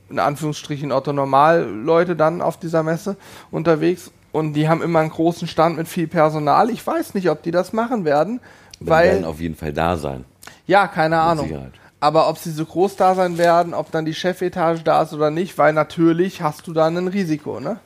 in 0.09 0.19
Anführungsstrichen, 0.19 0.91
Otto-Normal-Leute 0.91 2.15
dann 2.15 2.41
auf 2.41 2.57
dieser 2.59 2.83
Messe 2.83 3.15
unterwegs 3.51 4.11
und 4.35 4.51
die 4.51 4.67
haben 4.67 4.81
immer 4.81 4.99
einen 4.99 5.11
großen 5.11 5.47
Stand 5.47 5.77
mit 5.77 5.87
viel 5.87 6.09
Personal. 6.09 6.69
Ich 6.69 6.85
weiß 6.85 7.13
nicht, 7.13 7.29
ob 7.29 7.41
die 7.41 7.51
das 7.51 7.71
machen 7.71 8.03
werden, 8.03 8.41
werden 8.81 9.23
weil, 9.23 9.23
auf 9.23 9.39
jeden 9.39 9.55
Fall 9.55 9.71
da 9.71 9.95
sein. 9.95 10.25
ja, 10.67 10.87
keine 10.87 11.19
Ahnung. 11.21 11.47
Sicherheit. 11.47 11.71
Aber 12.01 12.27
ob 12.27 12.37
sie 12.37 12.51
so 12.51 12.65
groß 12.65 12.97
da 12.97 13.15
sein 13.15 13.37
werden, 13.37 13.73
ob 13.73 13.91
dann 13.91 14.03
die 14.03 14.13
Chefetage 14.13 14.83
da 14.83 15.03
ist 15.03 15.13
oder 15.13 15.31
nicht, 15.31 15.57
weil 15.57 15.71
natürlich 15.71 16.41
hast 16.41 16.67
du 16.67 16.73
dann 16.73 16.97
ein 16.97 17.07
Risiko, 17.07 17.61
ne? 17.61 17.79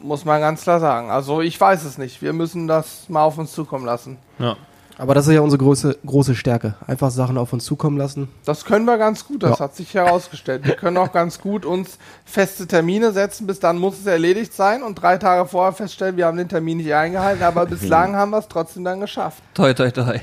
Muss 0.00 0.24
man 0.24 0.40
ganz 0.40 0.62
klar 0.62 0.80
sagen. 0.80 1.10
Also 1.10 1.42
ich 1.42 1.60
weiß 1.60 1.84
es 1.84 1.98
nicht. 1.98 2.22
Wir 2.22 2.32
müssen 2.32 2.66
das 2.66 3.10
mal 3.10 3.22
auf 3.22 3.36
uns 3.36 3.52
zukommen 3.52 3.84
lassen. 3.84 4.16
Ja. 4.38 4.56
Aber 4.98 5.14
das 5.14 5.26
ist 5.26 5.34
ja 5.34 5.40
unsere 5.42 5.62
große, 5.62 5.98
große 6.06 6.34
Stärke. 6.34 6.74
Einfach 6.86 7.10
Sachen 7.10 7.36
auf 7.36 7.52
uns 7.52 7.64
zukommen 7.64 7.98
lassen. 7.98 8.28
Das 8.46 8.64
können 8.64 8.86
wir 8.86 8.96
ganz 8.96 9.26
gut, 9.26 9.42
das 9.42 9.58
Ja. 9.58 9.64
hat 9.66 9.76
sich 9.76 9.92
herausgestellt. 9.92 10.64
Wir 10.66 10.74
können 10.74 10.96
auch 10.96 11.12
ganz 11.12 11.38
gut 11.40 11.66
uns 11.66 11.98
feste 12.24 12.66
Termine 12.66 13.12
setzen, 13.12 13.46
bis 13.46 13.60
dann 13.60 13.78
muss 13.78 13.98
es 13.98 14.06
erledigt 14.06 14.54
sein 14.54 14.82
und 14.82 14.94
drei 14.94 15.18
Tage 15.18 15.46
vorher 15.46 15.72
feststellen, 15.72 16.16
wir 16.16 16.26
haben 16.26 16.38
den 16.38 16.48
Termin 16.48 16.78
nicht 16.78 16.94
eingehalten, 16.94 17.42
aber 17.42 17.66
bislang 17.66 18.16
haben 18.16 18.30
wir 18.30 18.38
es 18.38 18.48
trotzdem 18.48 18.84
dann 18.84 19.00
geschafft. 19.00 19.42
Toi, 19.54 19.74
toi, 19.74 19.90
toi. 19.90 20.18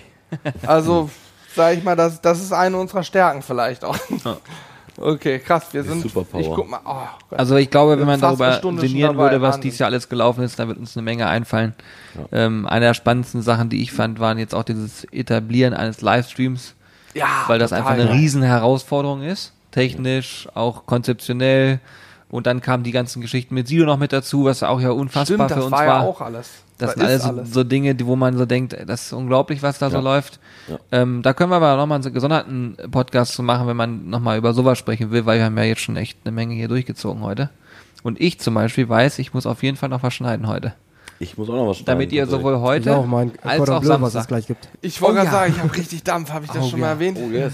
Also, 0.65 1.09
sag 1.55 1.77
ich 1.77 1.83
mal, 1.83 1.95
das, 1.95 2.19
das 2.21 2.41
ist 2.41 2.51
eine 2.51 2.77
unserer 2.77 3.03
Stärken 3.03 3.43
vielleicht 3.43 3.85
auch. 3.85 3.97
Okay, 4.97 5.39
krass, 5.39 5.67
wir 5.71 5.83
sind. 5.83 6.01
Superpower. 6.01 6.41
Ich 6.41 6.47
guck 6.47 6.69
mal. 6.69 6.79
Oh, 6.85 7.07
Gott. 7.29 7.39
Also 7.39 7.55
ich 7.55 7.69
glaube, 7.69 7.99
wenn 7.99 8.05
man 8.05 8.21
darüber 8.21 8.59
sinnieren 8.79 9.17
würde, 9.17 9.41
was 9.41 9.59
dieses 9.59 9.79
Jahr 9.79 9.87
alles 9.87 10.07
gelaufen 10.07 10.43
ist, 10.43 10.59
dann 10.59 10.67
wird 10.67 10.77
uns 10.77 10.95
eine 10.95 11.03
Menge 11.03 11.27
einfallen. 11.27 11.73
Ähm, 12.31 12.67
eine 12.67 12.85
der 12.85 12.93
spannendsten 12.93 13.41
Sachen, 13.41 13.69
die 13.69 13.81
ich 13.81 13.91
fand, 13.91 14.19
waren 14.19 14.37
jetzt 14.37 14.53
auch 14.53 14.63
dieses 14.63 15.05
Etablieren 15.11 15.73
eines 15.73 16.01
Livestreams, 16.01 16.75
ja, 17.15 17.25
weil 17.47 17.57
das 17.59 17.71
total 17.71 17.81
einfach 17.81 17.93
eine 17.95 18.05
geil. 18.05 18.15
riesen 18.17 18.43
Herausforderung 18.43 19.23
ist. 19.23 19.53
Technisch, 19.71 20.47
auch 20.53 20.85
konzeptionell. 20.85 21.79
Und 22.29 22.47
dann 22.47 22.61
kamen 22.61 22.83
die 22.83 22.91
ganzen 22.91 23.21
Geschichten 23.21 23.53
mit 23.55 23.67
Sido 23.67 23.85
noch 23.85 23.97
mit 23.97 24.13
dazu, 24.13 24.45
was 24.45 24.63
auch 24.63 24.79
ja 24.81 24.91
unfassbar 24.91 25.25
Stimmt, 25.25 25.49
für 25.49 25.55
das 25.55 25.63
uns 25.65 25.71
war 25.71 25.79
war. 25.79 25.85
ja 25.85 26.01
auch 26.01 26.21
alles. 26.21 26.49
Das 26.77 26.95
Da 26.95 26.99
sind 26.99 27.03
alles, 27.05 27.23
ist 27.45 27.53
so- 27.53 27.59
so 27.59 27.63
Dinge, 27.63 27.93
die, 27.95 28.05
wo 28.05 28.15
man 28.15 28.37
so 28.37 28.45
denkt, 28.45 28.75
das 28.87 29.05
ist 29.05 29.13
unglaublich, 29.13 29.61
was 29.61 29.77
da 29.79 29.89
so 29.89 29.97
Ja. 29.97 30.01
läuft. 30.01 30.39
Ja. 30.67 30.77
Ähm, 30.91 31.21
da 31.21 31.33
können 31.33 31.51
wir 31.51 31.57
aber 31.57 31.77
nochmal 31.77 32.01
einen 32.01 32.13
gesonderten 32.13 32.77
Podcast 32.91 33.33
zu 33.33 33.43
machen, 33.43 33.67
wenn 33.67 33.77
man 33.77 34.09
nochmal 34.09 34.37
über 34.37 34.53
sowas 34.53 34.77
sprechen 34.79 35.11
will, 35.11 35.25
weil 35.25 35.37
wir 35.39 35.45
haben 35.45 35.57
ja 35.57 35.63
jetzt 35.63 35.81
schon 35.81 35.95
echt 35.97 36.17
eine 36.25 36.31
Menge 36.33 36.55
hier 36.55 36.67
durchgezogen 36.67 37.21
heute. 37.21 37.49
Und 38.01 38.19
ich 38.19 38.39
zum 38.39 38.55
Beispiel 38.55 38.89
weiß, 38.89 39.19
ich 39.19 39.33
muss 39.33 39.45
auf 39.45 39.63
jeden 39.63 39.77
Fall 39.77 39.89
noch 39.89 40.03
was 40.03 40.13
schneiden 40.13 40.47
heute. 40.47 40.73
Ich 41.19 41.37
muss 41.37 41.47
auch 41.49 41.53
noch 41.53 41.67
was 41.69 41.77
schneiden. 41.77 41.85
Damit 41.99 42.11
ihr 42.11 42.25
sowohl 42.27 42.55
Ich 42.55 42.59
heute 42.59 42.97
auch 42.97 43.05
mein 43.05 43.31
als 43.43 43.57
Cordon 43.59 43.75
auch 43.75 43.81
Bleu, 43.81 43.93
was 43.93 44.07
es 44.07 44.13
Samstag 44.13 44.27
gleich 44.27 44.47
gibt. 44.47 44.67
Ich 44.81 44.99
wollte 45.01 45.13
Oh 45.13 45.15
gerade 45.23 45.27
ja. 45.27 45.31
sagen, 45.31 45.53
ich 45.55 45.63
habe 45.63 45.75
richtig 45.77 46.03
Dampf, 46.03 46.31
habe 46.31 46.45
ich 46.45 46.51
das 46.51 46.63
Oh 46.65 46.69
schon 46.69 46.79
ja. 46.79 46.85
mal 46.87 46.91
erwähnt? 46.93 47.17
Oh 47.23 47.29
yes. 47.31 47.53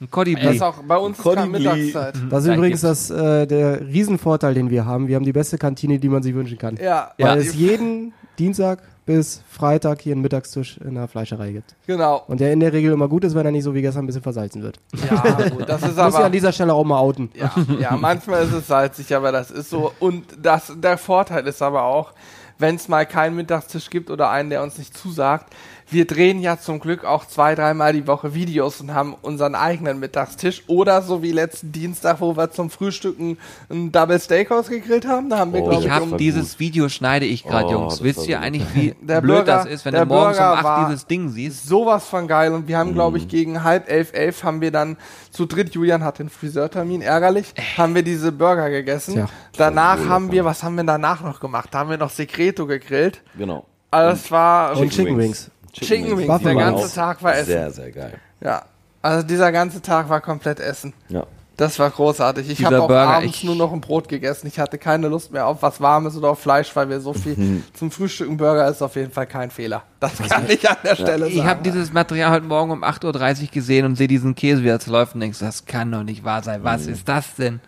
ein 0.00 0.10
Cody 0.10 0.34
Das 0.34 0.56
ist 0.56 0.62
auch 0.62 0.82
bei 0.82 0.96
uns 0.96 1.16
gerade. 1.18 1.46
Mittagszeit. 1.46 2.14
Das 2.28 2.44
ist 2.44 2.52
übrigens 2.54 2.80
das, 2.80 3.10
äh, 3.10 3.46
der 3.46 3.80
Riesenvorteil, 3.82 4.52
den 4.54 4.68
wir 4.70 4.84
haben. 4.84 5.06
Wir 5.06 5.14
haben 5.16 5.24
die 5.24 5.32
beste 5.32 5.56
Kantine, 5.58 5.98
die 6.00 6.08
man 6.08 6.22
sich 6.24 6.34
wünschen 6.34 6.58
kann. 6.58 6.76
Ja, 6.82 7.12
Ja. 7.16 7.28
Weil 7.28 7.38
es 7.38 7.54
jeden 7.54 8.12
Dienstag 8.38 8.80
bis 9.06 9.42
Freitag 9.50 10.00
hier 10.00 10.12
einen 10.12 10.22
Mittagstisch 10.22 10.78
in 10.78 10.94
der 10.94 11.08
Fleischerei 11.08 11.52
gibt. 11.52 11.74
genau. 11.86 12.22
Und 12.26 12.40
der 12.40 12.52
in 12.52 12.60
der 12.60 12.72
Regel 12.72 12.92
immer 12.92 13.08
gut 13.08 13.24
ist, 13.24 13.34
wenn 13.34 13.44
er 13.44 13.52
nicht 13.52 13.64
so 13.64 13.74
wie 13.74 13.82
gestern 13.82 14.04
ein 14.04 14.06
bisschen 14.06 14.22
versalzen 14.22 14.62
wird. 14.62 14.80
Ja, 15.10 15.48
gut, 15.50 15.68
das 15.68 15.82
ist 15.82 15.88
Muss 15.96 16.08
ich 16.08 16.14
aber 16.14 16.24
an 16.24 16.32
dieser 16.32 16.52
Stelle 16.52 16.72
auch 16.72 16.84
mal 16.84 16.98
outen. 16.98 17.30
ja, 17.34 17.52
ja, 17.78 17.96
manchmal 17.96 18.44
ist 18.44 18.52
es 18.52 18.66
salzig, 18.66 19.14
aber 19.14 19.30
das 19.30 19.50
ist 19.50 19.68
so. 19.68 19.92
Und 20.00 20.24
das, 20.40 20.72
der 20.76 20.96
Vorteil 20.96 21.46
ist 21.46 21.60
aber 21.60 21.82
auch, 21.84 22.12
wenn 22.58 22.76
es 22.76 22.88
mal 22.88 23.04
keinen 23.04 23.36
Mittagstisch 23.36 23.90
gibt 23.90 24.10
oder 24.10 24.30
einen, 24.30 24.48
der 24.48 24.62
uns 24.62 24.78
nicht 24.78 24.96
zusagt, 24.96 25.52
wir 25.90 26.06
drehen 26.06 26.40
ja 26.40 26.58
zum 26.58 26.80
Glück 26.80 27.04
auch 27.04 27.26
zwei, 27.26 27.54
dreimal 27.54 27.92
die 27.92 28.06
Woche 28.06 28.34
Videos 28.34 28.80
und 28.80 28.94
haben 28.94 29.14
unseren 29.20 29.54
eigenen 29.54 30.00
Mittagstisch. 30.00 30.62
Oder 30.66 31.02
so 31.02 31.22
wie 31.22 31.30
letzten 31.32 31.72
Dienstag, 31.72 32.20
wo 32.20 32.36
wir 32.36 32.50
zum 32.50 32.70
Frühstücken 32.70 33.38
ein 33.70 33.92
Double 33.92 34.18
Steakhouse 34.18 34.68
gegrillt 34.68 35.06
haben. 35.06 35.28
Da 35.30 35.38
haben 35.38 35.52
wir, 35.52 35.62
Oh, 35.62 35.68
glaube 35.68 35.84
Ich 35.84 35.90
habe 35.90 36.10
war 36.12 36.18
dieses 36.18 36.52
gut. 36.52 36.60
Video 36.60 36.88
schneide 36.88 37.26
ich 37.26 37.44
gerade, 37.44 37.66
Oh, 37.68 37.72
Jungs. 37.72 38.02
Wisst 38.02 38.26
ihr 38.26 38.40
eigentlich, 38.40 38.64
wie 38.74 38.94
Der 39.02 39.20
blöd 39.20 39.36
Burger- 39.44 39.56
das 39.58 39.66
ist, 39.66 39.84
wenn 39.84 39.92
der 39.92 40.06
du 40.06 40.14
morgens 40.14 40.38
um 40.38 40.44
Burger 40.44 40.56
8 40.58 40.64
war- 40.64 40.88
dieses 40.88 41.06
Ding 41.06 41.28
siehst? 41.28 41.66
sowas 41.68 42.06
von 42.08 42.26
geil. 42.28 42.52
Und 42.54 42.66
wir 42.66 42.78
haben, 42.78 42.94
glaube 42.94 43.18
ich, 43.18 43.28
gegen 43.28 43.62
halb 43.62 43.88
elf, 43.90 44.12
elf 44.14 44.42
haben 44.42 44.60
wir 44.60 44.70
dann 44.70 44.96
zu 45.30 45.46
dritt, 45.46 45.74
Julian 45.74 46.02
hat 46.02 46.18
den 46.18 46.28
Friseurtermin, 46.30 47.02
ärgerlich, 47.02 47.52
haben 47.76 47.94
wir 47.94 48.02
diese 48.02 48.32
Burger 48.32 48.70
gegessen. 48.70 49.14
Tja. 49.14 49.28
danach 49.56 49.98
Voll 49.98 50.08
haben 50.08 50.32
wir, 50.32 50.44
was 50.44 50.62
haben 50.62 50.76
wir 50.76 50.84
danach 50.84 51.22
noch 51.22 51.40
gemacht? 51.40 51.68
Da 51.72 51.80
haben 51.80 51.90
wir 51.90 51.98
noch 51.98 52.10
Secreto 52.10 52.66
gegrillt. 52.66 53.22
Genau. 53.36 53.66
Also 53.90 54.10
das 54.10 54.30
war 54.32 54.76
Und 54.76 54.90
Chicken 54.90 55.16
Wings. 55.16 55.50
Chicken 55.80 56.16
Wings. 56.16 56.28
War 56.28 56.38
Der 56.38 56.54
ganze. 56.54 56.94
Tag 56.94 57.22
war 57.22 57.34
Essen. 57.34 57.46
Sehr, 57.46 57.70
sehr 57.70 57.90
geil. 57.92 58.14
Ja. 58.40 58.62
Also 59.02 59.26
dieser 59.26 59.52
ganze 59.52 59.82
Tag 59.82 60.08
war 60.08 60.20
komplett 60.20 60.60
Essen. 60.60 60.92
Ja. 61.08 61.26
Das 61.56 61.78
war 61.78 61.88
großartig. 61.88 62.50
Ich 62.50 62.64
habe 62.64 62.82
auch 62.82 62.88
Burger, 62.88 63.06
abends 63.08 63.36
ich- 63.36 63.44
nur 63.44 63.54
noch 63.54 63.72
ein 63.72 63.80
Brot 63.80 64.08
gegessen. 64.08 64.48
Ich 64.48 64.58
hatte 64.58 64.76
keine 64.76 65.06
Lust 65.06 65.30
mehr 65.30 65.46
auf 65.46 65.62
was 65.62 65.80
Warmes 65.80 66.16
oder 66.16 66.30
auf 66.30 66.40
Fleisch, 66.40 66.74
weil 66.74 66.88
wir 66.88 67.00
so 67.00 67.12
viel 67.12 67.62
zum 67.74 67.92
Frühstücken 67.92 68.36
Burger 68.38 68.66
ist 68.68 68.82
auf 68.82 68.96
jeden 68.96 69.12
Fall 69.12 69.28
kein 69.28 69.52
Fehler. 69.52 69.84
Das 70.00 70.16
kann 70.18 70.44
ich 70.48 70.68
an 70.68 70.76
der 70.82 70.96
Stelle 70.96 71.28
Ich 71.28 71.36
sagen. 71.36 71.48
habe 71.48 71.62
dieses 71.62 71.92
Material 71.92 72.32
heute 72.32 72.46
Morgen 72.46 72.72
um 72.72 72.82
8.30 72.82 73.42
Uhr 73.42 73.48
gesehen 73.52 73.86
und 73.86 73.94
sehe 73.94 74.08
diesen 74.08 74.34
Käse, 74.34 74.64
wie 74.64 74.68
er 74.68 74.80
zu 74.80 74.90
läuft 74.90 75.14
und 75.14 75.20
denkst, 75.20 75.38
das 75.38 75.64
kann 75.64 75.92
doch 75.92 76.02
nicht 76.02 76.24
wahr 76.24 76.42
sein. 76.42 76.64
Was 76.64 76.86
ist 76.88 77.08
das 77.08 77.36
denn? 77.36 77.60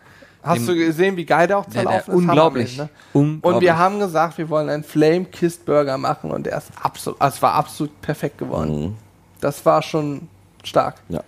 Hast 0.46 0.68
du 0.68 0.74
gesehen, 0.74 1.16
wie 1.16 1.24
geil 1.24 1.46
der 1.46 1.58
auch 1.58 1.66
zerlaufen 1.66 2.04
der, 2.06 2.14
ist? 2.14 2.20
unglaublich. 2.20 2.78
Ne? 2.78 2.88
unglaublich. 3.12 3.54
Und 3.54 3.60
wir 3.60 3.78
haben 3.78 3.98
gesagt, 3.98 4.38
wir 4.38 4.48
wollen 4.48 4.68
einen 4.68 4.84
Flame-Kissed 4.84 5.64
Burger 5.64 5.98
machen 5.98 6.30
und 6.30 6.46
der 6.46 6.58
ist 6.58 6.70
absolut, 6.80 7.20
also 7.20 7.34
es 7.34 7.42
war 7.42 7.54
absolut 7.54 8.00
perfekt 8.00 8.38
geworden. 8.38 8.80
Mhm. 8.80 8.96
Das 9.40 9.64
war 9.66 9.82
schon 9.82 10.28
stark. 10.64 10.96
Ja. 11.08 11.22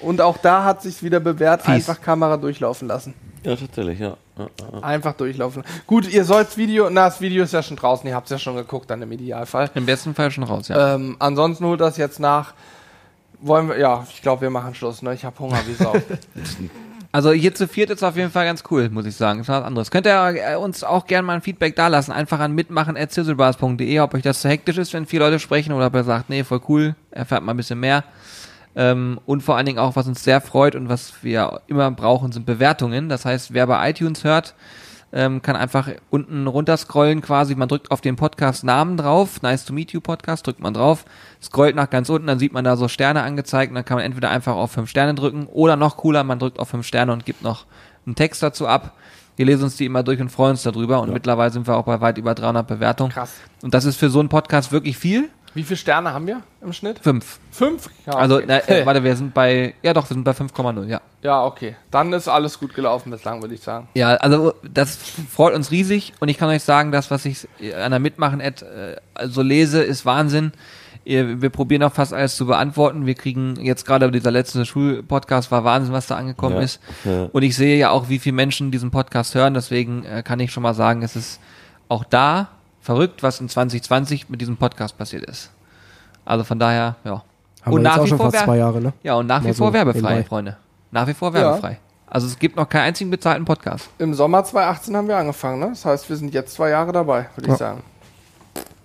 Und 0.00 0.20
auch 0.20 0.38
da 0.38 0.64
hat 0.64 0.82
sich 0.82 1.02
wieder 1.02 1.20
bewährt, 1.20 1.62
Fies. 1.62 1.74
einfach 1.74 2.00
Kamera 2.00 2.36
durchlaufen 2.36 2.88
lassen. 2.88 3.14
Ja, 3.42 3.56
tatsächlich, 3.56 3.98
ja. 3.98 4.16
ja, 4.38 4.48
ja. 4.72 4.80
Einfach 4.80 5.12
durchlaufen. 5.12 5.62
Gut, 5.86 6.10
ihr 6.10 6.24
sollt 6.24 6.48
das 6.48 6.56
Video, 6.56 6.88
na, 6.90 7.04
das 7.04 7.20
Video 7.20 7.44
ist 7.44 7.52
ja 7.52 7.62
schon 7.62 7.76
draußen, 7.76 8.08
ihr 8.08 8.14
habt 8.14 8.26
es 8.26 8.30
ja 8.30 8.38
schon 8.38 8.56
geguckt, 8.56 8.88
dann 8.88 9.02
im 9.02 9.12
Idealfall. 9.12 9.70
Im 9.74 9.84
besten 9.84 10.14
Fall 10.14 10.30
schon 10.30 10.44
raus, 10.44 10.68
ja. 10.68 10.94
Ähm, 10.94 11.16
ansonsten 11.18 11.66
holt 11.66 11.80
das 11.80 11.96
jetzt 11.96 12.20
nach. 12.20 12.54
Wollen 13.40 13.68
wir, 13.68 13.78
ja, 13.78 14.06
ich 14.10 14.22
glaube, 14.22 14.42
wir 14.42 14.50
machen 14.50 14.74
Schluss, 14.74 15.02
ne? 15.02 15.12
Ich 15.12 15.24
habe 15.24 15.38
Hunger 15.38 15.60
wie 15.66 15.74
Sau. 15.74 15.92
Also 17.14 17.30
hier 17.30 17.54
zu 17.54 17.68
viert 17.68 17.90
ist 17.90 18.02
auf 18.02 18.16
jeden 18.16 18.32
Fall 18.32 18.44
ganz 18.44 18.64
cool, 18.72 18.90
muss 18.90 19.06
ich 19.06 19.14
sagen. 19.14 19.38
Ist 19.38 19.48
was 19.48 19.62
anderes. 19.62 19.92
Könnt 19.92 20.04
ihr 20.04 20.34
äh, 20.34 20.56
uns 20.56 20.82
auch 20.82 21.06
gerne 21.06 21.24
mal 21.24 21.34
ein 21.34 21.42
Feedback 21.42 21.76
dalassen. 21.76 22.10
Einfach 22.10 22.40
an 22.40 22.56
mitmachen.zizzlebars.de, 22.56 24.00
ob 24.00 24.14
euch 24.14 24.22
das 24.24 24.40
zu 24.40 24.48
hektisch 24.48 24.78
ist, 24.78 24.92
wenn 24.94 25.06
vier 25.06 25.20
Leute 25.20 25.38
sprechen 25.38 25.72
oder 25.72 25.86
ob 25.86 25.94
ihr 25.94 26.02
sagt, 26.02 26.28
nee, 26.28 26.42
voll 26.42 26.60
cool, 26.68 26.96
erfährt 27.12 27.44
mal 27.44 27.52
ein 27.52 27.56
bisschen 27.56 27.78
mehr. 27.78 28.02
Ähm, 28.74 29.20
und 29.26 29.44
vor 29.44 29.56
allen 29.56 29.66
Dingen 29.66 29.78
auch, 29.78 29.94
was 29.94 30.08
uns 30.08 30.24
sehr 30.24 30.40
freut 30.40 30.74
und 30.74 30.88
was 30.88 31.22
wir 31.22 31.60
immer 31.68 31.88
brauchen, 31.92 32.32
sind 32.32 32.46
Bewertungen. 32.46 33.08
Das 33.08 33.24
heißt, 33.24 33.54
wer 33.54 33.68
bei 33.68 33.90
iTunes 33.90 34.24
hört, 34.24 34.56
ähm, 35.14 35.42
kann 35.42 35.54
einfach 35.54 35.88
unten 36.10 36.48
runterscrollen 36.48 37.22
quasi. 37.22 37.54
Man 37.54 37.68
drückt 37.68 37.92
auf 37.92 38.00
den 38.00 38.16
Podcast-Namen 38.16 38.96
drauf. 38.96 39.40
Nice 39.42 39.64
to 39.64 39.72
meet 39.72 39.92
you 39.92 40.00
Podcast, 40.00 40.44
drückt 40.46 40.58
man 40.60 40.74
drauf. 40.74 41.04
Scrollt 41.40 41.76
nach 41.76 41.88
ganz 41.88 42.10
unten, 42.10 42.26
dann 42.26 42.40
sieht 42.40 42.52
man 42.52 42.64
da 42.64 42.76
so 42.76 42.88
Sterne 42.88 43.22
angezeigt. 43.22 43.70
Und 43.70 43.76
dann 43.76 43.84
kann 43.84 43.96
man 43.96 44.04
entweder 44.04 44.30
einfach 44.30 44.56
auf 44.56 44.72
fünf 44.72 44.90
Sterne 44.90 45.14
drücken 45.14 45.46
oder 45.46 45.76
noch 45.76 45.96
cooler, 45.98 46.24
man 46.24 46.40
drückt 46.40 46.58
auf 46.58 46.68
fünf 46.68 46.84
Sterne 46.84 47.12
und 47.12 47.24
gibt 47.24 47.42
noch 47.42 47.64
einen 48.04 48.16
Text 48.16 48.42
dazu 48.42 48.66
ab. 48.66 48.94
Wir 49.36 49.46
lesen 49.46 49.64
uns 49.64 49.76
die 49.76 49.86
immer 49.86 50.02
durch 50.02 50.20
und 50.20 50.30
freuen 50.30 50.52
uns 50.52 50.64
darüber. 50.64 51.00
Und 51.00 51.12
mittlerweile 51.12 51.50
sind 51.50 51.68
wir 51.68 51.76
auch 51.76 51.84
bei 51.84 52.00
weit 52.00 52.18
über 52.18 52.34
300 52.34 52.66
Bewertungen. 52.66 53.12
Krass. 53.12 53.34
Und 53.62 53.72
das 53.72 53.84
ist 53.84 53.96
für 53.96 54.10
so 54.10 54.18
einen 54.18 54.28
Podcast 54.28 54.72
wirklich 54.72 54.98
viel. 54.98 55.30
Wie 55.54 55.62
viele 55.62 55.76
Sterne 55.76 56.12
haben 56.12 56.26
wir 56.26 56.40
im 56.62 56.72
Schnitt? 56.72 56.98
Fünf. 56.98 57.38
Fünf? 57.52 57.88
Ja, 58.06 58.14
Also, 58.14 58.36
okay. 58.36 58.44
na, 58.48 58.58
äh, 58.68 58.84
warte, 58.84 59.04
wir 59.04 59.14
sind 59.16 59.32
bei, 59.34 59.74
ja 59.82 59.92
doch, 59.94 60.10
wir 60.10 60.14
sind 60.14 60.24
bei 60.24 60.32
5,0, 60.32 60.84
ja. 60.86 61.00
ja, 61.22 61.44
okay. 61.44 61.76
Dann 61.92 62.12
ist 62.12 62.26
alles 62.28 62.58
gut 62.58 62.74
gelaufen 62.74 63.10
bislang, 63.10 63.40
würde 63.40 63.54
ich 63.54 63.60
sagen. 63.60 63.88
Ja, 63.94 64.14
also 64.16 64.54
das 64.68 64.96
freut 65.30 65.54
uns 65.54 65.70
riesig 65.70 66.12
und 66.20 66.28
ich 66.28 66.38
kann 66.38 66.48
euch 66.48 66.64
sagen, 66.64 66.90
das, 66.90 67.10
was 67.10 67.24
ich 67.24 67.46
an 67.76 67.92
der 67.92 68.00
Mitmachen-Ad 68.00 68.64
äh, 68.64 68.96
also 69.14 69.42
lese, 69.42 69.82
ist 69.82 70.04
Wahnsinn. 70.04 70.52
Ihr- 71.04 71.40
Wir 71.42 71.50
probieren 71.50 71.82
auch 71.82 71.92
fast 71.92 72.12
alles 72.14 72.34
zu 72.34 72.46
beantworten. 72.46 73.04
Wir 73.06 73.14
kriegen 73.14 73.56
jetzt 73.60 73.86
gerade 73.86 74.10
dieser 74.10 74.30
letzte 74.30 74.64
Schulpodcast 74.64 75.50
war 75.52 75.62
Wahnsinn, 75.62 75.92
was 75.92 76.06
da 76.08 76.16
angekommen 76.16 76.56
Ja, 76.56 76.62
ist. 76.62 76.80
ja. 77.04 77.28
Und 77.30 77.42
ich 77.42 77.54
sehe 77.54 77.76
ja 77.78 77.90
auch, 77.90 78.08
wie 78.08 78.18
viele 78.18 78.34
Menschen 78.34 78.70
diesen 78.70 78.90
Podcast 78.90 79.34
hören. 79.34 79.54
Deswegen 79.54 80.04
äh, 80.04 80.22
kann 80.24 80.40
ich 80.40 80.50
schon 80.50 80.62
mal 80.62 80.74
sagen, 80.74 81.02
es 81.02 81.14
ist 81.14 81.40
auch 81.88 82.04
da 82.04 82.48
verrückt, 82.84 83.22
was 83.22 83.40
in 83.40 83.48
2020 83.48 84.28
mit 84.28 84.40
diesem 84.42 84.56
Podcast 84.58 84.96
passiert 84.98 85.24
ist. 85.24 85.50
Also 86.26 86.44
von 86.44 86.58
daher, 86.58 86.96
ja. 87.04 87.22
Haben 87.62 87.72
und 87.72 87.80
wir 87.82 87.84
jetzt 87.84 87.84
nach 87.84 87.98
auch 87.98 88.04
wie 88.04 88.08
schon 88.10 88.18
vor 88.18 88.30
fast 88.30 88.46
Jahre, 88.46 88.80
ne? 88.82 88.92
Ja, 89.02 89.14
und 89.14 89.26
nach 89.26 89.40
wie 89.42 89.46
Mal 89.48 89.54
so 89.54 89.64
vor 89.64 89.72
werbefrei, 89.72 90.00
nebenbei. 90.00 90.24
Freunde. 90.28 90.56
Nach 90.90 91.06
wie 91.06 91.14
vor 91.14 91.32
werbefrei. 91.32 91.78
Also 92.06 92.26
es 92.26 92.38
gibt 92.38 92.56
noch 92.56 92.68
keinen 92.68 92.82
einzigen 92.82 93.10
bezahlten 93.10 93.46
Podcast. 93.46 93.88
Im 93.98 94.12
Sommer 94.12 94.44
2018 94.44 94.94
haben 94.96 95.08
wir 95.08 95.16
angefangen, 95.16 95.60
ne? 95.60 95.68
Das 95.70 95.84
heißt, 95.86 96.08
wir 96.10 96.16
sind 96.16 96.34
jetzt 96.34 96.54
zwei 96.54 96.68
Jahre 96.68 96.92
dabei, 96.92 97.26
würde 97.34 97.42
ich 97.42 97.48
Ja. 97.48 97.56
sagen. 97.56 97.82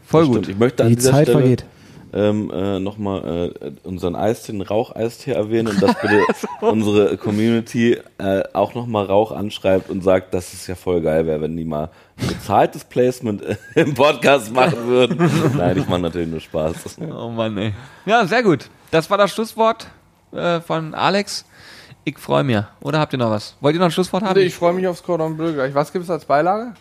Voll 0.06 0.22
Das 0.22 0.28
gut. 0.30 0.38
stimmt. 0.38 0.50
Ich 0.56 0.60
möchte 0.60 0.84
an 0.84 0.90
Die 0.90 0.98
Zeit 0.98 1.24
Stelle 1.28 1.40
vergeht. 1.40 1.66
Ähm, 2.14 2.52
äh, 2.52 2.80
nochmal 2.80 3.54
äh, 3.62 3.72
unseren 3.88 4.16
Eistee, 4.16 4.52
den 4.52 4.62
Raucheistee 4.62 5.32
erwähnen 5.32 5.68
und 5.68 5.82
dass 5.82 5.96
bitte 6.00 6.24
unsere 6.62 7.18
Community 7.18 7.98
äh, 8.18 8.44
auch 8.54 8.74
nochmal 8.74 9.06
Rauch 9.06 9.32
anschreibt 9.32 9.90
und 9.90 10.04
sagt, 10.04 10.34
dass 10.34 10.54
es 10.54 10.68
ja 10.68 10.76
voll 10.76 11.02
geil 11.02 11.26
wäre, 11.26 11.42
wenn 11.42 11.56
die 11.56 11.66
mal 11.66 11.90
bezahltes 12.16 12.84
Placement 12.84 13.44
im 13.76 13.94
Podcast 13.94 14.52
machen 14.54 14.88
würden. 14.88 15.30
Nein, 15.58 15.78
ich 15.78 15.88
mache 15.88 16.02
natürlich 16.02 16.30
nur 16.30 16.40
Spaß. 16.40 16.98
Oh 17.12 17.30
Mann, 17.30 17.58
ey. 17.58 17.74
Ja, 18.06 18.26
sehr 18.26 18.44
gut. 18.44 18.70
Das 18.92 19.10
war 19.10 19.18
das 19.18 19.32
Schlusswort 19.32 19.88
äh, 20.32 20.60
von 20.62 20.94
Alex. 20.94 21.46
Ich 22.06 22.18
freue 22.18 22.44
mich. 22.44 22.58
Oder 22.82 23.00
habt 23.00 23.14
ihr 23.14 23.20
noch 23.20 23.30
was? 23.30 23.56
Wollt 23.62 23.76
ihr 23.76 23.80
noch 23.80 23.88
ein 23.88 23.92
Schlusswort 23.92 24.24
haben? 24.24 24.38
Nee, 24.38 24.46
ich 24.46 24.56
freue 24.56 24.74
mich 24.74 24.88
aufs 24.88 25.04
Cordon 25.04 25.38
Bleu 25.38 25.54
gleich. 25.54 25.74
Was 25.76 25.92
gibt 25.94 26.06
es 26.06 26.10
als 26.10 26.26
Beilage? 26.26 26.74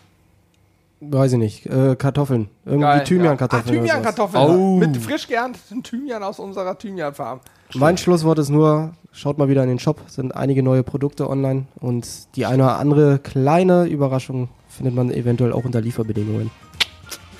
Weiß 1.00 1.32
ich 1.32 1.38
nicht. 1.38 1.66
Äh, 1.66 1.94
Kartoffeln. 1.96 2.48
Irgendwie 2.64 2.82
Geil, 2.84 3.04
Thymian-Kartoffeln. 3.04 3.74
Ja. 3.74 3.80
Ah. 3.80 3.84
Thymian-Kartoffeln. 3.84 4.50
Oh. 4.50 4.76
Mit 4.78 4.96
frisch 4.96 5.28
geernteten 5.28 5.82
Thymian 5.82 6.22
aus 6.22 6.38
unserer 6.40 6.76
Thymian-Farm. 6.76 7.40
Mein 7.74 7.98
Schlusswort 7.98 8.38
ist 8.38 8.48
nur, 8.48 8.92
schaut 9.12 9.38
mal 9.38 9.48
wieder 9.48 9.62
in 9.62 9.68
den 9.68 9.78
Shop, 9.78 10.00
sind 10.08 10.34
einige 10.34 10.62
neue 10.62 10.82
Produkte 10.82 11.28
online 11.28 11.66
und 11.80 12.34
die 12.34 12.46
eine 12.46 12.64
oder 12.64 12.78
andere 12.78 13.18
kleine 13.18 13.84
Überraschung 13.84 14.48
findet 14.68 14.94
man 14.94 15.10
eventuell 15.10 15.52
auch 15.52 15.64
unter 15.64 15.80
Lieferbedingungen. 15.80 16.50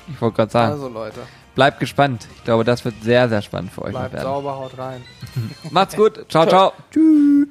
Ich 0.07 0.21
wollte 0.21 0.37
gerade 0.37 0.51
sagen, 0.51 0.73
Also 0.73 0.87
Leute, 0.87 1.19
bleibt 1.55 1.79
gespannt. 1.79 2.27
Ich 2.37 2.43
glaube, 2.43 2.63
das 2.63 2.85
wird 2.85 2.95
sehr, 3.03 3.27
sehr 3.27 3.41
spannend 3.41 3.71
für 3.71 3.81
euch 3.81 3.91
bleibt 3.91 4.13
werden. 4.13 4.23
sauber, 4.23 4.55
haut 4.55 4.77
rein. 4.77 5.01
Macht's 5.71 5.95
gut. 5.95 6.25
Ciao, 6.29 6.45
ciao. 6.45 6.73
Tschüss. 6.91 7.47